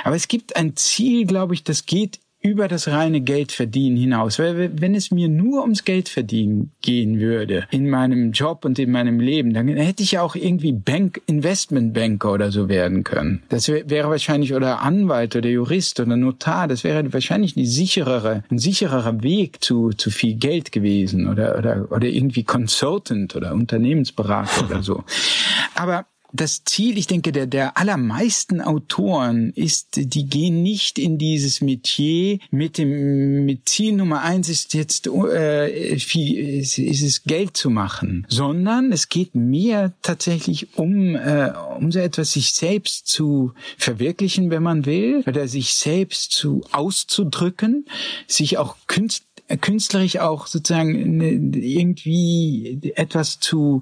aber 0.03 0.15
es 0.15 0.27
gibt 0.27 0.55
ein 0.55 0.75
Ziel, 0.75 1.25
glaube 1.25 1.53
ich, 1.53 1.63
das 1.63 1.85
geht 1.85 2.19
über 2.41 2.67
das 2.67 2.87
reine 2.87 3.21
Geldverdienen 3.21 3.97
hinaus. 3.97 4.39
Weil 4.39 4.71
wenn 4.81 4.95
es 4.95 5.11
mir 5.11 5.29
nur 5.29 5.61
ums 5.61 5.85
Geldverdienen 5.85 6.71
gehen 6.81 7.19
würde 7.19 7.67
in 7.71 7.89
meinem 7.89 8.31
Job 8.31 8.65
und 8.65 8.79
in 8.79 8.91
meinem 8.91 9.19
Leben, 9.19 9.53
dann 9.53 9.67
hätte 9.67 10.03
ich 10.03 10.13
ja 10.13 10.21
auch 10.21 10.35
irgendwie 10.35 10.71
Bank, 10.71 11.21
Investmentbanker 11.27 12.31
oder 12.31 12.51
so 12.51 12.67
werden 12.67 13.03
können. 13.03 13.43
Das 13.49 13.67
wäre 13.67 14.09
wahrscheinlich 14.09 14.53
oder 14.53 14.81
Anwalt 14.81 15.35
oder 15.35 15.49
Jurist 15.49 15.99
oder 15.99 16.17
Notar. 16.17 16.67
Das 16.67 16.83
wäre 16.83 17.13
wahrscheinlich 17.13 17.53
die 17.53 17.67
sicherere, 17.67 18.43
ein 18.49 18.57
sichererer 18.57 19.21
Weg 19.23 19.63
zu, 19.63 19.89
zu 19.89 20.09
viel 20.09 20.35
Geld 20.35 20.71
gewesen 20.71 21.27
oder, 21.27 21.57
oder, 21.57 21.91
oder 21.91 22.07
irgendwie 22.07 22.43
Consultant 22.43 23.35
oder 23.35 23.53
Unternehmensberater 23.53 24.65
oder 24.65 24.81
so. 24.81 25.03
Aber 25.75 26.05
das 26.33 26.63
Ziel, 26.63 26.97
ich 26.97 27.07
denke, 27.07 27.31
der, 27.31 27.47
der 27.47 27.77
allermeisten 27.77 28.61
Autoren 28.61 29.51
ist, 29.53 29.95
die 29.95 30.25
gehen 30.25 30.63
nicht 30.63 30.97
in 30.97 31.17
dieses 31.17 31.61
Metier 31.61 32.39
mit 32.49 32.77
dem 32.77 33.45
mit 33.45 33.67
Ziel 33.67 33.93
Nummer 33.93 34.21
eins 34.21 34.49
ist 34.49 34.73
jetzt 34.73 35.07
äh, 35.07 35.97
viel, 35.97 36.59
ist, 36.59 36.77
ist 36.77 37.01
es 37.01 37.23
Geld 37.23 37.57
zu 37.57 37.69
machen, 37.69 38.25
sondern 38.29 38.91
es 38.91 39.09
geht 39.09 39.35
mehr 39.35 39.93
tatsächlich 40.01 40.77
um 40.77 41.15
äh, 41.15 41.51
um 41.77 41.91
so 41.91 41.99
etwas 41.99 42.31
sich 42.31 42.51
selbst 42.53 43.07
zu 43.07 43.53
verwirklichen, 43.77 44.49
wenn 44.51 44.63
man 44.63 44.85
will, 44.85 45.23
oder 45.27 45.47
sich 45.47 45.73
selbst 45.73 46.31
zu 46.31 46.61
auszudrücken, 46.71 47.85
sich 48.27 48.57
auch 48.57 48.75
künst, 48.87 49.25
künstlerisch 49.59 50.17
auch 50.19 50.47
sozusagen 50.47 51.17
ne, 51.17 51.31
irgendwie 51.31 52.93
etwas 52.95 53.39
zu 53.39 53.81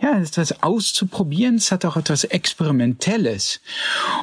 ja, 0.00 0.20
etwas 0.20 0.62
auszuprobieren, 0.62 1.56
es 1.56 1.72
hat 1.72 1.84
auch 1.84 1.96
etwas 1.96 2.24
Experimentelles. 2.24 3.60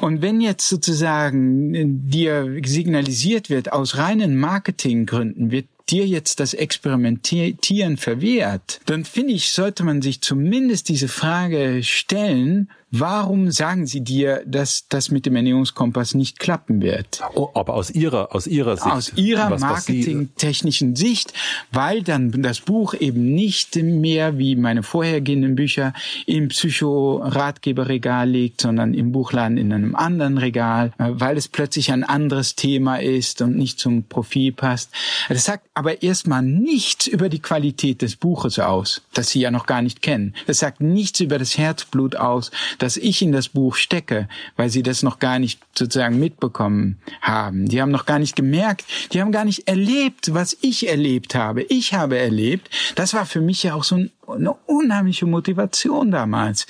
Und 0.00 0.22
wenn 0.22 0.40
jetzt 0.40 0.68
sozusagen 0.68 2.08
dir 2.08 2.60
signalisiert 2.64 3.50
wird, 3.50 3.72
aus 3.72 3.96
reinen 3.96 4.36
Marketinggründen 4.36 5.50
wird 5.50 5.66
dir 5.88 6.06
jetzt 6.06 6.40
das 6.40 6.54
Experimentieren 6.54 7.96
verwehrt, 7.96 8.80
dann 8.86 9.04
finde 9.04 9.34
ich, 9.34 9.52
sollte 9.52 9.84
man 9.84 10.00
sich 10.00 10.20
zumindest 10.22 10.88
diese 10.88 11.08
Frage 11.08 11.82
stellen, 11.82 12.70
Warum 12.96 13.50
sagen 13.50 13.86
sie 13.88 14.02
dir, 14.02 14.44
dass 14.46 14.86
das 14.88 15.10
mit 15.10 15.26
dem 15.26 15.34
Ernährungskompass 15.34 16.14
nicht 16.14 16.38
klappen 16.38 16.80
wird? 16.80 17.22
Oh, 17.34 17.48
aber 17.52 17.74
aus 17.74 17.90
ihrer, 17.90 18.32
aus 18.32 18.46
ihrer 18.46 18.76
Sicht. 18.76 18.86
Aus 18.86 19.12
ihrer 19.16 19.58
marketingtechnischen 19.58 20.94
Sicht, 20.94 21.32
weil 21.72 22.04
dann 22.04 22.30
das 22.40 22.60
Buch 22.60 22.94
eben 22.94 23.34
nicht 23.34 23.74
mehr 23.74 24.38
wie 24.38 24.54
meine 24.54 24.84
vorhergehenden 24.84 25.56
Bücher 25.56 25.92
im 26.26 26.48
Psychoratgeberregal 26.48 28.30
liegt, 28.30 28.60
sondern 28.60 28.94
im 28.94 29.10
Buchladen 29.10 29.58
in 29.58 29.72
einem 29.72 29.96
anderen 29.96 30.38
Regal, 30.38 30.92
äh, 30.98 31.08
weil 31.14 31.36
es 31.36 31.48
plötzlich 31.48 31.90
ein 31.90 32.04
anderes 32.04 32.54
Thema 32.54 32.98
ist 32.98 33.42
und 33.42 33.56
nicht 33.56 33.80
zum 33.80 34.04
Profil 34.04 34.52
passt. 34.52 34.92
Das 35.28 35.44
sagt 35.44 35.66
aber 35.74 36.04
erstmal 36.04 36.42
nichts 36.42 37.08
über 37.08 37.28
die 37.28 37.40
Qualität 37.40 38.02
des 38.02 38.14
Buches 38.14 38.60
aus, 38.60 39.02
das 39.14 39.30
sie 39.30 39.40
ja 39.40 39.50
noch 39.50 39.66
gar 39.66 39.82
nicht 39.82 40.00
kennen. 40.00 40.32
Das 40.46 40.60
sagt 40.60 40.80
nichts 40.80 41.18
über 41.18 41.40
das 41.40 41.58
Herzblut 41.58 42.14
aus, 42.14 42.52
dass 42.84 42.98
ich 42.98 43.22
in 43.22 43.32
das 43.32 43.48
Buch 43.48 43.76
stecke, 43.76 44.28
weil 44.56 44.68
sie 44.68 44.82
das 44.82 45.02
noch 45.02 45.18
gar 45.18 45.38
nicht 45.38 45.58
sozusagen 45.74 46.20
mitbekommen 46.20 46.98
haben. 47.22 47.66
Die 47.66 47.80
haben 47.80 47.90
noch 47.90 48.04
gar 48.04 48.18
nicht 48.18 48.36
gemerkt, 48.36 48.84
die 49.12 49.22
haben 49.22 49.32
gar 49.32 49.46
nicht 49.46 49.66
erlebt, 49.66 50.34
was 50.34 50.54
ich 50.60 50.86
erlebt 50.86 51.34
habe. 51.34 51.62
Ich 51.62 51.94
habe 51.94 52.18
erlebt, 52.18 52.68
das 52.94 53.14
war 53.14 53.24
für 53.24 53.40
mich 53.40 53.62
ja 53.62 53.72
auch 53.72 53.84
so 53.84 53.96
ein 53.96 54.10
eine 54.28 54.52
unheimliche 54.66 55.26
Motivation 55.26 56.10
damals. 56.10 56.66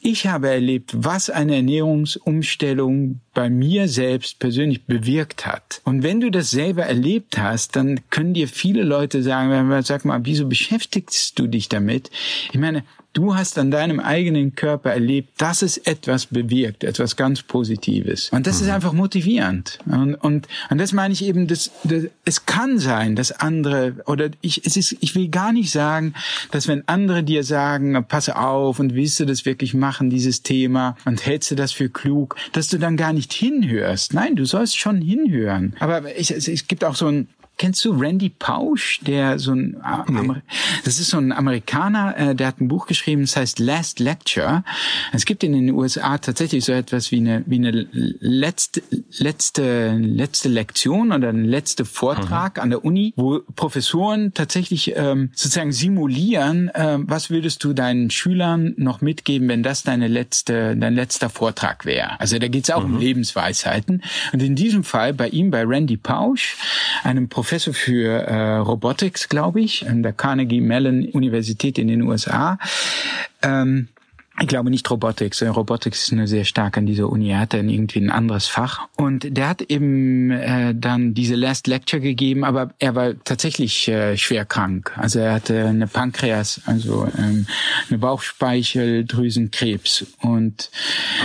Ich 0.00 0.26
habe 0.26 0.48
erlebt, 0.48 0.92
was 0.96 1.30
eine 1.30 1.56
Ernährungsumstellung 1.56 3.20
bei 3.34 3.50
mir 3.50 3.88
selbst 3.88 4.38
persönlich 4.38 4.84
bewirkt 4.84 5.46
hat. 5.46 5.80
Und 5.84 6.02
wenn 6.02 6.20
du 6.20 6.30
das 6.30 6.50
selber 6.50 6.84
erlebt 6.84 7.38
hast, 7.38 7.76
dann 7.76 8.00
können 8.10 8.34
dir 8.34 8.48
viele 8.48 8.82
Leute 8.82 9.22
sagen, 9.22 9.82
sag 9.82 10.04
mal, 10.04 10.20
wieso 10.24 10.46
beschäftigst 10.46 11.38
du 11.38 11.46
dich 11.46 11.68
damit? 11.68 12.10
Ich 12.52 12.58
meine, 12.58 12.84
du 13.12 13.34
hast 13.34 13.58
an 13.58 13.70
deinem 13.70 14.00
eigenen 14.00 14.54
Körper 14.54 14.92
erlebt, 14.92 15.40
dass 15.40 15.62
es 15.62 15.78
etwas 15.78 16.26
bewirkt, 16.26 16.84
etwas 16.84 17.16
ganz 17.16 17.42
Positives. 17.42 18.30
Und 18.30 18.46
das 18.46 18.60
mhm. 18.60 18.66
ist 18.66 18.72
einfach 18.72 18.92
motivierend. 18.92 19.78
Und, 19.86 20.14
und, 20.14 20.48
und 20.70 20.78
das 20.78 20.92
meine 20.92 21.12
ich 21.12 21.24
eben, 21.24 21.46
das, 21.46 21.70
das, 21.84 22.04
es 22.24 22.46
kann 22.46 22.78
sein, 22.78 23.16
dass 23.16 23.32
andere, 23.32 23.96
oder 24.06 24.30
ich, 24.40 24.64
es 24.64 24.76
ist, 24.76 24.96
ich 25.00 25.14
will 25.14 25.28
gar 25.28 25.52
nicht 25.52 25.70
sagen, 25.70 26.14
dass 26.50 26.68
wenn 26.68 26.79
andere 26.86 27.22
dir 27.22 27.44
sagen, 27.44 28.04
passe 28.08 28.36
auf 28.36 28.78
und 28.78 28.94
willst 28.94 29.20
du 29.20 29.26
das 29.26 29.44
wirklich 29.44 29.74
machen, 29.74 30.10
dieses 30.10 30.42
Thema, 30.42 30.96
und 31.04 31.24
hältst 31.24 31.50
du 31.50 31.54
das 31.54 31.72
für 31.72 31.88
klug, 31.88 32.36
dass 32.52 32.68
du 32.68 32.78
dann 32.78 32.96
gar 32.96 33.12
nicht 33.12 33.32
hinhörst. 33.32 34.14
Nein, 34.14 34.36
du 34.36 34.44
sollst 34.44 34.78
schon 34.78 35.00
hinhören. 35.00 35.74
Aber 35.80 36.16
ich, 36.16 36.30
es, 36.30 36.48
es 36.48 36.68
gibt 36.68 36.84
auch 36.84 36.94
so 36.94 37.06
ein 37.06 37.28
Kennst 37.60 37.84
du 37.84 37.92
Randy 37.92 38.30
Pausch, 38.30 39.00
der 39.02 39.38
so 39.38 39.52
ein, 39.52 39.76
nee. 40.08 40.32
das 40.82 40.98
ist 40.98 41.10
so 41.10 41.18
ein 41.18 41.30
Amerikaner, 41.30 42.16
äh, 42.16 42.34
der 42.34 42.46
hat 42.46 42.58
ein 42.58 42.68
Buch 42.68 42.86
geschrieben, 42.86 43.20
das 43.20 43.36
heißt 43.36 43.58
Last 43.58 44.00
Lecture. 44.00 44.64
Es 45.12 45.26
gibt 45.26 45.44
in 45.44 45.52
den 45.52 45.70
USA 45.72 46.16
tatsächlich 46.16 46.64
so 46.64 46.72
etwas 46.72 47.10
wie 47.10 47.18
eine, 47.18 47.44
wie 47.44 47.56
eine 47.56 47.86
letzte, 47.92 48.82
letzte, 49.18 49.94
letzte 49.98 50.48
Lektion 50.48 51.12
oder 51.12 51.28
ein 51.28 51.44
letzter 51.44 51.84
Vortrag 51.84 52.56
mhm. 52.56 52.62
an 52.62 52.70
der 52.70 52.82
Uni, 52.82 53.12
wo 53.16 53.40
Professoren 53.56 54.32
tatsächlich 54.32 54.94
ähm, 54.96 55.28
sozusagen 55.34 55.72
simulieren, 55.72 56.70
äh, 56.70 56.96
was 57.00 57.28
würdest 57.28 57.62
du 57.62 57.74
deinen 57.74 58.08
Schülern 58.08 58.72
noch 58.78 59.02
mitgeben, 59.02 59.48
wenn 59.48 59.62
das 59.62 59.82
deine 59.82 60.08
letzte, 60.08 60.78
dein 60.78 60.94
letzter 60.94 61.28
Vortrag 61.28 61.84
wäre. 61.84 62.18
Also 62.20 62.38
da 62.38 62.48
geht 62.48 62.64
es 62.64 62.70
auch 62.70 62.86
mhm. 62.86 62.94
um 62.94 63.00
Lebensweisheiten. 63.00 64.02
Und 64.32 64.42
in 64.42 64.56
diesem 64.56 64.82
Fall 64.82 65.12
bei 65.12 65.28
ihm, 65.28 65.50
bei 65.50 65.62
Randy 65.62 65.98
Pausch, 65.98 66.56
einem 67.02 67.28
Professor 67.28 67.49
Professor 67.50 67.74
für 67.74 68.12
äh, 68.12 68.56
Robotics, 68.58 69.28
glaube 69.28 69.60
ich, 69.60 69.88
an 69.88 70.04
der 70.04 70.12
Carnegie 70.12 70.60
Mellon 70.60 71.04
Universität 71.06 71.78
in 71.78 71.88
den 71.88 72.02
USA. 72.02 72.60
Ähm, 73.42 73.88
ich 74.40 74.48
glaube 74.48 74.70
nicht 74.70 74.90
Robotics. 74.90 75.42
Robotics 75.42 76.04
ist 76.04 76.12
nur 76.12 76.26
sehr 76.26 76.44
stark 76.44 76.78
an 76.78 76.86
dieser 76.86 77.10
Uni. 77.10 77.30
Er 77.30 77.40
hatte 77.40 77.58
irgendwie 77.58 78.00
ein 78.00 78.08
anderes 78.10 78.46
Fach. 78.46 78.88
Und 78.96 79.36
der 79.36 79.48
hat 79.48 79.60
eben 79.62 80.30
äh, 80.30 80.74
dann 80.74 81.12
diese 81.12 81.34
Last 81.34 81.66
Lecture 81.66 82.00
gegeben, 82.00 82.44
aber 82.44 82.70
er 82.78 82.94
war 82.94 83.12
tatsächlich 83.24 83.88
äh, 83.88 84.16
schwer 84.16 84.46
krank. 84.46 84.92
Also 84.96 85.18
er 85.18 85.34
hatte 85.34 85.66
eine 85.66 85.86
Pankreas, 85.86 86.62
also 86.64 87.06
ähm, 87.18 87.46
eine 87.88 87.98
Bauchspeicheldrüsenkrebs 87.98 90.06
und 90.22 90.70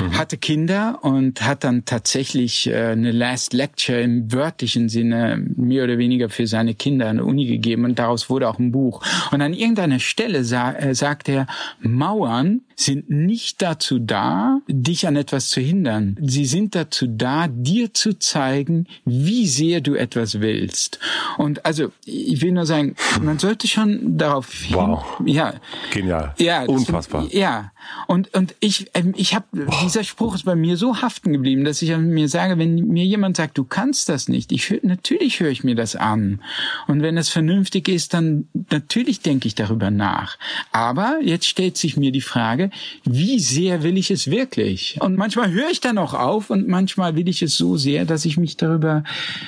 mhm. 0.01 0.18
hatte 0.18 0.36
Kinder 0.38 0.99
und 1.01 1.41
hat 1.41 1.63
dann 1.63 1.86
tatsächlich 1.86 2.68
äh, 2.68 2.88
eine 2.88 3.11
Last 3.11 3.53
Lecture 3.53 4.01
im 4.01 4.34
wörtlichen 4.34 4.89
Sinne 4.89 5.41
mehr 5.55 5.86
oder 5.86 5.97
weniger 5.97 6.28
für 6.30 6.47
seine 6.47 6.76
Kinder 6.76 7.07
an 7.07 7.16
der 7.18 7.26
Uni 7.26 7.45
gegeben 7.45 7.86
und 7.86 7.97
daraus 7.97 8.30
wurde 8.30 8.49
auch 8.49 8.59
ein 8.59 8.74
Buch. 8.74 9.01
Und 9.32 9.41
an 9.41 9.53
irgendeiner 9.53 9.99
Stelle 9.99 10.43
sa 10.43 10.74
äh, 10.74 10.93
sagt 10.93 11.30
er, 11.30 11.47
Mauern 11.80 12.59
sind 12.76 13.09
nicht 13.09 13.61
dazu 13.61 13.99
da, 13.99 14.59
dich 14.67 15.07
an 15.07 15.15
etwas 15.15 15.49
zu 15.49 15.61
hindern. 15.61 16.17
Sie 16.21 16.45
sind 16.45 16.76
dazu 16.76 17.07
da, 17.07 17.47
dir 17.47 17.93
zu 17.93 18.17
zeigen, 18.19 18.88
wie 19.05 19.47
sehr 19.47 19.82
du 19.82 19.95
etwas 19.95 20.41
willst. 20.41 20.99
Und 21.38 21.65
also, 21.65 21.91
ich 22.05 22.41
will 22.41 22.51
nur 22.51 22.65
sagen, 22.65 22.95
man 23.21 23.39
sollte 23.39 23.67
schon 23.67 24.17
darauf 24.17 24.51
hin, 24.51 24.76
wow. 24.76 25.05
ja, 25.26 25.53
genial, 25.91 26.34
ja, 26.38 26.63
unfassbar, 26.63 27.28
ja. 27.32 27.71
Und 28.07 28.34
und 28.34 28.55
ich, 28.59 28.89
ähm, 28.93 29.13
ich 29.15 29.36
habe 29.36 29.45
dieser 29.84 30.03
Spruch 30.03 30.36
ist 30.36 30.45
bei 30.45 30.55
mir 30.55 30.76
so 30.76 31.01
haften 31.01 31.32
geblieben, 31.34 31.65
dass 31.65 31.82
ich 31.82 31.95
mir 31.95 32.30
sage, 32.30 32.57
wenn 32.57 32.76
mir 32.76 33.05
jemand 33.05 33.38
sagt, 33.38 33.57
du 33.57 33.63
kannst 33.63 34.09
das 34.09 34.28
nicht, 34.28 34.51
ich 34.51 34.80
natürlich 34.84 35.39
höre 35.39 35.51
ich 35.51 35.63
mir 35.63 35.76
das 35.76 35.95
an. 35.95 36.41
Und 36.88 37.01
wenn 37.01 37.17
es 37.17 37.30
vernünftig 37.30 37.88
ist, 37.88 38.13
dann 38.13 38.47
natürlich 38.71 39.21
denke 39.21 39.47
ich 39.47 39.55
darüber 39.55 39.91
nach. 39.91 40.38
Aber 40.71 41.19
jetzt 41.21 41.47
stellt 41.47 41.78
sich 41.78 41.97
mir 41.97 42.11
die 42.11 42.21
Frage, 42.21 42.64
wie 43.03 43.39
sehr 43.39 43.84
will 43.84 43.97
ich 43.97 44.11
es 44.11 44.30
wirklich? 44.30 44.97
Und 44.99 45.16
manchmal 45.16 45.51
höre 45.51 45.70
ich 45.70 45.82
dann 45.82 45.97
auch 45.97 46.13
auf 46.13 46.49
und 46.49 46.68
manchmal 46.68 47.16
will 47.16 47.28
ich 47.30 47.41
es 47.41 47.57
so 47.57 47.78
sehr, 47.78 48.05
dass 48.05 48.26
ich 48.26 48.38
mich 48.38 48.57
darüber, 48.57 49.03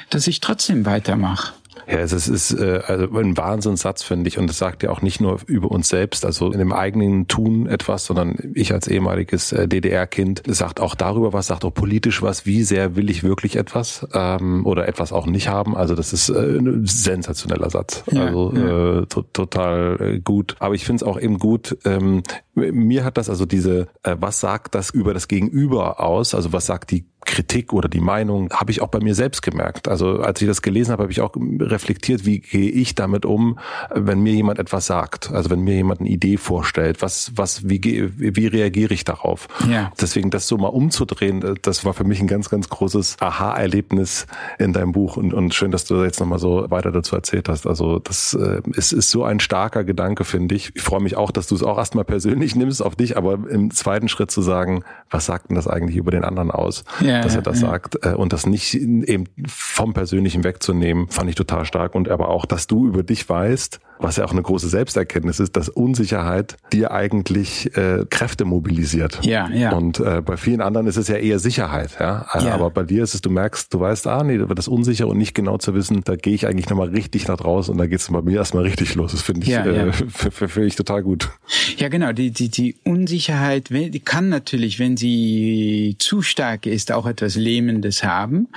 dass 0.09 0.27
ich 0.27 0.39
trotzdem 0.39 0.85
weitermache. 0.85 1.53
Ja, 1.87 1.99
es 1.99 2.11
ist, 2.11 2.27
ist 2.27 2.53
äh, 2.53 2.81
also 2.85 3.05
ein 3.17 3.37
Wahnsinnssatz, 3.37 4.03
finde 4.03 4.27
ich. 4.27 4.37
Und 4.37 4.47
das 4.47 4.57
sagt 4.57 4.83
ja 4.83 4.89
auch 4.89 5.01
nicht 5.01 5.21
nur 5.21 5.39
über 5.45 5.71
uns 5.71 5.89
selbst, 5.89 6.25
also 6.25 6.51
in 6.51 6.59
dem 6.59 6.73
eigenen 6.73 7.27
Tun 7.27 7.67
etwas, 7.67 8.05
sondern 8.05 8.35
ich 8.53 8.73
als 8.73 8.87
ehemaliges 8.87 9.51
äh, 9.51 9.67
DDR-Kind 9.67 10.43
sagt 10.47 10.79
auch 10.79 10.95
darüber 10.95 11.33
was, 11.33 11.47
sagt 11.47 11.65
auch 11.65 11.73
politisch 11.73 12.21
was, 12.21 12.45
wie 12.45 12.63
sehr 12.63 12.95
will 12.95 13.09
ich 13.09 13.23
wirklich 13.23 13.55
etwas 13.55 14.07
ähm, 14.13 14.65
oder 14.65 14.87
etwas 14.87 15.11
auch 15.11 15.25
nicht 15.25 15.49
haben. 15.49 15.75
Also 15.75 15.95
das 15.95 16.13
ist 16.13 16.29
äh, 16.29 16.57
ein 16.57 16.85
sensationeller 16.85 17.69
Satz. 17.69 18.03
Ja, 18.11 18.25
also 18.25 18.53
ja. 18.55 18.99
Äh, 19.01 19.05
to 19.07 19.21
total 19.33 19.97
äh, 19.99 20.19
gut. 20.19 20.55
Aber 20.59 20.75
ich 20.75 20.85
finde 20.85 21.03
es 21.03 21.07
auch 21.07 21.19
eben 21.19 21.39
gut, 21.39 21.77
ähm, 21.85 22.23
mir 22.55 23.03
hat 23.03 23.17
das 23.17 23.29
also 23.29 23.45
diese, 23.45 23.87
äh, 24.03 24.15
was 24.19 24.39
sagt 24.39 24.75
das 24.75 24.89
über 24.89 25.13
das 25.13 25.27
Gegenüber 25.27 25.99
aus? 25.99 26.33
Also 26.33 26.53
was 26.53 26.65
sagt 26.65 26.91
die 26.91 27.05
Kritik 27.27 27.73
oder 27.73 27.89
die 27.89 27.99
Meinung, 27.99 28.49
habe 28.51 28.71
ich 28.71 28.81
auch 28.81 28.87
bei 28.87 28.99
mir 28.99 29.13
selbst 29.13 29.41
gemerkt. 29.41 29.87
Also 29.87 30.21
als 30.21 30.41
ich 30.41 30.47
das 30.47 30.63
gelesen 30.63 30.91
habe, 30.91 31.03
habe 31.03 31.11
ich 31.11 31.21
auch 31.21 31.35
reflektiert, 31.35 32.25
wie 32.25 32.39
gehe 32.39 32.71
ich 32.71 32.95
damit 32.95 33.25
um, 33.25 33.59
wenn 33.93 34.21
mir 34.21 34.33
jemand 34.33 34.57
etwas 34.57 34.87
sagt. 34.87 35.31
Also 35.31 35.49
wenn 35.49 35.59
mir 35.59 35.75
jemand 35.75 35.99
eine 35.99 36.09
Idee 36.09 36.37
vorstellt, 36.37 37.01
was, 37.01 37.33
was, 37.35 37.69
wie, 37.69 38.09
wie 38.15 38.47
reagiere 38.47 38.93
ich 38.93 39.03
darauf? 39.03 39.47
Ja. 39.69 39.91
Deswegen 39.99 40.31
das 40.31 40.47
so 40.47 40.57
mal 40.57 40.69
umzudrehen, 40.69 41.59
das 41.61 41.85
war 41.85 41.93
für 41.93 42.05
mich 42.05 42.21
ein 42.21 42.27
ganz, 42.27 42.49
ganz 42.49 42.69
großes 42.69 43.17
Aha-Erlebnis 43.19 44.25
in 44.57 44.71
deinem 44.71 44.93
Buch 44.93 45.17
und, 45.17 45.33
und 45.33 45.53
schön, 45.53 45.71
dass 45.71 45.83
du 45.85 46.03
jetzt 46.03 46.19
nochmal 46.19 46.39
so 46.39 46.65
weiter 46.69 46.91
dazu 46.91 47.15
erzählt 47.15 47.49
hast. 47.49 47.67
Also 47.67 47.99
das 47.99 48.33
äh, 48.33 48.61
ist, 48.73 48.93
ist 48.93 49.11
so 49.11 49.25
ein 49.25 49.41
starker 49.41 49.83
Gedanke, 49.83 50.23
finde 50.23 50.55
ich. 50.55 50.71
Ich 50.75 50.81
freue 50.81 51.01
mich 51.01 51.17
auch, 51.17 51.31
dass 51.31 51.47
du 51.47 51.55
es 51.55 51.63
auch 51.63 51.77
erstmal 51.77 52.05
persönlich 52.05 52.55
nimmst 52.55 52.81
auf 52.81 52.95
dich, 52.95 53.17
aber 53.17 53.37
im 53.49 53.69
zweiten 53.71 54.07
Schritt 54.07 54.31
zu 54.31 54.41
sagen, 54.41 54.83
was 55.09 55.25
sagt 55.25 55.49
denn 55.49 55.55
das 55.55 55.67
eigentlich 55.67 55.97
über 55.97 56.11
den 56.11 56.23
anderen 56.23 56.51
aus? 56.51 56.85
Ja 57.01 57.16
ja, 57.17 57.23
dass 57.23 57.35
er 57.35 57.41
das 57.41 57.61
ja. 57.61 57.69
sagt 57.69 58.05
äh, 58.05 58.13
und 58.13 58.33
das 58.33 58.45
nicht 58.45 58.73
eben 58.75 59.25
vom 59.47 59.93
Persönlichen 59.93 60.43
wegzunehmen, 60.43 61.07
fand 61.09 61.29
ich 61.29 61.35
total 61.35 61.65
stark 61.65 61.95
und 61.95 62.09
aber 62.09 62.29
auch, 62.29 62.45
dass 62.45 62.67
du 62.67 62.87
über 62.87 63.03
dich 63.03 63.27
weißt, 63.27 63.79
was 63.99 64.17
ja 64.17 64.25
auch 64.25 64.31
eine 64.31 64.41
große 64.41 64.69
Selbsterkenntnis 64.69 65.39
ist, 65.39 65.55
dass 65.55 65.69
Unsicherheit 65.69 66.57
dir 66.71 66.91
eigentlich 66.91 67.75
äh, 67.77 68.05
Kräfte 68.09 68.45
mobilisiert. 68.45 69.19
Ja, 69.23 69.49
ja. 69.49 69.71
Und 69.73 69.99
äh, 69.99 70.21
bei 70.21 70.37
vielen 70.37 70.61
anderen 70.61 70.87
ist 70.87 70.97
es 70.97 71.07
ja 71.07 71.15
eher 71.15 71.39
Sicherheit, 71.39 71.97
ja. 71.99 72.25
ja. 72.33 72.53
Aber 72.53 72.69
bei 72.69 72.83
dir 72.83 73.03
ist 73.03 73.15
es, 73.15 73.21
du 73.21 73.29
merkst, 73.29 73.73
du 73.73 73.79
weißt, 73.79 74.07
ah 74.07 74.23
nee, 74.23 74.37
das 74.37 74.67
unsicher 74.67 75.07
und 75.07 75.17
nicht 75.17 75.33
genau 75.33 75.57
zu 75.57 75.73
wissen, 75.73 76.01
da 76.03 76.15
gehe 76.15 76.33
ich 76.33 76.47
eigentlich 76.47 76.69
nochmal 76.69 76.89
richtig 76.89 77.27
nach 77.27 77.37
draußen 77.37 77.71
und 77.71 77.77
da 77.77 77.87
geht 77.87 77.99
es 77.99 78.07
bei 78.09 78.21
mir 78.21 78.37
erstmal 78.37 78.63
richtig 78.63 78.95
los. 78.95 79.11
Das 79.11 79.21
finde 79.21 79.43
ich, 79.43 79.49
ja, 79.49 79.65
äh, 79.65 79.91
finde 79.91 80.65
ich 80.67 80.75
total 80.75 81.03
gut. 81.03 81.29
Ja, 81.77 81.89
genau. 81.89 82.11
Die, 82.11 82.31
die, 82.31 82.49
die 82.49 82.75
Unsicherheit 82.83 83.69
die 83.69 83.99
kann 83.99 84.29
natürlich, 84.29 84.79
wenn 84.79 84.97
sie 84.97 85.95
zu 85.99 86.21
stark 86.21 86.65
ist, 86.65 86.91
auch 86.91 87.05
etwas 87.07 87.35
Lähmendes 87.35 88.03
haben. 88.03 88.47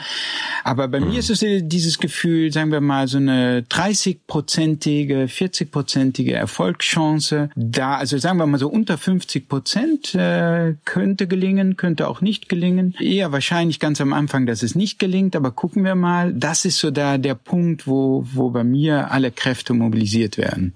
Aber 0.64 0.88
bei 0.88 1.00
hm. 1.00 1.08
mir 1.08 1.18
ist 1.18 1.30
es 1.30 1.40
dieses 1.40 1.98
Gefühl, 1.98 2.52
sagen 2.52 2.72
wir 2.72 2.80
mal, 2.80 3.08
so 3.08 3.18
eine 3.18 3.62
30-prozentige 3.62 5.26
40-prozentige 5.26 6.32
Erfolgschance 6.32 7.50
da. 7.56 7.96
Also 7.96 8.18
sagen 8.18 8.38
wir 8.38 8.46
mal 8.46 8.58
so 8.58 8.68
unter 8.68 8.98
50 8.98 9.48
Prozent 9.48 10.14
äh, 10.14 10.74
könnte 10.84 11.26
gelingen, 11.26 11.76
könnte 11.76 12.08
auch 12.08 12.20
nicht 12.20 12.48
gelingen. 12.48 12.94
Eher 12.98 13.32
wahrscheinlich 13.32 13.80
ganz 13.80 14.00
am 14.00 14.12
Anfang, 14.12 14.46
dass 14.46 14.62
es 14.62 14.74
nicht 14.74 14.98
gelingt, 14.98 15.36
aber 15.36 15.50
gucken 15.50 15.84
wir 15.84 15.94
mal. 15.94 16.32
Das 16.32 16.64
ist 16.64 16.78
so 16.78 16.90
da 16.90 17.18
der 17.18 17.34
Punkt, 17.34 17.86
wo, 17.86 18.26
wo 18.32 18.50
bei 18.50 18.64
mir 18.64 19.10
alle 19.10 19.30
Kräfte 19.30 19.74
mobilisiert 19.74 20.38
werden 20.38 20.74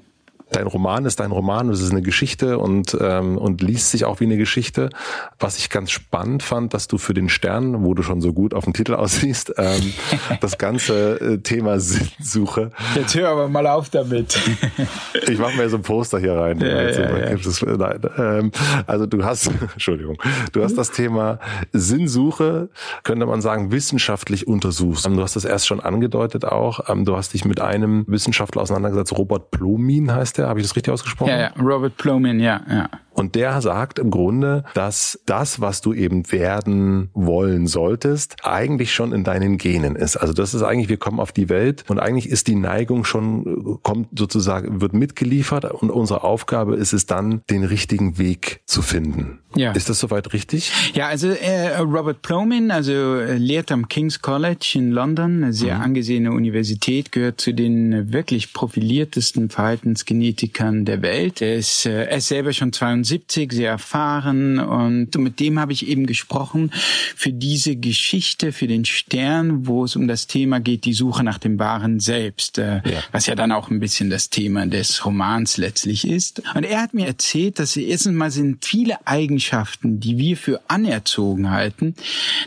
dein 0.55 0.66
Roman 0.66 1.05
ist 1.05 1.20
dein 1.20 1.32
Roman, 1.32 1.68
es 1.68 1.80
ist 1.80 1.90
eine 1.90 2.02
Geschichte 2.02 2.59
und, 2.59 2.96
ähm, 3.00 3.38
und 3.38 3.62
liest 3.62 3.90
sich 3.90 4.05
auch 4.05 4.20
wie 4.20 4.24
eine 4.24 4.36
Geschichte. 4.36 4.90
Was 5.38 5.59
ich 5.59 5.70
ganz 5.70 5.90
spannend 5.90 6.42
fand, 6.42 6.74
dass 6.74 6.88
du 6.88 6.98
für 6.98 7.14
den 7.14 7.28
Stern, 7.28 7.84
wo 7.84 7.94
du 7.94 8.02
schon 8.02 8.20
so 8.20 8.32
gut 8.32 8.55
auf 8.55 8.64
dem 8.64 8.72
Titel 8.72 8.94
aussiehst, 8.94 9.55
ähm, 9.57 9.92
das 10.40 10.59
ganze 10.59 11.20
äh, 11.20 11.38
Thema 11.38 11.80
Sinnsuche. 11.80 12.70
Jetzt 12.94 13.14
hör 13.14 13.30
aber 13.30 13.48
mal 13.48 13.66
auf 13.66 13.90
damit. 13.90 14.38
ich 15.28 15.38
mache 15.38 15.57
mir 15.57 15.68
so 15.68 15.76
ein 15.76 15.82
Poster 15.82 16.18
hier 16.18 16.34
rein. 16.34 16.61
Ja, 16.61 16.68
also, 16.68 17.00
ja, 17.00 17.30
ja. 17.30 17.76
Nein, 17.76 18.00
ähm, 18.18 18.52
also 18.86 19.07
du 19.07 19.24
hast, 19.24 19.50
Entschuldigung, 19.72 20.16
du 20.52 20.62
hast 20.62 20.76
das 20.76 20.90
Thema 20.90 21.38
Sinnsuche, 21.72 22.68
könnte 23.02 23.26
man 23.26 23.40
sagen, 23.40 23.72
wissenschaftlich 23.72 24.46
untersuchst. 24.46 25.07
Du 25.07 25.22
hast 25.22 25.36
das 25.36 25.44
erst 25.44 25.66
schon 25.66 25.80
angedeutet 25.80 26.44
auch. 26.44 26.88
Ähm, 26.88 27.05
du 27.05 27.16
hast 27.16 27.34
dich 27.34 27.44
mit 27.44 27.61
einem 27.61 28.05
Wissenschaftler 28.07 28.62
auseinandergesetzt, 28.62 29.16
Robert 29.16 29.50
Plomin 29.50 30.12
heißt 30.12 30.38
der, 30.38 30.43
habe 30.49 30.61
ich 30.61 30.66
das 30.66 30.76
richtig 30.76 30.92
ausgesprochen? 30.92 31.30
Ja, 31.30 31.40
ja, 31.40 31.53
Robert 31.59 31.97
Plomin, 31.97 32.40
ja, 32.40 32.61
ja. 32.68 32.88
Und 33.14 33.36
der 33.36 33.60
sagt 33.62 33.98
im 33.98 34.10
Grunde, 34.10 34.64
dass 34.74 35.20
das, 35.24 35.60
was 35.60 35.80
du 35.80 35.94
eben 35.94 36.30
werden 36.32 37.10
wollen 37.14 37.66
solltest, 37.66 38.36
eigentlich 38.42 38.92
schon 38.92 39.12
in 39.12 39.24
deinen 39.24 39.56
Genen 39.56 39.96
ist. 39.96 40.16
Also 40.16 40.32
das 40.32 40.52
ist 40.52 40.62
eigentlich, 40.62 40.88
wir 40.88 40.96
kommen 40.96 41.20
auf 41.20 41.32
die 41.32 41.48
Welt 41.48 41.84
und 41.88 42.00
eigentlich 42.00 42.28
ist 42.28 42.48
die 42.48 42.56
Neigung 42.56 43.04
schon, 43.04 43.78
kommt 43.82 44.18
sozusagen, 44.18 44.80
wird 44.80 44.92
mitgeliefert 44.94 45.64
und 45.64 45.90
unsere 45.90 46.24
Aufgabe 46.24 46.74
ist 46.74 46.92
es 46.92 47.06
dann, 47.06 47.42
den 47.50 47.64
richtigen 47.64 48.18
Weg 48.18 48.60
zu 48.66 48.82
finden. 48.82 49.38
Ja. 49.56 49.72
Ist 49.72 49.88
das 49.88 50.00
soweit 50.00 50.32
richtig? 50.32 50.72
Ja, 50.94 51.06
also 51.06 51.28
äh, 51.28 51.76
Robert 51.76 52.22
Plomin, 52.22 52.70
also 52.70 52.92
äh, 52.92 53.36
lehrt 53.36 53.70
am 53.70 53.88
King's 53.88 54.20
College 54.20 54.72
in 54.74 54.90
London, 54.90 55.44
eine 55.44 55.52
sehr 55.52 55.76
mhm. 55.76 55.82
angesehene 55.82 56.32
Universität, 56.32 57.12
gehört 57.12 57.40
zu 57.40 57.54
den 57.54 58.12
wirklich 58.12 58.52
profiliertesten 58.52 59.50
Verhaltensgenetikern 59.50 60.84
der 60.84 61.02
Welt. 61.02 61.40
Er 61.40 61.54
ist, 61.54 61.86
äh, 61.86 62.06
er 62.06 62.16
ist 62.16 62.28
selber 62.28 62.52
schon 62.52 62.72
72, 63.05 63.52
sehr 63.52 63.70
erfahren 63.70 64.59
und 64.59 65.14
mit 65.16 65.40
dem 65.40 65.59
habe 65.59 65.72
ich 65.72 65.86
eben 65.86 66.07
gesprochen 66.07 66.70
für 67.16 67.32
diese 67.32 67.76
Geschichte, 67.76 68.52
für 68.52 68.66
den 68.66 68.84
Stern, 68.84 69.66
wo 69.66 69.84
es 69.84 69.96
um 69.96 70.09
das 70.09 70.26
Thema 70.26 70.61
geht, 70.61 70.84
die 70.84 70.94
Suche 70.94 71.22
nach 71.22 71.38
dem 71.38 71.59
wahren 71.59 72.00
Selbst, 72.00 72.59
äh, 72.59 72.76
ja. 72.76 73.02
was 73.12 73.26
ja 73.26 73.34
dann 73.34 73.52
auch 73.52 73.70
ein 73.70 73.80
bisschen 73.80 74.11
das 74.11 74.30
Thema 74.30 74.66
des 74.66 75.05
Romans 75.05 75.57
letztlich 75.57 76.07
ist. 76.07 76.42
Und 76.55 76.64
er 76.64 76.80
hat 76.80 76.94
mir 76.94 77.07
erzählt, 77.07 77.59
dass 77.59 77.76
erstens 77.76 78.14
mal 78.14 78.30
sind 78.30 78.64
viele 78.64 79.07
Eigenschaften, 79.07 80.00
die 80.00 80.18
wir 80.18 80.36
für 80.36 80.61
anerzogen 80.68 81.50
halten, 81.50 81.94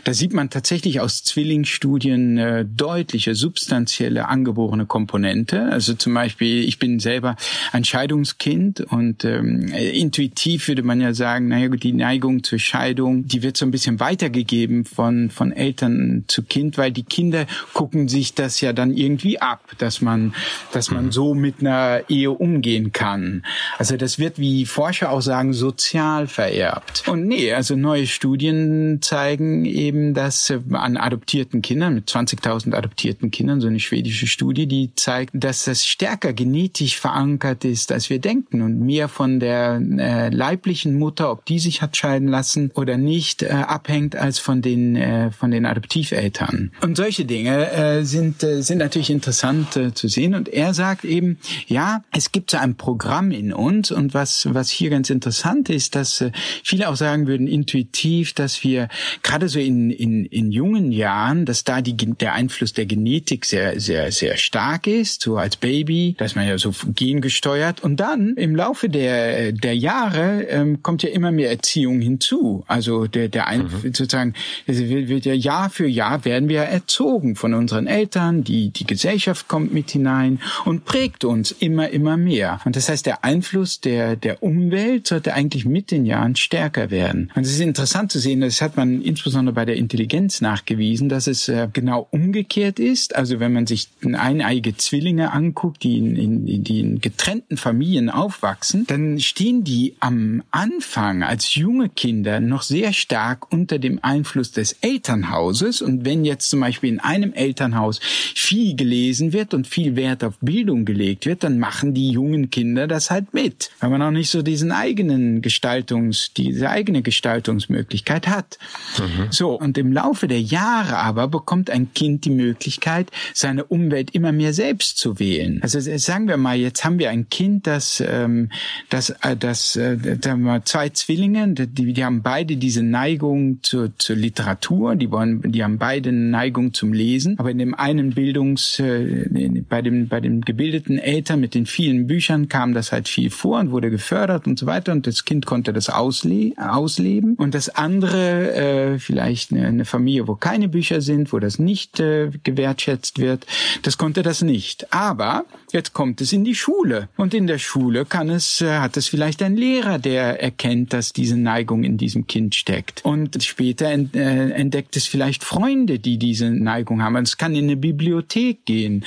da 0.04 0.14
sieht 0.14 0.32
man 0.32 0.50
tatsächlich 0.50 1.00
aus 1.00 1.24
Zwillingsstudien 1.24 2.38
äh, 2.38 2.64
deutliche, 2.64 3.34
substanzielle 3.34 4.28
angeborene 4.28 4.86
Komponente. 4.86 5.62
Also 5.62 5.94
zum 5.94 6.14
Beispiel, 6.14 6.64
ich 6.64 6.78
bin 6.78 6.98
selber 6.98 7.36
ein 7.72 7.84
Scheidungskind 7.84 8.80
und 8.80 9.24
ähm, 9.24 9.68
intuitiv 9.68 10.47
würde 10.56 10.82
man 10.82 11.00
ja 11.00 11.12
sagen, 11.14 11.48
naja, 11.48 11.68
die 11.68 11.92
Neigung 11.92 12.42
zur 12.42 12.58
Scheidung, 12.58 13.26
die 13.26 13.42
wird 13.42 13.56
so 13.56 13.66
ein 13.66 13.70
bisschen 13.70 14.00
weitergegeben 14.00 14.84
von, 14.84 15.30
von 15.30 15.52
Eltern 15.52 16.24
zu 16.28 16.42
Kind, 16.42 16.78
weil 16.78 16.92
die 16.92 17.02
Kinder 17.02 17.46
gucken 17.74 18.08
sich 18.08 18.34
das 18.34 18.60
ja 18.60 18.72
dann 18.72 18.92
irgendwie 18.92 19.40
ab, 19.40 19.60
dass 19.78 20.00
man, 20.00 20.34
dass 20.72 20.90
man 20.90 21.06
mhm. 21.06 21.12
so 21.12 21.34
mit 21.34 21.60
einer 21.60 22.02
Ehe 22.08 22.30
umgehen 22.30 22.92
kann. 22.92 23.44
Also 23.76 23.96
das 23.96 24.18
wird, 24.18 24.38
wie 24.38 24.64
Forscher 24.66 25.10
auch 25.10 25.20
sagen, 25.20 25.52
sozial 25.52 26.26
vererbt. 26.26 27.04
Und 27.06 27.26
nee, 27.26 27.52
also 27.52 27.76
neue 27.76 28.06
Studien 28.06 28.98
zeigen 29.02 29.64
eben, 29.64 30.14
dass 30.14 30.50
äh, 30.50 30.60
an 30.72 30.96
adoptierten 30.96 31.62
Kindern, 31.62 31.94
mit 31.94 32.08
20.000 32.08 32.74
adoptierten 32.74 33.30
Kindern, 33.30 33.60
so 33.60 33.68
eine 33.68 33.80
schwedische 33.80 34.26
Studie, 34.26 34.66
die 34.66 34.94
zeigt, 34.94 35.32
dass 35.34 35.64
das 35.64 35.86
stärker 35.86 36.32
genetisch 36.32 36.98
verankert 36.98 37.64
ist, 37.64 37.92
als 37.92 38.10
wir 38.10 38.18
denken 38.18 38.62
und 38.62 38.80
mehr 38.80 39.08
von 39.08 39.40
der 39.40 39.80
äh, 39.98 40.28
leiblichen 40.38 40.94
Mutter, 40.94 41.32
ob 41.32 41.44
die 41.44 41.58
sich 41.58 41.82
hat 41.82 41.96
scheiden 41.96 42.28
lassen 42.28 42.70
oder 42.74 42.96
nicht, 42.96 43.42
äh, 43.42 43.48
abhängt 43.48 44.14
als 44.14 44.38
von 44.38 44.62
den 44.62 44.94
äh, 44.94 45.32
von 45.32 45.50
den 45.50 45.66
Adoptiveltern. 45.66 46.70
Und 46.80 46.96
solche 46.96 47.24
Dinge 47.24 47.70
äh, 47.72 48.04
sind 48.04 48.44
äh, 48.44 48.62
sind 48.62 48.78
natürlich 48.78 49.10
interessant 49.10 49.76
äh, 49.76 49.92
zu 49.92 50.06
sehen. 50.06 50.34
Und 50.34 50.48
er 50.48 50.74
sagt 50.74 51.04
eben, 51.04 51.38
ja, 51.66 52.04
es 52.12 52.30
gibt 52.30 52.52
so 52.52 52.56
ein 52.56 52.76
Programm 52.76 53.32
in 53.32 53.52
uns 53.52 53.90
und 53.90 54.14
was 54.14 54.48
was 54.50 54.70
hier 54.70 54.90
ganz 54.90 55.10
interessant 55.10 55.70
ist, 55.70 55.96
dass 55.96 56.20
äh, 56.20 56.30
viele 56.62 56.88
auch 56.88 56.96
sagen 56.96 57.26
würden 57.26 57.48
intuitiv, 57.48 58.32
dass 58.32 58.62
wir 58.62 58.88
gerade 59.24 59.48
so 59.48 59.58
in 59.58 59.90
in 59.90 60.24
in 60.24 60.52
jungen 60.52 60.92
Jahren, 60.92 61.46
dass 61.46 61.64
da 61.64 61.80
die 61.80 61.96
der 61.96 62.34
Einfluss 62.34 62.72
der 62.72 62.86
Genetik 62.86 63.44
sehr 63.44 63.80
sehr 63.80 64.12
sehr 64.12 64.36
stark 64.36 64.86
ist, 64.86 65.22
so 65.22 65.36
als 65.36 65.56
Baby, 65.56 66.14
dass 66.16 66.36
man 66.36 66.46
ja 66.46 66.56
so 66.58 66.72
gengesteuert 66.94 67.82
und 67.82 67.96
dann 67.96 68.34
im 68.36 68.54
Laufe 68.54 68.88
der 68.88 69.50
der 69.50 69.76
Jahre 69.76 70.27
ähm, 70.28 70.82
kommt 70.82 71.02
ja 71.02 71.10
immer 71.10 71.32
mehr 71.32 71.50
Erziehung 71.50 72.00
hinzu. 72.00 72.64
Also 72.66 73.06
der 73.06 73.28
der 73.28 73.46
ein, 73.46 73.62
mhm. 73.62 73.94
sozusagen 73.94 74.34
wird, 74.66 75.08
wird 75.08 75.24
ja 75.24 75.34
Jahr 75.34 75.70
für 75.70 75.86
Jahr 75.86 76.24
werden 76.24 76.48
wir 76.48 76.62
erzogen 76.62 77.36
von 77.36 77.54
unseren 77.54 77.86
Eltern, 77.86 78.44
die 78.44 78.70
die 78.70 78.86
Gesellschaft 78.86 79.48
kommt 79.48 79.72
mit 79.72 79.90
hinein 79.90 80.40
und 80.64 80.84
prägt 80.84 81.24
uns 81.24 81.52
immer 81.52 81.88
immer 81.90 82.16
mehr. 82.16 82.60
Und 82.64 82.76
das 82.76 82.88
heißt 82.88 83.06
der 83.06 83.24
Einfluss 83.24 83.80
der 83.80 84.16
der 84.16 84.42
Umwelt 84.42 85.06
sollte 85.06 85.34
eigentlich 85.34 85.64
mit 85.64 85.90
den 85.90 86.06
Jahren 86.06 86.36
stärker 86.36 86.90
werden. 86.90 87.30
Und 87.34 87.42
es 87.42 87.52
ist 87.52 87.60
interessant 87.60 88.12
zu 88.12 88.18
sehen, 88.18 88.40
das 88.40 88.60
hat 88.60 88.76
man 88.76 89.02
insbesondere 89.02 89.54
bei 89.54 89.64
der 89.64 89.76
Intelligenz 89.76 90.40
nachgewiesen, 90.40 91.08
dass 91.08 91.26
es 91.26 91.48
äh, 91.48 91.68
genau 91.72 92.08
umgekehrt 92.10 92.78
ist. 92.78 93.16
Also 93.16 93.40
wenn 93.40 93.52
man 93.52 93.66
sich 93.66 93.88
eineige 94.02 94.76
Zwillinge 94.76 95.32
anguckt, 95.32 95.82
die 95.82 95.98
in, 95.98 96.16
in, 96.16 96.64
die 96.64 96.80
in 96.80 97.00
getrennten 97.00 97.56
Familien 97.56 98.10
aufwachsen, 98.10 98.86
dann 98.86 99.18
stehen 99.20 99.64
die 99.64 99.94
am 100.00 100.17
Anfang 100.50 101.22
als 101.22 101.54
junge 101.54 101.88
Kinder 101.88 102.40
noch 102.40 102.62
sehr 102.62 102.92
stark 102.92 103.52
unter 103.52 103.78
dem 103.78 103.98
Einfluss 104.02 104.52
des 104.52 104.72
Elternhauses. 104.80 105.82
Und 105.82 106.04
wenn 106.04 106.24
jetzt 106.24 106.50
zum 106.50 106.60
Beispiel 106.60 106.90
in 106.90 107.00
einem 107.00 107.32
Elternhaus 107.32 108.00
viel 108.00 108.76
gelesen 108.76 109.32
wird 109.32 109.54
und 109.54 109.66
viel 109.66 109.96
Wert 109.96 110.24
auf 110.24 110.34
Bildung 110.40 110.84
gelegt 110.84 111.26
wird, 111.26 111.44
dann 111.44 111.58
machen 111.58 111.94
die 111.94 112.10
jungen 112.10 112.50
Kinder 112.50 112.86
das 112.86 113.10
halt 113.10 113.34
mit, 113.34 113.70
weil 113.80 113.90
man 113.90 114.02
auch 114.02 114.10
nicht 114.10 114.30
so 114.30 114.42
diesen 114.42 114.72
eigenen 114.72 115.42
Gestaltungs, 115.42 116.32
diese 116.36 116.70
eigene 116.70 117.02
Gestaltungsmöglichkeit 117.02 118.28
hat. 118.28 118.58
Mhm. 118.98 119.28
So. 119.30 119.58
Und 119.58 119.78
im 119.78 119.92
Laufe 119.92 120.28
der 120.28 120.40
Jahre 120.40 120.98
aber 120.98 121.28
bekommt 121.28 121.70
ein 121.70 121.92
Kind 121.94 122.24
die 122.24 122.30
Möglichkeit, 122.30 123.10
seine 123.34 123.64
Umwelt 123.64 124.10
immer 124.12 124.32
mehr 124.32 124.52
selbst 124.52 124.98
zu 124.98 125.18
wählen. 125.18 125.60
Also 125.62 125.80
sagen 125.80 126.28
wir 126.28 126.36
mal, 126.36 126.56
jetzt 126.56 126.84
haben 126.84 126.98
wir 126.98 127.10
ein 127.10 127.28
Kind, 127.28 127.66
das, 127.66 128.02
ähm, 128.06 128.50
das, 128.88 129.10
äh, 129.10 129.36
das, 129.36 129.76
äh, 129.76 129.97
mal, 130.36 130.62
zwei 130.64 130.88
Zwillinge, 130.90 131.48
die, 131.54 131.92
die 131.92 132.04
haben 132.04 132.22
beide 132.22 132.56
diese 132.56 132.82
Neigung 132.82 133.58
zur, 133.62 133.96
zur 133.98 134.16
Literatur, 134.16 134.96
die 134.96 135.10
wollen, 135.10 135.42
die 135.52 135.62
haben 135.62 135.78
beide 135.78 136.10
eine 136.10 136.18
Neigung 136.18 136.74
zum 136.74 136.92
Lesen, 136.92 137.38
aber 137.38 137.50
in 137.50 137.58
dem 137.58 137.74
einen 137.74 138.10
Bildungs, 138.10 138.78
äh, 138.78 139.28
bei 139.68 139.82
dem, 139.82 140.08
bei 140.08 140.20
den 140.20 140.42
gebildeten 140.42 140.98
Eltern 140.98 141.40
mit 141.40 141.54
den 141.54 141.66
vielen 141.66 142.06
Büchern 142.06 142.48
kam 142.48 142.74
das 142.74 142.92
halt 142.92 143.08
viel 143.08 143.30
vor 143.30 143.60
und 143.60 143.70
wurde 143.70 143.90
gefördert 143.90 144.46
und 144.46 144.58
so 144.58 144.66
weiter. 144.66 144.92
Und 144.92 145.06
das 145.06 145.24
Kind 145.24 145.46
konnte 145.46 145.72
das 145.72 145.88
ausle 145.88 146.52
ausleben. 146.56 147.34
Und 147.34 147.54
das 147.54 147.68
andere, 147.70 148.52
äh, 148.54 148.98
vielleicht 148.98 149.52
eine, 149.52 149.66
eine 149.66 149.84
Familie, 149.84 150.28
wo 150.28 150.34
keine 150.34 150.68
Bücher 150.68 151.00
sind, 151.00 151.32
wo 151.32 151.38
das 151.38 151.58
nicht 151.58 152.00
äh, 152.00 152.30
gewertschätzt 152.44 153.18
wird, 153.18 153.46
das 153.82 153.98
konnte 153.98 154.22
das 154.22 154.42
nicht. 154.42 154.92
Aber 154.92 155.44
jetzt 155.72 155.92
kommt 155.92 156.20
es 156.20 156.32
in 156.32 156.44
die 156.44 156.54
Schule. 156.54 157.08
Und 157.16 157.34
in 157.34 157.46
der 157.46 157.58
Schule 157.58 158.04
kann 158.04 158.28
es, 158.28 158.60
äh, 158.60 158.78
hat 158.78 158.96
es 158.96 159.08
vielleicht 159.08 159.42
ein 159.42 159.56
Lehrer, 159.56 159.87
der 159.96 160.42
erkennt, 160.42 160.92
dass 160.92 161.14
diese 161.14 161.38
Neigung 161.38 161.84
in 161.84 161.96
diesem 161.96 162.26
Kind 162.26 162.54
steckt. 162.54 163.04
Und 163.04 163.42
später 163.42 163.90
äh, 163.90 164.50
entdeckt 164.50 164.96
es 164.96 165.06
vielleicht 165.06 165.44
Freunde, 165.44 165.98
die 165.98 166.18
diese 166.18 166.50
Neigung 166.50 167.02
haben. 167.02 167.16
Es 167.16 167.38
kann 167.38 167.54
in 167.54 167.64
eine 167.64 167.76
Bibliothek 167.76 168.66
gehen. 168.66 169.04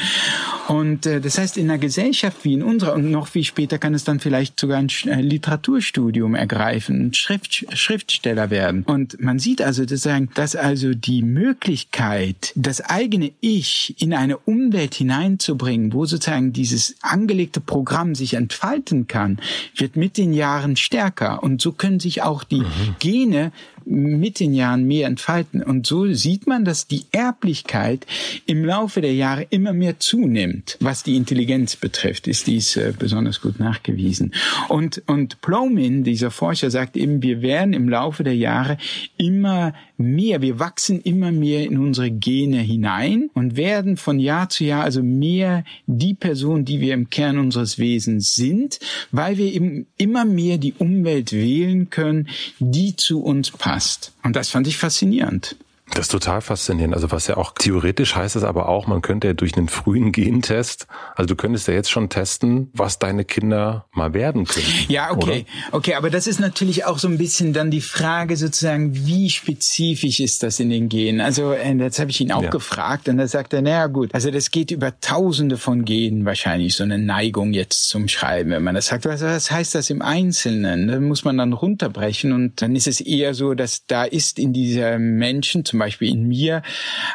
Und 0.67 1.05
äh, 1.05 1.21
das 1.21 1.37
heißt 1.37 1.57
in 1.57 1.69
einer 1.69 1.77
Gesellschaft 1.77 2.43
wie 2.43 2.53
in 2.53 2.63
unserer 2.63 2.93
und 2.93 3.11
noch 3.11 3.27
viel 3.27 3.43
später 3.43 3.77
kann 3.77 3.93
es 3.93 4.03
dann 4.03 4.19
vielleicht 4.19 4.59
sogar 4.59 4.77
ein 4.77 4.87
Literaturstudium 4.87 6.35
ergreifen, 6.35 7.13
Schrift, 7.13 7.65
Schriftsteller 7.77 8.49
werden. 8.49 8.83
Und 8.83 9.21
man 9.21 9.39
sieht 9.39 9.61
also, 9.61 9.85
dass 9.85 10.55
also 10.55 10.93
die 10.93 11.23
Möglichkeit, 11.23 12.53
das 12.55 12.81
eigene 12.81 13.31
Ich 13.41 13.95
in 14.01 14.13
eine 14.13 14.37
Umwelt 14.37 14.95
hineinzubringen, 14.95 15.93
wo 15.93 16.05
sozusagen 16.05 16.53
dieses 16.53 16.95
angelegte 17.01 17.59
Programm 17.59 18.15
sich 18.15 18.35
entfalten 18.35 19.07
kann, 19.07 19.39
wird 19.75 19.95
mit 19.95 20.17
den 20.17 20.33
Jahren 20.33 20.70
stärker. 20.76 21.43
Und 21.43 21.61
so 21.61 21.72
können 21.72 21.99
sich 21.99 22.22
auch 22.22 22.43
die 22.43 22.61
mhm. 22.61 22.95
Gene 22.99 23.52
mit 23.85 24.39
den 24.39 24.53
Jahren 24.53 24.85
mehr 24.85 25.07
entfalten. 25.07 25.61
Und 25.63 25.87
so 25.87 26.11
sieht 26.13 26.47
man, 26.47 26.65
dass 26.65 26.87
die 26.87 27.05
Erblichkeit 27.11 28.05
im 28.45 28.65
Laufe 28.65 29.01
der 29.01 29.13
Jahre 29.13 29.47
immer 29.49 29.73
mehr 29.73 29.99
zunimmt. 29.99 30.77
Was 30.79 31.03
die 31.03 31.15
Intelligenz 31.15 31.75
betrifft, 31.75 32.27
ist 32.27 32.47
dies 32.47 32.75
äh, 32.75 32.93
besonders 32.97 33.41
gut 33.41 33.59
nachgewiesen. 33.59 34.33
Und, 34.69 35.01
und 35.07 35.41
Plomin, 35.41 36.03
dieser 36.03 36.31
Forscher, 36.31 36.71
sagt 36.71 36.97
eben, 36.97 37.21
wir 37.21 37.41
werden 37.41 37.73
im 37.73 37.89
Laufe 37.89 38.23
der 38.23 38.35
Jahre 38.35 38.77
immer 39.17 39.73
mehr, 39.97 40.41
wir 40.41 40.59
wachsen 40.59 41.01
immer 41.01 41.31
mehr 41.31 41.65
in 41.65 41.77
unsere 41.77 42.11
Gene 42.11 42.59
hinein 42.59 43.29
und 43.33 43.55
werden 43.55 43.97
von 43.97 44.19
Jahr 44.19 44.49
zu 44.49 44.63
Jahr 44.63 44.83
also 44.83 45.03
mehr 45.03 45.63
die 45.85 46.13
Person, 46.13 46.65
die 46.65 46.81
wir 46.81 46.93
im 46.93 47.09
Kern 47.09 47.37
unseres 47.37 47.77
Wesens 47.77 48.35
sind, 48.35 48.79
weil 49.11 49.37
wir 49.37 49.53
eben 49.53 49.87
immer 49.97 50.25
mehr 50.25 50.57
die 50.57 50.73
Umwelt 50.73 51.33
wählen 51.33 51.89
können, 51.89 52.27
die 52.59 52.95
zu 52.95 53.21
uns 53.21 53.51
passt 53.51 53.70
passt. 53.72 54.11
Und 54.23 54.35
das 54.35 54.49
fand 54.49 54.68
ich 54.68 54.77
faszinierend. 54.77 55.56
Das 55.93 56.05
ist 56.05 56.11
total 56.11 56.41
faszinierend. 56.41 56.93
Also 56.93 57.11
was 57.11 57.27
ja 57.27 57.35
auch 57.35 57.53
theoretisch 57.53 58.15
heißt 58.15 58.38
es 58.38 58.43
aber 58.43 58.69
auch, 58.69 58.88
man 58.88 59.01
könnte 59.01 59.27
ja 59.27 59.34
durch 59.34 59.57
einen 59.57 59.68
frühen 59.68 60.13
Gentest, 60.13 60.88
also 61.15 61.27
du 61.27 61.35
könntest 61.35 61.68
ja 61.68 61.73
jetzt 61.73 61.91
schon 61.91 62.07
testen, 62.07 62.69
was 62.73 62.97
deine 62.97 63.26
Kinder 63.26 63.85
mal 63.91 64.13
werden 64.13 64.45
können. 64.45 64.65
Ja, 64.88 65.11
okay. 65.11 65.45
Oder? 65.72 65.77
Okay, 65.77 65.95
aber 65.95 66.09
das 66.09 66.27
ist 66.27 66.39
natürlich 66.39 66.85
auch 66.85 66.97
so 66.97 67.09
ein 67.09 67.18
bisschen 67.18 67.51
dann 67.51 67.72
die 67.72 67.81
Frage 67.81 68.38
sozusagen, 68.38 69.05
wie 69.05 69.30
spezifisch 69.30 70.22
ist 70.22 70.43
das 70.43 70.59
in 70.59 70.69
den 70.69 70.88
Genen? 70.88 71.19
Also 71.19 71.51
äh, 71.51 71.73
jetzt 71.73 71.99
habe 71.99 72.09
ich 72.09 72.22
ihn 72.22 72.31
auch 72.31 72.43
ja. 72.43 72.49
gefragt 72.49 73.09
und 73.09 73.18
da 73.18 73.27
sagt 73.27 73.53
er, 73.53 73.61
naja 73.61 73.88
gut, 73.88 74.13
also 74.13 74.31
das 74.31 74.51
geht 74.51 74.72
über 74.72 74.97
tausende 75.01 75.57
von 75.57 75.84
Genen 75.84 76.23
wahrscheinlich, 76.23 76.76
so 76.76 76.84
eine 76.84 76.99
Neigung 76.99 77.51
jetzt 77.51 77.89
zum 77.89 78.07
Schreiben. 78.07 78.51
Wenn 78.51 78.63
man 78.63 78.76
das 78.76 78.88
sagt, 78.88 79.05
was, 79.05 79.22
was 79.22 79.51
heißt 79.51 79.76
das 79.76 79.89
im 79.89 80.01
Einzelnen? 80.01 80.88
Da 80.88 80.99
muss 81.01 81.26
man 81.26 81.38
dann 81.38 81.51
runterbrechen 81.51 82.31
und 82.31 82.61
dann 82.61 82.77
ist 82.77 82.88
es 82.88 83.01
eher 83.01 83.34
so, 83.34 83.55
dass 83.55 83.85
da 83.88 84.05
ist 84.05 84.39
in 84.39 84.53
dieser 84.53 84.97
Menschen 84.97 85.65
zum 85.65 85.80
Beispiel 85.81 86.09
in 86.09 86.27
mir 86.27 86.61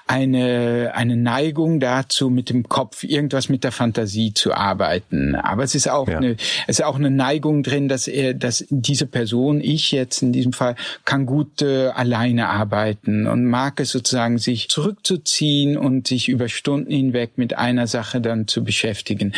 eine, 0.07 0.93
eine 0.95 1.17
Neigung 1.17 1.81
dazu, 1.81 2.31
mit 2.31 2.51
dem 2.51 2.69
Kopf 2.69 3.05
irgendwas 3.05 3.49
mit 3.49 3.65
der 3.65 3.73
Fantasie 3.73 4.35
zu 4.35 4.53
arbeiten. 4.53 5.35
Aber 5.37 5.63
es 5.63 5.75
ist 5.75 5.89
auch 5.89 6.09
ja. 6.09 6.19
eine, 6.19 6.37
es 6.67 6.81
ist 6.81 6.85
auch 6.85 6.97
eine 6.97 7.11
Neigung 7.11 7.63
drin, 7.63 7.89
dass 7.89 8.09
er, 8.09 8.35
dass 8.35 8.65
diese 8.71 9.07
Person, 9.07 9.61
ich 9.61 9.93
jetzt 9.93 10.23
in 10.23 10.33
diesem 10.33 10.53
Fall, 10.53 10.75
kann 11.05 11.27
gut 11.27 11.63
äh, 11.63 11.89
alleine 11.89 12.49
arbeiten 12.49 13.27
und 13.27 13.45
mag 13.45 13.79
es 13.81 13.91
sozusagen, 13.91 14.39
sich 14.39 14.69
zurückzuziehen 14.69 15.77
und 15.77 16.09
sich 16.09 16.29
über 16.29 16.49
Stunden 16.49 16.91
hinweg 16.91 17.33
mit 17.37 17.57
einer 17.57 17.87
Sache 17.87 18.21
dann 18.21 18.49
zu 18.49 18.65
beschäftigen. 18.65 19.33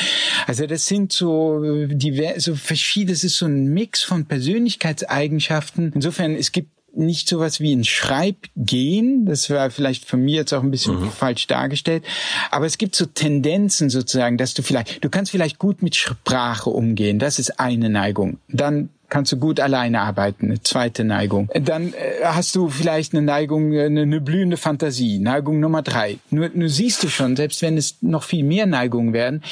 Also 0.46 0.66
das 0.66 0.86
sind 0.86 1.12
so 1.12 1.62
äh, 1.62 1.88
diverse, 1.88 2.40
so 2.40 2.54
verschiedene, 2.54 3.12
es 3.12 3.24
ist 3.24 3.36
so 3.36 3.46
ein 3.46 3.66
Mix 3.66 4.02
von 4.02 4.24
Persönlichkeitseigenschaften. 4.26 5.92
Insofern, 5.94 6.34
es 6.34 6.52
gibt 6.52 6.77
nicht 6.94 7.28
sowas 7.28 7.60
wie 7.60 7.74
ein 7.74 7.84
Schreibgehen. 7.84 9.26
Das 9.26 9.50
war 9.50 9.70
vielleicht 9.70 10.04
von 10.04 10.20
mir 10.20 10.36
jetzt 10.36 10.52
auch 10.52 10.62
ein 10.62 10.70
bisschen 10.70 11.00
mhm. 11.00 11.10
falsch 11.10 11.46
dargestellt. 11.46 12.04
Aber 12.50 12.66
es 12.66 12.78
gibt 12.78 12.94
so 12.94 13.06
Tendenzen 13.06 13.90
sozusagen, 13.90 14.38
dass 14.38 14.54
du 14.54 14.62
vielleicht, 14.62 15.04
du 15.04 15.08
kannst 15.08 15.30
vielleicht 15.30 15.58
gut 15.58 15.82
mit 15.82 15.94
Sprache 15.94 16.70
umgehen. 16.70 17.18
Das 17.18 17.38
ist 17.38 17.60
eine 17.60 17.88
Neigung. 17.88 18.38
Dann 18.48 18.90
kannst 19.08 19.32
du 19.32 19.36
gut 19.36 19.60
alleine 19.60 20.00
arbeiten, 20.00 20.46
eine 20.46 20.62
zweite 20.62 21.04
Neigung. 21.04 21.50
Dann 21.54 21.92
äh, 21.92 22.24
hast 22.24 22.54
du 22.54 22.68
vielleicht 22.68 23.14
eine 23.14 23.22
Neigung, 23.22 23.72
äh, 23.72 23.86
eine, 23.86 24.02
eine 24.02 24.20
blühende 24.20 24.56
Fantasie, 24.56 25.18
Neigung 25.18 25.60
Nummer 25.60 25.82
drei. 25.82 26.18
Nur, 26.30 26.50
nur 26.52 26.68
siehst 26.68 27.02
du 27.02 27.08
schon, 27.08 27.36
selbst 27.36 27.62
wenn 27.62 27.76
es 27.76 27.96
noch 28.00 28.22
viel 28.22 28.44
mehr 28.44 28.66
Neigungen 28.66 29.12
werden, 29.12 29.42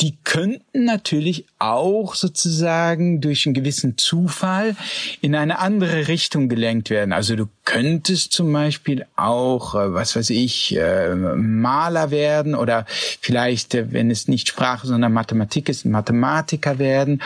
die 0.00 0.16
könnten 0.24 0.84
natürlich 0.84 1.46
auch 1.58 2.14
sozusagen 2.14 3.20
durch 3.20 3.46
einen 3.46 3.54
gewissen 3.54 3.96
Zufall 3.98 4.76
in 5.20 5.34
eine 5.34 5.58
andere 5.58 6.08
Richtung 6.08 6.48
gelenkt 6.48 6.90
werden. 6.90 7.12
Also 7.12 7.36
du 7.36 7.46
könntest 7.64 8.32
zum 8.32 8.52
Beispiel 8.52 9.06
auch, 9.16 9.74
äh, 9.74 9.94
was 9.94 10.16
weiß 10.16 10.30
ich, 10.30 10.76
äh, 10.76 11.14
Maler 11.14 12.10
werden 12.10 12.54
oder 12.54 12.84
vielleicht, 12.88 13.74
äh, 13.74 13.92
wenn 13.92 14.10
es 14.10 14.28
nicht 14.28 14.48
Sprache, 14.48 14.86
sondern 14.86 15.12
Mathematik 15.12 15.68
ist, 15.68 15.84
Mathematiker 15.86 16.78
werden. 16.78 17.22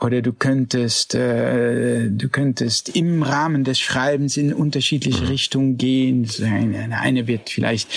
Oder 0.00 0.22
du 0.22 0.32
könntest, 0.32 1.14
du 1.14 2.28
könntest 2.30 2.94
im 2.94 3.22
Rahmen 3.22 3.64
des 3.64 3.80
Schreibens 3.80 4.36
in 4.36 4.52
unterschiedliche 4.52 5.22
mhm. 5.22 5.28
Richtungen 5.28 5.78
gehen. 5.78 6.28
Der 6.38 7.00
eine 7.00 7.26
wird 7.26 7.48
vielleicht 7.48 7.88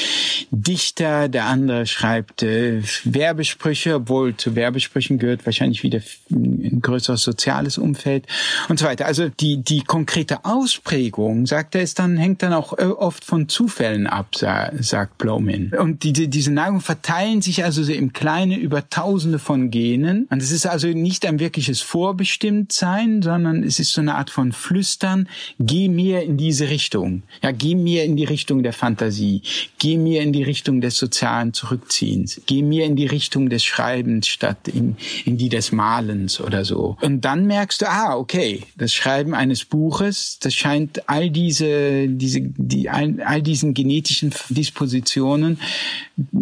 Dichter, 0.51 1.27
der 1.27 1.45
andere 1.45 1.85
schreibt 1.85 2.43
Werbesprüche, 2.43 3.95
obwohl 3.95 4.37
zu 4.37 4.55
Werbesprüchen 4.55 5.17
gehört 5.17 5.45
wahrscheinlich 5.45 5.83
wieder 5.83 5.99
ein 6.31 6.79
größeres 6.81 7.23
soziales 7.23 7.77
Umfeld 7.77 8.25
und 8.69 8.79
so 8.79 8.85
weiter. 8.85 9.05
Also 9.05 9.27
die, 9.27 9.57
die 9.57 9.81
konkrete 9.81 10.45
Ausprägung, 10.45 11.45
sagt 11.45 11.66
sagt 11.67 11.75
er, 11.75 11.81
ist 11.81 11.99
dann, 11.99 12.15
hängt 12.15 12.43
dann 12.43 12.53
auch 12.53 12.77
äh, 12.77 12.83
oft 12.83 13.25
von 13.25 13.49
Zufällen 13.49 14.07
ab, 14.07 14.29
sagt 14.35 15.17
Blomin. 15.17 15.73
Und 15.77 16.03
diese, 16.03 16.29
diese 16.29 16.51
Neigungen 16.51 16.81
verteilen 16.81 17.41
sich 17.41 17.65
also 17.65 17.83
so 17.83 17.91
im 17.91 18.13
Kleinen 18.13 18.57
über 18.57 18.89
Tausende 18.89 19.37
von 19.37 19.69
Genen. 19.69 20.27
Und 20.29 20.41
es 20.41 20.51
ist 20.51 20.65
also 20.65 20.87
nicht 20.87 21.25
ein 21.25 21.39
wirkliches 21.39 21.81
Vorbestimmtsein, 21.81 23.21
sondern 23.21 23.63
es 23.63 23.79
ist 23.79 23.91
so 23.91 23.99
eine 23.99 24.15
Art 24.15 24.29
von 24.29 24.53
Flüstern. 24.53 25.27
Geh 25.59 25.89
mir 25.89 26.23
in 26.23 26.37
diese 26.37 26.69
Richtung. 26.69 27.23
Ja, 27.43 27.51
geh 27.51 27.75
mir 27.75 28.05
in 28.05 28.15
die 28.15 28.25
Richtung 28.25 28.63
der 28.63 28.73
Fantasie. 28.73 29.41
Geh 29.77 29.97
mir 29.97 30.21
in 30.21 30.31
die 30.31 30.43
Richtung 30.43 30.79
des 30.79 30.97
sozialen 30.97 31.53
Zurückziehens. 31.53 32.41
Geh 32.45 32.61
mir 32.61 32.85
in 32.85 32.95
die 32.95 33.07
Richtung 33.07 33.49
des 33.49 33.65
Schreibens 33.65 34.27
statt 34.27 34.69
in, 34.69 34.95
in 35.25 35.37
die 35.37 35.49
des 35.49 35.73
Malens 35.73 36.39
oder 36.39 36.63
so. 36.63 36.95
Und 37.01 37.25
dann 37.25 37.45
merkst 37.45 37.81
du, 37.81 37.89
ah, 37.89 38.15
okay, 38.15 38.63
das 38.77 38.93
Schreiben 38.93 39.33
eines 39.33 39.65
Buches, 39.65 40.37
das 40.39 40.53
scheint 40.53 41.09
all 41.09 41.29
diese 41.29 41.56
diese, 41.57 42.07
diese, 42.07 42.41
die, 42.41 42.89
all, 42.89 43.21
all 43.23 43.41
diesen 43.41 43.73
genetischen 43.73 44.33
Dispositionen 44.49 45.59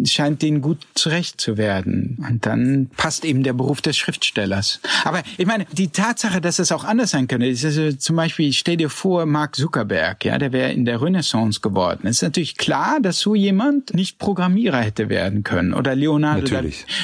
scheint 0.04 0.42
denen 0.42 0.60
gut 0.60 0.78
zurecht 0.94 1.40
zu 1.40 1.56
werden. 1.56 2.24
Und 2.28 2.46
dann 2.46 2.88
passt 2.96 3.24
eben 3.24 3.42
der 3.42 3.52
Beruf 3.52 3.80
des 3.80 3.96
Schriftstellers. 3.96 4.80
Aber 5.04 5.22
ich 5.36 5.46
meine, 5.46 5.66
die 5.72 5.88
Tatsache, 5.88 6.40
dass 6.40 6.58
es 6.58 6.72
auch 6.72 6.84
anders 6.84 7.10
sein 7.10 7.28
könnte, 7.28 7.46
ist 7.46 7.64
also 7.64 7.92
zum 7.92 8.16
Beispiel, 8.16 8.52
stell 8.52 8.76
dir 8.76 8.90
vor, 8.90 9.26
Mark 9.26 9.56
Zuckerberg, 9.56 10.24
ja, 10.24 10.38
der 10.38 10.52
wäre 10.52 10.72
in 10.72 10.84
der 10.84 11.00
Renaissance 11.00 11.60
geworden. 11.60 12.02
Es 12.04 12.16
ist 12.16 12.22
natürlich 12.22 12.56
klar, 12.56 12.98
dass 13.00 13.18
so 13.18 13.34
jemand 13.34 13.94
nicht 13.94 14.18
Programmierer 14.18 14.80
hätte 14.80 15.08
werden 15.08 15.42
können 15.42 15.74
oder 15.74 15.94
Leonardo, 15.94 16.46
da, 16.46 16.62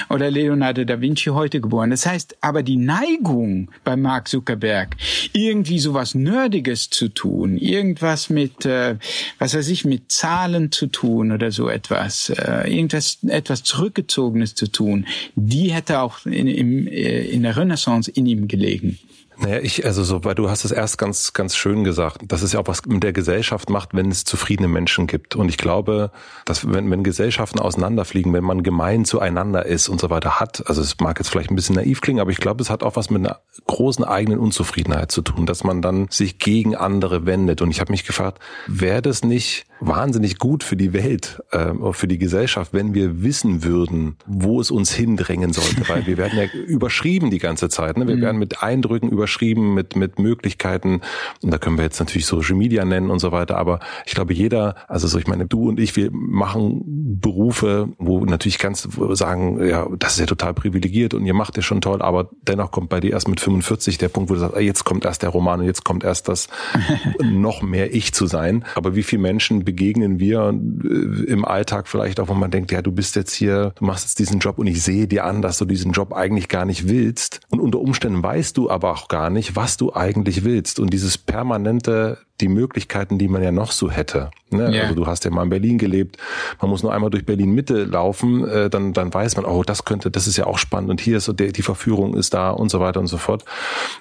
oder 0.09 0.31
Leonardo 0.31 0.85
da 0.85 1.01
Vinci 1.01 1.31
heute 1.31 1.61
geboren. 1.61 1.91
Das 1.91 2.07
heißt, 2.07 2.37
aber 2.41 2.63
die 2.63 2.77
Neigung 2.77 3.71
bei 3.85 3.97
Mark 3.97 4.29
Zuckerberg, 4.29 4.97
irgendwie 5.33 5.79
sowas 5.79 6.15
Nerdiges 6.15 6.91
zu 6.91 7.09
tun, 7.09 7.57
irgendwas 8.03 8.31
mit, 8.31 8.67
äh, 8.67 8.97
was 9.39 9.55
weiß 9.55 9.69
ich, 9.69 9.85
mit 9.85 10.11
Zahlen 10.11 10.73
zu 10.73 10.89
tun 10.89 11.33
oder 11.33 11.51
so 11.53 11.69
etwas, 11.69 12.31
äh, 12.31 12.69
irgendwas 12.69 13.19
etwas 13.29 13.63
Zurückgezogenes 13.63 14.55
zu 14.55 14.71
tun, 14.71 15.07
die 15.37 15.73
hätte 15.73 16.01
auch 16.01 16.27
in, 16.27 16.49
in, 16.49 16.89
äh, 16.89 17.23
in 17.23 17.43
der 17.45 17.57
Renaissance 17.57 18.11
in 18.11 18.27
ihm 18.27 18.49
gelegen. 18.49 18.99
Naja, 19.39 19.59
ich, 19.61 19.85
also 19.85 20.05
so, 20.05 20.25
weil 20.25 20.35
du 20.35 20.51
hast 20.51 20.65
es 20.65 20.71
erst 20.71 20.99
ganz, 20.99 21.33
ganz 21.33 21.57
schön 21.57 21.85
gesagt, 21.85 22.21
dass 22.29 22.43
es 22.43 22.53
ja 22.53 22.61
auch 22.61 22.69
was 22.69 22.85
mit 22.87 23.03
der 23.03 23.13
Gesellschaft 23.13 23.71
macht, 23.71 23.95
wenn 23.95 24.11
es 24.11 24.25
zufriedene 24.25 24.69
Menschen 24.69 25.07
gibt. 25.07 25.37
Und 25.37 25.49
ich 25.49 25.57
glaube, 25.57 26.11
dass 26.45 26.71
wenn, 26.73 26.91
wenn 26.91 27.03
Gesellschaften 27.03 27.59
auseinanderfliegen, 27.59 28.33
wenn 28.33 28.45
man 28.45 28.63
gemein 28.63 29.05
zueinander 29.05 29.67
ist 29.67 29.89
und 29.89 30.01
so 30.01 30.11
weiter 30.11 30.41
hat, 30.41 30.67
also 30.67 30.81
es 30.81 31.01
mag 31.01 31.19
jetzt 31.19 31.29
vielleicht 31.29 31.51
ein 31.51 31.57
bisschen 31.57 31.77
naiv 31.77 32.01
klingen, 32.01 32.21
aber 32.21 32.31
ich 32.31 32.39
glaube, 32.39 32.63
es 32.63 32.71
hat 32.71 32.83
auch 32.83 32.97
was 32.97 33.11
mit 33.11 33.25
einer 33.25 33.41
großen 33.67 34.05
eigenen 34.05 34.39
Unzufriedenheit 34.39 35.11
zu 35.11 35.23
tun, 35.23 35.47
dass 35.47 35.65
man 35.65 35.83
dann 35.83 36.09
sich 36.11 36.39
gegen 36.39 36.77
andere 36.77 37.27
wendet. 37.27 37.63
Und 37.63 37.71
ich 37.71 37.81
habe 37.81 37.91
mich 37.91 38.05
gefragt, 38.05 38.39
wäre 38.67 39.03
das 39.03 39.25
nicht 39.25 39.65
wahnsinnig 39.81 40.39
gut 40.39 40.63
für 40.63 40.77
die 40.77 40.93
Welt, 40.93 41.43
äh, 41.51 41.73
für 41.93 42.07
die 42.07 42.19
Gesellschaft, 42.19 42.73
wenn 42.73 42.95
wir 42.95 43.23
wissen 43.23 43.65
würden, 43.65 44.17
wo 44.27 44.61
es 44.61 44.71
uns 44.71 44.93
hindrängen 44.93 45.53
sollte. 45.53 45.89
Weil 45.89 46.07
wir 46.07 46.17
werden 46.17 46.39
ja 46.39 46.45
überschrieben 46.67 47.31
die 47.31 47.39
ganze 47.39 47.69
Zeit. 47.69 47.97
Ne? 47.97 48.07
Wir 48.07 48.17
mhm. 48.17 48.23
werden 48.23 48.39
mit 48.39 48.63
Eindrücken 48.63 49.09
überschrieben, 49.09 49.32
mit, 49.75 49.97
mit 49.97 50.19
Möglichkeiten. 50.19 51.01
Und 51.43 51.51
da 51.53 51.59
können 51.59 51.77
wir 51.77 51.85
jetzt 51.85 52.01
natürlich 52.01 52.27
Social 52.27 52.57
Media 52.57 52.85
nennen 52.85 53.11
und 53.11 53.19
so 53.19 53.33
weiter. 53.33 53.59
Aber 53.59 53.81
ich 54.07 54.15
glaube, 54.15 54.35
jeder, 54.35 54.77
also 54.89 55.07
so, 55.09 55.19
ich 55.19 55.27
meine, 55.27 55.47
du 55.47 55.69
und 55.69 55.81
ich, 55.81 55.97
wir 55.97 56.11
machen 56.13 56.83
Berufe, 57.21 57.89
wo 57.99 58.25
natürlich 58.25 58.59
kannst 58.59 58.89
du 58.97 59.15
sagen, 59.15 59.65
ja, 59.67 59.87
das 59.99 60.15
ist 60.15 60.21
ja 60.21 60.27
total 60.27 60.55
privilegiert 60.55 61.15
und 61.15 61.27
ihr 61.27 61.35
macht 61.35 61.57
es 61.59 61.65
schon 61.65 61.81
toll, 61.81 62.03
aber 62.03 62.31
dennoch 62.43 62.71
kommt 62.71 62.89
bei 62.89 63.01
dir 63.01 63.13
erst 63.13 63.29
mit 63.29 63.41
45 63.41 63.99
der 63.99 64.09
Punkt, 64.09 64.31
wo 64.31 64.35
du 64.35 64.41
sagst, 64.41 64.61
jetzt 64.61 64.85
kommt 64.85 65.05
erst 65.05 65.23
der 65.23 65.31
Roman 65.31 65.61
und 65.61 65.67
jetzt 65.67 65.85
kommt 65.85 66.05
erst 66.05 66.29
das 66.29 66.49
noch 67.23 67.63
mehr 67.63 67.95
ich 67.95 68.13
zu 68.13 68.27
sein. 68.27 68.65
Aber 68.75 68.95
wie 68.95 69.03
viele 69.03 69.23
Menschen 69.23 69.65
begegnen 69.65 70.19
wir 70.19 70.49
äh, 70.85 71.25
im 71.25 71.45
Alltag 71.45 71.89
vielleicht 71.89 72.21
auch, 72.21 72.29
wo 72.29 72.35
man 72.35 72.51
denkt, 72.51 72.73
ja, 72.73 72.83
du 72.83 72.93
bist 72.93 73.17
jetzt 73.17 73.33
hier, 73.33 73.73
du 73.77 73.85
machst 73.85 74.05
jetzt 74.05 74.19
diesen 74.19 74.41
Job 74.41 74.59
und 74.59 74.67
ich 74.67 74.83
sehe 74.83 75.07
dir 75.07 75.25
an, 75.25 75.43
dass 75.43 75.59
du 75.59 75.65
diesen 75.65 75.93
Job 75.93 76.13
eigentlich 76.13 76.49
gar 76.49 76.65
nicht 76.65 76.89
willst. 76.89 77.41
Und 77.51 77.61
unter 77.61 77.81
Umständen 77.81 78.23
weißt 78.23 78.57
du 78.57 78.71
aber 78.71 78.93
auch 78.93 79.09
gar 79.13 79.29
nicht, 79.29 79.57
was 79.57 79.77
du 79.77 79.95
eigentlich 79.95 80.43
willst. 80.43 80.81
Und 80.81 80.91
dieses 80.91 81.19
permanente 81.19 82.17
die 82.43 82.49
Möglichkeiten, 82.49 83.19
die 83.19 83.29
man 83.29 83.43
ja 83.43 83.53
noch 83.53 83.73
so 83.73 83.91
hätte. 83.91 84.31
Ne? 84.51 84.71
Yeah. 84.71 84.83
Also 84.83 84.95
du 84.95 85.07
hast 85.07 85.25
ja 85.25 85.31
mal 85.31 85.45
in 85.45 85.51
Berlin 85.51 85.79
gelebt, 85.79 86.19
man 86.61 86.71
muss 86.71 86.83
nur 86.83 86.93
einmal 86.93 87.11
durch 87.11 87.25
Berlin 87.25 87.53
Mitte 87.53 87.85
laufen, 87.85 88.47
äh, 88.47 88.69
dann, 88.69 88.93
dann 88.93 89.13
weiß 89.13 89.37
man, 89.37 89.45
oh, 89.45 89.63
das 89.63 89.85
könnte, 89.85 90.11
das 90.11 90.27
ist 90.27 90.37
ja 90.37 90.47
auch 90.47 90.59
spannend 90.59 90.91
und 90.91 91.01
hier 91.01 91.17
ist 91.19 91.25
so 91.25 91.33
der, 91.33 91.53
die 91.53 91.63
Verführung 91.63 92.15
ist 92.15 92.35
da 92.35 92.51
und 92.51 92.71
so 92.71 92.81
weiter 92.81 93.01
und 93.01 93.07
so 93.07 93.17
fort. 93.17 93.45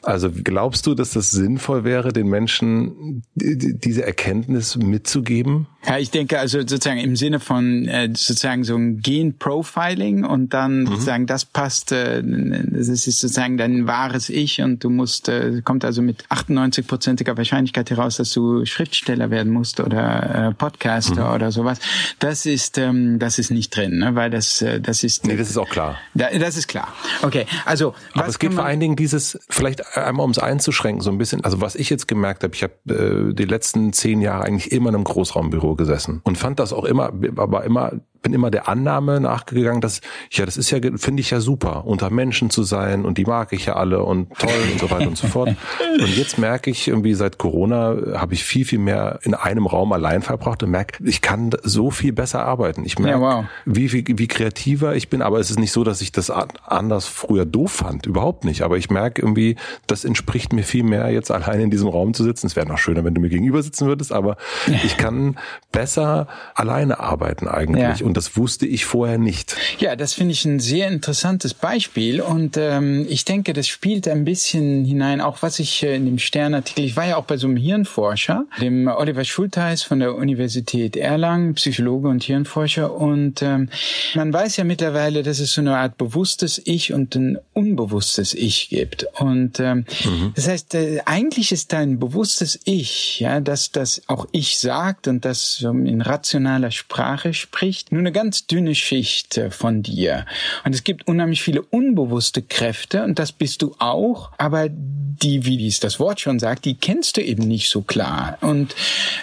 Also 0.04 0.30
glaubst 0.32 0.86
du, 0.88 0.94
dass 0.94 1.12
das 1.12 1.32
sinnvoll 1.32 1.84
wäre, 1.84 2.12
den 2.12 2.28
Menschen 2.28 3.24
diese 3.36 4.06
Erkenntnis 4.06 4.76
mitzugeben? 4.76 5.68
Ja, 5.86 5.98
ich 5.98 6.12
denke 6.12 6.38
also 6.38 6.60
sozusagen 6.60 7.00
im 7.00 7.16
Sinne 7.16 7.40
von 7.40 7.88
äh, 7.88 8.10
sozusagen 8.14 8.64
so 8.64 8.76
ein 8.76 9.00
Gen-Profiling 9.00 10.26
und 10.26 10.54
dann 10.54 10.82
mhm. 10.82 10.88
sozusagen 10.88 11.26
das 11.26 11.46
passt, 11.46 11.92
äh, 11.92 12.22
das 12.24 12.88
ist 12.88 13.06
sozusagen 13.06 13.58
dein 13.58 13.88
wahres 13.88 14.30
Ich 14.30 14.62
und 14.62 14.84
du 14.84 14.90
musst, 14.90 15.28
äh, 15.28 15.62
kommt 15.64 15.84
also 15.84 16.04
mit 16.04 16.26
98-prozentiger 16.28 17.36
Wahrscheinlichkeit 17.36 17.90
heraus, 17.90 18.18
dass 18.18 18.31
dass 18.32 18.36
du 18.36 18.66
Schriftsteller 18.66 19.30
werden 19.30 19.52
musst 19.52 19.80
oder 19.80 20.50
äh, 20.50 20.54
Podcaster 20.54 21.28
mhm. 21.28 21.36
oder 21.36 21.52
sowas. 21.52 21.80
Das 22.20 22.46
ist, 22.46 22.78
ähm, 22.78 23.20
das 23.20 23.40
ist 23.40 23.52
nicht 23.52 23.76
drin, 23.76 24.00
ne? 24.00 24.16
weil 24.16 24.30
das, 24.30 24.62
äh, 24.62 24.80
das 24.80 25.04
ist. 25.04 25.26
Nee, 25.26 25.36
das 25.36 25.50
ist 25.50 25.58
auch 25.58 25.70
klar. 25.70 25.98
Da, 26.14 26.30
das 26.30 26.56
ist 26.56 26.68
klar. 26.68 26.88
Okay, 27.22 27.46
also. 27.66 27.94
Aber 28.14 28.28
es 28.28 28.40
geht 28.40 28.54
vor 28.54 28.64
allen 28.64 28.80
Dingen 28.80 28.96
dieses, 28.96 29.38
vielleicht 29.50 29.98
einmal 29.98 30.24
um 30.24 30.32
es 30.32 30.40
einzuschränken, 30.40 31.02
so 31.02 31.12
ein 31.12 31.18
bisschen, 31.18 31.44
also 31.44 31.60
was 31.60 31.76
ich 31.76 31.90
jetzt 31.90 32.08
gemerkt 32.08 32.44
habe, 32.44 32.56
ich 32.56 32.64
habe 32.64 32.74
äh, 32.90 33.34
die 33.34 33.46
letzten 33.46 33.92
zehn 33.92 34.22
Jahre 34.22 34.46
eigentlich 34.46 34.72
immer 34.72 34.90
in 34.90 34.96
einem 34.96 35.04
Großraumbüro 35.04 35.76
gesessen 35.76 36.22
und 36.24 36.38
fand 36.38 36.60
das 36.60 36.72
auch 36.72 36.86
immer, 36.86 37.12
aber 37.36 37.66
immer 37.66 37.92
bin 38.22 38.34
immer 38.34 38.52
der 38.52 38.68
Annahme 38.68 39.20
nachgegangen, 39.20 39.82
dass 39.82 40.02
ja, 40.32 40.46
das 40.46 40.58
ist 40.58 40.72
ja 40.72 40.80
finde 40.96 41.22
ich 41.22 41.32
ja 41.32 41.40
super, 41.40 41.86
unter 41.86 42.10
Menschen 42.10 42.50
zu 42.50 42.64
sein 42.64 43.06
und 43.06 43.18
die 43.18 43.26
mag 43.26 43.54
ich 43.54 43.66
ja 43.66 43.76
alle 43.76 44.04
und 44.04 44.30
toll 44.38 44.52
und 44.72 44.80
so 44.80 44.92
weiter 44.92 45.08
und 45.08 45.18
so 45.18 45.28
fort. 45.28 45.50
Und 45.92 46.16
jetzt 46.16 46.38
merke 46.38 46.70
ich 46.70 46.88
irgendwie 46.88 47.14
seit 47.14 47.38
Corona 47.38 47.96
habe 48.16 48.34
ich 48.34 48.44
viel 48.44 48.66
viel 48.66 48.80
mehr 48.80 49.20
in 49.24 49.34
einem 49.34 49.66
Raum 49.66 49.92
allein 49.92 50.22
verbracht 50.22 50.64
und 50.64 50.72
merke, 50.72 51.04
ich 51.04 51.22
kann 51.22 51.52
so 51.64 51.92
viel 51.92 52.14
besser 52.14 52.46
arbeiten. 52.46 52.86
Ich 52.86 52.98
merke, 52.98 53.20
ja, 53.20 53.22
wow. 53.22 53.46
wie, 53.66 53.92
wie 53.92 54.06
wie 54.08 54.28
kreativer 54.28 54.96
ich 54.96 55.10
bin, 55.10 55.22
aber 55.22 55.40
es 55.40 55.52
ist 55.52 55.60
nicht 55.60 55.72
so, 55.72 55.84
dass 55.84 56.02
ich 56.02 56.12
das 56.12 56.32
anders 56.32 57.08
früher 57.08 57.46
doof 57.46 57.72
fand, 57.72 58.06
überhaupt 58.06 58.46
nicht, 58.46 58.62
aber 58.62 58.78
ich 58.78 58.90
merke 58.90 59.22
irgendwie, 59.22 59.58
das 59.88 60.06
entspricht 60.06 60.54
mir 60.54 60.64
viel 60.64 60.84
mehr 60.84 61.10
jetzt 61.10 61.32
allein 61.32 61.60
in 61.60 61.72
diesem 61.72 61.88
Raum 61.90 62.14
zu 62.14 62.24
sitzen. 62.24 62.48
Es 62.48 62.56
wäre 62.56 62.68
noch 62.68 62.78
schöner, 62.78 63.04
wenn 63.04 63.14
du 63.14 63.22
mir 63.22 63.30
gegenüber 63.30 63.62
sitzen 63.62 63.88
würdest, 63.88 64.12
aber 64.12 64.38
ich 64.68 64.98
kann 64.98 65.38
besser 65.72 66.28
alleine 66.56 67.00
arbeiten 67.00 67.48
eigentlich. 67.48 68.00
Ja. 68.00 68.06
Und 68.12 68.18
das 68.18 68.36
wusste 68.36 68.66
ich 68.66 68.84
vorher 68.84 69.18
nicht. 69.18 69.56
Ja, 69.80 69.96
das 69.96 70.12
finde 70.12 70.34
ich 70.34 70.44
ein 70.44 70.60
sehr 70.60 70.90
interessantes 70.90 71.54
Beispiel. 71.54 72.20
Und 72.20 72.58
ähm, 72.58 73.06
ich 73.08 73.24
denke, 73.24 73.54
das 73.54 73.70
spielt 73.70 74.06
ein 74.06 74.26
bisschen 74.26 74.84
hinein, 74.84 75.22
auch 75.22 75.42
was 75.42 75.60
ich 75.60 75.82
äh, 75.84 75.96
in 75.96 76.04
dem 76.04 76.20
Sternartikel, 76.20 76.84
ich 76.84 76.98
war 76.98 77.08
ja 77.08 77.16
auch 77.16 77.24
bei 77.24 77.38
so 77.38 77.48
einem 77.48 77.56
Hirnforscher, 77.56 78.48
dem 78.60 78.90
Oliver 78.90 79.24
Schulteis 79.24 79.84
von 79.84 80.02
der 80.02 80.16
Universität 80.16 80.98
Erlangen, 80.98 81.54
Psychologe 81.54 82.10
und 82.10 82.22
Hirnforscher. 82.22 82.94
Und 82.94 83.42
ähm, 83.42 83.70
man 84.14 84.34
weiß 84.34 84.58
ja 84.58 84.66
mittlerweile, 84.66 85.24
dass 85.24 85.40
es 85.40 85.54
so 85.54 85.62
eine 85.62 85.78
Art 85.78 85.98
bewusstes 85.98 86.62
Ich 86.66 86.92
und 86.92 87.16
ein 87.16 87.38
unbewusstes 87.54 88.34
Ich 88.34 88.68
gibt. 88.68 89.06
Und 89.22 89.62
ähm, 89.62 89.86
mhm. 90.04 90.34
das 90.36 90.50
heißt, 90.50 90.76
äh, 90.76 91.00
eigentlich 91.06 91.54
ist 91.54 91.72
dein 91.72 91.98
bewusstes 91.98 92.60
Ich, 92.66 93.22
ja, 93.22 93.40
dass 93.40 93.72
das 93.72 94.02
auch 94.08 94.28
Ich 94.34 94.60
sagt 94.60 95.08
und 95.08 95.24
das 95.24 95.62
in 95.62 96.02
rationaler 96.02 96.72
Sprache 96.72 97.34
spricht, 97.34 97.94
nur 97.94 98.01
eine 98.02 98.12
ganz 98.12 98.48
dünne 98.48 98.76
Schicht 98.76 99.38
äh, 99.38 99.52
von 99.52 99.84
dir. 99.84 100.26
Und 100.66 100.76
es 100.76 100.84
gibt 100.84 101.08
unheimlich 101.08 101.42
viele 101.42 101.62
unbewusste 101.62 102.42
Kräfte 102.42 103.04
und 103.04 103.20
das 103.20 103.32
bist 103.32 103.62
du 103.62 103.76
auch, 103.80 104.32
aber 104.38 104.70
die, 104.70 105.46
wie 105.46 105.58
dies 105.58 105.80
das 105.80 106.00
Wort 106.00 106.20
schon 106.20 106.40
sagt, 106.40 106.66
die 106.66 106.76
kennst 106.76 107.18
du 107.18 107.22
eben 107.22 107.48
nicht 107.48 107.70
so 107.70 107.82
klar. 107.82 108.38
Und 108.42 108.76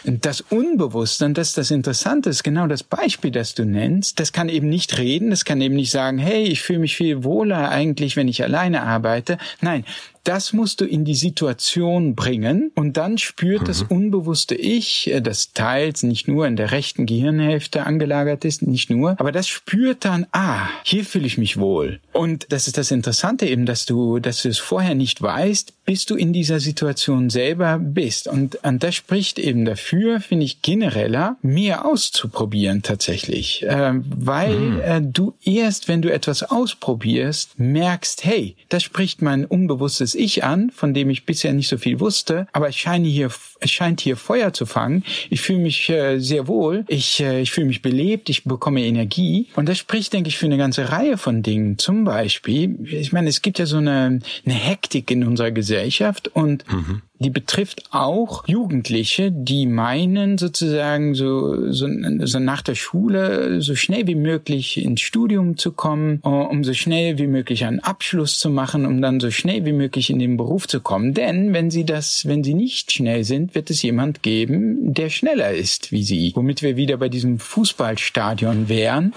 das 0.04 0.40
Unbewusste, 0.40 1.24
und 1.24 1.36
das 1.36 1.48
ist 1.48 1.58
das 1.58 1.70
Interessante, 1.70 2.30
ist 2.30 2.44
genau 2.44 2.66
das 2.66 2.82
Beispiel, 2.82 3.30
das 3.30 3.54
du 3.54 3.64
nennst, 3.64 4.20
das 4.20 4.32
kann 4.32 4.48
eben 4.48 4.68
nicht 4.68 4.98
reden, 4.98 5.30
das 5.30 5.44
kann 5.44 5.60
eben 5.60 5.74
nicht 5.74 5.90
sagen, 5.90 6.18
hey, 6.18 6.44
ich 6.44 6.62
fühle 6.62 6.78
mich 6.80 6.96
viel 6.96 7.24
wohler 7.24 7.70
eigentlich, 7.70 8.16
wenn 8.16 8.28
ich 8.28 8.42
alleine 8.42 8.82
arbeite. 8.82 9.38
Nein, 9.60 9.84
das 10.28 10.52
musst 10.52 10.82
du 10.82 10.84
in 10.84 11.06
die 11.06 11.14
Situation 11.14 12.14
bringen 12.14 12.70
und 12.74 12.98
dann 12.98 13.16
spürt 13.16 13.62
mhm. 13.62 13.66
das 13.66 13.82
unbewusste 13.82 14.54
Ich, 14.54 15.10
äh, 15.10 15.22
das 15.22 15.54
teils 15.54 16.02
nicht 16.02 16.28
nur 16.28 16.46
in 16.46 16.56
der 16.56 16.70
rechten 16.70 17.06
Gehirnhälfte 17.06 17.86
angelagert 17.86 18.44
ist, 18.44 18.60
nicht 18.60 18.90
nur, 18.90 19.18
aber 19.18 19.32
das 19.32 19.48
spürt 19.48 20.04
dann, 20.04 20.26
ah, 20.32 20.68
hier 20.84 21.06
fühle 21.06 21.26
ich 21.26 21.38
mich 21.38 21.58
wohl. 21.58 22.00
Und 22.12 22.46
das 22.50 22.66
ist 22.66 22.76
das 22.76 22.90
Interessante 22.90 23.46
eben, 23.46 23.64
dass 23.64 23.86
du, 23.86 24.18
dass 24.18 24.42
du 24.42 24.50
es 24.50 24.58
vorher 24.58 24.94
nicht 24.94 25.22
weißt, 25.22 25.72
bis 25.88 26.04
du 26.04 26.16
in 26.16 26.34
dieser 26.34 26.60
Situation 26.60 27.30
selber 27.30 27.78
bist. 27.78 28.28
Und, 28.28 28.62
und 28.62 28.82
das 28.82 28.94
spricht 28.94 29.38
eben 29.38 29.64
dafür, 29.64 30.20
finde 30.20 30.44
ich, 30.44 30.60
genereller, 30.60 31.38
mehr 31.40 31.86
auszuprobieren 31.86 32.82
tatsächlich. 32.82 33.62
Äh, 33.62 33.94
weil 33.94 34.54
mhm. 34.54 34.80
äh, 34.80 35.00
du 35.00 35.32
erst, 35.42 35.88
wenn 35.88 36.02
du 36.02 36.12
etwas 36.12 36.42
ausprobierst, 36.42 37.58
merkst, 37.58 38.22
hey, 38.26 38.54
das 38.68 38.82
spricht 38.82 39.22
mein 39.22 39.46
unbewusstes 39.46 40.14
Ich 40.14 40.44
an, 40.44 40.70
von 40.74 40.92
dem 40.92 41.08
ich 41.08 41.24
bisher 41.24 41.54
nicht 41.54 41.68
so 41.68 41.78
viel 41.78 42.00
wusste, 42.00 42.48
aber 42.52 42.68
es 42.68 42.76
scheint 42.76 43.06
hier, 43.06 43.30
es 43.60 43.70
scheint 43.70 44.02
hier 44.02 44.18
Feuer 44.18 44.52
zu 44.52 44.66
fangen. 44.66 45.04
Ich 45.30 45.40
fühle 45.40 45.60
mich 45.60 45.88
äh, 45.88 46.18
sehr 46.18 46.48
wohl, 46.48 46.84
ich, 46.88 47.20
äh, 47.20 47.40
ich 47.40 47.50
fühle 47.50 47.68
mich 47.68 47.80
belebt, 47.80 48.28
ich 48.28 48.44
bekomme 48.44 48.84
Energie. 48.84 49.46
Und 49.56 49.70
das 49.70 49.78
spricht, 49.78 50.12
denke 50.12 50.28
ich, 50.28 50.36
für 50.36 50.44
eine 50.44 50.58
ganze 50.58 50.92
Reihe 50.92 51.16
von 51.16 51.42
Dingen. 51.42 51.78
Zum 51.78 52.04
Beispiel, 52.04 52.76
ich 52.84 53.14
meine, 53.14 53.30
es 53.30 53.40
gibt 53.40 53.58
ja 53.58 53.64
so 53.64 53.78
eine, 53.78 54.20
eine 54.44 54.54
Hektik 54.54 55.10
in 55.10 55.24
unserer 55.24 55.50
Gesellschaft 55.50 55.77
Gesellschaft 55.78 56.28
und 56.28 56.70
mhm 56.72 57.02
die 57.18 57.30
betrifft 57.30 57.84
auch 57.90 58.46
Jugendliche, 58.46 59.32
die 59.32 59.66
meinen 59.66 60.38
sozusagen 60.38 61.14
so, 61.14 61.72
so, 61.72 61.88
so 62.20 62.38
nach 62.38 62.62
der 62.62 62.76
Schule 62.76 63.60
so 63.60 63.74
schnell 63.74 64.06
wie 64.06 64.14
möglich 64.14 64.78
ins 64.78 65.00
Studium 65.00 65.56
zu 65.56 65.72
kommen, 65.72 66.18
um 66.20 66.62
so 66.62 66.74
schnell 66.74 67.18
wie 67.18 67.26
möglich 67.26 67.64
einen 67.64 67.80
Abschluss 67.80 68.38
zu 68.38 68.50
machen, 68.50 68.86
um 68.86 69.02
dann 69.02 69.20
so 69.20 69.30
schnell 69.30 69.64
wie 69.64 69.72
möglich 69.72 70.10
in 70.10 70.18
den 70.18 70.36
Beruf 70.36 70.68
zu 70.68 70.80
kommen. 70.80 71.14
Denn 71.14 71.52
wenn 71.52 71.70
sie 71.70 71.84
das, 71.84 72.26
wenn 72.26 72.44
sie 72.44 72.54
nicht 72.54 72.92
schnell 72.92 73.24
sind, 73.24 73.54
wird 73.54 73.70
es 73.70 73.82
jemand 73.82 74.22
geben, 74.22 74.94
der 74.94 75.10
schneller 75.10 75.50
ist 75.50 75.90
wie 75.90 76.04
sie. 76.04 76.32
Womit 76.36 76.62
wir 76.62 76.76
wieder 76.76 76.98
bei 76.98 77.08
diesem 77.08 77.38
Fußballstadion 77.38 78.68
wären, 78.68 79.12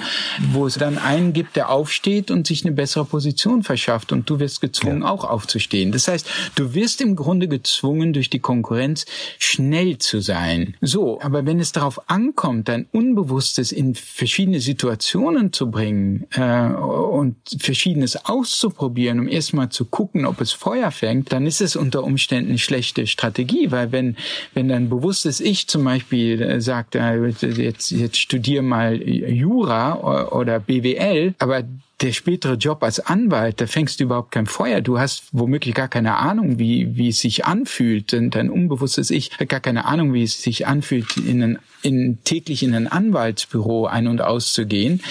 wo 0.51 0.65
es 0.65 0.75
dann 0.75 0.97
einen 0.97 1.33
gibt, 1.33 1.55
der 1.55 1.69
aufsteht 1.69 2.31
und 2.31 2.47
sich 2.47 2.65
eine 2.65 2.73
bessere 2.73 3.05
Position 3.05 3.63
verschafft 3.63 4.11
und 4.11 4.29
du 4.29 4.39
wirst 4.39 4.61
gezwungen, 4.61 5.01
ja. 5.01 5.09
auch 5.09 5.23
aufzustehen. 5.23 5.91
Das 5.91 6.07
heißt, 6.07 6.27
du 6.55 6.73
wirst 6.73 7.01
im 7.01 7.15
Grunde 7.15 7.47
gezwungen, 7.47 7.90
gezwungen, 7.91 8.13
durch 8.13 8.29
die 8.29 8.39
Konkurrenz 8.39 9.05
schnell 9.37 9.97
zu 9.97 10.21
sein. 10.21 10.75
So, 10.81 11.19
aber 11.21 11.45
wenn 11.45 11.59
es 11.59 11.71
darauf 11.71 12.09
ankommt, 12.09 12.69
dein 12.69 12.85
Unbewusstes 12.91 13.71
in 13.71 13.95
verschiedene 13.95 14.59
Situationen 14.59 15.51
zu 15.51 15.69
bringen 15.69 16.25
äh, 16.31 16.69
und 16.71 17.35
Verschiedenes 17.59 18.25
auszuprobieren, 18.25 19.19
um 19.19 19.27
erstmal 19.27 19.69
zu 19.69 19.85
gucken, 19.85 20.25
ob 20.25 20.41
es 20.41 20.51
Feuer 20.51 20.91
fängt, 20.91 21.31
dann 21.31 21.45
ist 21.45 21.61
es 21.61 21.75
unter 21.75 22.03
Umständen 22.03 22.57
schlechte 22.57 23.07
Strategie, 23.07 23.71
weil 23.71 23.91
wenn 23.91 24.15
wenn 24.53 24.69
dein 24.69 24.89
bewusstes 24.89 25.39
Ich 25.41 25.67
zum 25.67 25.83
Beispiel 25.83 26.41
äh, 26.41 26.61
sagt, 26.61 26.95
äh, 26.95 27.27
jetzt 27.41 27.91
jetzt 27.91 28.17
studier 28.17 28.61
mal 28.61 29.01
Jura 29.01 30.29
oder 30.31 30.59
BWL, 30.59 31.33
aber 31.39 31.63
der 32.01 32.13
spätere 32.13 32.55
Job 32.55 32.83
als 32.83 32.99
Anwalt, 32.99 33.61
da 33.61 33.67
fängst 33.67 33.99
du 33.99 34.05
überhaupt 34.05 34.31
kein 34.31 34.47
Feuer. 34.47 34.81
Du 34.81 34.99
hast 34.99 35.23
womöglich 35.31 35.75
gar 35.75 35.87
keine 35.87 36.17
Ahnung, 36.17 36.57
wie, 36.57 36.95
wie 36.95 37.09
es 37.09 37.19
sich 37.19 37.45
anfühlt. 37.45 38.11
Denn 38.11 38.29
dein 38.29 38.49
unbewusstes 38.49 39.11
Ich 39.11 39.37
hat 39.39 39.49
gar 39.49 39.59
keine 39.59 39.85
Ahnung, 39.85 40.13
wie 40.13 40.23
es 40.23 40.41
sich 40.41 40.67
anfühlt, 40.67 41.17
in, 41.17 41.43
ein, 41.43 41.59
in 41.83 42.19
täglich 42.23 42.63
in 42.63 42.73
ein 42.73 42.87
Anwaltsbüro 42.87 43.85
ein- 43.85 44.07
und 44.07 44.21
auszugehen. 44.21 45.01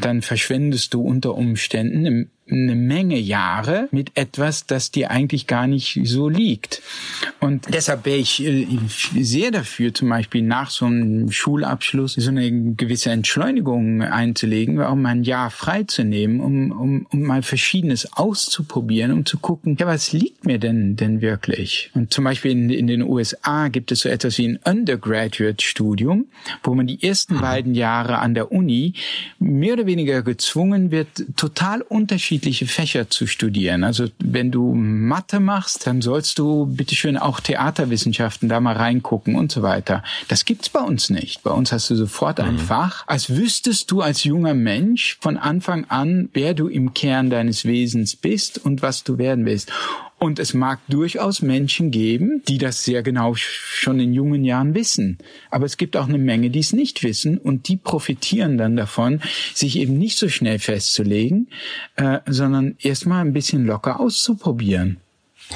Dann 0.00 0.22
verschwendest 0.22 0.94
du 0.94 1.02
unter 1.02 1.34
Umständen 1.34 2.30
eine 2.50 2.74
Menge 2.74 3.18
Jahre 3.18 3.88
mit 3.90 4.12
etwas, 4.14 4.66
das 4.66 4.90
dir 4.90 5.10
eigentlich 5.10 5.46
gar 5.46 5.66
nicht 5.66 6.00
so 6.04 6.28
liegt. 6.28 6.82
Und 7.40 7.66
deshalb 7.72 8.06
wäre 8.06 8.18
ich 8.18 8.44
äh, 8.44 8.66
sehr 9.20 9.50
dafür, 9.50 9.92
zum 9.92 10.08
Beispiel 10.08 10.42
nach 10.42 10.70
so 10.70 10.86
einem 10.86 11.30
Schulabschluss 11.30 12.14
so 12.14 12.30
eine 12.30 12.50
gewisse 12.74 13.10
Entschleunigung 13.10 14.02
einzulegen, 14.02 14.80
auch 14.80 14.94
mal 14.94 15.10
ein 15.10 15.24
Jahr 15.24 15.50
freizunehmen, 15.50 16.40
um, 16.40 16.70
um, 16.72 17.06
um 17.10 17.22
mal 17.22 17.42
Verschiedenes 17.42 18.12
auszuprobieren, 18.12 19.12
um 19.12 19.26
zu 19.26 19.38
gucken, 19.38 19.76
ja, 19.78 19.86
was 19.86 20.12
liegt 20.12 20.46
mir 20.46 20.58
denn 20.58 20.96
denn 20.96 21.20
wirklich? 21.20 21.90
Und 21.94 22.12
zum 22.12 22.24
Beispiel 22.24 22.52
in, 22.52 22.70
in 22.70 22.86
den 22.86 23.02
USA 23.02 23.68
gibt 23.68 23.92
es 23.92 24.00
so 24.00 24.08
etwas 24.08 24.38
wie 24.38 24.48
ein 24.48 24.58
Undergraduate-Studium, 24.64 26.07
wo 26.62 26.74
man 26.74 26.86
die 26.86 27.02
ersten 27.02 27.36
mhm. 27.36 27.40
beiden 27.40 27.74
Jahre 27.74 28.18
an 28.18 28.34
der 28.34 28.52
Uni 28.52 28.94
mehr 29.38 29.74
oder 29.74 29.86
weniger 29.86 30.22
gezwungen 30.22 30.90
wird, 30.90 31.08
total 31.36 31.82
unterschiedlich 31.82 32.18
unterschiedliche 32.18 32.66
Fächer 32.66 33.10
zu 33.10 33.26
studieren. 33.26 33.84
Also 33.84 34.06
wenn 34.18 34.50
du 34.50 34.74
Mathe 34.74 35.40
machst, 35.40 35.86
dann 35.86 36.02
sollst 36.02 36.38
du 36.38 36.66
bitteschön 36.66 37.16
auch 37.16 37.40
Theaterwissenschaften 37.40 38.48
da 38.48 38.60
mal 38.60 38.76
reingucken 38.76 39.34
und 39.36 39.52
so 39.52 39.62
weiter. 39.62 40.02
Das 40.28 40.44
gibt's 40.44 40.68
bei 40.68 40.80
uns 40.80 41.10
nicht. 41.10 41.42
Bei 41.42 41.50
uns 41.50 41.72
hast 41.72 41.90
du 41.90 41.96
sofort 41.96 42.40
ein 42.40 42.54
mhm. 42.54 42.58
Fach, 42.58 43.04
als 43.06 43.30
wüsstest 43.30 43.90
du 43.90 44.02
als 44.02 44.24
junger 44.24 44.54
Mensch 44.54 45.18
von 45.20 45.36
Anfang 45.36 45.84
an, 45.88 46.28
wer 46.32 46.54
du 46.54 46.68
im 46.68 46.94
Kern 46.94 47.30
deines 47.30 47.64
Wesens 47.64 48.16
bist 48.16 48.64
und 48.64 48.82
was 48.82 49.04
du 49.04 49.18
werden 49.18 49.44
willst. 49.44 49.70
Und 50.18 50.40
es 50.40 50.52
mag 50.52 50.80
durchaus 50.88 51.42
Menschen 51.42 51.92
geben, 51.92 52.42
die 52.48 52.58
das 52.58 52.84
sehr 52.84 53.04
genau 53.04 53.34
schon 53.36 54.00
in 54.00 54.12
jungen 54.12 54.44
Jahren 54.44 54.74
wissen. 54.74 55.18
Aber 55.50 55.64
es 55.64 55.76
gibt 55.76 55.96
auch 55.96 56.08
eine 56.08 56.18
Menge, 56.18 56.50
die 56.50 56.58
es 56.58 56.72
nicht 56.72 57.04
wissen 57.04 57.38
und 57.38 57.68
die 57.68 57.76
profitieren 57.76 58.58
dann 58.58 58.76
davon, 58.76 59.20
sich 59.54 59.78
eben 59.78 59.96
nicht 59.96 60.18
so 60.18 60.28
schnell 60.28 60.58
festzulegen, 60.58 61.48
äh, 61.96 62.18
sondern 62.26 62.76
erstmal 62.80 63.24
ein 63.24 63.32
bisschen 63.32 63.64
locker 63.64 64.00
auszuprobieren. 64.00 64.98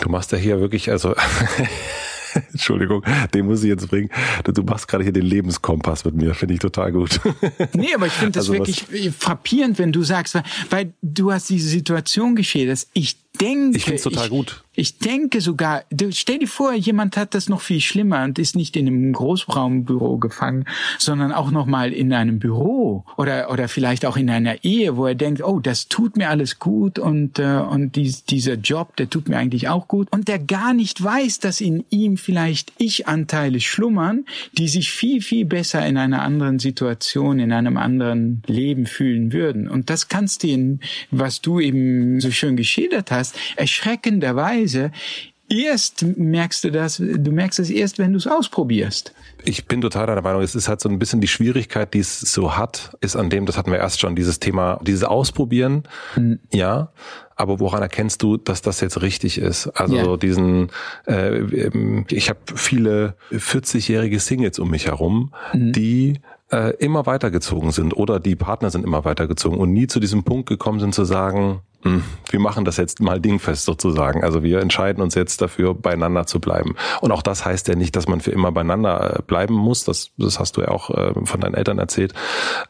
Du 0.01 0.09
machst 0.09 0.31
ja 0.33 0.39
hier 0.39 0.61
wirklich, 0.61 0.91
also 0.91 1.15
Entschuldigung, 2.53 3.05
den 3.35 3.47
muss 3.47 3.63
ich 3.63 3.69
jetzt 3.69 3.89
bringen. 3.89 4.11
Du 4.45 4.63
machst 4.63 4.89
gerade 4.89 5.05
hier 5.05 5.13
den 5.13 5.27
Lebenskompass 5.27 6.05
mit 6.05 6.15
mir, 6.15 6.35
finde 6.35 6.55
ich 6.55 6.61
total 6.61 6.93
gut. 6.93 7.21
Nee, 7.75 7.95
aber 7.95 8.07
ich 8.07 8.13
finde 8.13 8.33
das 8.33 8.49
also 8.49 8.55
wirklich 8.55 8.85
was? 8.91 9.15
frappierend, 9.17 9.79
wenn 9.79 9.93
du 9.93 10.03
sagst, 10.03 10.35
weil, 10.35 10.45
weil 10.71 10.93
du 11.03 11.33
hast 11.33 11.49
diese 11.51 11.69
Situation 11.69 12.37
geschildert, 12.37 12.87
ich 12.93 13.17
denke. 13.41 13.77
Ich 13.77 13.85
finde 13.85 13.97
es 13.97 14.03
total 14.03 14.25
ich, 14.25 14.31
gut. 14.31 14.63
Ich 14.75 14.99
denke 14.99 15.41
sogar, 15.41 15.85
du, 15.91 16.11
stell 16.13 16.39
dir 16.39 16.49
vor, 16.49 16.73
jemand 16.73 17.17
hat 17.17 17.35
das 17.35 17.49
noch 17.49 17.61
viel 17.61 17.81
schlimmer 17.81 18.25
und 18.25 18.39
ist 18.39 18.57
nicht 18.57 18.75
in 18.77 18.87
einem 18.87 19.13
Großraumbüro 19.13 20.17
gefangen, 20.17 20.65
sondern 20.99 21.31
auch 21.31 21.51
noch 21.51 21.67
mal 21.67 21.93
in 21.93 22.13
einem 22.13 22.39
Büro 22.39 23.05
oder 23.19 23.51
oder 23.51 23.69
vielleicht 23.69 24.07
auch 24.07 24.17
in 24.17 24.31
einer 24.31 24.65
Ehe, 24.65 24.97
wo 24.97 25.07
er 25.07 25.15
denkt, 25.15 25.43
oh, 25.43 25.61
das 25.61 25.89
tut 25.89 26.17
mir 26.17 26.31
alles 26.31 26.59
gut 26.59 26.99
und 26.99 27.39
äh, 27.39 27.59
und 27.59 27.97
dies, 27.97 28.25
dieser 28.25 28.55
Job, 28.55 28.97
der 28.97 29.11
tut 29.11 29.29
mir 29.29 29.37
eigentlich 29.37 29.69
auch 29.69 29.89
gut 29.89 30.09
und 30.11 30.29
der 30.29 30.39
gar 30.39 30.73
nicht 30.73 31.03
weiß, 31.03 31.41
dass 31.41 31.61
in 31.61 31.85
ihm 31.91 32.17
vielleicht 32.17 32.73
Ich-Anteile 32.79 33.61
schlummern, 33.61 34.25
die 34.57 34.69
sich 34.69 34.91
viel 34.91 35.21
viel 35.21 35.45
besser 35.45 35.85
in 35.87 35.97
einer 35.97 36.23
anderen 36.23 36.59
Situation, 36.59 37.41
in 37.41 37.53
einem 37.53 37.77
anderen 37.77 38.43
Leben 38.47 38.87
fühlen 38.87 39.33
würden. 39.33 39.69
Und 39.69 39.91
das 39.91 40.09
kannst 40.09 40.43
du, 40.43 40.49
in, 40.49 40.81
was 41.11 41.41
du 41.43 41.61
eben 41.61 42.21
so 42.21 42.31
schön 42.31 42.57
geschildert 42.57 43.11
hast, 43.11 43.22
erschreckenderweise 43.57 44.43
Weise, 44.63 44.91
erst 45.49 46.05
merkst 46.17 46.65
du 46.65 46.71
das, 46.71 46.97
du 46.97 47.33
merkst 47.33 47.59
es 47.59 47.71
erst, 47.71 47.99
wenn 47.99 48.13
du 48.13 48.19
es 48.19 48.27
ausprobierst. 48.27 49.13
Ich 49.45 49.67
bin 49.67 49.81
total 49.81 50.07
deiner 50.07 50.23
Meinung. 50.23 50.43
Es 50.43 50.55
ist 50.55 50.69
halt 50.69 50.81
so 50.81 50.89
ein 50.89 50.99
bisschen 50.99 51.21
die 51.21 51.29
Schwierigkeit, 51.29 51.95
die 51.95 51.99
es 51.99 52.21
so 52.21 52.57
hat, 52.57 52.97
ist 53.01 53.17
an 53.17 53.29
dem, 53.29 53.45
das 53.47 53.57
hatten 53.57 53.71
wir 53.71 53.79
erst 53.79 54.01
schon, 54.01 54.17
dieses 54.17 54.39
Thema, 54.39 54.81
dieses 54.83 55.05
Ausprobieren, 55.05 55.85
mhm. 56.17 56.39
ja. 56.53 56.93
Aber 57.35 57.59
woran 57.59 57.83
erkennst 57.83 58.23
du, 58.23 58.37
dass 58.37 58.63
das 58.63 58.81
jetzt 58.81 59.03
richtig 59.03 59.39
ist? 59.39 59.67
Also 59.69 59.95
yeah. 59.95 60.17
diesen, 60.17 60.71
äh, 61.07 62.03
ich 62.09 62.29
habe 62.29 62.39
viele 62.55 63.17
40-jährige 63.33 64.21
Singles 64.21 64.61
um 64.61 64.71
mich 64.71 64.87
herum, 64.87 65.33
mhm. 65.53 65.73
die 65.73 66.21
äh, 66.53 66.77
immer 66.77 67.07
weitergezogen 67.07 67.73
sind 67.73 67.95
oder 67.95 68.21
die 68.21 68.37
Partner 68.37 68.71
sind 68.71 68.85
immer 68.85 69.05
weitergezogen 69.05 69.59
und 69.59 69.73
nie 69.73 69.89
zu 69.89 69.99
diesem 69.99 70.23
Punkt 70.23 70.49
gekommen 70.49 70.79
sind 70.79 70.95
zu 70.95 71.05
sagen, 71.05 71.63
hm, 71.72 71.72
wir 71.85 72.41
machen 72.41 72.65
das 72.65 72.77
jetzt 72.77 73.01
mal 73.01 73.21
dingfest 73.21 73.65
sozusagen. 73.65 74.23
Also 74.23 74.43
wir 74.43 74.61
entscheiden 74.61 75.03
uns 75.03 75.15
jetzt 75.15 75.43
dafür, 75.43 75.75
beieinander 75.75 76.27
zu 76.27 76.41
bleiben. 76.41 76.77
Und 77.01 77.13
auch 77.13 77.23
das 77.23 77.45
heißt 77.45 77.69
ja 77.69 77.75
nicht, 77.75 77.97
dass 77.97 78.09
man 78.09 78.21
für 78.21 78.31
immer 78.31 78.53
beieinander 78.53 79.19
äh, 79.19 79.23
bleiben 79.23 79.55
muss. 79.55 79.85
Das, 79.85 80.11
das 80.17 80.39
hast 80.39 80.57
du 80.57 80.63
ja 80.63 80.69
auch 80.69 80.91
äh, 80.91 81.13
von 81.25 81.41
deinen 81.41 81.55
Eltern 81.55 81.79
erzählt. 81.79 82.15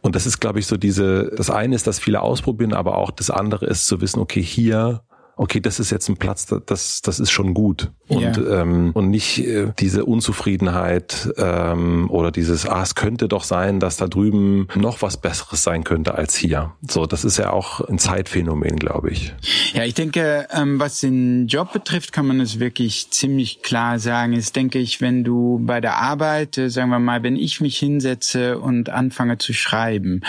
Und 0.00 0.16
das 0.16 0.26
ist, 0.26 0.40
glaube 0.40 0.58
ich, 0.58 0.66
so 0.66 0.76
diese, 0.76 1.30
das 1.36 1.50
eine 1.50 1.74
ist, 1.74 1.86
dass 1.86 1.98
viele 1.98 2.22
ausprobieren, 2.22 2.72
aber 2.72 2.96
auch 2.96 3.10
das 3.10 3.30
andere 3.30 3.66
ist 3.66 3.86
zu 3.86 4.00
wissen, 4.00 4.20
okay, 4.20 4.42
hier 4.42 5.02
okay, 5.42 5.58
das 5.58 5.80
ist 5.80 5.90
jetzt 5.90 6.08
ein 6.08 6.16
Platz, 6.16 6.46
das, 6.66 7.02
das 7.02 7.18
ist 7.18 7.32
schon 7.32 7.52
gut. 7.52 7.90
Und, 8.06 8.38
yeah. 8.38 8.62
ähm, 8.62 8.92
und 8.94 9.10
nicht 9.10 9.38
äh, 9.38 9.72
diese 9.76 10.04
Unzufriedenheit 10.04 11.32
ähm, 11.36 12.08
oder 12.10 12.30
dieses, 12.30 12.64
ah, 12.64 12.82
es 12.82 12.94
könnte 12.94 13.26
doch 13.26 13.42
sein, 13.42 13.80
dass 13.80 13.96
da 13.96 14.06
drüben 14.06 14.68
noch 14.76 15.02
was 15.02 15.16
Besseres 15.16 15.64
sein 15.64 15.82
könnte 15.82 16.14
als 16.14 16.36
hier. 16.36 16.72
So, 16.88 17.06
das 17.06 17.24
ist 17.24 17.38
ja 17.38 17.50
auch 17.50 17.80
ein 17.80 17.98
Zeitphänomen, 17.98 18.76
glaube 18.76 19.10
ich. 19.10 19.32
Ja, 19.72 19.84
ich 19.84 19.94
denke, 19.94 20.46
ähm, 20.52 20.78
was 20.78 21.00
den 21.00 21.48
Job 21.48 21.72
betrifft, 21.72 22.12
kann 22.12 22.26
man 22.26 22.40
es 22.40 22.60
wirklich 22.60 23.10
ziemlich 23.10 23.62
klar 23.62 23.98
sagen. 23.98 24.34
Ist, 24.34 24.54
denke 24.54 24.78
ich, 24.78 25.00
wenn 25.00 25.24
du 25.24 25.58
bei 25.60 25.80
der 25.80 25.96
Arbeit, 25.96 26.56
äh, 26.56 26.70
sagen 26.70 26.90
wir 26.90 27.00
mal, 27.00 27.24
wenn 27.24 27.34
ich 27.34 27.60
mich 27.60 27.78
hinsetze 27.78 28.60
und 28.60 28.90
anfange 28.90 29.38
zu 29.38 29.52
schreiben, 29.52 30.20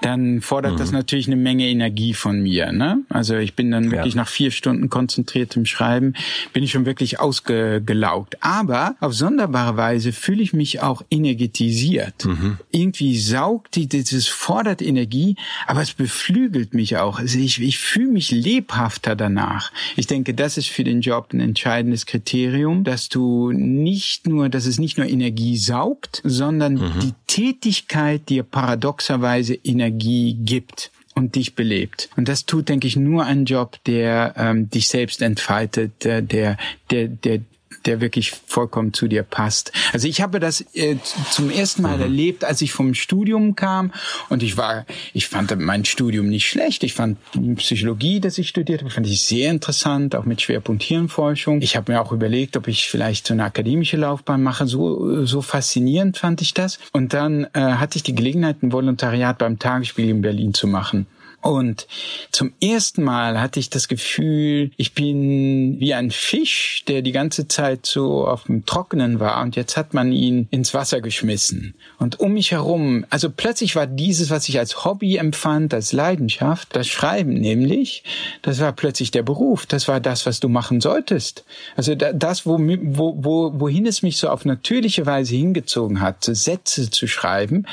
dann 0.00 0.40
fordert 0.40 0.74
mhm. 0.74 0.78
das 0.78 0.90
natürlich 0.90 1.26
eine 1.26 1.36
Menge 1.36 1.66
Energie 1.66 2.14
von 2.14 2.40
mir. 2.40 2.72
Ne? 2.72 3.02
Also 3.10 3.36
ich 3.36 3.54
bin 3.54 3.70
dann 3.70 3.90
wirklich 3.90 4.14
ja. 4.14 4.22
nach 4.22 4.28
vier 4.28 4.53
Stunden 4.54 4.88
konzentriertem 4.90 5.66
Schreiben, 5.66 6.14
bin 6.52 6.62
ich 6.62 6.72
schon 6.72 6.86
wirklich 6.86 7.20
ausgelaugt. 7.20 8.42
Aber 8.42 8.96
auf 9.00 9.14
sonderbare 9.14 9.76
Weise 9.76 10.12
fühle 10.12 10.42
ich 10.42 10.52
mich 10.52 10.80
auch 10.80 11.02
energetisiert. 11.10 12.24
Mhm. 12.24 12.58
Irgendwie 12.70 13.18
saugt 13.18 13.76
die, 13.76 13.88
das 13.88 14.26
fordert 14.26 14.82
Energie, 14.82 15.36
aber 15.66 15.82
es 15.82 15.92
beflügelt 15.92 16.74
mich 16.74 16.96
auch. 16.96 17.18
Also 17.18 17.38
ich, 17.38 17.60
ich 17.60 17.78
fühle 17.78 18.12
mich 18.12 18.30
lebhafter 18.30 19.16
danach. 19.16 19.72
Ich 19.96 20.06
denke, 20.06 20.34
das 20.34 20.56
ist 20.56 20.68
für 20.68 20.84
den 20.84 21.00
Job 21.00 21.32
ein 21.32 21.40
entscheidendes 21.40 22.06
Kriterium, 22.06 22.84
dass 22.84 23.08
du 23.08 23.52
nicht 23.52 24.26
nur, 24.26 24.48
dass 24.48 24.66
es 24.66 24.78
nicht 24.78 24.98
nur 24.98 25.06
Energie 25.06 25.56
saugt, 25.56 26.20
sondern 26.24 26.74
mhm. 26.74 27.00
die 27.02 27.12
Tätigkeit 27.26 28.28
dir 28.28 28.42
paradoxerweise 28.42 29.54
Energie 29.54 30.34
gibt 30.34 30.90
und 31.14 31.34
dich 31.36 31.54
belebt. 31.54 32.08
Und 32.16 32.28
das 32.28 32.46
tut, 32.46 32.68
denke 32.68 32.86
ich, 32.86 32.96
nur 32.96 33.24
ein 33.24 33.44
Job, 33.44 33.78
der 33.86 34.34
ähm, 34.36 34.68
dich 34.70 34.88
selbst 34.88 35.22
entfaltet, 35.22 36.04
der, 36.04 36.22
der, 36.22 36.56
der, 36.90 37.08
der 37.08 37.40
der 37.86 38.00
wirklich 38.00 38.32
vollkommen 38.46 38.92
zu 38.92 39.08
dir 39.08 39.22
passt. 39.22 39.72
Also 39.92 40.08
ich 40.08 40.20
habe 40.20 40.40
das 40.40 40.64
äh, 40.74 40.96
zum 41.30 41.50
ersten 41.50 41.82
Mal 41.82 41.96
mhm. 41.96 42.02
erlebt, 42.02 42.44
als 42.44 42.60
ich 42.62 42.72
vom 42.72 42.94
Studium 42.94 43.56
kam 43.56 43.92
und 44.28 44.42
ich 44.42 44.56
war, 44.56 44.86
ich 45.12 45.28
fand 45.28 45.56
mein 45.58 45.84
Studium 45.84 46.28
nicht 46.28 46.48
schlecht. 46.48 46.82
Ich 46.84 46.94
fand 46.94 47.18
Psychologie, 47.56 48.20
das 48.20 48.38
ich 48.38 48.48
studiert 48.48 48.80
habe, 48.80 48.90
fand 48.90 49.06
ich 49.06 49.22
sehr 49.22 49.50
interessant, 49.50 50.14
auch 50.14 50.24
mit 50.24 50.40
Schwerpunkt 50.40 50.82
Hirnforschung. 50.82 51.60
Ich 51.62 51.76
habe 51.76 51.92
mir 51.92 52.00
auch 52.00 52.12
überlegt, 52.12 52.56
ob 52.56 52.68
ich 52.68 52.88
vielleicht 52.88 53.26
so 53.26 53.34
eine 53.34 53.44
akademische 53.44 53.96
Laufbahn 53.96 54.42
mache. 54.42 54.66
So 54.66 55.24
so 55.24 55.42
faszinierend 55.42 56.18
fand 56.18 56.40
ich 56.40 56.54
das. 56.54 56.78
Und 56.92 57.12
dann 57.12 57.44
äh, 57.52 57.60
hatte 57.60 57.96
ich 57.96 58.02
die 58.02 58.14
Gelegenheit, 58.14 58.62
ein 58.62 58.72
Volontariat 58.72 59.38
beim 59.38 59.58
Tagesspiel 59.58 60.08
in 60.08 60.22
Berlin 60.22 60.54
zu 60.54 60.66
machen. 60.66 61.06
Und 61.44 61.86
zum 62.32 62.54
ersten 62.62 63.02
Mal 63.02 63.38
hatte 63.38 63.60
ich 63.60 63.68
das 63.68 63.88
Gefühl, 63.88 64.70
ich 64.78 64.94
bin 64.94 65.78
wie 65.78 65.92
ein 65.92 66.10
Fisch, 66.10 66.84
der 66.88 67.02
die 67.02 67.12
ganze 67.12 67.48
Zeit 67.48 67.84
so 67.84 68.26
auf 68.26 68.44
dem 68.44 68.64
Trockenen 68.64 69.20
war 69.20 69.42
und 69.42 69.54
jetzt 69.54 69.76
hat 69.76 69.92
man 69.92 70.10
ihn 70.10 70.48
ins 70.50 70.72
Wasser 70.72 71.02
geschmissen. 71.02 71.74
Und 71.98 72.18
um 72.18 72.32
mich 72.32 72.52
herum, 72.52 73.04
also 73.10 73.28
plötzlich 73.28 73.76
war 73.76 73.86
dieses, 73.86 74.30
was 74.30 74.48
ich 74.48 74.58
als 74.58 74.86
Hobby 74.86 75.16
empfand, 75.18 75.74
als 75.74 75.92
Leidenschaft, 75.92 76.74
das 76.74 76.88
Schreiben 76.88 77.34
nämlich, 77.34 78.04
das 78.40 78.58
war 78.60 78.72
plötzlich 78.72 79.10
der 79.10 79.22
Beruf, 79.22 79.66
das 79.66 79.86
war 79.86 80.00
das, 80.00 80.24
was 80.24 80.40
du 80.40 80.48
machen 80.48 80.80
solltest. 80.80 81.44
Also 81.76 81.94
das, 81.94 82.46
wo, 82.46 82.58
wo, 82.58 83.16
wo, 83.18 83.60
wohin 83.60 83.84
es 83.84 84.00
mich 84.00 84.16
so 84.16 84.30
auf 84.30 84.46
natürliche 84.46 85.04
Weise 85.04 85.36
hingezogen 85.36 86.00
hat, 86.00 86.24
Sätze 86.24 86.88
zu 86.88 87.06
schreiben, 87.06 87.66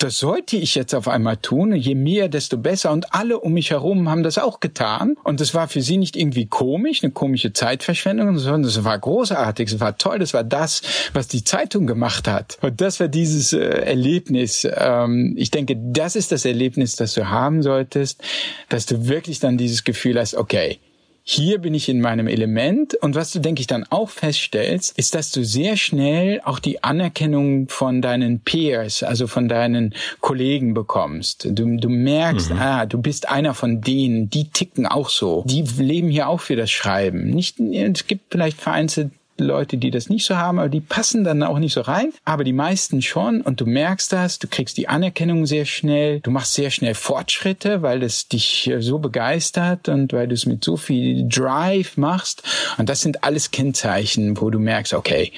das 0.00 0.18
sollte 0.18 0.56
ich 0.56 0.74
jetzt 0.74 0.92
auf 0.92 1.06
einmal 1.06 1.36
tun. 1.36 1.72
Je 1.76 1.94
mehr, 1.94 2.28
desto 2.28 2.58
besser. 2.58 2.90
Und 2.90 3.11
alle 3.14 3.40
um 3.40 3.52
mich 3.52 3.70
herum 3.70 4.08
haben 4.08 4.22
das 4.22 4.38
auch 4.38 4.60
getan. 4.60 5.16
Und 5.24 5.40
es 5.40 5.54
war 5.54 5.68
für 5.68 5.82
sie 5.82 5.96
nicht 5.96 6.16
irgendwie 6.16 6.46
komisch, 6.46 7.02
eine 7.02 7.12
komische 7.12 7.52
Zeitverschwendung, 7.52 8.38
sondern 8.38 8.64
es 8.64 8.84
war 8.84 8.98
großartig, 8.98 9.72
es 9.72 9.80
war 9.80 9.96
toll, 9.98 10.18
das 10.18 10.34
war 10.34 10.44
das, 10.44 10.82
was 11.12 11.28
die 11.28 11.44
Zeitung 11.44 11.86
gemacht 11.86 12.28
hat. 12.28 12.58
Und 12.62 12.80
das 12.80 13.00
war 13.00 13.08
dieses 13.08 13.52
äh, 13.52 13.58
Erlebnis. 13.60 14.66
Ähm, 14.74 15.34
ich 15.36 15.50
denke, 15.50 15.76
das 15.76 16.16
ist 16.16 16.32
das 16.32 16.44
Erlebnis, 16.44 16.96
das 16.96 17.14
du 17.14 17.28
haben 17.28 17.62
solltest, 17.62 18.22
dass 18.68 18.86
du 18.86 19.08
wirklich 19.08 19.40
dann 19.40 19.58
dieses 19.58 19.84
Gefühl 19.84 20.18
hast, 20.18 20.34
okay, 20.34 20.78
hier 21.24 21.58
bin 21.58 21.74
ich 21.74 21.88
in 21.88 22.00
meinem 22.00 22.26
Element. 22.26 22.94
Und 22.96 23.14
was 23.14 23.30
du, 23.30 23.38
denke 23.38 23.60
ich, 23.60 23.66
dann 23.66 23.84
auch 23.90 24.10
feststellst, 24.10 24.98
ist, 24.98 25.14
dass 25.14 25.30
du 25.30 25.44
sehr 25.44 25.76
schnell 25.76 26.40
auch 26.44 26.58
die 26.58 26.82
Anerkennung 26.82 27.68
von 27.68 28.02
deinen 28.02 28.40
Peers, 28.40 29.02
also 29.02 29.26
von 29.26 29.48
deinen 29.48 29.94
Kollegen 30.20 30.74
bekommst. 30.74 31.44
Du, 31.44 31.76
du 31.76 31.88
merkst, 31.88 32.50
mhm. 32.50 32.58
ah, 32.58 32.86
du 32.86 33.00
bist 33.00 33.28
einer 33.28 33.54
von 33.54 33.80
denen, 33.80 34.30
die 34.30 34.48
ticken 34.48 34.86
auch 34.86 35.08
so. 35.08 35.44
Die 35.46 35.62
leben 35.62 36.08
hier 36.08 36.28
auch 36.28 36.40
für 36.40 36.56
das 36.56 36.70
Schreiben. 36.70 37.30
Nicht, 37.30 37.60
es 37.60 38.06
gibt 38.06 38.32
vielleicht 38.32 38.60
vereinzelt 38.60 39.12
Leute, 39.38 39.76
die 39.76 39.90
das 39.90 40.08
nicht 40.08 40.26
so 40.26 40.36
haben, 40.36 40.58
aber 40.58 40.68
die 40.68 40.80
passen 40.80 41.24
dann 41.24 41.42
auch 41.42 41.58
nicht 41.58 41.72
so 41.72 41.80
rein. 41.80 42.12
Aber 42.24 42.44
die 42.44 42.52
meisten 42.52 43.02
schon 43.02 43.40
und 43.40 43.60
du 43.60 43.66
merkst 43.66 44.12
das, 44.12 44.38
du 44.38 44.48
kriegst 44.48 44.76
die 44.76 44.88
Anerkennung 44.88 45.46
sehr 45.46 45.64
schnell, 45.64 46.20
du 46.20 46.30
machst 46.30 46.54
sehr 46.54 46.70
schnell 46.70 46.94
Fortschritte, 46.94 47.82
weil 47.82 48.02
es 48.02 48.28
dich 48.28 48.70
so 48.80 48.98
begeistert 48.98 49.88
und 49.88 50.12
weil 50.12 50.28
du 50.28 50.34
es 50.34 50.46
mit 50.46 50.64
so 50.64 50.76
viel 50.76 51.28
Drive 51.28 51.96
machst. 51.96 52.42
Und 52.78 52.88
das 52.88 53.00
sind 53.00 53.24
alles 53.24 53.50
Kennzeichen, 53.50 54.40
wo 54.40 54.50
du 54.50 54.58
merkst, 54.58 54.94
okay, 54.94 55.32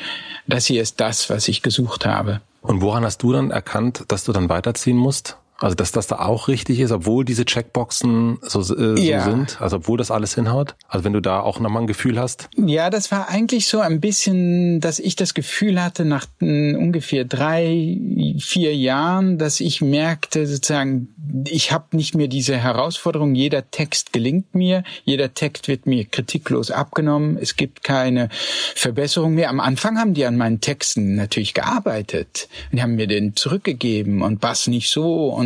das 0.47 0.67
hier 0.67 0.83
ist 0.83 1.01
das, 1.01 1.31
was 1.31 1.49
ich 1.49 1.63
gesucht 1.63 2.05
habe. 2.05 2.41
Und 2.61 2.81
woran 2.81 3.05
hast 3.05 3.23
du 3.23 3.33
dann 3.33 3.51
erkannt, 3.51 4.05
dass 4.09 4.25
du 4.25 4.33
dann 4.33 4.49
weiterziehen 4.49 4.97
musst? 4.97 5.37
Also 5.59 5.77
dass 5.77 5.93
das 5.93 6.09
da 6.09 6.19
auch 6.19 6.49
richtig 6.49 6.81
ist, 6.81 6.91
obwohl 6.91 7.25
diese 7.25 7.45
Checkboxen 7.45 8.39
so, 8.43 8.61
äh, 8.61 8.65
so 8.65 8.95
ja. 8.97 9.23
sind, 9.23 9.61
also 9.61 9.77
obwohl 9.77 9.97
das 9.97 10.11
alles 10.11 10.35
hinhaut. 10.35 10.75
Also 10.89 11.05
wenn 11.05 11.13
du 11.13 11.21
da 11.21 11.41
auch 11.41 11.61
nochmal 11.61 11.83
ein 11.83 11.87
Gefühl 11.87 12.19
hast. 12.19 12.49
Ja, 12.57 12.91
das 12.91 13.13
war 13.13 13.29
eigentlich 13.29 13.69
so 13.69 13.79
ein 13.79 14.01
bisschen, 14.01 14.81
dass 14.81 14.99
ich 14.99 15.15
das 15.15 15.33
Gefühl 15.33 15.83
hatte 15.83 16.05
nach 16.05 16.27
äh, 16.41 16.75
ungefähr 16.75 17.25
drei, 17.25 17.99
vier 18.41 18.75
Jahren, 18.75 19.39
dass 19.39 19.61
ich 19.61 19.81
merkte 19.81 20.47
sozusagen, 20.47 21.09
ich 21.49 21.71
habe 21.71 21.97
nicht 21.97 22.17
mehr 22.17 22.29
diese 22.29 22.57
Herausforderung, 22.57 23.35
jeder 23.37 23.71
Text 23.71 24.13
gelingt 24.13 24.55
mir, 24.55 24.83
jeder 25.05 25.35
Text 25.35 25.69
wird 25.69 25.87
mir 25.87 26.05
kritiklos 26.05 26.73
abgenommen, 26.73 27.39
es 27.41 27.57
gibt 27.57 27.85
keine 27.85 28.29
Verbesserung 28.75 29.35
mehr. 29.35 29.51
Am 29.51 29.61
Anfang 29.61 29.99
haben 29.99 30.15
die 30.15 30.25
an 30.25 30.37
meinen 30.37 30.61
Texten 30.61 31.15
natürlich 31.15 31.55
gearbeitet 31.55 32.49
und 32.73 32.83
haben 32.83 32.97
mir 32.97 33.07
den 33.07 33.37
zurückgegeben 33.37 34.23
und 34.23 34.41
Bass 34.41 34.67
nicht 34.67 34.91
so 34.91 35.29
und 35.29 35.44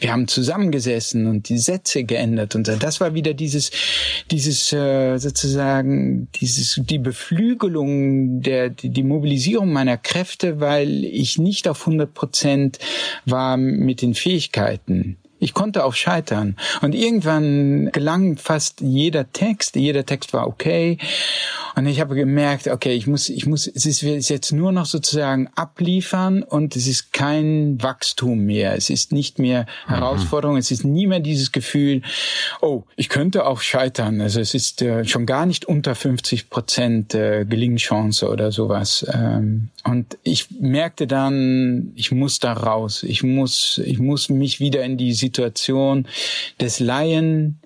wir 0.00 0.12
haben 0.12 0.28
zusammengesessen 0.28 1.26
und 1.26 1.48
die 1.48 1.58
Sätze 1.58 2.04
geändert 2.04 2.54
und. 2.54 2.66
Das 2.66 3.00
war 3.00 3.14
wieder 3.14 3.32
dieses, 3.34 3.70
dieses 4.30 4.72
äh, 4.72 5.18
sozusagen, 5.18 6.28
dieses 6.34 6.80
die 6.82 6.98
Beflügelung 6.98 8.40
der 8.42 8.70
die, 8.70 8.90
die 8.90 9.02
Mobilisierung 9.02 9.72
meiner 9.72 9.96
Kräfte, 9.96 10.60
weil 10.60 11.04
ich 11.04 11.38
nicht 11.38 11.68
auf 11.68 11.80
100 11.80 12.12
Prozent 12.12 12.78
war 13.24 13.56
mit 13.56 14.02
den 14.02 14.14
Fähigkeiten. 14.14 15.16
Ich 15.38 15.54
konnte 15.54 15.84
auch 15.84 15.94
scheitern. 15.94 16.56
Und 16.80 16.94
irgendwann 16.94 17.90
gelang 17.92 18.36
fast 18.36 18.80
jeder 18.80 19.32
Text. 19.32 19.76
Jeder 19.76 20.06
Text 20.06 20.32
war 20.32 20.46
okay. 20.46 20.98
Und 21.74 21.86
ich 21.86 22.00
habe 22.00 22.14
gemerkt, 22.14 22.68
okay, 22.68 22.94
ich 22.94 23.06
muss, 23.06 23.28
ich 23.28 23.44
muss, 23.46 23.66
es 23.66 23.84
ist 23.84 24.30
jetzt 24.30 24.52
nur 24.52 24.72
noch 24.72 24.86
sozusagen 24.86 25.48
abliefern 25.56 26.42
und 26.42 26.74
es 26.74 26.86
ist 26.86 27.12
kein 27.12 27.82
Wachstum 27.82 28.46
mehr. 28.46 28.74
Es 28.74 28.88
ist 28.88 29.12
nicht 29.12 29.38
mehr 29.38 29.66
mhm. 29.86 29.94
Herausforderung. 29.94 30.56
Es 30.56 30.70
ist 30.70 30.84
nie 30.84 31.06
mehr 31.06 31.20
dieses 31.20 31.52
Gefühl, 31.52 32.00
oh, 32.62 32.84
ich 32.96 33.10
könnte 33.10 33.44
auch 33.44 33.60
scheitern. 33.60 34.22
Also 34.22 34.40
es 34.40 34.54
ist 34.54 34.80
äh, 34.80 35.04
schon 35.04 35.26
gar 35.26 35.44
nicht 35.44 35.66
unter 35.66 35.94
50 35.94 36.48
Prozent 36.48 37.14
äh, 37.14 37.44
Gelingchance 37.44 38.26
oder 38.26 38.52
sowas. 38.52 39.04
Ähm, 39.12 39.68
und 39.86 40.18
ich 40.22 40.50
merkte 40.50 41.06
dann, 41.06 41.92
ich 41.94 42.10
muss 42.10 42.40
da 42.40 42.52
raus. 42.52 43.02
Ich 43.02 43.22
muss, 43.22 43.80
ich 43.84 43.98
muss 43.98 44.28
mich 44.28 44.58
wieder 44.58 44.82
in 44.82 44.96
die 44.96 45.12
Situation 45.12 46.08
des 46.60 46.80
Laien 46.80 47.60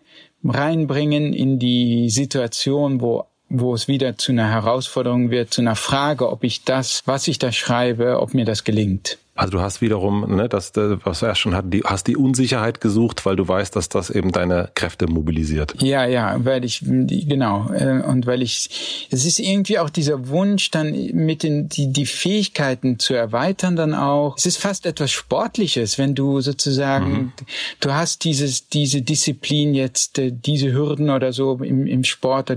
reinbringen, 0.44 1.32
in 1.32 1.58
die 1.58 2.10
Situation, 2.10 3.00
wo 3.00 3.26
wo 3.52 3.74
es 3.74 3.88
wieder 3.88 4.16
zu 4.16 4.30
einer 4.30 4.48
Herausforderung 4.48 5.30
wird, 5.30 5.52
zu 5.52 5.60
einer 5.60 5.74
Frage, 5.74 6.30
ob 6.30 6.44
ich 6.44 6.62
das, 6.62 7.02
was 7.06 7.26
ich 7.26 7.40
da 7.40 7.50
schreibe, 7.50 8.20
ob 8.20 8.32
mir 8.32 8.44
das 8.44 8.62
gelingt. 8.62 9.18
Also 9.40 9.52
du 9.52 9.60
hast 9.62 9.80
wiederum, 9.80 10.36
ne, 10.36 10.50
das, 10.50 10.72
was 10.74 11.22
er 11.22 11.34
schon 11.34 11.54
hat, 11.54 11.64
die, 11.72 11.80
hast 11.82 12.06
die 12.06 12.16
Unsicherheit 12.16 12.82
gesucht, 12.82 13.24
weil 13.24 13.36
du 13.36 13.48
weißt, 13.48 13.74
dass 13.74 13.88
das 13.88 14.10
eben 14.10 14.32
deine 14.32 14.68
Kräfte 14.74 15.06
mobilisiert. 15.06 15.76
Ja, 15.80 16.04
ja, 16.04 16.36
weil 16.44 16.62
ich, 16.62 16.80
genau, 16.84 17.72
äh, 17.72 18.02
und 18.02 18.26
weil 18.26 18.42
ich, 18.42 19.08
es 19.10 19.24
ist 19.24 19.38
irgendwie 19.38 19.78
auch 19.78 19.88
dieser 19.88 20.28
Wunsch, 20.28 20.70
dann 20.70 20.92
mit 21.14 21.42
den, 21.42 21.70
die, 21.70 21.90
die 21.90 22.04
Fähigkeiten 22.04 22.98
zu 22.98 23.14
erweitern 23.14 23.76
dann 23.76 23.94
auch. 23.94 24.36
Es 24.36 24.44
ist 24.44 24.58
fast 24.58 24.84
etwas 24.84 25.10
Sportliches, 25.10 25.96
wenn 25.96 26.14
du 26.14 26.42
sozusagen, 26.42 27.10
mhm. 27.10 27.32
du 27.80 27.94
hast 27.94 28.24
dieses, 28.24 28.68
diese 28.68 29.00
Disziplin 29.00 29.72
jetzt, 29.72 30.18
äh, 30.18 30.32
diese 30.32 30.70
Hürden 30.70 31.08
oder 31.08 31.32
so 31.32 31.54
im, 31.62 31.86
im 31.86 32.04
Sport, 32.04 32.50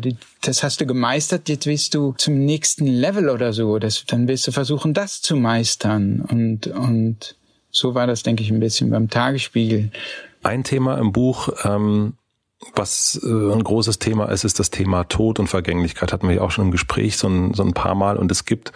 das 0.44 0.62
hast 0.62 0.82
du 0.82 0.86
gemeistert, 0.86 1.50
jetzt 1.50 1.66
willst 1.66 1.94
du 1.96 2.14
zum 2.18 2.46
nächsten 2.46 2.86
Level 2.86 3.30
oder 3.30 3.54
so, 3.54 3.80
das, 3.80 4.04
dann 4.06 4.28
willst 4.28 4.46
du 4.48 4.52
versuchen, 4.52 4.94
das 4.94 5.22
zu 5.22 5.36
meistern 5.36 6.22
und, 6.22 6.68
und 6.68 7.36
so 7.72 7.96
war 7.96 8.06
das, 8.08 8.24
denke 8.24 8.44
ich, 8.44 8.52
ein 8.52 8.60
bisschen 8.60 8.92
beim 8.92 9.10
Tagesspiegel. 9.10 9.92
Ein 10.44 10.64
Thema 10.64 10.98
im 11.00 11.12
Buch, 11.12 11.50
ähm, 11.64 12.14
was 12.76 13.20
äh, 13.24 13.28
ein 13.28 13.64
großes 13.64 14.00
Thema 14.00 14.26
ist, 14.26 14.44
ist 14.44 14.60
das 14.60 14.70
Thema 14.70 15.06
Tod 15.06 15.40
und 15.40 15.48
Vergänglichkeit. 15.48 16.14
Hatten 16.14 16.28
wir 16.28 16.36
ja 16.36 16.42
auch 16.42 16.52
schon 16.52 16.66
im 16.66 16.72
Gespräch 16.72 17.18
so 17.18 17.28
ein, 17.28 17.54
so 17.54 17.64
ein 17.64 17.74
paar 17.74 17.96
Mal. 17.96 18.18
Und 18.18 18.32
es 18.32 18.46
gibt, 18.46 18.72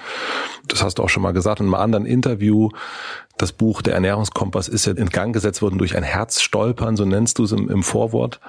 das 0.67 0.83
hast 0.83 0.95
du 0.95 1.03
auch 1.03 1.09
schon 1.09 1.23
mal 1.23 1.31
gesagt, 1.31 1.59
in 1.59 1.67
einem 1.67 1.75
anderen 1.75 2.05
Interview, 2.05 2.69
das 3.37 3.51
Buch 3.51 3.81
Der 3.81 3.93
Ernährungskompass 3.93 4.67
ist 4.67 4.85
ja 4.85 4.93
in 4.93 5.09
Gang 5.09 5.33
gesetzt 5.33 5.61
worden 5.61 5.77
durch 5.77 5.95
ein 5.95 6.03
Herzstolpern, 6.03 6.97
so 6.97 7.05
nennst 7.05 7.39
du 7.39 7.43
es 7.43 7.51
im, 7.51 7.69
im 7.69 7.83
Vorwort. 7.83 8.39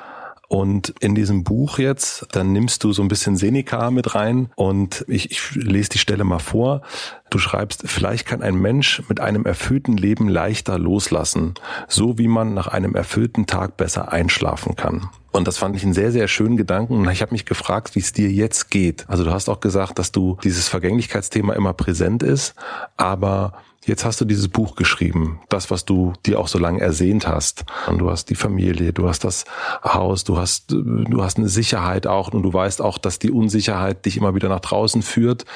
Und 0.49 0.95
in 1.01 1.15
diesem 1.15 1.45
Buch 1.45 1.79
jetzt, 1.79 2.27
dann 2.33 2.53
nimmst 2.55 2.83
du 2.83 2.93
so 2.93 3.03
ein 3.03 3.09
bisschen 3.09 3.37
Seneca 3.37 3.91
mit 3.91 4.15
rein 4.15 4.49
und 4.57 5.05
ich, 5.07 5.31
ich 5.31 5.55
lese 5.55 5.91
die 5.91 5.99
Stelle 5.99 6.25
mal 6.25 6.39
vor. 6.39 6.81
Du 7.29 7.39
schreibst, 7.39 7.83
vielleicht 7.85 8.27
kann 8.27 8.41
ein 8.41 8.55
Mensch 8.55 9.03
mit 9.11 9.21
einem 9.21 9.45
erfüllten 9.45 9.99
Leben 9.99 10.27
leichter 10.27 10.79
loslassen, 10.79 11.53
so 11.87 12.17
wie 12.17 12.29
man 12.29 12.55
nach 12.55 12.67
einem 12.67 12.95
erfüllten 12.95 13.47
Tag 13.47 13.77
besser 13.77 14.11
einschlafen 14.11 14.75
kann. 14.75 15.11
Und 15.33 15.47
das 15.47 15.59
fand 15.59 15.77
ich 15.77 15.85
einen 15.85 15.93
sehr, 15.93 16.13
sehr 16.13 16.29
schönen 16.29 16.57
Gedanken. 16.57 16.95
Und 16.95 17.11
ich 17.11 17.21
habe 17.21 17.33
mich 17.33 17.45
gefragt, 17.45 17.95
wie 17.95 18.01
es 18.01 18.15
dir 18.15 18.31
jetzt 18.31 18.71
geht. 18.71 19.05
Also 19.11 19.25
du 19.25 19.31
hast 19.31 19.51
auch 19.51 19.61
gesagt, 19.61 19.99
dass 19.99 20.13
du 20.13 20.39
dieses 20.43 20.69
Vergänglichkeitsthema 20.69 21.53
immer 21.53 21.75
präsent 21.75 22.23
ist, 22.23 22.55
aber 22.97 23.53
Jetzt 23.89 24.05
hast 24.05 24.21
du 24.21 24.27
dieses 24.27 24.49
Buch 24.49 24.77
geschrieben, 24.77 25.41
das, 25.49 25.71
was 25.71 25.87
du 25.87 26.13
dir 26.27 26.39
auch 26.39 26.49
so 26.49 26.59
lange 26.59 26.79
ersehnt 26.79 27.27
hast. 27.27 27.65
Und 27.87 27.97
du 27.97 28.11
hast 28.11 28.27
die 28.29 28.35
Familie, 28.35 28.93
du 28.93 29.09
hast 29.09 29.25
das 29.25 29.47
Haus, 29.83 30.25
du 30.25 30.37
hast, 30.37 30.73
du 30.73 31.23
hast 31.23 31.39
eine 31.39 31.49
Sicherheit 31.49 32.07
auch 32.07 32.29
und 32.35 32.43
du 32.43 32.53
weißt 32.53 32.83
auch, 32.83 32.99
dass 32.99 33.19
die 33.19 33.31
Unsicherheit 33.31 34.05
dich 34.05 34.19
immer 34.19 34.35
wieder 34.35 34.51
nach 34.51 34.61
draußen 34.61 35.01
führt 35.01 35.47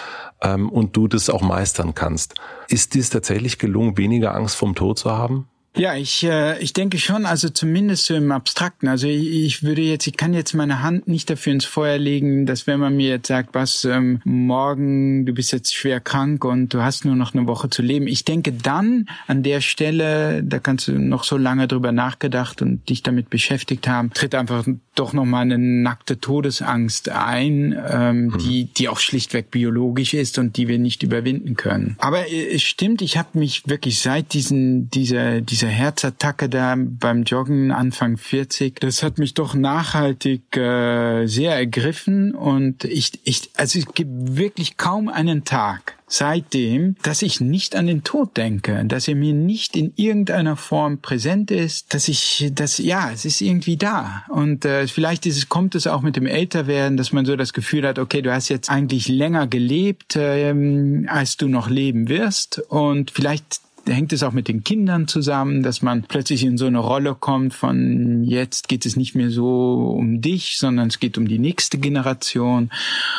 ähm, 0.40 0.70
und 0.70 0.96
du 0.96 1.08
das 1.08 1.28
auch 1.28 1.42
meistern 1.42 1.94
kannst. 1.94 2.34
Ist 2.68 2.94
dir 2.94 3.00
es 3.00 3.10
tatsächlich 3.10 3.58
gelungen, 3.58 3.98
weniger 3.98 4.34
Angst 4.34 4.56
vom 4.56 4.74
Tod 4.74 4.98
zu 4.98 5.10
haben? 5.10 5.46
Ja, 5.74 5.96
ich, 5.96 6.22
äh, 6.24 6.60
ich 6.62 6.74
denke 6.74 6.98
schon, 6.98 7.24
also 7.24 7.48
zumindest 7.48 8.04
so 8.04 8.14
im 8.14 8.30
Abstrakten. 8.30 8.88
Also 8.88 9.06
ich, 9.06 9.30
ich 9.30 9.62
würde 9.62 9.80
jetzt, 9.80 10.06
ich 10.06 10.16
kann 10.16 10.34
jetzt 10.34 10.52
meine 10.54 10.82
Hand 10.82 11.08
nicht 11.08 11.30
dafür 11.30 11.54
ins 11.54 11.64
Feuer 11.64 11.98
legen, 11.98 12.44
dass 12.44 12.66
wenn 12.66 12.78
man 12.78 12.96
mir 12.96 13.08
jetzt 13.08 13.28
sagt, 13.28 13.54
was, 13.54 13.84
ähm, 13.84 14.20
morgen, 14.24 15.24
du 15.24 15.32
bist 15.32 15.52
jetzt 15.52 15.74
schwer 15.74 16.00
krank 16.00 16.44
und 16.44 16.74
du 16.74 16.82
hast 16.82 17.06
nur 17.06 17.16
noch 17.16 17.34
eine 17.34 17.46
Woche 17.46 17.70
zu 17.70 17.80
leben. 17.80 18.06
Ich 18.06 18.24
denke 18.24 18.52
dann 18.52 19.06
an 19.26 19.42
der 19.42 19.62
Stelle, 19.62 20.42
da 20.42 20.58
kannst 20.58 20.88
du 20.88 20.98
noch 20.98 21.24
so 21.24 21.38
lange 21.38 21.68
drüber 21.68 21.92
nachgedacht 21.92 22.60
und 22.60 22.88
dich 22.90 23.02
damit 23.02 23.30
beschäftigt 23.30 23.88
haben, 23.88 24.12
tritt 24.12 24.34
einfach 24.34 24.66
doch 24.94 25.14
nochmal 25.14 25.42
eine 25.42 25.58
nackte 25.58 26.20
Todesangst 26.20 27.08
ein, 27.08 27.74
ähm, 27.90 28.26
mhm. 28.26 28.38
die, 28.38 28.64
die 28.66 28.88
auch 28.88 28.98
schlichtweg 28.98 29.50
biologisch 29.50 30.12
ist 30.12 30.38
und 30.38 30.58
die 30.58 30.68
wir 30.68 30.78
nicht 30.78 31.02
überwinden 31.02 31.56
können. 31.56 31.96
Aber 31.98 32.28
äh, 32.28 32.54
es 32.54 32.62
stimmt, 32.62 33.00
ich 33.00 33.16
habe 33.16 33.38
mich 33.38 33.62
wirklich 33.66 34.00
seit 34.00 34.34
diesen, 34.34 34.90
dieser, 34.90 35.40
dieser 35.40 35.61
Herzattacke 35.68 36.48
da 36.48 36.76
beim 36.76 37.24
Joggen 37.24 37.70
Anfang 37.70 38.16
40, 38.16 38.80
das 38.80 39.02
hat 39.02 39.18
mich 39.18 39.34
doch 39.34 39.54
nachhaltig 39.54 40.56
äh, 40.56 41.26
sehr 41.26 41.54
ergriffen 41.54 42.34
und 42.34 42.84
ich, 42.84 43.20
ich, 43.24 43.50
also 43.56 43.78
es 43.78 43.86
gibt 43.94 44.36
wirklich 44.36 44.76
kaum 44.76 45.08
einen 45.08 45.44
Tag, 45.44 45.96
seitdem, 46.12 46.96
dass 47.02 47.22
ich 47.22 47.40
nicht 47.40 47.74
an 47.74 47.86
den 47.86 48.04
Tod 48.04 48.36
denke, 48.36 48.84
dass 48.84 49.08
er 49.08 49.14
mir 49.14 49.32
nicht 49.32 49.76
in 49.76 49.92
irgendeiner 49.96 50.56
Form 50.56 50.98
präsent 50.98 51.50
ist, 51.50 51.94
dass 51.94 52.08
ich, 52.08 52.50
dass 52.54 52.78
ja, 52.78 53.10
es 53.10 53.24
ist 53.24 53.40
irgendwie 53.40 53.78
da. 53.78 54.24
Und 54.28 54.64
äh, 54.64 54.86
vielleicht 54.88 55.24
ist 55.24 55.38
es, 55.38 55.48
kommt 55.48 55.74
es 55.74 55.86
auch 55.86 56.02
mit 56.02 56.16
dem 56.16 56.26
Älterwerden, 56.26 56.98
dass 56.98 57.12
man 57.12 57.24
so 57.24 57.34
das 57.34 57.54
Gefühl 57.54 57.86
hat, 57.86 57.98
okay, 57.98 58.20
du 58.20 58.32
hast 58.32 58.50
jetzt 58.50 58.68
eigentlich 58.68 59.08
länger 59.08 59.46
gelebt, 59.46 60.16
ähm, 60.16 61.06
als 61.08 61.38
du 61.38 61.48
noch 61.48 61.70
leben 61.70 62.08
wirst. 62.08 62.58
Und 62.68 63.10
vielleicht 63.10 63.60
hängt 63.86 64.12
es 64.12 64.22
auch 64.22 64.32
mit 64.32 64.48
den 64.48 64.64
Kindern 64.64 65.08
zusammen, 65.08 65.62
dass 65.62 65.82
man 65.82 66.02
plötzlich 66.02 66.44
in 66.44 66.56
so 66.56 66.66
eine 66.66 66.78
Rolle 66.78 67.16
kommt 67.18 67.54
von 67.54 68.24
jetzt 68.24 68.68
geht 68.68 68.86
es 68.86 68.96
nicht 68.96 69.14
mehr 69.14 69.30
so 69.30 69.94
um 69.98 70.20
dich, 70.20 70.56
sondern 70.58 70.88
es 70.88 71.00
geht 71.00 71.18
um 71.18 71.26
die 71.26 71.38
nächste 71.38 71.78
Generation. 71.78 72.70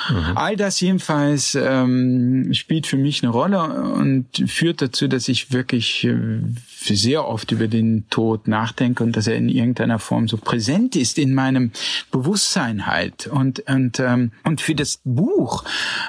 Mhm. 0.10 0.38
All 0.38 0.56
das 0.56 0.80
jedenfalls 0.80 1.56
ähm, 1.56 2.54
spielt 2.54 2.88
für 2.88 2.98
mich 2.98 3.24
eine 3.24 3.32
Rolle 3.32 3.62
und 3.94 4.26
führt 4.48 4.82
dazu, 4.82 5.08
dass 5.08 5.28
ich 5.28 5.52
wirklich 5.52 6.06
äh, 6.06 6.40
sehr 6.80 7.28
oft 7.28 7.52
über 7.52 7.68
den 7.68 8.06
Tod 8.10 8.48
nachdenke 8.48 9.04
und 9.04 9.16
dass 9.16 9.28
er 9.28 9.36
in 9.36 9.50
irgendeiner 9.50 10.00
Form 10.00 10.28
so 10.28 10.38
präsent 10.38 10.96
ist 10.96 11.18
in 11.18 11.34
meinem 11.34 11.72
Bewusstsein 12.12 12.88
halt. 12.88 13.28
Und 13.28 13.64
und 13.70 14.00
ähm, 14.00 14.32
und 14.44 14.62
für 14.62 14.76
das 14.76 15.00
Buch 15.04 15.64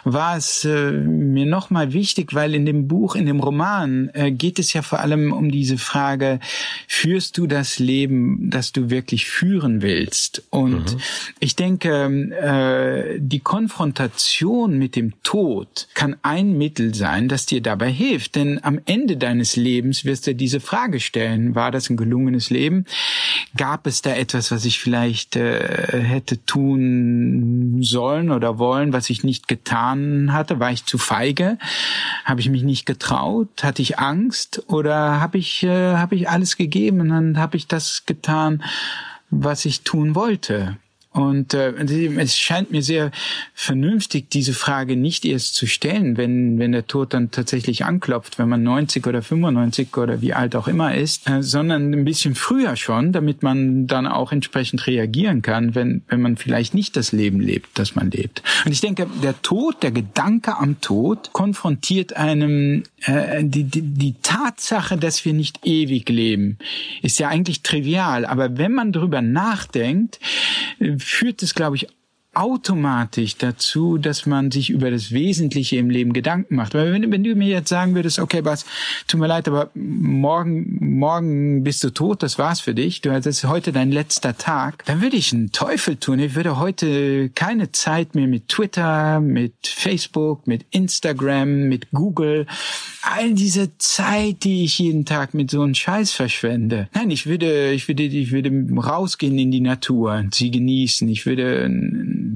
war 0.05 0.36
es 0.36 0.64
äh, 0.64 0.93
mir 0.93 1.47
nochmal 1.47 1.93
wichtig, 1.93 2.35
weil 2.35 2.55
in 2.55 2.66
dem 2.66 2.89
Buch, 2.89 3.14
in 3.14 3.26
dem 3.26 3.40
Roman 3.40 4.09
äh, 4.10 4.32
geht 4.45 4.59
es 4.59 4.75
ja 4.75 4.83
vor 4.83 5.01
allem 5.01 5.33
um 5.33 5.51
diese 5.51 5.79
Frage: 5.79 6.39
Führst 6.87 7.39
du 7.39 7.47
das 7.47 7.79
Leben, 7.79 8.51
das 8.51 8.73
du 8.73 8.91
wirklich 8.91 9.25
führen 9.25 9.81
willst? 9.81 10.43
Und 10.51 10.93
mhm. 10.93 11.01
ich 11.41 11.57
denke, 11.57 11.89
äh, 11.95 13.19
die 13.19 13.41
Konfrontation 13.41 14.77
mit 14.77 14.97
dem 14.97 15.15
Tod 15.23 15.89
kann 15.95 16.16
ein 16.21 16.59
Mittel 16.59 16.95
sein, 16.95 17.27
das 17.29 17.47
dir 17.47 17.62
dabei 17.62 17.91
hilft, 17.91 18.35
denn 18.35 18.62
am 18.62 18.79
Ende 18.85 19.16
deines 19.16 19.57
Lebens 19.57 20.05
wirst 20.05 20.27
du 20.27 20.35
diese 20.35 20.61
Frage 20.61 21.01
stellen. 21.01 21.55
War 21.55 21.71
das 21.71 21.89
ein 21.89 21.97
gelungenes 21.97 22.51
Leben? 22.51 22.85
Gab 23.57 23.87
es 23.87 24.03
da 24.03 24.15
etwas, 24.15 24.51
was 24.51 24.66
ich 24.66 24.79
vielleicht 24.79 25.37
äh, 25.37 26.03
hätte 26.03 26.45
tun 26.45 27.79
sollen 27.81 28.31
oder 28.31 28.59
wollen, 28.59 28.93
was 28.93 29.09
ich 29.09 29.25
nicht 29.25 29.49
getan 29.49 30.35
hatte? 30.35 30.61
War 30.61 30.71
ich 30.71 30.85
zu 30.85 30.99
feige? 30.99 31.57
Habe 32.27 32.43
ich 32.43 32.51
mich 32.51 32.62
nicht 32.62 32.85
getraut? 32.85 33.49
Hatte 33.62 33.81
ich 33.81 33.99
Angst? 33.99 34.34
Oder 34.69 35.20
habe 35.20 35.39
ich, 35.39 35.62
äh, 35.62 35.94
hab 35.97 36.12
ich 36.12 36.28
alles 36.28 36.56
gegeben 36.56 37.01
und 37.01 37.09
dann 37.11 37.39
habe 37.39 37.56
ich 37.56 37.66
das 37.66 38.05
getan, 38.06 38.62
was 39.31 39.65
ich 39.65 39.82
tun 39.82 40.15
wollte? 40.15 40.77
Und 41.15 41.55
äh, 41.55 41.70
es 42.19 42.36
scheint 42.36 42.73
mir 42.73 42.82
sehr 42.82 43.12
vernünftig, 43.55 44.31
diese 44.31 44.53
Frage 44.53 44.97
nicht 44.97 45.24
erst 45.24 45.55
zu 45.55 45.69
stellen, 45.69 46.16
wenn, 46.16 46.59
wenn 46.59 46.73
der 46.73 46.89
Tod 46.89 47.15
dann 47.15 47.31
tatsächlich 47.31 47.85
anklopft, 47.85 48.41
wenn 48.41 48.49
man 48.49 48.65
90 48.65 49.07
oder 49.07 49.23
95 49.23 49.97
oder 49.97 50.20
wie 50.23 50.35
alt 50.35 50.57
auch 50.57 50.66
immer 50.66 50.93
ist, 50.93 51.31
äh, 51.31 51.41
sondern 51.41 51.95
ein 51.95 52.05
bisschen 52.05 52.35
früher 52.35 52.74
schon, 52.74 53.12
damit 53.12 53.45
man 53.45 53.86
dann 53.86 54.09
auch 54.09 54.32
entsprechend 54.32 54.89
reagieren 54.89 55.41
kann, 55.41 55.77
wenn, 55.77 56.03
wenn 56.09 56.20
man 56.20 56.36
vielleicht 56.36 56.74
nicht 56.74 56.97
das 56.97 57.12
Leben 57.12 57.39
lebt, 57.39 57.78
das 57.78 57.95
man 57.95 58.11
lebt. 58.11 58.43
Und 58.65 58.73
ich 58.73 58.81
denke, 58.81 59.07
der 59.23 59.41
Tod, 59.41 59.85
der 59.85 59.93
Gedanke 59.93 60.57
am 60.57 60.81
Tod 60.81 61.32
konfrontiert 61.32 62.16
einem 62.16 62.82
äh, 63.03 63.45
die, 63.45 63.62
die, 63.62 63.82
die 63.82 64.15
Tatsache, 64.20 64.97
dass 64.97 65.24
wir 65.24 65.32
nicht 65.32 65.61
ewig 65.65 66.09
leben, 66.09 66.59
ist 67.03 67.20
ja 67.20 67.28
eigentlich 67.28 67.62
trivial. 67.62 68.27
Aber 68.27 68.59
wenn 68.59 68.73
man 68.73 68.91
darüber 68.91 69.23
nachdenkt, 69.23 70.19
führt 71.05 71.43
es, 71.43 71.55
glaube 71.55 71.76
ich, 71.76 71.89
automatisch 72.36 73.36
dazu, 73.36 73.98
dass 73.98 74.27
man 74.27 74.51
sich 74.51 74.70
über 74.70 74.90
das 74.90 75.12
Wesentliche 75.12 75.77
im 75.77 75.90
Leben 75.90 76.12
Gedanken 76.12 76.56
macht. 76.56 76.74
Weil 76.74 76.93
wenn, 76.93 77.11
wenn 77.11 77.24
du 77.24 77.35
mir 77.35 77.48
jetzt 77.48 77.69
sagen 77.69 77.94
würdest, 77.94 78.19
okay, 78.19 78.43
Bas, 78.43 78.65
tut 79.06 79.20
mir 79.20 79.27
leid, 79.27 79.48
aber 79.48 79.70
morgen, 79.74 80.98
morgen 80.98 81.65
bist 81.65 81.85
du 81.85 81.90
tot, 81.90 82.23
das 82.23 82.39
war's 82.39 82.61
für 82.61 82.74
dich, 82.74 83.01
du, 83.01 83.20
das 83.20 83.44
heute 83.44 83.73
dein 83.73 83.90
letzter 83.90 84.36
Tag, 84.36 84.85
dann 84.86 85.02
würde 85.02 85.16
ich 85.16 85.32
einen 85.32 85.52
Teufel 85.52 85.97
tun. 85.97 86.19
Ich 86.19 86.35
würde 86.35 86.59
heute 86.59 87.31
keine 87.31 87.73
Zeit 87.73 88.15
mehr 88.15 88.27
mit 88.27 88.48
Twitter, 88.48 89.20
mit 89.20 89.55
Facebook, 89.62 90.47
mit 90.47 90.65
Instagram, 90.70 91.69
mit 91.69 91.90
Google, 91.93 92.47
all 93.02 93.35
diese 93.35 93.77
Zeit, 93.78 94.44
die 94.44 94.65
ich 94.65 94.78
jeden 94.78 95.05
Tag 95.05 95.35
mit 95.35 95.51
so 95.51 95.62
einem 95.62 95.74
Scheiß 95.74 96.12
verschwende. 96.12 96.89
Nein, 96.94 97.11
ich 97.11 97.27
würde, 97.27 97.73
ich 97.73 97.89
würde, 97.89 98.05
ich 98.05 98.32
würde 98.32 98.51
rausgehen 98.77 99.39
in 99.39 99.51
die 99.51 99.61
Natur, 99.61 100.24
sie 100.32 100.51
genießen. 100.51 101.09
Ich 101.09 101.27
würde 101.27 101.69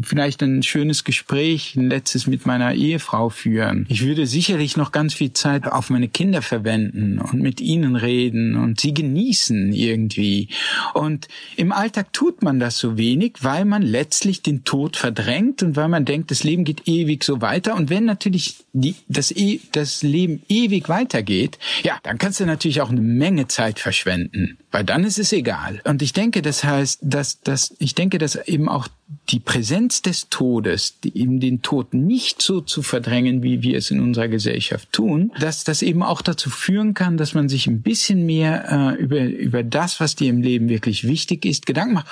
vielleicht 0.03 0.43
ein 0.43 0.63
schönes 0.63 1.05
Gespräch, 1.05 1.77
ein 1.77 1.89
letztes 1.89 2.27
mit 2.27 2.47
meiner 2.47 2.75
Ehefrau 2.75 3.29
führen. 3.29 3.87
Ich 3.89 4.05
würde 4.05 4.27
sicherlich 4.27 4.77
noch 4.77 4.93
ganz 4.93 5.15
viel 5.15 5.33
Zeit 5.33 5.67
auf 5.67 5.91
meine 5.91 6.09
Kinder 6.09 6.43
verwenden 6.43 7.19
und 7.19 7.41
mit 7.41 7.61
ihnen 7.61 7.97
reden 7.97 8.57
und 8.57 8.81
sie 8.81 8.95
genießen 8.95 9.73
irgendwie. 9.73 10.49
Und 10.95 11.29
im 11.57 11.73
Alltag 11.73 12.13
tut 12.13 12.43
man 12.43 12.61
das 12.61 12.79
so 12.79 12.97
wenig, 12.97 13.37
weil 13.41 13.65
man 13.65 13.83
letztlich 13.83 14.43
den 14.43 14.65
Tod 14.65 14.97
verdrängt 14.97 15.63
und 15.63 15.77
weil 15.77 15.89
man 15.89 16.05
denkt, 16.05 16.31
das 16.31 16.45
Leben 16.45 16.65
geht 16.65 16.87
ewig 16.87 17.25
so 17.25 17.41
weiter. 17.41 17.75
Und 17.75 17.91
wenn 17.91 18.05
natürlich 18.05 18.57
die, 18.81 18.97
das, 19.09 19.31
e, 19.31 19.61
das 19.73 20.03
Leben 20.03 20.43
ewig 20.49 20.89
weitergeht, 20.89 21.59
ja, 21.83 21.99
dann 22.03 22.19
kannst 22.19 22.41
du 22.41 22.47
natürlich 22.47 22.81
auch 22.81 22.91
eine 22.91 23.01
Menge 23.01 23.49
Zeit 23.49 23.79
verschwenden, 23.79 24.59
weil 24.71 24.85
dann 24.85 25.05
ist 25.05 25.19
es 25.19 25.33
egal. 25.33 25.81
Und 25.85 26.03
ich 26.03 26.13
denke, 26.13 26.43
das 26.43 26.65
heißt, 26.65 27.01
dass, 27.03 27.41
dass 27.41 27.75
ich 27.79 27.95
denke, 27.95 28.19
dass 28.19 28.37
eben 28.37 28.69
auch 28.69 28.89
die 29.31 29.41
Präsenz 29.41 30.03
des 30.03 30.29
Todes, 30.29 30.99
eben 31.03 31.41
den 31.41 31.63
Tod 31.63 31.95
nicht 31.95 32.43
so 32.43 32.61
zu 32.61 32.83
verdrängen, 32.83 33.43
wie 33.43 33.63
wir 33.63 33.79
es 33.79 33.91
in 33.91 34.01
unserer 34.01 34.29
Gesellschaft 34.29 34.93
tun, 34.93 35.33
dass 35.41 35.65
das 35.65 35.83
eben 35.83 36.03
auch 36.03 36.21
dazu 36.21 36.51
führen 36.51 36.93
kann, 36.93 37.17
dass 37.17 37.35
man 37.35 37.49
sich 37.49 37.67
ein 37.67 37.81
bisschen 37.81 38.27
mehr 38.27 38.97
äh, 38.99 39.03
über, 39.03 39.21
über 39.25 39.63
das, 39.63 40.01
was 40.01 40.15
dir 40.15 40.29
im 40.29 40.43
Leben 40.43 40.69
wirklich 40.69 41.07
wichtig 41.07 41.47
ist, 41.47 41.65
Gedanken 41.65 42.03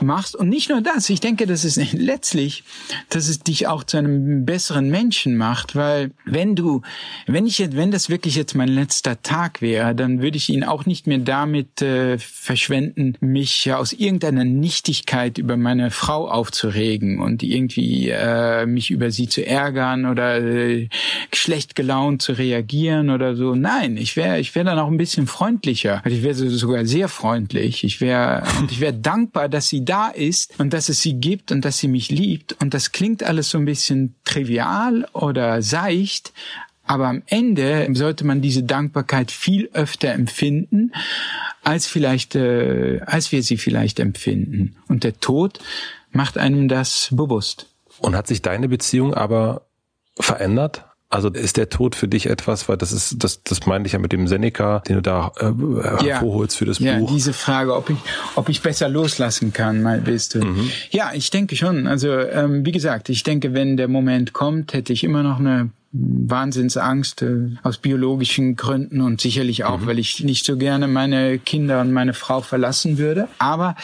machst. 0.00 0.34
Und 0.34 0.48
nicht 0.48 0.70
nur 0.70 0.80
das, 0.80 1.08
ich 1.08 1.20
denke, 1.20 1.46
dass 1.46 1.64
es 1.64 1.76
letztlich, 1.92 2.64
dass 3.10 3.28
es 3.28 3.40
dich 3.40 3.68
auch 3.68 3.84
zu 3.84 3.98
einem 3.98 4.44
besseren 4.44 4.90
Menschen 4.90 5.36
macht, 5.36 5.76
weil 5.76 6.09
wenn 6.24 6.56
du, 6.56 6.82
wenn 7.26 7.46
ich 7.46 7.58
jetzt, 7.58 7.76
wenn 7.76 7.90
das 7.90 8.10
wirklich 8.10 8.36
jetzt 8.36 8.54
mein 8.54 8.68
letzter 8.68 9.22
Tag 9.22 9.62
wäre, 9.62 9.94
dann 9.94 10.22
würde 10.22 10.36
ich 10.36 10.48
ihn 10.48 10.64
auch 10.64 10.86
nicht 10.86 11.06
mehr 11.06 11.18
damit 11.18 11.82
äh, 11.82 12.18
verschwenden, 12.18 13.16
mich 13.20 13.72
aus 13.72 13.92
irgendeiner 13.92 14.44
Nichtigkeit 14.44 15.38
über 15.38 15.56
meine 15.56 15.90
Frau 15.90 16.28
aufzuregen 16.28 17.20
und 17.20 17.42
irgendwie 17.42 18.10
äh, 18.10 18.66
mich 18.66 18.90
über 18.90 19.10
sie 19.10 19.28
zu 19.28 19.44
ärgern 19.46 20.06
oder 20.06 20.40
äh, 20.40 20.88
schlecht 21.32 21.74
gelaunt 21.74 22.22
zu 22.22 22.32
reagieren 22.32 23.10
oder 23.10 23.36
so. 23.36 23.54
Nein, 23.54 23.96
ich 23.96 24.16
wäre 24.16 24.40
ich 24.40 24.54
wäre 24.54 24.66
dann 24.66 24.78
auch 24.78 24.88
ein 24.88 24.96
bisschen 24.96 25.26
freundlicher. 25.26 26.00
Also 26.04 26.16
ich 26.16 26.22
wäre 26.22 26.34
sogar 26.34 26.84
sehr 26.86 27.08
freundlich. 27.08 27.84
Ich 27.84 28.00
wäre 28.00 28.42
ich 28.70 28.80
wäre 28.80 28.94
dankbar, 28.94 29.48
dass 29.48 29.68
sie 29.68 29.84
da 29.84 30.08
ist 30.08 30.58
und 30.58 30.72
dass 30.72 30.88
es 30.88 31.02
sie 31.02 31.14
gibt 31.14 31.52
und 31.52 31.64
dass 31.64 31.78
sie 31.78 31.88
mich 31.88 32.10
liebt. 32.10 32.56
Und 32.60 32.74
das 32.74 32.92
klingt 32.92 33.22
alles 33.22 33.50
so 33.50 33.58
ein 33.58 33.64
bisschen 33.64 34.14
trivial 34.24 35.06
oder 35.12 35.62
seicht, 35.90 36.32
aber 36.84 37.06
am 37.06 37.22
Ende 37.26 37.88
sollte 37.92 38.26
man 38.26 38.40
diese 38.40 38.64
Dankbarkeit 38.64 39.30
viel 39.30 39.70
öfter 39.72 40.12
empfinden, 40.12 40.92
als 41.62 41.86
vielleicht, 41.86 42.34
äh, 42.34 43.00
als 43.06 43.30
wir 43.32 43.42
sie 43.42 43.58
vielleicht 43.58 44.00
empfinden. 44.00 44.76
Und 44.88 45.04
der 45.04 45.20
Tod 45.20 45.60
macht 46.10 46.36
einem 46.36 46.68
das 46.68 47.08
bewusst. 47.12 47.66
Und 48.00 48.16
hat 48.16 48.26
sich 48.26 48.42
deine 48.42 48.68
Beziehung 48.68 49.14
aber 49.14 49.62
verändert? 50.18 50.84
Also 51.10 51.28
ist 51.28 51.56
der 51.56 51.68
Tod 51.68 51.96
für 51.96 52.06
dich 52.06 52.26
etwas, 52.26 52.68
weil 52.68 52.76
das 52.76 52.92
ist, 52.92 53.22
das, 53.22 53.42
das 53.42 53.66
meinte 53.66 53.88
ich 53.88 53.94
ja 53.94 53.98
mit 53.98 54.12
dem 54.12 54.28
Seneca, 54.28 54.78
den 54.80 54.96
du 54.96 55.02
da 55.02 55.32
äh, 55.38 56.06
hervorholst 56.06 56.54
ja. 56.54 56.58
für 56.58 56.64
das 56.66 56.78
ja, 56.78 56.98
Buch. 56.98 57.08
Ja, 57.08 57.14
diese 57.14 57.32
Frage, 57.32 57.74
ob 57.74 57.90
ich, 57.90 57.96
ob 58.36 58.48
ich 58.48 58.62
besser 58.62 58.88
loslassen 58.88 59.52
kann, 59.52 59.82
mal 59.82 60.06
willst 60.06 60.34
du. 60.34 60.44
Mhm. 60.44 60.70
Ja, 60.90 61.10
ich 61.12 61.30
denke 61.30 61.56
schon. 61.56 61.88
Also 61.88 62.10
ähm, 62.16 62.64
wie 62.64 62.72
gesagt, 62.72 63.08
ich 63.08 63.24
denke, 63.24 63.54
wenn 63.54 63.76
der 63.76 63.88
Moment 63.88 64.32
kommt, 64.32 64.72
hätte 64.72 64.92
ich 64.92 65.02
immer 65.02 65.24
noch 65.24 65.40
eine 65.40 65.70
Wahnsinnsangst 65.92 67.22
äh, 67.22 67.56
aus 67.64 67.78
biologischen 67.78 68.54
Gründen 68.54 69.00
und 69.00 69.20
sicherlich 69.20 69.64
auch, 69.64 69.80
mhm. 69.80 69.86
weil 69.86 69.98
ich 69.98 70.22
nicht 70.22 70.44
so 70.44 70.56
gerne 70.56 70.86
meine 70.86 71.40
Kinder 71.40 71.80
und 71.80 71.92
meine 71.92 72.14
Frau 72.14 72.42
verlassen 72.42 72.96
würde. 72.96 73.26
Aber 73.38 73.74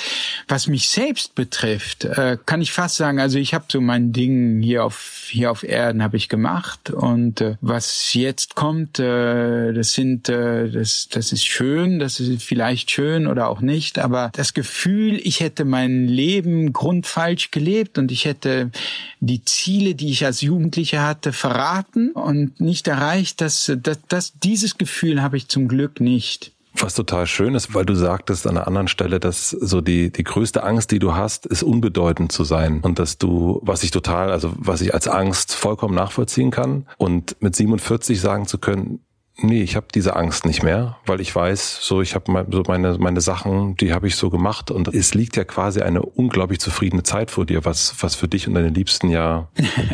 was 0.46 0.68
mich 0.68 0.88
selbst 0.88 1.34
betrifft, 1.34 2.04
äh, 2.04 2.38
kann 2.46 2.62
ich 2.62 2.70
fast 2.70 2.94
sagen, 2.96 3.18
also 3.18 3.38
ich 3.38 3.54
habe 3.54 3.64
so 3.68 3.80
mein 3.80 4.12
Ding 4.12 4.62
hier 4.62 4.84
auf 4.84 5.26
hier 5.28 5.50
auf 5.50 5.64
Erden 5.64 6.04
habe 6.04 6.16
ich 6.16 6.28
gemacht 6.28 6.90
und 6.90 7.40
äh, 7.40 7.56
was 7.60 8.14
jetzt 8.14 8.54
kommt, 8.54 9.00
äh, 9.00 9.72
das 9.72 9.92
sind 9.92 10.28
äh, 10.28 10.70
das 10.70 11.08
das 11.08 11.32
ist 11.32 11.44
schön, 11.44 11.98
das 11.98 12.20
ist 12.20 12.40
vielleicht 12.44 12.92
schön 12.92 13.26
oder 13.26 13.48
auch 13.48 13.60
nicht, 13.60 13.98
aber 13.98 14.30
das 14.34 14.54
Gefühl, 14.54 15.20
ich 15.24 15.40
hätte 15.40 15.64
mein 15.64 16.06
Leben 16.06 16.72
grundfalsch 16.72 17.50
gelebt 17.50 17.98
und 17.98 18.12
ich 18.12 18.26
hätte 18.26 18.70
die 19.18 19.44
Ziele, 19.44 19.96
die 19.96 20.10
ich 20.12 20.24
als 20.24 20.40
Jugendlicher 20.40 21.04
hatte, 21.04 21.32
verraten 21.32 21.95
hatten 21.97 22.10
und 22.12 22.60
nicht 22.60 22.86
erreicht, 22.89 23.40
dass, 23.40 23.73
dass, 23.82 23.98
dass 24.09 24.32
dieses 24.39 24.78
Gefühl 24.78 25.23
habe 25.23 25.36
ich 25.36 25.48
zum 25.48 25.68
Glück 25.68 26.01
nicht. 26.01 26.52
Was 26.78 26.94
total 26.94 27.27
schön 27.27 27.55
ist, 27.55 27.74
weil 27.74 27.86
du 27.86 27.94
sagtest 27.94 28.47
an 28.47 28.59
einer 28.59 28.66
anderen 28.66 28.89
Stelle, 28.89 29.18
dass 29.18 29.48
so 29.48 29.81
die, 29.81 30.12
die 30.12 30.24
größte 30.24 30.62
Angst, 30.62 30.90
die 30.90 30.98
du 30.98 31.14
hast, 31.14 31.47
ist 31.47 31.62
unbedeutend 31.62 32.32
zu 32.32 32.44
sein. 32.44 32.81
Und 32.82 32.98
dass 32.98 33.16
du, 33.16 33.60
was 33.62 33.82
ich 33.82 33.93
total, 33.93 34.31
also 34.31 34.52
was 34.59 34.82
ich 34.82 34.93
als 34.93 35.09
Angst 35.09 35.55
vollkommen 35.55 35.94
nachvollziehen 35.94 36.51
kann 36.51 36.86
und 36.98 37.40
mit 37.40 37.56
47 37.56 38.20
sagen 38.20 38.47
zu 38.47 38.59
können, 38.59 39.01
Nee, 39.38 39.62
ich 39.62 39.76
habe 39.76 39.86
diese 39.94 40.16
Angst 40.16 40.46
nicht 40.46 40.62
mehr, 40.62 40.96
weil 41.04 41.20
ich 41.20 41.34
weiß, 41.34 41.80
so 41.82 42.00
ich 42.00 42.14
habe 42.14 42.46
so 42.50 42.62
meine 42.66 42.96
meine 42.98 43.20
Sachen, 43.20 43.76
die 43.76 43.92
habe 43.92 44.06
ich 44.06 44.16
so 44.16 44.30
gemacht 44.30 44.70
und 44.70 44.88
es 44.94 45.12
liegt 45.12 45.36
ja 45.36 45.44
quasi 45.44 45.82
eine 45.82 46.00
unglaublich 46.00 46.58
zufriedene 46.58 47.02
Zeit 47.02 47.30
vor 47.30 47.44
dir, 47.44 47.66
was 47.66 47.96
was 48.00 48.14
für 48.14 48.28
dich 48.28 48.48
und 48.48 48.54
deine 48.54 48.70
Liebsten 48.70 49.10
ja 49.10 49.48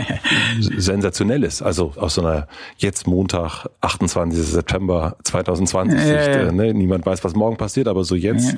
sensationell 0.61 1.43
ist. 1.43 1.61
Also 1.61 1.93
aus 1.97 2.15
so 2.15 2.21
einer 2.21 2.47
jetzt 2.77 3.09
Montag 3.09 3.67
28. 3.81 4.41
September 4.41 5.17
2020 5.25 5.99
ja, 5.99 6.07
ja. 6.07 6.23
Äh, 6.23 6.53
ne? 6.53 6.73
niemand 6.73 7.05
weiß, 7.05 7.25
was 7.25 7.35
morgen 7.35 7.57
passiert, 7.57 7.89
aber 7.89 8.05
so 8.05 8.15
jetzt 8.15 8.53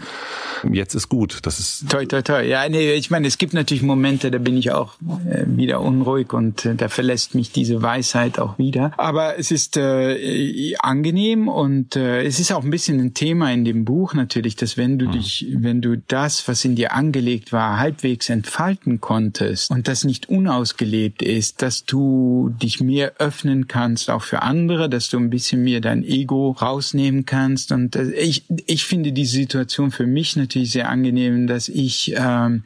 ja. 0.65 0.71
jetzt 0.71 0.95
ist 0.95 1.09
gut. 1.09 1.39
Das 1.45 1.61
ist 1.61 1.89
toi 1.89 2.05
toi 2.05 2.21
toi. 2.21 2.43
Ja, 2.43 2.69
nee, 2.69 2.93
ich 2.93 3.11
meine, 3.11 3.27
es 3.27 3.39
gibt 3.39 3.55
natürlich 3.55 3.83
Momente, 3.83 4.31
da 4.31 4.37
bin 4.37 4.59
ich 4.59 4.73
auch 4.73 4.97
äh, 5.31 5.45
wieder 5.47 5.81
unruhig 5.81 6.35
und 6.35 6.67
äh, 6.67 6.75
da 6.75 6.91
verlässt 6.91 7.35
mich 7.35 7.53
diese 7.53 7.81
Weisheit 7.81 8.39
auch 8.39 8.59
wieder, 8.59 8.93
aber 8.99 9.39
es 9.39 9.51
ist 9.51 9.79
äh, 9.79 10.74
angenehm 10.81 11.49
und 11.49 11.97
äh, 11.97 12.23
es 12.23 12.41
ist 12.41 12.53
auch 12.53 12.65
ein 12.65 12.71
bisschen 12.71 13.01
ein 13.01 13.15
Thema 13.15 13.53
in 13.53 13.65
dem 13.65 13.85
Buch 13.85 14.15
natürlich, 14.15 14.57
dass 14.57 14.77
wenn 14.77 14.99
du 14.99 15.07
mhm. 15.07 15.13
dich, 15.13 15.47
wenn 15.53 15.81
du 15.81 15.97
das, 15.97 16.47
was 16.49 16.65
in 16.65 16.75
dir 16.75 16.93
angelegt 16.93 17.53
war, 17.53 17.79
halbwegs 17.79 18.29
entfalten 18.29 19.01
konntest 19.01 19.71
und 19.71 19.89
das 19.89 20.05
nicht 20.05 20.29
unausgelebt 20.29 21.23
ist, 21.23 21.63
dass 21.63 21.85
du 21.85 22.55
dich 22.63 22.81
mehr 22.81 23.15
öffnen 23.19 23.69
kannst 23.69 24.11
auch 24.11 24.23
für 24.23 24.43
andere, 24.43 24.89
dass 24.89 25.11
du 25.11 25.19
ein 25.19 25.31
bisschen 25.31 25.63
mehr 25.63 25.81
dein 25.81 26.05
Ego 26.05 26.51
rausnehmen 26.51 27.27
kannst 27.27 27.73
und 27.73 27.97
äh, 27.97 28.11
ich 28.13 28.45
ich 28.67 28.85
finde 28.85 29.13
die 29.13 29.27
Situation 29.27 29.91
für 29.91 30.07
mich 30.07 30.37
natürlich 30.37 30.73
sehr 30.73 30.89
angenehm, 30.89 31.47
dass 31.47 31.69
ich 31.69 32.15
ähm, 32.17 32.65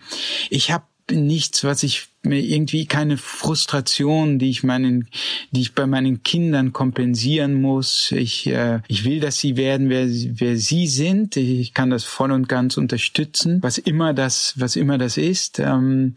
ich 0.51 0.71
habe 0.71 0.85
nichts, 1.11 1.65
was 1.65 1.83
ich 1.83 2.09
mir 2.29 2.41
irgendwie 2.41 2.87
keine 2.87 3.17
Frustration, 3.17 4.39
die 4.39 4.51
ich 4.51 4.63
meinen, 4.63 5.09
die 5.51 5.63
ich 5.63 5.75
bei 5.75 5.87
meinen 5.87 6.23
Kindern 6.23 6.73
kompensieren 6.73 7.61
muss. 7.61 8.13
Ich, 8.13 8.47
äh, 8.47 8.81
ich 8.89 9.05
will, 9.05 9.21
dass 9.21 9.39
sie 9.39 9.57
werden, 9.57 9.89
wer, 9.89 10.07
wer 10.07 10.57
sie 10.57 10.87
sind. 10.87 11.37
Ich 11.37 11.75
kann 11.75 11.91
das 11.91 12.05
voll 12.05 12.33
und 12.33 12.49
ganz 12.49 12.77
unterstützen, 12.77 13.59
was 13.63 13.79
immer 13.79 14.15
das, 14.15 14.55
was 14.57 14.77
immer 14.77 14.99
das 14.99 15.17
ist. 15.17 15.59
Ähm, 15.59 16.15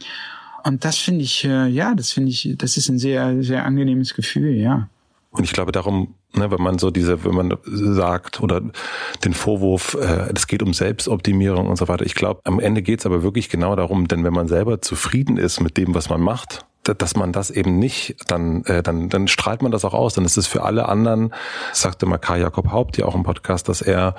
und 0.63 0.85
das 0.85 0.97
finde 0.97 1.23
ich, 1.23 1.43
äh, 1.43 1.67
ja, 1.67 1.95
das 1.95 2.11
finde 2.11 2.29
ich, 2.29 2.53
das 2.57 2.77
ist 2.77 2.89
ein 2.89 2.99
sehr, 2.99 3.41
sehr 3.43 3.65
angenehmes 3.65 4.13
Gefühl, 4.13 4.55
ja. 4.55 4.89
Und 5.31 5.43
ich 5.43 5.53
glaube, 5.53 5.71
darum 5.71 6.13
Ne, 6.33 6.49
wenn 6.49 6.61
man 6.61 6.79
so 6.79 6.91
diese, 6.91 7.25
wenn 7.25 7.35
man 7.35 7.57
sagt 7.65 8.39
oder 8.39 8.61
den 9.25 9.33
Vorwurf, 9.33 9.97
äh, 9.99 10.31
es 10.33 10.47
geht 10.47 10.63
um 10.63 10.73
Selbstoptimierung 10.73 11.67
und 11.67 11.75
so 11.75 11.89
weiter. 11.89 12.05
Ich 12.05 12.15
glaube, 12.15 12.39
am 12.45 12.61
Ende 12.61 12.81
geht 12.81 12.99
es 13.01 13.05
aber 13.05 13.21
wirklich 13.21 13.49
genau 13.49 13.75
darum, 13.75 14.07
denn 14.07 14.23
wenn 14.23 14.33
man 14.33 14.47
selber 14.47 14.81
zufrieden 14.81 15.35
ist 15.35 15.59
mit 15.59 15.75
dem, 15.75 15.93
was 15.93 16.07
man 16.07 16.21
macht, 16.21 16.65
dass 16.83 17.15
man 17.15 17.31
das 17.31 17.51
eben 17.51 17.77
nicht, 17.77 18.15
dann, 18.27 18.63
äh, 18.63 18.81
dann, 18.81 19.09
dann 19.09 19.27
strahlt 19.27 19.61
man 19.61 19.71
das 19.71 19.85
auch 19.85 19.93
aus. 19.93 20.13
Dann 20.13 20.25
ist 20.25 20.37
es 20.37 20.47
für 20.47 20.63
alle 20.63 20.89
anderen, 20.89 21.33
sagte 21.73 22.05
mal 22.05 22.17
Karl 22.17 22.39
Jakob 22.39 22.71
Haupt 22.71 22.97
ja 22.97 23.05
auch 23.05 23.15
im 23.15 23.23
Podcast, 23.23 23.69
dass 23.69 23.81
er 23.81 24.15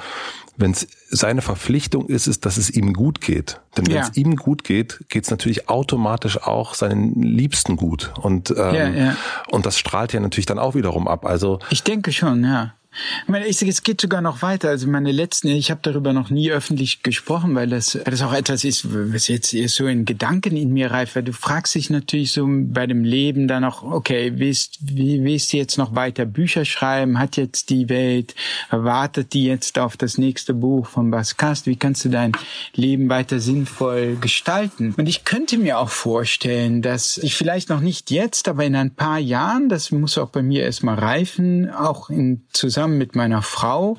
wenn 0.57 0.73
es 0.73 0.87
seine 1.09 1.43
Verpflichtung 1.43 2.07
ist, 2.07 2.27
ist, 2.27 2.45
dass 2.47 2.57
es 2.57 2.71
ihm 2.71 2.93
gut 2.93 3.21
geht. 3.21 3.61
Denn 3.77 3.87
wenn 3.87 3.97
es 3.97 4.09
ja. 4.09 4.23
ihm 4.23 4.37
gut 4.37 4.65
geht, 4.65 5.01
geht 5.09 5.25
es 5.25 5.31
natürlich 5.31 5.69
automatisch 5.69 6.43
auch 6.43 6.75
seinen 6.75 7.23
Liebsten 7.23 7.77
gut. 7.77 8.13
Und, 8.21 8.51
ähm, 8.51 8.75
ja, 8.75 8.89
ja. 8.89 9.17
und 9.51 9.67
das 9.67 9.79
strahlt 9.79 10.13
ja 10.13 10.21
natürlich 10.21 10.47
dann 10.47 10.59
auch 10.59 10.75
wiederum 10.75 11.09
ab. 11.09 11.25
Also 11.25 11.59
ich 11.71 11.83
denke 11.83 12.13
schon, 12.13 12.45
ja. 12.45 12.75
Ich 13.23 13.29
meine, 13.29 13.47
ich, 13.47 13.63
es 13.63 13.83
geht 13.83 14.01
sogar 14.01 14.21
noch 14.21 14.43
weiter. 14.43 14.69
Also 14.69 14.87
meine 14.87 15.13
letzten, 15.13 15.49
ich 15.49 15.71
habe 15.71 15.81
darüber 15.83 16.13
noch 16.13 16.29
nie 16.29 16.51
öffentlich 16.51 17.03
gesprochen, 17.03 17.55
weil 17.55 17.69
das, 17.69 17.95
weil 17.95 18.11
das 18.11 18.21
auch 18.21 18.35
etwas 18.35 18.65
ist, 18.65 18.87
was 18.87 19.29
jetzt 19.29 19.57
so 19.69 19.87
in 19.87 20.05
Gedanken 20.05 20.57
in 20.57 20.73
mir 20.73 20.91
reift, 20.91 21.17
weil 21.17 21.23
du 21.23 21.33
fragst 21.33 21.75
dich 21.75 21.89
natürlich 21.89 22.33
so 22.33 22.47
bei 22.47 22.87
dem 22.87 23.05
Leben 23.05 23.49
dann 23.49 23.65
auch, 23.65 23.83
okay, 23.83 24.33
willst, 24.37 24.79
wie 24.83 25.25
willst 25.25 25.53
du 25.53 25.57
jetzt 25.57 25.79
noch 25.79 25.95
weiter 25.95 26.27
Bücher 26.27 26.65
schreiben? 26.65 27.19
Hat 27.19 27.37
jetzt 27.37 27.71
die 27.71 27.89
Welt, 27.89 28.35
wartet 28.71 29.33
die 29.33 29.45
jetzt 29.45 29.79
auf 29.79 29.97
das 29.97 30.19
nächste 30.19 30.53
Buch 30.53 30.87
von 30.87 31.11
Bas 31.11 31.37
Kast? 31.39 31.67
Wie 31.67 31.77
kannst 31.77 32.05
du 32.05 32.11
dein 32.11 32.33
Leben 32.75 33.09
weiter 33.09 33.41
sinnvoll 33.41 34.17
gestalten? 34.21 34.95
Und 34.99 35.09
ich 35.09 35.25
könnte 35.25 35.57
mir 35.57 35.79
auch 35.79 35.89
vorstellen, 35.89 36.83
dass 36.83 37.17
ich 37.19 37.37
vielleicht 37.37 37.71
noch 37.71 37.81
nicht 37.81 38.11
jetzt, 38.11 38.49
aber 38.49 38.65
in 38.65 38.77
ein 38.77 38.95
paar 38.95 39.19
Jahren, 39.19 39.71
das 39.71 39.91
muss 39.91 40.19
auch 40.19 40.29
bei 40.29 40.43
mir 40.43 40.65
erstmal 40.65 40.99
reifen, 40.99 41.71
auch 41.71 42.11
in 42.11 42.43
Zusammenhang 42.53 42.82
zusammen 42.83 42.99
mit 42.99 43.15
meiner 43.15 43.43
Frau. 43.43 43.97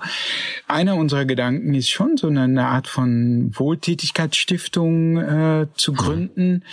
Einer 0.67 0.97
unserer 0.97 1.23
Gedanken 1.23 1.73
ist 1.73 1.89
schon 1.89 2.17
so 2.17 2.27
eine 2.27 2.67
Art 2.67 2.87
von 2.87 3.49
Wohltätigkeitsstiftung 3.53 5.17
äh, 5.17 5.67
zu 5.75 5.93
gründen, 5.93 6.65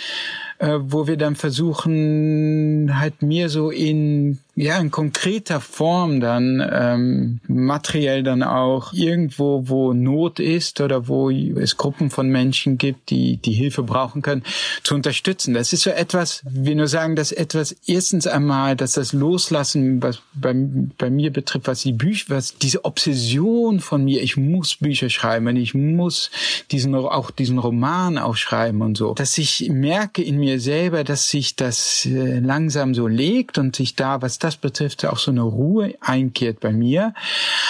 äh, 0.61 0.79
wo 0.79 1.07
wir 1.07 1.17
dann 1.17 1.35
versuchen, 1.35 2.99
halt 2.99 3.23
mir 3.23 3.49
so 3.49 3.71
in 3.71 4.37
ja 4.55 4.77
in 4.79 4.91
konkreter 4.91 5.61
Form 5.61 6.19
dann 6.19 6.61
ähm, 6.71 7.39
materiell 7.47 8.21
dann 8.21 8.43
auch 8.43 8.91
irgendwo 8.91 9.69
wo 9.69 9.93
Not 9.93 10.39
ist 10.39 10.81
oder 10.81 11.07
wo 11.07 11.29
es 11.29 11.77
Gruppen 11.77 12.09
von 12.09 12.29
Menschen 12.29 12.77
gibt 12.77 13.09
die 13.09 13.37
die 13.37 13.53
Hilfe 13.53 13.83
brauchen 13.83 14.21
können 14.21 14.43
zu 14.83 14.93
unterstützen. 14.93 15.53
Das 15.53 15.71
ist 15.71 15.83
so 15.83 15.89
etwas 15.89 16.43
wir 16.43 16.75
nur 16.75 16.87
sagen 16.87 17.15
dass 17.15 17.31
etwas 17.31 17.75
erstens 17.87 18.27
einmal 18.27 18.75
dass 18.75 18.93
das 18.93 19.13
Loslassen 19.13 20.03
was 20.03 20.21
bei, 20.33 20.53
bei 20.97 21.09
mir 21.09 21.31
betrifft 21.31 21.67
was 21.67 21.81
die 21.81 21.93
Bücher 21.93 22.35
was 22.35 22.57
diese 22.57 22.83
Obsession 22.83 23.79
von 23.79 24.03
mir 24.03 24.21
ich 24.21 24.35
muss 24.35 24.75
Bücher 24.75 25.09
schreiben 25.09 25.55
ich 25.55 25.73
muss 25.73 26.29
diesen 26.71 26.93
auch 26.93 27.31
diesen 27.31 27.57
Roman 27.57 28.17
auch 28.17 28.35
schreiben 28.35 28.81
und 28.81 28.97
so 28.97 29.13
dass 29.13 29.37
ich 29.37 29.69
merke 29.71 30.21
in 30.21 30.37
mir 30.37 30.50
selber 30.59 31.03
dass 31.03 31.29
sich 31.29 31.55
das 31.55 32.05
äh, 32.05 32.39
langsam 32.39 32.93
so 32.93 33.07
legt 33.07 33.57
und 33.57 33.75
sich 33.75 33.95
da 33.95 34.21
was 34.21 34.39
das 34.39 34.57
betrifft, 34.57 35.05
auch 35.05 35.17
so 35.17 35.31
eine 35.31 35.41
Ruhe 35.41 35.95
einkehrt 36.01 36.59
bei 36.59 36.71
mir. 36.71 37.13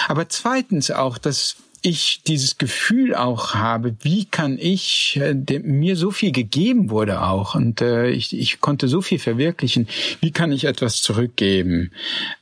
Aber 0.07 0.29
zweitens 0.29 0.91
auch, 0.91 1.17
dass 1.17 1.55
ich 1.81 2.21
dieses 2.27 2.57
Gefühl 2.59 3.15
auch 3.15 3.55
habe, 3.55 3.95
wie 4.01 4.25
kann 4.25 4.59
ich, 4.59 5.19
äh, 5.21 5.59
mir 5.59 5.95
so 5.95 6.11
viel 6.11 6.31
gegeben 6.31 6.91
wurde 6.91 7.21
auch 7.21 7.55
und 7.55 7.81
äh, 7.81 8.09
ich, 8.09 8.37
ich 8.37 8.61
konnte 8.61 8.87
so 8.87 9.01
viel 9.01 9.17
verwirklichen, 9.17 9.87
wie 10.19 10.31
kann 10.31 10.51
ich 10.51 10.65
etwas 10.65 11.01
zurückgeben? 11.01 11.91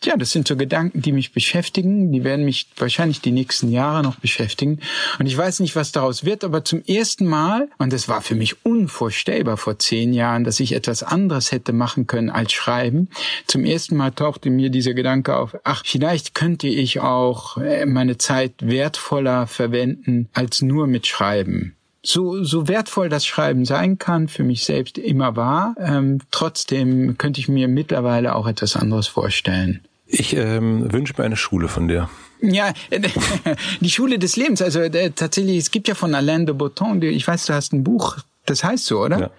Ja, 0.04 0.18
das 0.18 0.32
sind 0.32 0.48
so 0.48 0.58
Gedanken, 0.58 1.02
die 1.02 1.14
mich 1.14 1.32
beschäftigen, 1.32 2.12
die 2.12 2.26
werden 2.26 2.44
mich 2.44 2.68
wahrscheinlich 2.76 3.22
die 3.22 3.32
nächsten 3.32 3.72
Jahre 3.72 4.04
noch 4.04 4.18
beschäftigen 4.18 4.80
und 5.20 5.26
ich 5.26 5.38
weiß 5.38 5.62
nicht, 5.62 5.76
was 5.76 5.94
daraus 5.94 6.26
wird, 6.26 6.44
aber 6.44 6.66
zum 6.66 6.84
ersten 6.84 7.26
Mal, 7.26 7.70
und 7.78 7.94
das 7.94 8.10
war 8.10 8.22
für 8.22 8.36
mich 8.36 8.66
unvorstellbar 8.66 9.56
vor 9.56 9.80
zehn 9.80 10.12
Jahren, 10.12 10.44
dass 10.44 10.60
ich 10.60 10.74
etwas 10.74 11.02
anderes 11.02 11.54
hätte 11.54 11.72
machen 11.72 12.08
können 12.08 12.30
als 12.30 12.52
schreiben, 12.52 13.08
zum 13.48 13.64
ersten 13.64 13.96
Mal 13.96 14.12
tauchte 14.12 14.50
mir 14.50 14.70
dieser 14.70 14.94
Gedanke 14.94 15.38
auf, 15.38 15.56
ach, 15.64 15.84
vielleicht 15.86 16.36
könnte 16.36 16.68
ich 16.68 17.00
auch 17.00 17.58
äh, 17.58 17.86
meine 17.86 18.18
Zeit 18.18 18.54
wertvoller 18.60 19.29
schneller 19.30 19.48
verwenden 19.48 20.30
als 20.34 20.62
nur 20.62 20.88
mit 20.88 21.08
Schreiben. 21.08 21.76
So, 22.02 22.44
so 22.44 22.68
wertvoll 22.68 23.10
das 23.10 23.26
Schreiben 23.26 23.66
sein 23.66 23.98
kann, 23.98 24.30
für 24.30 24.44
mich 24.44 24.64
selbst 24.64 24.98
immer 24.98 25.36
war, 25.36 25.76
ähm, 25.80 26.20
trotzdem 26.32 27.18
könnte 27.18 27.42
ich 27.42 27.50
mir 27.50 27.68
mittlerweile 27.68 28.36
auch 28.36 28.48
etwas 28.48 28.78
anderes 28.78 29.08
vorstellen. 29.08 29.82
Ich 30.08 30.36
ähm, 30.36 30.92
wünsche 30.92 31.14
mir 31.18 31.26
eine 31.26 31.36
Schule 31.36 31.68
von 31.68 31.88
dir. 31.88 32.10
Ja, 32.42 32.72
die 33.82 33.90
Schule 33.90 34.18
des 34.18 34.38
Lebens. 34.38 34.62
Also 34.62 34.80
äh, 34.80 35.12
tatsächlich, 35.12 35.58
es 35.58 35.72
gibt 35.72 35.88
ja 35.90 35.94
von 35.94 36.16
Alain 36.16 36.46
de 36.46 36.56
Botton, 36.56 37.02
ich 37.02 37.28
weiß, 37.28 37.46
du 37.48 37.54
hast 37.54 37.74
ein 37.74 37.84
Buch, 37.84 38.18
das 38.46 38.64
heißt 38.64 38.86
so, 38.86 39.02
oder? 39.02 39.20
Ja. 39.20 39.30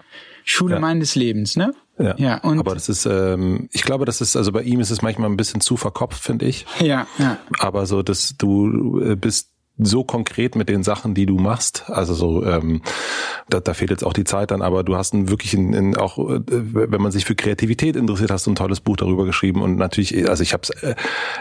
Schule 0.44 0.74
ja. 0.74 0.80
meines 0.80 1.14
Lebens, 1.14 1.56
ne? 1.56 1.74
Ja, 1.98 2.14
ja 2.18 2.38
und 2.38 2.58
aber 2.58 2.74
das 2.74 2.88
ist, 2.88 3.06
ähm, 3.06 3.68
ich 3.72 3.82
glaube, 3.82 4.04
das 4.04 4.20
ist, 4.20 4.36
also 4.36 4.52
bei 4.52 4.62
ihm 4.62 4.80
ist 4.80 4.90
es 4.90 5.02
manchmal 5.02 5.30
ein 5.30 5.36
bisschen 5.36 5.60
zu 5.60 5.76
verkopft, 5.76 6.22
finde 6.22 6.46
ich. 6.46 6.66
Ja, 6.80 7.06
ja. 7.18 7.38
Aber 7.58 7.86
so, 7.86 8.02
dass 8.02 8.34
du 8.38 9.00
äh, 9.00 9.16
bist 9.16 9.50
so 9.82 10.04
konkret 10.04 10.56
mit 10.56 10.68
den 10.68 10.82
Sachen, 10.82 11.14
die 11.14 11.26
du 11.26 11.38
machst. 11.38 11.84
Also 11.88 12.14
so, 12.14 12.44
ähm, 12.44 12.82
da, 13.48 13.60
da 13.60 13.74
fehlt 13.74 13.90
jetzt 13.90 14.04
auch 14.04 14.12
die 14.12 14.24
Zeit 14.24 14.50
dann, 14.50 14.62
aber 14.62 14.84
du 14.84 14.96
hast 14.96 15.14
ein 15.14 15.28
wirklich 15.28 15.54
in, 15.54 15.72
in 15.72 15.96
auch, 15.96 16.18
äh, 16.18 16.40
wenn 16.46 17.00
man 17.00 17.12
sich 17.12 17.24
für 17.24 17.34
Kreativität 17.34 17.96
interessiert, 17.96 18.30
hast 18.30 18.46
du 18.46 18.52
ein 18.52 18.56
tolles 18.56 18.80
Buch 18.80 18.96
darüber 18.96 19.24
geschrieben 19.24 19.62
und 19.62 19.76
natürlich, 19.76 20.28
also 20.28 20.42
ich 20.42 20.52
habe 20.52 20.62
es 20.64 20.70
äh, 20.82 20.94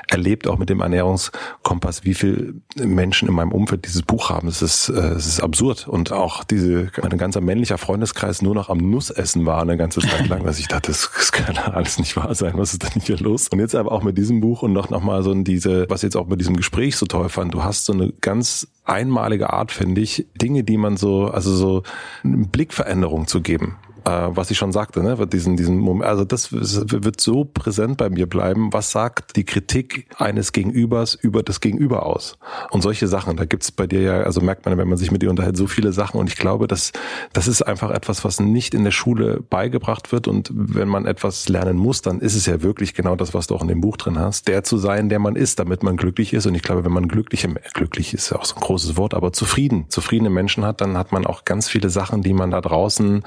erlebt 0.08 0.48
auch 0.48 0.58
mit 0.58 0.70
dem 0.70 0.82
Ernährungskompass, 0.82 2.04
wie 2.04 2.14
viel 2.14 2.62
Menschen 2.76 3.28
in 3.28 3.34
meinem 3.34 3.52
Umfeld 3.52 3.86
dieses 3.86 4.02
Buch 4.02 4.30
haben. 4.30 4.48
Es 4.48 4.62
ist, 4.62 4.90
äh, 4.90 5.00
es 5.00 5.28
ist 5.28 5.42
absurd 5.42 5.88
und 5.88 6.12
auch 6.12 6.44
diese, 6.44 6.92
mein 7.02 7.18
ganzer 7.18 7.42
männlicher 7.42 7.78
Freundeskreis 7.78 8.42
nur 8.42 8.56
noch 8.56 8.70
am 8.70 8.78
Nussessen 8.78 9.46
war 9.46 9.62
eine 9.62 9.78
ganze 9.78 10.02
Zeit 10.02 10.28
lang, 10.28 10.44
dass 10.44 10.60
ich 10.60 10.68
dachte, 10.68 10.92
das, 10.92 11.10
das 11.16 11.32
kann 11.32 11.58
alles 11.58 12.00
nicht 12.00 12.16
wahr 12.16 12.34
sein, 12.36 12.54
was 12.56 12.74
ist 12.74 12.84
denn 12.84 13.02
hier 13.02 13.18
los? 13.18 13.48
Und 13.50 13.60
jetzt 13.60 13.76
aber 13.76 13.92
auch 13.92 14.04
mit 14.04 14.18
diesem 14.18 14.42
Buch 14.42 14.64
und 14.64 14.74
noch, 14.74 14.90
noch 14.90 15.04
mal 15.04 15.24
so 15.24 15.34
diese, 15.34 15.90
was 15.90 16.02
jetzt 16.02 16.16
auch 16.16 16.28
mit 16.28 16.40
diesem 16.40 16.56
Gespräch 16.56 16.98
so 16.98 17.06
toll 17.06 17.30
fand, 17.30 17.54
du 17.54 17.64
hast 17.64 17.86
so 17.86 17.94
eine 17.94 18.12
ganz 18.30 18.68
einmalige 18.86 19.52
Art, 19.52 19.72
finde 19.72 20.02
ich, 20.02 20.28
Dinge, 20.40 20.64
die 20.64 20.78
man 20.78 20.98
so, 20.98 21.26
also 21.26 21.56
so 21.56 21.84
eine 22.24 22.46
Blickveränderung 22.46 23.26
zu 23.26 23.42
geben 23.42 23.78
äh, 24.06 24.28
was 24.30 24.52
ich 24.52 24.58
schon 24.58 24.72
sagte, 24.72 25.02
ne, 25.02 25.18
wird 25.18 25.34
diesen, 25.34 25.58
diesen 25.58 25.78
Moment, 25.78 26.10
also 26.10 26.26
das 26.26 26.52
wird 26.52 27.22
so 27.22 27.46
präsent 27.46 27.98
bei 27.98 28.10
mir 28.10 28.28
bleiben. 28.28 28.72
Was 28.74 28.92
sagt 28.92 29.36
die 29.36 29.44
Kritik 29.44 30.08
eines 30.18 30.52
Gegenübers 30.52 31.16
über 31.16 31.44
das 31.44 31.62
Gegenüber 31.62 32.06
aus? 32.06 32.38
Und 32.72 32.82
solche 32.82 33.08
Sachen, 33.08 33.38
da 33.38 33.46
gibt's 33.46 33.72
bei 33.72 33.88
dir 33.88 34.02
ja, 34.02 34.22
also 34.22 34.42
merkt 34.42 34.66
man, 34.66 34.78
wenn 34.78 34.88
man 34.88 34.98
sich 34.98 35.12
mit 35.12 35.22
dir 35.22 35.30
unterhält, 35.30 35.58
so 35.58 35.68
viele 35.68 35.94
Sachen. 35.94 36.20
Und 36.20 36.30
ich 36.30 36.38
glaube, 36.38 36.68
dass 36.68 36.92
das 37.34 37.48
ist 37.48 37.62
einfach 37.62 37.92
etwas, 37.92 38.24
was 38.24 38.40
nicht 38.40 38.74
in 38.74 38.84
der 38.84 38.92
Schule 38.92 39.42
beigebracht 39.50 40.12
wird. 40.12 40.28
Und 40.28 40.50
wenn 40.54 40.88
man 40.88 41.06
etwas 41.06 41.50
lernen 41.50 41.78
muss, 41.78 42.02
dann 42.02 42.20
ist 42.20 42.36
es 42.36 42.46
ja 42.46 42.62
wirklich 42.62 42.94
genau 42.94 43.16
das, 43.16 43.34
was 43.34 43.48
du 43.48 43.56
auch 43.56 43.62
in 43.62 43.68
dem 43.68 43.82
Buch 43.82 43.98
drin 43.98 44.20
hast, 44.20 44.48
der 44.48 44.64
zu 44.64 44.78
sein, 44.78 45.10
der 45.10 45.20
man 45.20 45.36
ist, 45.36 45.60
damit 45.60 45.84
man 45.84 45.98
glücklich 45.98 46.34
ist. 46.34 46.46
Und 46.46 46.56
ich 46.56 46.62
glaube, 46.62 46.86
wenn 46.86 46.92
man 46.92 47.08
glückliche, 47.08 47.48
glücklich 47.74 48.14
ist 48.14 48.32
ja 48.32 48.38
auch 48.38 48.46
so 48.46 48.56
ein 48.56 48.62
großes 48.62 48.98
Wort, 48.98 49.14
aber 49.14 49.34
zufrieden, 49.34 49.86
zufriedene 49.90 50.30
Menschen 50.30 50.66
hat, 50.66 50.82
dann 50.82 50.98
hat 50.98 51.12
man 51.12 51.26
auch 51.26 51.46
ganz 51.46 51.70
viele 51.70 51.90
Sachen, 51.90 52.22
die 52.22 52.34
man 52.34 52.52
da 52.52 52.62
draußen 52.62 53.24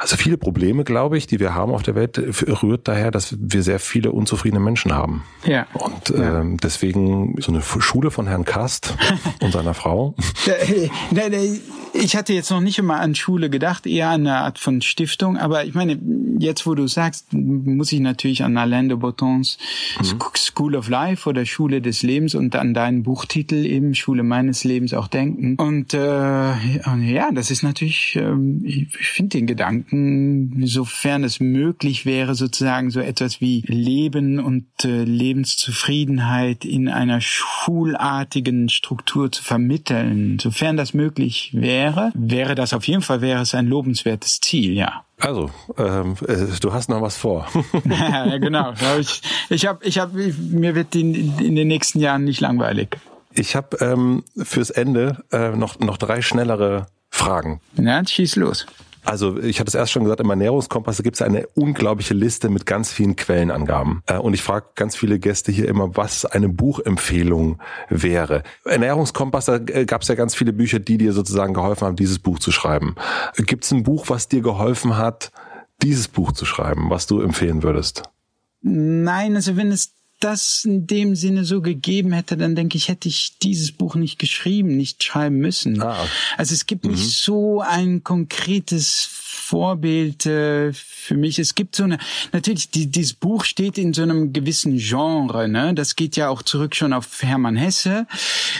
also 0.00 0.16
viele 0.16 0.38
Probleme, 0.38 0.84
glaube 0.84 1.18
ich, 1.18 1.26
die 1.26 1.38
wir 1.40 1.54
haben 1.54 1.72
auf 1.72 1.82
der 1.82 1.94
Welt, 1.94 2.18
rührt 2.62 2.88
daher, 2.88 3.10
dass 3.10 3.36
wir 3.38 3.62
sehr 3.62 3.78
viele 3.78 4.12
unzufriedene 4.12 4.58
Menschen 4.58 4.94
haben. 4.94 5.24
Ja. 5.44 5.66
Und 5.74 6.08
ja. 6.08 6.40
Ähm, 6.40 6.56
deswegen 6.56 7.36
so 7.38 7.52
eine 7.52 7.60
Schule 7.60 8.10
von 8.10 8.26
Herrn 8.26 8.46
Kast 8.46 8.94
und 9.42 9.52
seiner 9.52 9.74
Frau. 9.74 10.14
Ich 11.92 12.16
hatte 12.16 12.32
jetzt 12.32 12.50
noch 12.50 12.60
nicht 12.60 12.78
immer 12.78 13.00
an 13.00 13.14
Schule 13.14 13.50
gedacht, 13.50 13.86
eher 13.86 14.08
an 14.08 14.26
eine 14.26 14.38
Art 14.38 14.58
von 14.58 14.80
Stiftung. 14.80 15.36
Aber 15.36 15.64
ich 15.64 15.74
meine, 15.74 15.98
jetzt 16.38 16.66
wo 16.66 16.74
du 16.74 16.86
sagst, 16.86 17.32
muss 17.32 17.92
ich 17.92 18.00
natürlich 18.00 18.42
an 18.42 18.56
Alain 18.56 18.88
de 18.88 18.96
Botons 18.96 19.58
mhm. 20.00 20.20
School 20.36 20.76
of 20.76 20.88
Life 20.88 21.28
oder 21.28 21.44
Schule 21.44 21.82
des 21.82 22.02
Lebens 22.02 22.34
und 22.34 22.56
an 22.56 22.72
deinen 22.72 23.02
Buchtitel 23.02 23.66
eben 23.66 23.94
Schule 23.94 24.22
meines 24.22 24.64
Lebens 24.64 24.94
auch 24.94 25.08
denken. 25.08 25.56
Und 25.56 25.92
äh, 25.92 25.98
ja, 25.98 27.30
das 27.32 27.50
ist 27.50 27.62
natürlich, 27.62 28.16
äh, 28.16 28.34
ich 28.64 28.88
finde 28.96 29.38
den 29.38 29.46
Gedanken 29.46 29.89
denken, 29.90 30.66
sofern 30.66 31.24
es 31.24 31.40
möglich 31.40 32.06
wäre, 32.06 32.34
sozusagen 32.34 32.90
so 32.90 33.00
etwas 33.00 33.40
wie 33.40 33.62
Leben 33.66 34.38
und 34.38 34.66
äh, 34.84 35.04
Lebenszufriedenheit 35.04 36.64
in 36.64 36.88
einer 36.88 37.20
schulartigen 37.20 38.68
Struktur 38.68 39.30
zu 39.32 39.42
vermitteln. 39.42 40.38
Sofern 40.40 40.76
das 40.76 40.94
möglich 40.94 41.50
wäre, 41.52 42.12
wäre 42.14 42.54
das 42.54 42.72
auf 42.72 42.86
jeden 42.86 43.02
Fall 43.02 43.20
wäre 43.20 43.42
es 43.42 43.54
ein 43.54 43.66
lobenswertes 43.66 44.40
Ziel, 44.40 44.72
ja. 44.72 45.04
Also, 45.18 45.50
ähm, 45.76 46.16
äh, 46.26 46.46
du 46.60 46.72
hast 46.72 46.88
noch 46.88 47.02
was 47.02 47.16
vor. 47.16 47.46
ja, 47.84 48.38
genau. 48.38 48.72
Ich, 48.98 49.20
ich 49.50 49.66
habe, 49.66 49.84
ich 49.84 49.98
hab, 49.98 50.12
mir 50.14 50.74
wird 50.74 50.94
in, 50.94 51.38
in 51.38 51.56
den 51.56 51.68
nächsten 51.68 52.00
Jahren 52.00 52.24
nicht 52.24 52.40
langweilig. 52.40 52.96
Ich 53.32 53.54
habe 53.54 53.76
ähm, 53.80 54.24
fürs 54.36 54.70
Ende 54.70 55.22
äh, 55.30 55.50
noch 55.50 55.78
noch 55.78 55.98
drei 55.98 56.20
schnellere 56.20 56.88
Fragen. 57.10 57.60
Na, 57.76 58.04
schieß 58.04 58.36
los. 58.36 58.66
Also 59.04 59.38
ich 59.38 59.60
hatte 59.60 59.68
es 59.68 59.74
erst 59.74 59.92
schon 59.92 60.04
gesagt, 60.04 60.20
im 60.20 60.30
Ernährungskompass 60.30 61.02
gibt 61.02 61.16
es 61.16 61.22
eine 61.22 61.46
unglaubliche 61.54 62.14
Liste 62.14 62.48
mit 62.48 62.66
ganz 62.66 62.92
vielen 62.92 63.16
Quellenangaben. 63.16 64.02
Äh, 64.06 64.18
und 64.18 64.34
ich 64.34 64.42
frage 64.42 64.66
ganz 64.74 64.96
viele 64.96 65.18
Gäste 65.18 65.52
hier 65.52 65.68
immer, 65.68 65.96
was 65.96 66.24
eine 66.24 66.48
Buchempfehlung 66.48 67.60
wäre. 67.88 68.42
Ernährungskompass, 68.64 69.46
da 69.46 69.56
äh, 69.56 69.86
gab 69.86 70.02
es 70.02 70.08
ja 70.08 70.14
ganz 70.14 70.34
viele 70.34 70.52
Bücher, 70.52 70.78
die 70.78 70.98
dir 70.98 71.12
sozusagen 71.12 71.54
geholfen 71.54 71.86
haben, 71.86 71.96
dieses 71.96 72.18
Buch 72.18 72.38
zu 72.38 72.52
schreiben. 72.52 72.94
Gibt 73.36 73.64
es 73.64 73.72
ein 73.72 73.82
Buch, 73.82 74.06
was 74.08 74.28
dir 74.28 74.42
geholfen 74.42 74.96
hat, 74.96 75.30
dieses 75.82 76.08
Buch 76.08 76.32
zu 76.32 76.44
schreiben, 76.44 76.90
was 76.90 77.06
du 77.06 77.20
empfehlen 77.20 77.62
würdest? 77.62 78.02
Nein, 78.62 79.36
also 79.36 79.56
wenn 79.56 79.72
es 79.72 79.94
das 80.20 80.64
in 80.64 80.86
dem 80.86 81.16
Sinne 81.16 81.44
so 81.44 81.60
gegeben 81.60 82.12
hätte, 82.12 82.36
dann 82.36 82.54
denke 82.54 82.76
ich, 82.76 82.88
hätte 82.88 83.08
ich 83.08 83.38
dieses 83.42 83.72
Buch 83.72 83.94
nicht 83.94 84.18
geschrieben, 84.18 84.76
nicht 84.76 85.02
schreiben 85.02 85.38
müssen. 85.38 85.80
Ah. 85.82 86.06
Also 86.36 86.54
es 86.54 86.66
gibt 86.66 86.84
mhm. 86.84 86.92
nicht 86.92 87.18
so 87.18 87.60
ein 87.60 88.04
konkretes 88.04 89.08
Vorbild 89.40 90.26
äh, 90.26 90.72
für 90.72 91.16
mich. 91.16 91.38
Es 91.38 91.54
gibt 91.54 91.74
so 91.74 91.84
eine, 91.84 91.98
natürlich, 92.32 92.70
die, 92.70 92.86
dieses 92.86 93.14
Buch 93.14 93.44
steht 93.44 93.78
in 93.78 93.92
so 93.92 94.02
einem 94.02 94.32
gewissen 94.32 94.76
Genre, 94.76 95.48
ne? 95.48 95.74
Das 95.74 95.96
geht 95.96 96.16
ja 96.16 96.28
auch 96.28 96.42
zurück 96.42 96.76
schon 96.76 96.92
auf 96.92 97.22
Hermann 97.22 97.56
Hesse, 97.56 98.06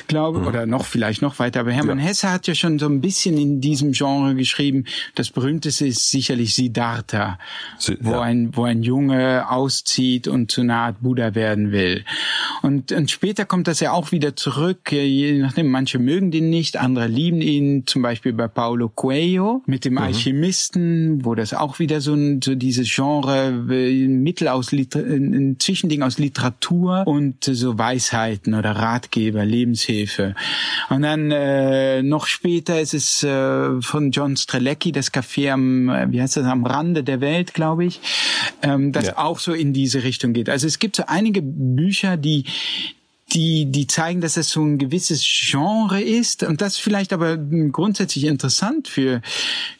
glaube, 0.08 0.40
mhm. 0.40 0.46
oder 0.46 0.66
noch 0.66 0.86
vielleicht 0.86 1.22
noch 1.22 1.38
weiter. 1.38 1.60
Aber 1.60 1.72
Hermann 1.72 1.98
ja. 1.98 2.06
Hesse 2.06 2.30
hat 2.30 2.46
ja 2.46 2.54
schon 2.54 2.78
so 2.78 2.86
ein 2.86 3.00
bisschen 3.00 3.38
in 3.38 3.60
diesem 3.60 3.92
Genre 3.92 4.34
geschrieben. 4.34 4.84
Das 5.14 5.30
berühmteste 5.30 5.86
ist 5.86 6.10
sicherlich 6.10 6.54
Siddhartha, 6.54 7.38
Sie, 7.78 7.96
wo 8.00 8.12
ja. 8.12 8.22
ein, 8.22 8.56
wo 8.56 8.64
ein 8.64 8.82
Junge 8.82 9.48
auszieht 9.50 10.26
und 10.28 10.50
zu 10.50 10.62
einer 10.62 10.76
Art 10.76 11.00
Buddha 11.00 11.34
werden 11.34 11.72
will. 11.72 12.04
Und, 12.62 12.90
und 12.92 13.10
später 13.10 13.44
kommt 13.44 13.68
das 13.68 13.80
ja 13.80 13.92
auch 13.92 14.12
wieder 14.12 14.34
zurück, 14.34 14.90
je 14.90 15.38
nachdem, 15.38 15.68
manche 15.68 15.98
mögen 15.98 16.30
den 16.30 16.50
nicht, 16.50 16.76
andere 16.76 17.06
lieben 17.06 17.40
ihn, 17.40 17.86
zum 17.86 18.02
Beispiel 18.02 18.32
bei 18.32 18.48
Paulo 18.48 18.88
Coelho 18.88 19.62
mit 19.66 19.84
dem 19.84 19.94
mhm. 19.94 19.98
Alchemisten, 20.70 21.24
wo 21.24 21.34
das 21.34 21.54
auch 21.54 21.78
wieder 21.78 22.00
so, 22.00 22.14
ein, 22.14 22.40
so 22.42 22.54
dieses 22.54 22.92
Genre, 22.92 23.48
ein 23.48 24.22
Mittel 24.22 24.48
aus, 24.48 24.72
ein 24.72 25.56
Zwischending 25.58 26.02
aus 26.02 26.18
Literatur 26.18 27.06
und 27.06 27.44
so 27.44 27.78
Weisheiten 27.78 28.54
oder 28.54 28.72
Ratgeber, 28.72 29.44
Lebenshilfe. 29.44 30.34
Und 30.88 31.02
dann 31.02 31.30
äh, 31.30 32.02
noch 32.02 32.26
später 32.26 32.80
ist 32.80 32.94
es 32.94 33.22
äh, 33.22 33.80
von 33.80 34.10
John 34.10 34.36
Strelecki, 34.36 34.92
das 34.92 35.12
Café 35.12 35.52
am, 35.52 35.88
äh, 35.88 36.10
wie 36.10 36.20
heißt 36.20 36.36
das, 36.36 36.46
am 36.46 36.64
Rande 36.64 37.04
der 37.04 37.20
Welt, 37.20 37.54
glaube 37.54 37.84
ich, 37.84 38.00
ähm, 38.62 38.92
das 38.92 39.08
ja. 39.08 39.18
auch 39.18 39.38
so 39.38 39.52
in 39.52 39.72
diese 39.72 40.02
Richtung 40.02 40.32
geht. 40.32 40.48
Also 40.48 40.66
es 40.66 40.78
gibt 40.78 40.96
so 40.96 41.04
einige 41.06 41.42
Bücher, 41.42 42.16
die 42.16 42.44
die, 43.32 43.70
die 43.70 43.86
zeigen, 43.86 44.20
dass 44.20 44.36
es 44.36 44.50
so 44.50 44.62
ein 44.62 44.78
gewisses 44.78 45.24
Genre 45.24 46.00
ist 46.00 46.42
und 46.42 46.60
das 46.60 46.76
vielleicht 46.76 47.12
aber 47.12 47.36
grundsätzlich 47.36 48.24
interessant 48.24 48.88
für, 48.88 49.22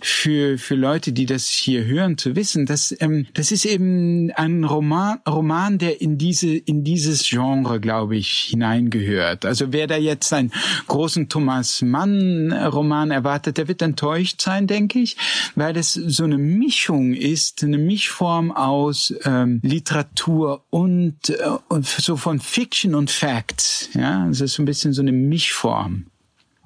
für, 0.00 0.58
für 0.58 0.74
Leute, 0.74 1.12
die 1.12 1.26
das 1.26 1.48
hier 1.48 1.84
hören, 1.84 2.18
zu 2.18 2.36
wissen, 2.36 2.66
dass, 2.66 2.94
ähm, 3.00 3.26
das 3.34 3.52
ist 3.52 3.64
eben 3.64 4.30
ein 4.32 4.64
Roman, 4.64 5.18
Roman, 5.28 5.78
der 5.78 6.00
in 6.00 6.18
diese, 6.18 6.56
in 6.56 6.84
dieses 6.84 7.28
Genre, 7.28 7.80
glaube 7.80 8.16
ich, 8.16 8.48
hineingehört. 8.50 9.44
Also 9.44 9.72
wer 9.72 9.86
da 9.86 9.96
jetzt 9.96 10.32
einen 10.32 10.52
großen 10.86 11.28
Thomas 11.28 11.82
Mann 11.82 12.52
Roman 12.52 13.10
erwartet, 13.10 13.58
der 13.58 13.68
wird 13.68 13.82
enttäuscht 13.82 14.40
sein, 14.40 14.66
denke 14.66 15.00
ich, 15.00 15.16
weil 15.54 15.72
das 15.72 15.94
so 15.94 16.24
eine 16.24 16.38
Mischung 16.38 17.14
ist, 17.14 17.62
eine 17.62 17.78
Mischform 17.78 18.52
aus 18.52 19.14
ähm, 19.24 19.60
Literatur 19.62 20.64
und, 20.70 21.30
äh, 21.30 21.36
und 21.68 21.86
so 21.86 22.16
von 22.16 22.40
Fiction 22.40 22.94
und 22.94 23.10
Fact. 23.10 23.39
Facts. 23.40 23.88
Ja, 23.94 24.28
es 24.28 24.40
ist 24.40 24.54
so 24.54 24.62
ein 24.62 24.66
bisschen 24.66 24.92
so 24.92 25.02
eine 25.02 25.12
Mischform. 25.12 26.06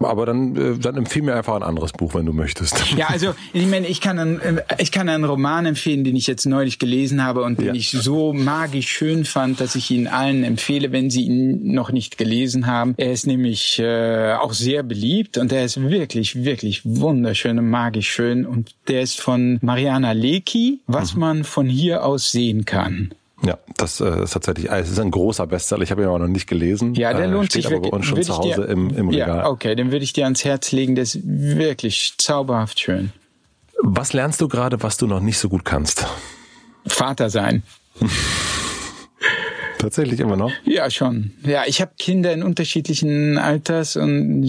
Aber 0.00 0.26
dann, 0.26 0.56
äh, 0.56 0.76
dann 0.76 0.96
empfehle 0.96 1.26
mir 1.26 1.36
einfach 1.36 1.54
ein 1.54 1.62
anderes 1.62 1.92
Buch, 1.92 2.14
wenn 2.14 2.26
du 2.26 2.32
möchtest. 2.32 2.82
Ja, 2.96 3.08
also 3.08 3.34
ich 3.52 3.66
meine, 3.66 3.86
ich 3.86 4.00
kann 4.00 4.18
einen, 4.18 4.40
äh, 4.40 4.62
ich 4.78 4.92
kann 4.92 5.08
einen 5.08 5.24
Roman 5.24 5.66
empfehlen, 5.66 6.04
den 6.04 6.16
ich 6.16 6.26
jetzt 6.26 6.46
neulich 6.46 6.78
gelesen 6.78 7.22
habe 7.22 7.42
und 7.42 7.58
den 7.58 7.68
ja. 7.68 7.74
ich 7.74 7.90
so 7.90 8.32
magisch 8.32 8.88
schön 8.88 9.24
fand, 9.24 9.60
dass 9.60 9.76
ich 9.76 9.90
ihn 9.90 10.06
allen 10.06 10.44
empfehle, 10.44 10.92
wenn 10.92 11.10
sie 11.10 11.22
ihn 11.22 11.72
noch 11.72 11.90
nicht 11.90 12.18
gelesen 12.18 12.66
haben. 12.66 12.94
Er 12.98 13.12
ist 13.12 13.26
nämlich 13.26 13.78
äh, 13.78 14.34
auch 14.34 14.52
sehr 14.52 14.82
beliebt 14.82 15.38
und 15.38 15.52
er 15.52 15.64
ist 15.64 15.80
wirklich, 15.80 16.44
wirklich 16.44 16.82
wunderschön 16.84 17.58
und 17.58 17.70
magisch 17.70 18.10
schön 18.10 18.44
und 18.46 18.74
der 18.88 19.02
ist 19.02 19.20
von 19.20 19.58
Mariana 19.62 20.12
Lecki, 20.12 20.80
was 20.86 21.14
mhm. 21.14 21.20
man 21.20 21.44
von 21.44 21.68
hier 21.68 22.04
aus 22.04 22.30
sehen 22.30 22.64
kann. 22.64 23.14
Ja, 23.44 23.58
das 23.76 24.00
äh, 24.00 24.22
ist 24.24 24.32
tatsächlich, 24.32 24.70
es 24.70 24.90
ist 24.90 24.98
ein 24.98 25.10
großer 25.10 25.46
Bestseller. 25.46 25.82
Ich 25.82 25.90
habe 25.90 26.02
ihn 26.02 26.08
aber 26.08 26.18
noch 26.18 26.28
nicht 26.28 26.46
gelesen. 26.46 26.94
Ja, 26.94 27.12
der 27.12 27.26
äh, 27.26 27.28
lohnt 27.28 27.46
steht 27.46 27.64
sich 27.64 27.72
aber 27.72 27.80
bei 27.80 27.88
uns 27.88 28.06
schon 28.06 28.22
zu 28.22 28.36
Hause 28.36 28.62
dir, 28.62 28.68
im, 28.68 28.90
im 28.96 29.08
Regal. 29.08 29.38
Ja, 29.38 29.46
okay, 29.48 29.74
den 29.74 29.92
würde 29.92 30.04
ich 30.04 30.12
dir 30.12 30.24
ans 30.24 30.44
Herz 30.44 30.72
legen. 30.72 30.94
Der 30.94 31.02
ist 31.02 31.20
wirklich 31.22 32.14
zauberhaft 32.18 32.80
schön. 32.80 33.12
Was 33.82 34.12
lernst 34.12 34.40
du 34.40 34.48
gerade, 34.48 34.82
was 34.82 34.96
du 34.96 35.06
noch 35.06 35.20
nicht 35.20 35.38
so 35.38 35.48
gut 35.48 35.64
kannst? 35.64 36.06
Vater 36.86 37.30
sein. 37.30 37.62
Tatsächlich 39.78 40.20
immer 40.20 40.36
noch? 40.36 40.50
Ja, 40.64 40.88
schon. 40.88 41.32
Ja, 41.44 41.64
ich 41.66 41.82
habe 41.82 41.92
Kinder 41.98 42.32
in 42.32 42.42
unterschiedlichen 42.42 43.36
Alters 43.36 43.96
und 43.96 44.48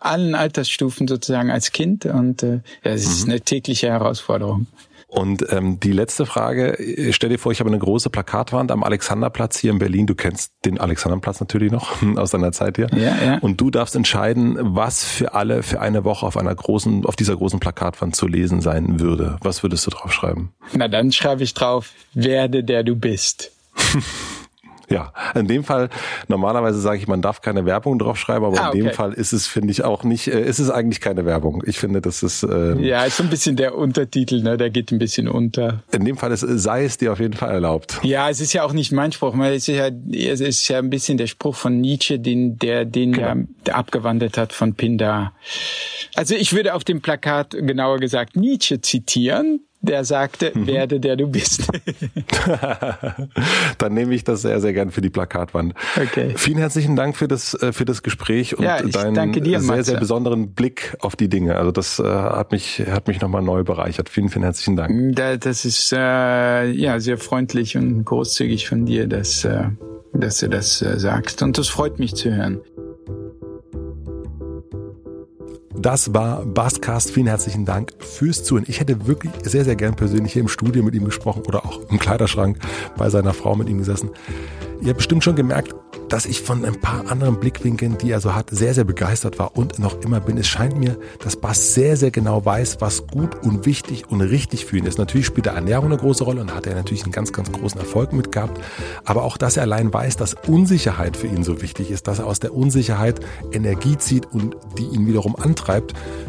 allen 0.00 0.34
Altersstufen 0.34 1.08
sozusagen 1.08 1.50
als 1.50 1.72
Kind 1.72 2.04
und 2.04 2.42
äh, 2.42 2.60
ja, 2.84 2.90
es 2.90 3.06
ist 3.06 3.24
mhm. 3.24 3.32
eine 3.32 3.40
tägliche 3.40 3.88
Herausforderung. 3.88 4.66
Und 5.08 5.46
ähm, 5.50 5.78
die 5.78 5.92
letzte 5.92 6.26
Frage, 6.26 6.76
stell 7.12 7.30
dir 7.30 7.38
vor, 7.38 7.52
ich 7.52 7.60
habe 7.60 7.70
eine 7.70 7.78
große 7.78 8.10
Plakatwand 8.10 8.72
am 8.72 8.82
Alexanderplatz 8.82 9.56
hier 9.56 9.70
in 9.70 9.78
Berlin. 9.78 10.06
Du 10.06 10.16
kennst 10.16 10.52
den 10.64 10.78
Alexanderplatz 10.78 11.38
natürlich 11.38 11.70
noch 11.70 12.02
aus 12.16 12.32
deiner 12.32 12.52
Zeit 12.52 12.76
hier. 12.76 12.88
Ja, 12.92 13.16
ja. 13.24 13.38
Und 13.38 13.60
du 13.60 13.70
darfst 13.70 13.94
entscheiden, 13.94 14.56
was 14.58 15.04
für 15.04 15.34
alle 15.34 15.62
für 15.62 15.80
eine 15.80 16.04
Woche 16.04 16.26
auf 16.26 16.36
einer 16.36 16.54
großen, 16.54 17.06
auf 17.06 17.14
dieser 17.14 17.36
großen 17.36 17.60
Plakatwand 17.60 18.16
zu 18.16 18.26
lesen 18.26 18.60
sein 18.60 18.98
würde. 18.98 19.38
Was 19.42 19.62
würdest 19.62 19.86
du 19.86 19.90
drauf 19.90 20.12
schreiben? 20.12 20.52
Na, 20.72 20.88
dann 20.88 21.12
schreibe 21.12 21.44
ich 21.44 21.54
drauf, 21.54 21.92
werde 22.12 22.64
der 22.64 22.82
du 22.82 22.96
bist. 22.96 23.52
Ja, 24.88 25.12
in 25.34 25.46
dem 25.46 25.64
Fall, 25.64 25.88
normalerweise 26.28 26.80
sage 26.80 26.98
ich, 26.98 27.08
man 27.08 27.22
darf 27.22 27.40
keine 27.40 27.64
Werbung 27.64 27.98
draufschreiben, 27.98 28.44
aber 28.44 28.60
ah, 28.60 28.68
okay. 28.68 28.78
in 28.78 28.84
dem 28.84 28.94
Fall 28.94 29.12
ist 29.12 29.32
es, 29.32 29.46
finde 29.46 29.72
ich, 29.72 29.84
auch 29.84 30.04
nicht, 30.04 30.28
äh, 30.28 30.44
ist 30.44 30.58
es 30.58 30.70
eigentlich 30.70 31.00
keine 31.00 31.24
Werbung. 31.24 31.62
Ich 31.66 31.78
finde, 31.78 32.00
das 32.00 32.22
ist... 32.22 32.42
Äh, 32.42 32.80
ja, 32.80 33.04
ist 33.04 33.16
so 33.16 33.22
ein 33.22 33.30
bisschen 33.30 33.56
der 33.56 33.76
Untertitel, 33.76 34.42
ne? 34.42 34.56
der 34.56 34.70
geht 34.70 34.92
ein 34.92 34.98
bisschen 34.98 35.28
unter. 35.28 35.82
In 35.92 36.04
dem 36.04 36.16
Fall 36.16 36.32
ist, 36.32 36.40
sei 36.40 36.84
es 36.84 36.98
dir 36.98 37.12
auf 37.12 37.20
jeden 37.20 37.34
Fall 37.34 37.50
erlaubt. 37.50 37.98
Ja, 38.02 38.30
es 38.30 38.40
ist 38.40 38.52
ja 38.52 38.62
auch 38.64 38.72
nicht 38.72 38.92
mein 38.92 39.12
Spruch, 39.12 39.36
weil 39.36 39.54
es 39.54 39.68
ist 39.68 39.76
ja, 39.76 39.88
es 39.88 40.40
ist 40.40 40.68
ja 40.68 40.78
ein 40.78 40.90
bisschen 40.90 41.18
der 41.18 41.26
Spruch 41.26 41.56
von 41.56 41.80
Nietzsche, 41.80 42.18
den 42.18 42.58
der 42.58 42.84
den 42.84 43.12
genau. 43.12 43.26
ja 43.26 43.36
der 43.66 43.76
abgewandelt 43.76 44.38
hat 44.38 44.52
von 44.52 44.74
Pindar. 44.74 45.32
Also 46.14 46.34
ich 46.34 46.52
würde 46.52 46.74
auf 46.74 46.84
dem 46.84 47.00
Plakat 47.00 47.50
genauer 47.50 47.98
gesagt 47.98 48.36
Nietzsche 48.36 48.80
zitieren, 48.80 49.60
der 49.80 50.04
sagte, 50.04 50.52
mhm. 50.54 50.66
werde 50.66 51.00
der 51.00 51.16
du 51.16 51.28
bist. 51.28 51.68
Dann 53.78 53.94
nehme 53.94 54.14
ich 54.14 54.24
das 54.24 54.42
sehr, 54.42 54.60
sehr 54.60 54.72
gern 54.72 54.90
für 54.90 55.00
die 55.00 55.10
Plakatwand. 55.10 55.74
Okay. 55.96 56.32
Vielen 56.36 56.58
herzlichen 56.58 56.96
Dank 56.96 57.16
für 57.16 57.28
das, 57.28 57.54
äh, 57.54 57.72
für 57.72 57.84
das 57.84 58.02
Gespräch 58.02 58.58
und 58.58 58.64
ja, 58.64 58.82
deinen 58.82 59.32
dir, 59.32 59.60
sehr, 59.60 59.84
sehr 59.84 59.98
besonderen 59.98 60.52
Blick 60.54 60.96
auf 61.00 61.16
die 61.16 61.28
Dinge. 61.28 61.56
Also 61.56 61.70
das 61.70 61.98
äh, 61.98 62.04
hat 62.04 62.52
mich, 62.52 62.82
hat 62.90 63.08
mich 63.08 63.20
nochmal 63.20 63.42
neu 63.42 63.64
bereichert. 63.64 64.08
Vielen, 64.08 64.28
vielen 64.28 64.44
herzlichen 64.44 64.76
Dank. 64.76 65.16
Das 65.16 65.64
ist 65.64 65.92
äh, 65.92 66.70
ja 66.70 67.00
sehr 67.00 67.18
freundlich 67.18 67.76
und 67.76 68.04
großzügig 68.04 68.68
von 68.68 68.86
dir, 68.86 69.06
dass, 69.06 69.44
äh, 69.44 69.64
dass 70.12 70.38
du 70.38 70.48
das 70.48 70.82
äh, 70.82 70.98
sagst. 70.98 71.42
Und 71.42 71.58
das 71.58 71.68
freut 71.68 71.98
mich 71.98 72.14
zu 72.14 72.34
hören. 72.34 72.60
Das 75.86 76.12
war 76.12 76.44
Basscast. 76.44 77.12
Vielen 77.12 77.28
herzlichen 77.28 77.64
Dank 77.64 77.92
fürs 78.00 78.42
Zuhören. 78.42 78.64
Ich 78.66 78.80
hätte 78.80 79.06
wirklich 79.06 79.30
sehr, 79.44 79.64
sehr 79.64 79.76
gern 79.76 79.94
persönlich 79.94 80.32
hier 80.32 80.42
im 80.42 80.48
Studio 80.48 80.82
mit 80.82 80.96
ihm 80.96 81.04
gesprochen 81.04 81.44
oder 81.46 81.64
auch 81.64 81.80
im 81.88 82.00
Kleiderschrank 82.00 82.58
bei 82.96 83.08
seiner 83.08 83.32
Frau 83.32 83.54
mit 83.54 83.68
ihm 83.68 83.78
gesessen. 83.78 84.10
Ihr 84.80 84.88
habt 84.88 84.96
bestimmt 84.96 85.22
schon 85.22 85.36
gemerkt, 85.36 85.74
dass 86.08 86.26
ich 86.26 86.40
von 86.42 86.64
ein 86.64 86.80
paar 86.80 87.10
anderen 87.10 87.40
Blickwinkeln, 87.40 87.98
die 87.98 88.10
er 88.10 88.20
so 88.20 88.34
hat, 88.34 88.50
sehr, 88.50 88.74
sehr 88.74 88.84
begeistert 88.84 89.38
war 89.38 89.56
und 89.56 89.78
noch 89.78 90.00
immer 90.02 90.20
bin. 90.20 90.38
Es 90.38 90.46
scheint 90.46 90.78
mir, 90.78 90.96
dass 91.20 91.36
Bass 91.36 91.74
sehr, 91.74 91.96
sehr 91.96 92.10
genau 92.10 92.44
weiß, 92.44 92.80
was 92.80 93.06
gut 93.06 93.42
und 93.42 93.66
wichtig 93.66 94.08
und 94.08 94.20
richtig 94.20 94.66
für 94.66 94.78
ihn 94.78 94.86
ist. 94.86 94.98
Natürlich 94.98 95.26
spielt 95.26 95.46
er 95.46 95.54
Ernährung 95.54 95.86
eine 95.86 95.96
große 95.96 96.24
Rolle 96.24 96.40
und 96.40 96.54
hat 96.54 96.66
er 96.66 96.74
natürlich 96.74 97.04
einen 97.04 97.12
ganz, 97.12 97.32
ganz 97.32 97.50
großen 97.50 97.80
Erfolg 97.80 98.12
mit 98.12 98.32
gehabt. 98.32 98.60
Aber 99.04 99.24
auch, 99.24 99.36
dass 99.36 99.56
er 99.56 99.64
allein 99.64 99.92
weiß, 99.92 100.16
dass 100.16 100.34
Unsicherheit 100.46 101.16
für 101.16 101.26
ihn 101.26 101.42
so 101.42 101.62
wichtig 101.62 101.90
ist, 101.90 102.06
dass 102.06 102.18
er 102.18 102.26
aus 102.26 102.38
der 102.38 102.54
Unsicherheit 102.54 103.20
Energie 103.52 103.96
zieht 103.96 104.26
und 104.26 104.56
die 104.78 104.84
ihn 104.84 105.06
wiederum 105.06 105.34
antreibt, 105.36 105.75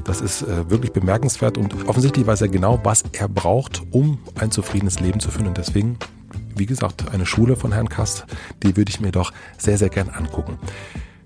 das 0.03 0.21
ist 0.21 0.43
äh, 0.43 0.69
wirklich 0.69 0.91
bemerkenswert 0.91 1.57
und 1.57 1.87
offensichtlich 1.87 2.25
weiß 2.25 2.41
er 2.41 2.47
genau, 2.47 2.79
was 2.83 3.03
er 3.13 3.27
braucht, 3.27 3.83
um 3.91 4.19
ein 4.39 4.51
zufriedenes 4.51 4.99
Leben 4.99 5.19
zu 5.19 5.31
führen. 5.31 5.47
Und 5.47 5.57
deswegen 5.57 5.97
wie 6.57 6.65
gesagt, 6.65 7.09
eine 7.11 7.25
Schule 7.25 7.55
von 7.55 7.71
Herrn 7.71 7.89
Kast, 7.89 8.25
die 8.63 8.75
würde 8.75 8.89
ich 8.89 8.99
mir 8.99 9.11
doch 9.11 9.31
sehr, 9.57 9.77
sehr 9.77 9.89
gern 9.89 10.09
angucken. 10.09 10.57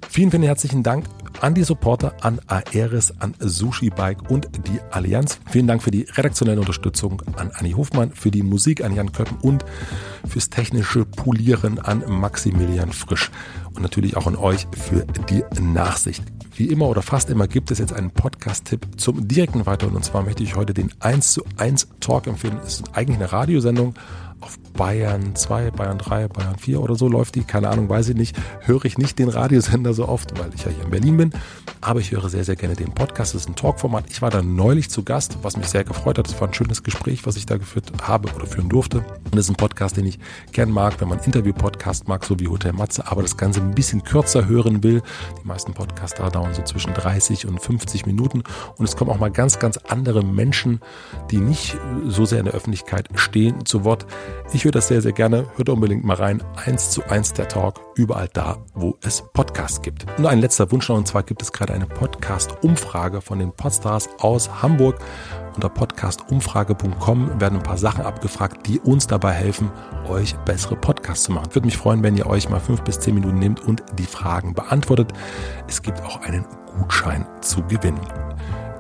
Vielen, 0.10 0.30
vielen 0.30 0.44
herzlichen 0.44 0.84
Dank 0.84 1.06
an 1.40 1.54
die 1.54 1.64
Supporter, 1.64 2.14
an 2.22 2.40
Aeris, 2.48 3.14
an 3.20 3.34
Sushi 3.40 3.90
Bike 3.90 4.30
und 4.30 4.50
die 4.68 4.80
Allianz. 4.92 5.40
Vielen 5.50 5.68
Dank 5.68 5.82
für 5.82 5.92
die 5.92 6.02
redaktionelle 6.02 6.60
Unterstützung 6.60 7.22
an 7.38 7.52
Anni 7.52 7.72
Hofmann, 7.72 8.12
für 8.12 8.30
die 8.30 8.44
Musik 8.44 8.84
an 8.84 8.94
Jan 8.94 9.14
Köppen 9.14 9.38
und 9.38 9.64
fürs 10.28 10.50
technische 10.50 11.06
Polieren 11.06 11.80
an 11.80 12.04
Maximilian 12.08 12.92
Frisch 12.92 13.32
und 13.76 13.82
natürlich 13.82 14.18
auch 14.18 14.28
an 14.28 14.36
euch 14.36 14.68
für 14.78 15.06
die 15.30 15.44
Nachsicht. 15.62 16.24
Wie 16.56 16.68
immer 16.68 16.88
oder 16.88 17.02
fast 17.02 17.30
immer 17.30 17.48
gibt 17.48 17.72
es 17.72 17.80
jetzt 17.80 17.94
einen 17.94 18.12
Podcast-Tipp 18.12 18.86
zum 18.98 19.28
direkten 19.28 19.66
Weiterhören 19.66 19.96
und 19.96 20.04
zwar 20.04 20.24
möchte 20.24 20.44
ich 20.44 20.56
heute 20.56 20.74
den 20.74 20.92
1 21.00 21.32
zu 21.32 21.44
1 21.58 21.88
Talk 22.00 22.28
empfehlen. 22.28 22.60
Es 22.66 22.76
ist 22.76 22.96
eigentlich 22.96 23.18
eine 23.18 23.32
Radiosendung, 23.32 23.94
auf 24.42 24.58
Bayern 24.74 25.36
2, 25.36 25.72
Bayern 25.72 25.98
3, 25.98 26.28
Bayern 26.28 26.58
4 26.58 26.82
oder 26.82 26.96
so 26.96 27.08
läuft 27.08 27.36
die, 27.36 27.44
keine 27.44 27.70
Ahnung, 27.70 27.90
weiß 27.90 28.10
ich 28.10 28.16
nicht, 28.16 28.36
höre 28.62 28.86
ich 28.86 28.98
nicht 28.98 29.20
den 29.20 29.30
Radiosender 29.30 29.94
so 29.94 30.08
oft, 30.08 30.38
weil 30.40 30.54
ich 30.54 30.66
ja 30.66 30.72
hier 30.72 30.84
in 30.84 30.90
Berlin 30.90 31.18
bin, 31.18 31.32
aber 31.82 32.00
ich 32.00 32.12
höre 32.12 32.30
sehr, 32.30 32.44
sehr 32.44 32.56
gerne 32.56 32.76
den 32.76 32.94
Podcast. 32.94 33.34
Das 33.34 33.42
ist 33.42 33.50
ein 33.50 33.56
Talkformat. 33.56 34.06
Ich 34.10 34.22
war 34.22 34.30
da 34.30 34.42
neulich 34.42 34.90
zu 34.90 35.04
Gast, 35.04 35.38
was 35.42 35.58
mich 35.58 35.68
sehr 35.68 35.84
gefreut 35.84 36.18
hat. 36.18 36.28
Das 36.28 36.40
war 36.40 36.48
ein 36.48 36.54
schönes 36.54 36.84
Gespräch, 36.84 37.26
was 37.26 37.36
ich 37.38 37.46
da 37.46 37.58
geführt 37.58 37.92
habe 38.04 38.32
oder 38.34 38.46
führen 38.46 38.70
durfte. 38.70 39.00
Und 39.00 39.36
das 39.36 39.46
ist 39.46 39.50
ein 39.50 39.56
Podcast, 39.56 39.98
den 39.98 40.06
ich 40.06 40.20
gern 40.52 40.70
mag, 40.70 41.00
wenn 41.02 41.08
man 41.08 41.20
Interview-Podcast 41.20 42.08
mag, 42.08 42.24
so 42.24 42.40
wie 42.40 42.48
Hotel 42.48 42.74
Matze, 42.74 43.10
aber 43.10 43.22
das 43.22 43.38
Ganze 43.38 43.62
ein 43.62 43.74
bisschen 43.74 44.04
kürzer 44.04 44.48
hören 44.48 44.84
will. 44.84 45.02
Die 45.42 45.48
meisten 45.48 45.74
Podcasts 45.74 46.18
da 46.18 46.30
dauern 46.30 46.54
so 46.54 46.62
zwischen 46.64 46.94
30 46.94 47.48
und 47.48 47.60
50 47.60 48.06
Minuten 48.06 48.44
und 48.78 48.86
es 48.86 48.96
kommen 48.96 49.12
auch 49.12 49.20
mal 49.20 49.32
ganz, 49.32 49.60
ganz 49.60 49.78
andere 49.78 50.24
Menschen, 50.24 50.80
die 51.32 51.38
nicht 51.38 51.78
so 52.08 52.26
sehr 52.26 52.40
in 52.40 52.46
der 52.46 52.54
Öffentlichkeit 52.54 53.10
stehen, 53.16 53.66
zu 53.66 53.84
Wort. 53.84 54.06
Ich 54.54 54.66
höre 54.66 54.72
das 54.72 54.90
sehr, 54.90 55.02
sehr 55.02 55.14
gerne. 55.14 55.46
Hört 55.56 55.70
unbedingt 55.70 56.04
mal 56.04 56.18
rein. 56.18 56.44
Eins 56.66 56.90
zu 56.90 57.04
eins 57.06 57.32
der 57.32 57.48
Talk, 57.48 57.80
überall 57.96 58.28
da, 58.34 58.58
wo 58.74 58.98
es 59.02 59.24
Podcasts 59.34 59.82
gibt. 59.82 60.06
Nur 60.20 60.30
ein 60.30 60.40
letzter 60.40 60.70
Wunsch 60.72 60.90
noch, 60.90 60.98
und 60.98 61.08
zwar 61.08 61.24
gibt 61.24 61.42
es 61.42 61.54
gerade 61.54 61.74
eine 61.74 61.86
Podcast-Umfrage 61.86 63.22
von 63.22 63.40
den 63.40 63.54
Podstars 63.54 64.10
aus 64.20 64.62
Hamburg. 64.62 65.00
Unter 65.56 65.70
podcastumfrage.com 65.70 67.40
werden 67.40 67.60
ein 67.60 67.64
paar 67.64 67.78
Sachen 67.78 68.04
abgefragt, 68.04 68.68
die 68.68 68.80
uns 68.80 69.08
dabei 69.08 69.32
helfen, 69.32 69.72
euch 70.10 70.36
bessere 70.40 70.76
Podcasts 70.76 71.26
zu 71.26 71.32
machen. 71.32 71.54
Würde 71.54 71.66
mich 71.66 71.78
freuen, 71.78 72.04
wenn 72.04 72.18
ihr 72.18 72.28
euch 72.28 72.50
mal 72.50 72.60
fünf 72.60 72.82
bis 72.82 73.00
zehn 73.00 73.16
Minuten 73.16 73.40
nehmt 73.40 73.62
und 73.62 73.84
die 73.98 74.06
Fragen 74.06 74.54
beantwortet. 74.54 75.14
Es 75.68 75.82
gibt 75.82 76.02
auch 76.02 76.22
einen 76.22 76.46
Gutschein 76.78 77.26
zu 77.42 77.64
gewinnen. 77.64 78.02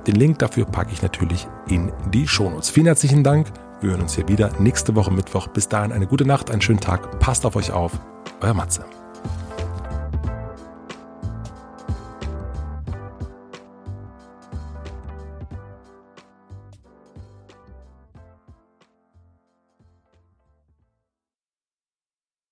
Den 0.08 0.16
Link 0.16 0.40
dafür 0.40 0.66
packe 0.66 0.92
ich 0.92 1.02
natürlich 1.02 1.48
in 1.68 1.92
die 2.12 2.28
Shownotes. 2.28 2.70
Vielen 2.70 2.88
herzlichen 2.88 3.24
Dank. 3.24 3.48
Wir 3.82 3.90
hören 3.90 4.02
uns 4.02 4.14
hier 4.14 4.28
wieder 4.28 4.52
nächste 4.60 4.96
Woche 4.96 5.12
Mittwoch. 5.12 5.48
Bis 5.48 5.68
dahin 5.68 5.92
eine 5.92 6.06
gute 6.06 6.26
Nacht, 6.26 6.52
einen 6.52 6.62
schönen 6.62 6.80
Tag. 6.80 7.20
Passt 7.20 7.46
auf 7.48 7.56
euch 7.56 7.72
auf. 7.72 7.94
Euer 8.40 8.54
Matze. 8.54 8.86